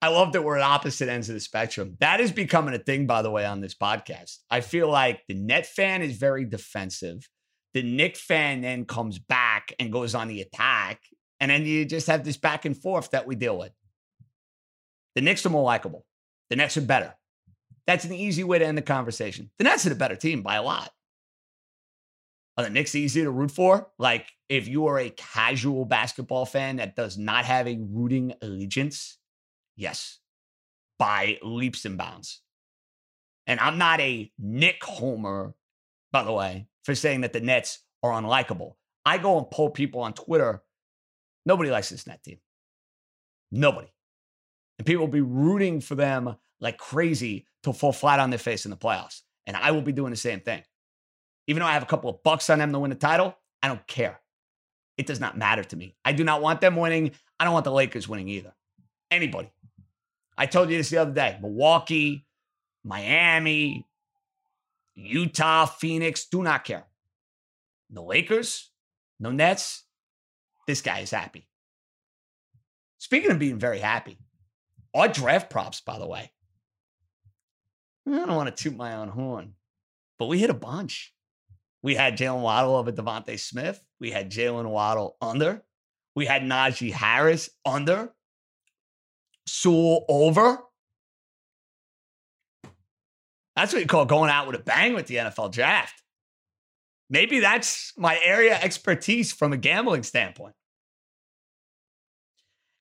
I 0.00 0.08
love 0.08 0.32
that 0.32 0.42
we're 0.42 0.56
at 0.56 0.62
opposite 0.62 1.08
ends 1.08 1.28
of 1.28 1.34
the 1.34 1.40
spectrum. 1.40 1.96
That 2.00 2.20
is 2.20 2.32
becoming 2.32 2.74
a 2.74 2.78
thing, 2.78 3.06
by 3.06 3.22
the 3.22 3.30
way, 3.30 3.44
on 3.44 3.60
this 3.60 3.74
podcast. 3.74 4.38
I 4.50 4.60
feel 4.60 4.90
like 4.90 5.22
the 5.28 5.34
net 5.34 5.66
fan 5.66 6.02
is 6.02 6.16
very 6.16 6.44
defensive. 6.44 7.28
The 7.74 7.82
Knick 7.82 8.16
fan 8.16 8.62
then 8.62 8.86
comes 8.86 9.18
back 9.18 9.74
and 9.78 9.92
goes 9.92 10.14
on 10.14 10.28
the 10.28 10.40
attack. 10.40 11.02
And 11.40 11.50
then 11.50 11.66
you 11.66 11.84
just 11.84 12.06
have 12.06 12.24
this 12.24 12.38
back 12.38 12.64
and 12.64 12.76
forth 12.76 13.10
that 13.10 13.26
we 13.26 13.36
deal 13.36 13.58
with. 13.58 13.72
The 15.14 15.20
Knicks 15.20 15.44
are 15.44 15.50
more 15.50 15.64
likable. 15.64 16.06
The 16.48 16.56
Nets 16.56 16.76
are 16.76 16.82
better. 16.82 17.14
That's 17.86 18.04
an 18.04 18.14
easy 18.14 18.44
way 18.44 18.58
to 18.58 18.66
end 18.66 18.78
the 18.78 18.82
conversation. 18.82 19.50
The 19.58 19.64
Nets 19.64 19.84
are 19.86 19.90
the 19.90 19.94
better 19.94 20.16
team 20.16 20.42
by 20.42 20.56
a 20.56 20.62
lot. 20.62 20.90
Are 22.56 22.64
the 22.64 22.70
Knicks 22.70 22.94
easy 22.94 23.22
to 23.22 23.30
root 23.30 23.50
for? 23.50 23.90
Like, 23.98 24.32
if 24.48 24.66
you 24.66 24.86
are 24.86 24.98
a 24.98 25.10
casual 25.10 25.84
basketball 25.84 26.46
fan 26.46 26.76
that 26.76 26.96
does 26.96 27.18
not 27.18 27.44
have 27.44 27.68
a 27.68 27.78
rooting 27.78 28.34
allegiance, 28.40 29.18
yes, 29.76 30.18
by 30.98 31.38
leaps 31.42 31.84
and 31.84 31.98
bounds. 31.98 32.40
And 33.46 33.60
I'm 33.60 33.78
not 33.78 34.00
a 34.00 34.32
Knick 34.38 34.82
Homer, 34.82 35.54
by 36.12 36.22
the 36.22 36.32
way, 36.32 36.68
for 36.82 36.94
saying 36.94 37.20
that 37.20 37.32
the 37.32 37.40
Nets 37.40 37.80
are 38.02 38.10
unlikable. 38.10 38.74
I 39.04 39.18
go 39.18 39.38
and 39.38 39.50
poll 39.50 39.70
people 39.70 40.00
on 40.00 40.14
Twitter. 40.14 40.62
Nobody 41.44 41.70
likes 41.70 41.90
this 41.90 42.06
net 42.06 42.22
team. 42.22 42.38
Nobody. 43.52 43.88
And 44.78 44.86
people 44.86 45.04
will 45.04 45.12
be 45.12 45.20
rooting 45.20 45.80
for 45.80 45.94
them 45.94 46.36
like 46.60 46.78
crazy 46.78 47.46
to 47.62 47.72
fall 47.72 47.92
flat 47.92 48.18
on 48.18 48.30
their 48.30 48.38
face 48.38 48.64
in 48.64 48.70
the 48.70 48.76
playoffs. 48.76 49.20
And 49.46 49.56
I 49.56 49.70
will 49.70 49.82
be 49.82 49.92
doing 49.92 50.10
the 50.10 50.16
same 50.16 50.40
thing. 50.40 50.62
Even 51.46 51.60
though 51.60 51.66
I 51.66 51.72
have 51.74 51.82
a 51.82 51.86
couple 51.86 52.10
of 52.10 52.22
bucks 52.22 52.50
on 52.50 52.58
them 52.58 52.72
to 52.72 52.78
win 52.78 52.90
the 52.90 52.96
title, 52.96 53.36
I 53.62 53.68
don't 53.68 53.86
care. 53.86 54.20
It 54.96 55.06
does 55.06 55.20
not 55.20 55.36
matter 55.36 55.62
to 55.62 55.76
me. 55.76 55.94
I 56.04 56.12
do 56.12 56.24
not 56.24 56.42
want 56.42 56.60
them 56.60 56.76
winning. 56.76 57.12
I 57.38 57.44
don't 57.44 57.52
want 57.52 57.64
the 57.64 57.72
Lakers 57.72 58.08
winning 58.08 58.28
either. 58.28 58.54
Anybody. 59.10 59.50
I 60.38 60.46
told 60.46 60.70
you 60.70 60.76
this 60.76 60.90
the 60.90 60.98
other 60.98 61.12
day 61.12 61.38
Milwaukee, 61.40 62.26
Miami, 62.84 63.86
Utah, 64.94 65.66
Phoenix, 65.66 66.26
do 66.26 66.42
not 66.42 66.64
care. 66.64 66.84
No 67.90 68.04
Lakers, 68.04 68.70
no 69.20 69.30
Nets. 69.30 69.84
This 70.66 70.80
guy 70.80 71.00
is 71.00 71.10
happy. 71.10 71.46
Speaking 72.98 73.30
of 73.30 73.38
being 73.38 73.58
very 73.58 73.78
happy, 73.78 74.18
our 74.94 75.06
draft 75.06 75.50
props, 75.50 75.80
by 75.80 75.98
the 75.98 76.06
way, 76.06 76.32
I 78.06 78.10
don't 78.10 78.34
want 78.34 78.54
to 78.54 78.62
toot 78.62 78.76
my 78.76 78.96
own 78.96 79.08
horn, 79.08 79.54
but 80.18 80.26
we 80.26 80.38
hit 80.38 80.50
a 80.50 80.54
bunch. 80.54 81.12
We 81.82 81.94
had 81.94 82.16
Jaylen 82.16 82.42
Waddle 82.42 82.76
over 82.76 82.92
DeVonta 82.92 83.38
Smith. 83.38 83.82
We 84.00 84.10
had 84.10 84.30
Jaylen 84.30 84.68
Waddle 84.68 85.16
under. 85.20 85.62
We 86.14 86.26
had 86.26 86.42
Najee 86.42 86.92
Harris 86.92 87.50
under. 87.64 88.12
Sewell 89.46 90.04
over. 90.08 90.58
That's 93.54 93.72
what 93.72 93.80
you 93.80 93.86
call 93.86 94.04
going 94.04 94.30
out 94.30 94.46
with 94.46 94.56
a 94.56 94.62
bang 94.62 94.94
with 94.94 95.06
the 95.06 95.16
NFL 95.16 95.52
draft. 95.52 96.02
Maybe 97.08 97.40
that's 97.40 97.92
my 97.96 98.18
area 98.22 98.58
expertise 98.60 99.32
from 99.32 99.52
a 99.52 99.56
gambling 99.56 100.02
standpoint. 100.02 100.54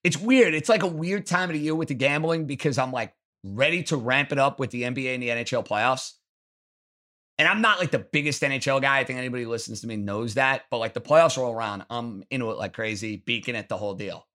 It's 0.04 0.18
weird. 0.18 0.54
It's 0.54 0.70
like 0.70 0.84
a 0.84 0.88
weird 0.88 1.26
time 1.26 1.50
of 1.50 1.54
the 1.54 1.60
year 1.60 1.76
with 1.76 1.88
the 1.88 1.96
gambling 1.96 2.46
because 2.46 2.78
I'm 2.78 2.92
like 2.92 3.14
ready 3.44 3.84
to 3.84 3.98
ramp 3.98 4.32
it 4.32 4.40
up 4.40 4.60
with 4.60 4.72
the 4.72 4.84
NBA 4.84 5.14
and 5.14 5.24
the 5.24 5.30
NHL 5.30 5.66
playoffs. 5.66 6.14
And 7.38 7.48
I'm 7.48 7.62
not 7.62 7.80
like 7.80 7.92
the 7.92 8.00
biggest 8.00 8.42
NHL 8.42 8.82
guy. 8.82 9.00
I 9.00 9.04
think 9.04 9.20
anybody 9.20 9.46
listens 9.46 9.82
to 9.82 9.88
me 9.88 9.98
knows 9.98 10.36
that. 10.36 10.64
But 10.72 10.78
like 10.78 10.94
the 10.94 11.02
playoffs 11.02 11.38
roll 11.38 11.54
around, 11.54 11.86
I'm 11.90 12.24
into 12.30 12.50
it 12.52 12.58
like 12.58 12.74
crazy, 12.74 13.18
beaking 13.18 13.56
it 13.56 13.68
the 13.68 13.78
whole 13.78 13.94
deal. 13.94 14.26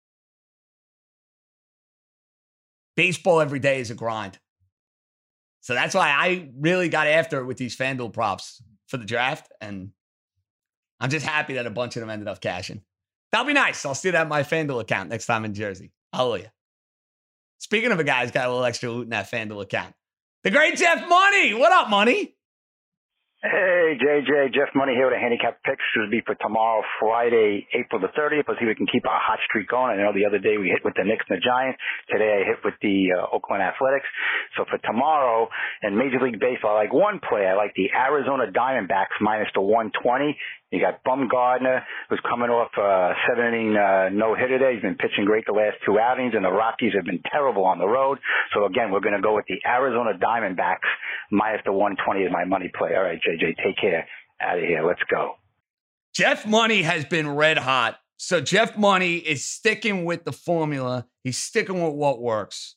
baseball 3.00 3.40
every 3.40 3.58
day 3.58 3.80
is 3.80 3.90
a 3.90 3.94
grind. 3.94 4.38
So 5.62 5.72
that's 5.72 5.94
why 5.94 6.10
I 6.10 6.50
really 6.58 6.90
got 6.90 7.06
after 7.06 7.40
it 7.40 7.46
with 7.46 7.56
these 7.56 7.74
FanDuel 7.74 8.12
props 8.12 8.62
for 8.88 8.98
the 8.98 9.06
draft. 9.06 9.50
And 9.58 9.92
I'm 11.00 11.08
just 11.08 11.24
happy 11.24 11.54
that 11.54 11.66
a 11.66 11.70
bunch 11.70 11.96
of 11.96 12.00
them 12.00 12.10
ended 12.10 12.28
up 12.28 12.42
cashing. 12.42 12.82
That'll 13.32 13.46
be 13.46 13.54
nice. 13.54 13.86
I'll 13.86 13.94
see 13.94 14.10
that 14.10 14.24
in 14.24 14.28
my 14.28 14.42
FanDuel 14.42 14.82
account 14.82 15.08
next 15.08 15.24
time 15.24 15.46
in 15.46 15.54
Jersey. 15.54 15.92
Hallelujah. 16.12 16.52
Speaking 17.56 17.90
of 17.90 18.00
a 18.00 18.04
guy 18.04 18.20
who's 18.20 18.32
got 18.32 18.46
a 18.46 18.50
little 18.50 18.66
extra 18.66 18.90
loot 18.90 19.04
in 19.04 19.10
that 19.10 19.30
FanDuel 19.30 19.62
account, 19.62 19.94
the 20.44 20.50
great 20.50 20.76
Jeff 20.76 21.08
Money. 21.08 21.54
What 21.54 21.72
up, 21.72 21.88
Money? 21.88 22.36
Hey, 23.40 23.96
JJ, 23.96 24.52
Jeff 24.52 24.68
Money 24.74 24.92
here 24.92 25.08
with 25.08 25.16
a 25.16 25.18
handicap 25.18 25.64
pick. 25.64 25.80
Will 25.96 26.10
be 26.10 26.20
for 26.26 26.34
tomorrow, 26.44 26.84
Friday, 27.00 27.66
April 27.72 27.98
the 27.98 28.12
30th. 28.12 28.44
Let's 28.44 28.60
see 28.60 28.68
if 28.68 28.68
we 28.68 28.74
can 28.74 28.84
keep 28.84 29.08
our 29.08 29.16
hot 29.16 29.38
streak 29.48 29.66
going. 29.66 29.96
I 29.96 30.04
know 30.04 30.12
the 30.12 30.28
other 30.28 30.36
day 30.36 30.60
we 30.60 30.68
hit 30.68 30.84
with 30.84 30.92
the 30.92 31.08
Knicks 31.08 31.24
and 31.24 31.40
the 31.40 31.40
Giants. 31.40 31.80
Today 32.12 32.36
I 32.36 32.44
hit 32.44 32.60
with 32.60 32.76
the 32.84 33.16
uh, 33.16 33.32
Oakland 33.32 33.64
Athletics. 33.64 34.04
So 34.60 34.68
for 34.68 34.76
tomorrow 34.84 35.48
in 35.80 35.96
Major 35.96 36.20
League 36.20 36.36
Baseball, 36.36 36.76
I 36.76 36.84
like 36.84 36.92
one 36.92 37.16
play. 37.16 37.48
I 37.48 37.56
like 37.56 37.72
the 37.80 37.88
Arizona 37.96 38.52
Diamondbacks 38.52 39.16
minus 39.24 39.48
the 39.56 39.64
120. 39.64 40.36
You 40.70 40.80
got 40.80 41.02
Bumgarner, 41.02 41.82
who's 42.08 42.20
coming 42.28 42.48
off 42.48 42.70
a 42.78 43.14
seven 43.26 43.52
inning 43.52 43.76
uh, 43.76 44.08
no 44.10 44.36
hitter 44.36 44.58
there. 44.58 44.72
He's 44.72 44.82
been 44.82 44.94
pitching 44.94 45.24
great 45.24 45.44
the 45.46 45.52
last 45.52 45.76
two 45.84 45.98
outings, 45.98 46.32
and 46.34 46.44
the 46.44 46.50
Rockies 46.50 46.92
have 46.94 47.04
been 47.04 47.20
terrible 47.30 47.64
on 47.64 47.78
the 47.78 47.88
road. 47.88 48.18
So 48.54 48.66
again, 48.66 48.92
we're 48.92 49.00
going 49.00 49.16
to 49.16 49.20
go 49.20 49.34
with 49.34 49.46
the 49.48 49.58
Arizona 49.66 50.12
Diamondbacks 50.14 50.86
minus 51.32 51.60
the 51.64 51.72
120 51.72 52.20
is 52.20 52.30
my 52.32 52.44
money 52.44 52.70
play. 52.78 52.94
All 52.94 53.02
right, 53.02 53.18
JJ, 53.18 53.56
take 53.64 53.78
care. 53.80 54.06
Out 54.40 54.58
of 54.58 54.64
here. 54.64 54.86
Let's 54.86 55.02
go. 55.10 55.34
Jeff 56.14 56.46
Money 56.46 56.82
has 56.82 57.04
been 57.04 57.28
red 57.28 57.58
hot. 57.58 57.98
So 58.16 58.40
Jeff 58.40 58.76
Money 58.76 59.16
is 59.16 59.44
sticking 59.44 60.04
with 60.04 60.24
the 60.24 60.32
formula. 60.32 61.06
He's 61.24 61.38
sticking 61.38 61.82
with 61.82 61.94
what 61.94 62.20
works. 62.20 62.76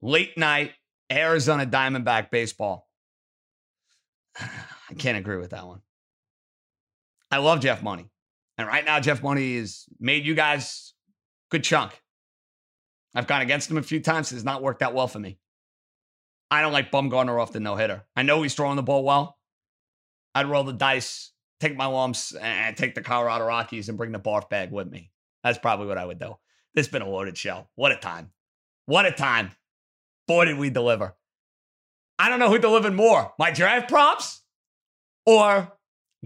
Late 0.00 0.38
night 0.38 0.72
Arizona 1.10 1.66
Diamondback 1.66 2.30
baseball. 2.30 2.88
I 4.40 4.94
can't 4.96 5.18
agree 5.18 5.38
with 5.38 5.50
that 5.50 5.66
one. 5.66 5.80
I 7.30 7.38
love 7.38 7.60
Jeff 7.60 7.82
Money. 7.82 8.10
And 8.58 8.66
right 8.66 8.84
now, 8.84 9.00
Jeff 9.00 9.22
Money 9.22 9.58
has 9.58 9.84
made 10.00 10.24
you 10.24 10.34
guys 10.34 10.94
good 11.50 11.64
chunk. 11.64 12.00
I've 13.14 13.26
gone 13.26 13.42
against 13.42 13.70
him 13.70 13.78
a 13.78 13.82
few 13.82 14.00
times. 14.00 14.30
It 14.30 14.36
has 14.36 14.44
not 14.44 14.62
worked 14.62 14.82
out 14.82 14.94
well 14.94 15.08
for 15.08 15.18
me. 15.18 15.38
I 16.50 16.60
don't 16.62 16.72
like 16.72 16.92
Bumgarner 16.92 17.40
off 17.40 17.52
the 17.52 17.60
no 17.60 17.76
hitter. 17.76 18.04
I 18.14 18.22
know 18.22 18.42
he's 18.42 18.54
throwing 18.54 18.76
the 18.76 18.82
ball 18.82 19.04
well. 19.04 19.38
I'd 20.34 20.46
roll 20.46 20.64
the 20.64 20.72
dice, 20.72 21.32
take 21.60 21.76
my 21.76 21.86
lumps, 21.86 22.34
and 22.34 22.76
take 22.76 22.94
the 22.94 23.02
Colorado 23.02 23.46
Rockies 23.46 23.88
and 23.88 23.98
bring 23.98 24.12
the 24.12 24.20
barf 24.20 24.48
bag 24.48 24.70
with 24.70 24.88
me. 24.88 25.10
That's 25.42 25.58
probably 25.58 25.86
what 25.86 25.98
I 25.98 26.04
would 26.04 26.18
do. 26.18 26.36
This 26.74 26.86
has 26.86 26.92
been 26.92 27.02
a 27.02 27.08
loaded 27.08 27.38
show. 27.38 27.68
What 27.74 27.92
a 27.92 27.96
time. 27.96 28.30
What 28.84 29.06
a 29.06 29.12
time. 29.12 29.52
Boy, 30.28 30.44
did 30.44 30.58
we 30.58 30.70
deliver. 30.70 31.16
I 32.18 32.28
don't 32.28 32.38
know 32.38 32.50
who 32.50 32.58
delivered 32.58 32.94
more 32.94 33.32
my 33.38 33.50
draft 33.50 33.88
props 33.88 34.42
or 35.24 35.72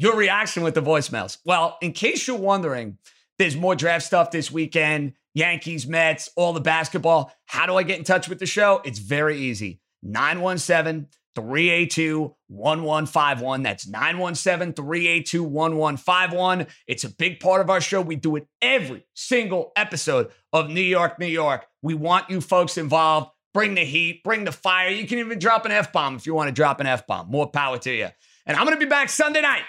your 0.00 0.16
reaction 0.16 0.62
with 0.62 0.74
the 0.74 0.80
voicemails. 0.80 1.36
Well, 1.44 1.76
in 1.82 1.92
case 1.92 2.26
you're 2.26 2.38
wondering, 2.38 2.96
there's 3.38 3.54
more 3.54 3.76
draft 3.76 4.06
stuff 4.06 4.30
this 4.30 4.50
weekend 4.50 5.12
Yankees, 5.34 5.86
Mets, 5.86 6.30
all 6.36 6.54
the 6.54 6.60
basketball. 6.60 7.32
How 7.44 7.66
do 7.66 7.76
I 7.76 7.82
get 7.82 7.98
in 7.98 8.04
touch 8.04 8.26
with 8.26 8.38
the 8.38 8.46
show? 8.46 8.80
It's 8.82 8.98
very 8.98 9.36
easy 9.36 9.80
917 10.02 11.06
382 11.36 12.34
1151. 12.48 13.62
That's 13.62 13.86
917 13.86 14.72
382 14.72 15.42
1151. 15.42 16.66
It's 16.86 17.04
a 17.04 17.10
big 17.10 17.38
part 17.38 17.60
of 17.60 17.68
our 17.68 17.82
show. 17.82 18.00
We 18.00 18.16
do 18.16 18.36
it 18.36 18.48
every 18.62 19.04
single 19.12 19.70
episode 19.76 20.30
of 20.54 20.70
New 20.70 20.80
York, 20.80 21.18
New 21.18 21.26
York. 21.26 21.66
We 21.82 21.92
want 21.92 22.30
you 22.30 22.40
folks 22.40 22.78
involved. 22.78 23.30
Bring 23.52 23.74
the 23.74 23.84
heat, 23.84 24.24
bring 24.24 24.44
the 24.44 24.52
fire. 24.52 24.88
You 24.88 25.06
can 25.06 25.18
even 25.18 25.38
drop 25.38 25.66
an 25.66 25.72
F 25.72 25.92
bomb 25.92 26.16
if 26.16 26.26
you 26.26 26.34
want 26.34 26.48
to 26.48 26.52
drop 26.52 26.80
an 26.80 26.86
F 26.86 27.06
bomb. 27.06 27.30
More 27.30 27.50
power 27.50 27.76
to 27.78 27.92
you. 27.92 28.08
And 28.46 28.56
I'm 28.56 28.64
going 28.64 28.76
to 28.78 28.84
be 28.84 28.88
back 28.88 29.10
Sunday 29.10 29.42
night. 29.42 29.62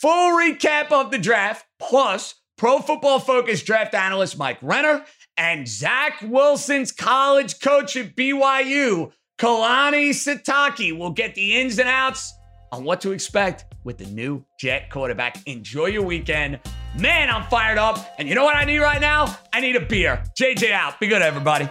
Full 0.00 0.38
recap 0.38 0.92
of 0.92 1.10
the 1.10 1.18
draft, 1.18 1.66
plus 1.80 2.36
Pro 2.56 2.78
Football 2.78 3.18
Focus 3.18 3.64
draft 3.64 3.94
analyst 3.94 4.38
Mike 4.38 4.58
Renner 4.62 5.04
and 5.36 5.66
Zach 5.66 6.22
Wilson's 6.22 6.92
college 6.92 7.58
coach 7.58 7.96
at 7.96 8.14
BYU, 8.14 9.10
Kalani 9.40 10.10
Sitake, 10.10 10.96
will 10.96 11.10
get 11.10 11.34
the 11.34 11.60
ins 11.60 11.80
and 11.80 11.88
outs 11.88 12.32
on 12.70 12.84
what 12.84 13.00
to 13.00 13.10
expect 13.10 13.64
with 13.82 13.98
the 13.98 14.06
new 14.06 14.44
Jet 14.60 14.88
quarterback. 14.88 15.42
Enjoy 15.46 15.86
your 15.86 16.04
weekend. 16.04 16.60
Man, 16.96 17.28
I'm 17.28 17.48
fired 17.50 17.78
up. 17.78 18.14
And 18.20 18.28
you 18.28 18.36
know 18.36 18.44
what 18.44 18.54
I 18.54 18.62
need 18.62 18.78
right 18.78 19.00
now? 19.00 19.36
I 19.52 19.58
need 19.58 19.74
a 19.74 19.84
beer. 19.84 20.22
JJ 20.40 20.70
out. 20.70 21.00
Be 21.00 21.08
good, 21.08 21.22
everybody. 21.22 21.68